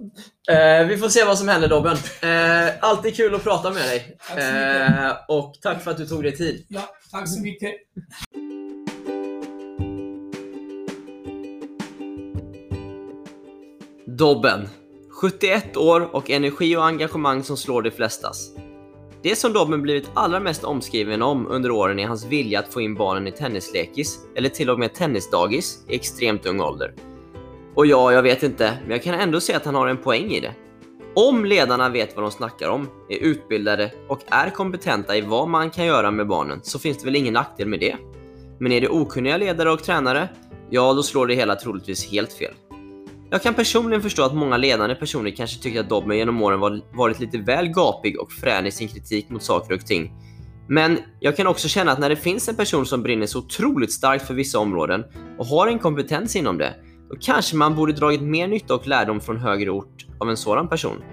eh, 0.49 0.87
vi 0.87 0.97
får 0.97 1.09
se 1.09 1.23
vad 1.23 1.37
som 1.37 1.47
händer 1.47 1.67
Dobben. 1.67 1.97
Eh, 2.21 2.73
alltid 2.81 3.15
kul 3.15 3.35
att 3.35 3.43
prata 3.43 3.69
med 3.71 3.83
dig. 3.83 4.17
Tack 4.19 4.29
så 4.29 4.35
mycket. 4.35 4.99
Eh, 4.99 5.17
och 5.27 5.55
tack 5.61 5.83
för 5.83 5.91
att 5.91 5.97
du 5.97 6.05
tog 6.07 6.23
dig 6.23 6.37
tid. 6.37 6.65
Ja, 6.69 6.95
tack 7.11 7.29
så 7.29 7.39
mycket. 7.41 7.75
Dobben. 14.19 14.67
71 15.21 15.77
år 15.77 16.15
och 16.15 16.29
energi 16.29 16.75
och 16.75 16.85
engagemang 16.85 17.43
som 17.43 17.57
slår 17.57 17.81
de 17.81 17.91
flestas. 17.91 18.51
Det 19.21 19.35
som 19.35 19.53
Dobben 19.53 19.81
blivit 19.81 20.09
allra 20.13 20.39
mest 20.39 20.63
omskriven 20.63 21.21
om 21.21 21.47
under 21.47 21.71
åren 21.71 21.99
är 21.99 22.07
hans 22.07 22.25
vilja 22.25 22.59
att 22.59 22.73
få 22.73 22.81
in 22.81 22.95
barnen 22.95 23.27
i 23.27 23.31
tennislekis, 23.31 24.19
eller 24.35 24.49
till 24.49 24.69
och 24.69 24.79
med 24.79 24.93
tennisdagis, 24.93 25.85
i 25.87 25.95
extremt 25.95 26.45
ung 26.45 26.61
ålder. 26.61 26.93
Och 27.75 27.85
ja, 27.85 28.11
jag 28.11 28.23
vet 28.23 28.43
inte, 28.43 28.77
men 28.81 28.91
jag 28.91 29.03
kan 29.03 29.13
ändå 29.13 29.39
se 29.39 29.53
att 29.53 29.65
han 29.65 29.75
har 29.75 29.87
en 29.87 29.97
poäng 29.97 30.31
i 30.31 30.39
det. 30.39 30.53
Om 31.15 31.45
ledarna 31.45 31.89
vet 31.89 32.15
vad 32.15 32.23
de 32.25 32.31
snackar 32.31 32.69
om, 32.69 32.87
är 33.09 33.17
utbildade 33.17 33.91
och 34.07 34.19
är 34.27 34.49
kompetenta 34.49 35.17
i 35.17 35.21
vad 35.21 35.49
man 35.49 35.69
kan 35.69 35.85
göra 35.85 36.11
med 36.11 36.27
barnen 36.27 36.59
så 36.63 36.79
finns 36.79 36.97
det 36.97 37.05
väl 37.05 37.15
ingen 37.15 37.33
nackdel 37.33 37.67
med 37.67 37.79
det. 37.79 37.95
Men 38.59 38.71
är 38.71 38.81
det 38.81 38.89
okunniga 38.89 39.37
ledare 39.37 39.71
och 39.71 39.83
tränare, 39.83 40.29
ja 40.69 40.93
då 40.93 41.03
slår 41.03 41.27
det 41.27 41.35
hela 41.35 41.55
troligtvis 41.55 42.11
helt 42.11 42.33
fel. 42.33 42.53
Jag 43.31 43.43
kan 43.43 43.53
personligen 43.53 44.01
förstå 44.01 44.23
att 44.23 44.35
många 44.35 44.57
ledande 44.57 44.95
personer 44.95 45.31
kanske 45.31 45.61
tycker 45.61 45.79
att 45.79 45.89
Dobben 45.89 46.17
genom 46.17 46.41
åren 46.41 46.81
varit 46.93 47.19
lite 47.19 47.37
väl 47.37 47.67
gapig 47.67 48.19
och 48.19 48.31
frän 48.31 48.65
i 48.65 48.71
sin 48.71 48.87
kritik 48.87 49.29
mot 49.29 49.43
saker 49.43 49.73
och 49.73 49.85
ting. 49.85 50.13
Men 50.67 50.97
jag 51.19 51.37
kan 51.37 51.47
också 51.47 51.67
känna 51.67 51.91
att 51.91 51.99
när 51.99 52.09
det 52.09 52.15
finns 52.15 52.49
en 52.49 52.55
person 52.55 52.85
som 52.85 53.03
brinner 53.03 53.25
så 53.25 53.39
otroligt 53.39 53.93
starkt 53.93 54.27
för 54.27 54.33
vissa 54.33 54.59
områden 54.59 55.03
och 55.37 55.45
har 55.45 55.67
en 55.67 55.79
kompetens 55.79 56.35
inom 56.35 56.57
det, 56.57 56.73
då 57.09 57.15
kanske 57.21 57.55
man 57.55 57.75
borde 57.75 57.93
dragit 57.93 58.21
mer 58.21 58.47
nytta 58.47 58.75
och 58.75 58.87
lärdom 58.87 59.21
från 59.21 59.37
högre 59.37 59.69
ort 59.69 60.05
av 60.19 60.29
en 60.29 60.37
sådan 60.37 60.67
person. 60.69 61.03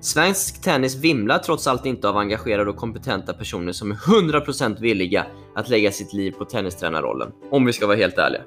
Svensk 0.00 0.62
tennis 0.62 0.94
vimlar 0.94 1.38
trots 1.38 1.66
allt 1.66 1.86
inte 1.86 2.08
av 2.08 2.16
engagerade 2.16 2.70
och 2.70 2.76
kompetenta 2.76 3.32
personer 3.32 3.72
som 3.72 3.90
är 3.90 3.94
100% 3.94 4.80
villiga 4.80 5.26
att 5.54 5.68
lägga 5.68 5.92
sitt 5.92 6.12
liv 6.12 6.32
på 6.32 6.44
tennistränarrollen, 6.44 7.28
om 7.50 7.64
vi 7.64 7.72
ska 7.72 7.86
vara 7.86 7.96
helt 7.96 8.18
ärliga. 8.18 8.42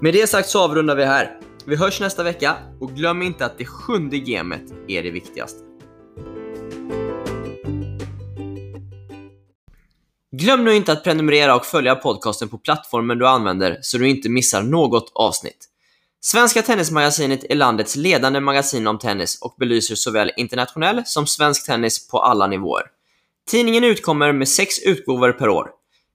Med 0.00 0.14
det 0.14 0.26
sagt 0.26 0.48
så 0.48 0.64
avrundar 0.64 0.96
vi 0.96 1.04
här. 1.04 1.40
Vi 1.68 1.76
hörs 1.76 2.00
nästa 2.00 2.22
vecka 2.22 2.56
och 2.80 2.90
glöm 2.90 3.22
inte 3.22 3.46
att 3.46 3.58
det 3.58 3.64
sjunde 3.64 4.16
gemet 4.16 4.62
är 4.88 5.02
det 5.02 5.10
viktigaste. 5.10 5.58
Glöm 10.32 10.64
nu 10.64 10.74
inte 10.74 10.92
att 10.92 11.04
prenumerera 11.04 11.56
och 11.56 11.66
följa 11.66 11.94
podcasten 11.94 12.48
på 12.48 12.58
plattformen 12.58 13.18
du 13.18 13.28
använder 13.28 13.78
så 13.82 13.98
du 13.98 14.08
inte 14.08 14.28
missar 14.28 14.62
något 14.62 15.12
avsnitt. 15.14 15.68
Svenska 16.20 16.62
Tennismagasinet 16.62 17.44
är 17.44 17.54
landets 17.54 17.96
ledande 17.96 18.40
magasin 18.40 18.86
om 18.86 18.98
tennis 18.98 19.38
och 19.40 19.54
belyser 19.58 19.94
såväl 19.94 20.32
internationell 20.36 21.02
som 21.06 21.26
svensk 21.26 21.66
tennis 21.66 22.08
på 22.08 22.18
alla 22.18 22.46
nivåer. 22.46 22.84
Tidningen 23.50 23.84
utkommer 23.84 24.32
med 24.32 24.48
sex 24.48 24.78
utgåvor 24.78 25.32
per 25.32 25.48
år. 25.48 25.70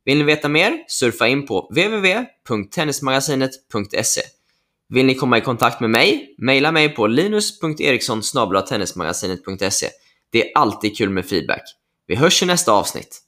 Vill 0.05 0.17
ni 0.17 0.23
veta 0.23 0.49
mer? 0.49 0.83
Surfa 0.87 1.27
in 1.27 1.47
på 1.47 1.67
www.tennismagasinet.se. 1.69 4.21
Vill 4.93 5.05
ni 5.05 5.15
komma 5.15 5.37
i 5.37 5.41
kontakt 5.41 5.79
med 5.81 5.89
mig? 5.89 6.35
Maila 6.37 6.71
mig 6.71 6.89
på 6.89 7.07
linus.eriksson 7.07 8.21
Det 10.31 10.41
är 10.41 10.57
alltid 10.57 10.97
kul 10.97 11.09
med 11.09 11.25
feedback. 11.25 11.61
Vi 12.07 12.15
hörs 12.15 12.43
i 12.43 12.45
nästa 12.45 12.71
avsnitt. 12.71 13.21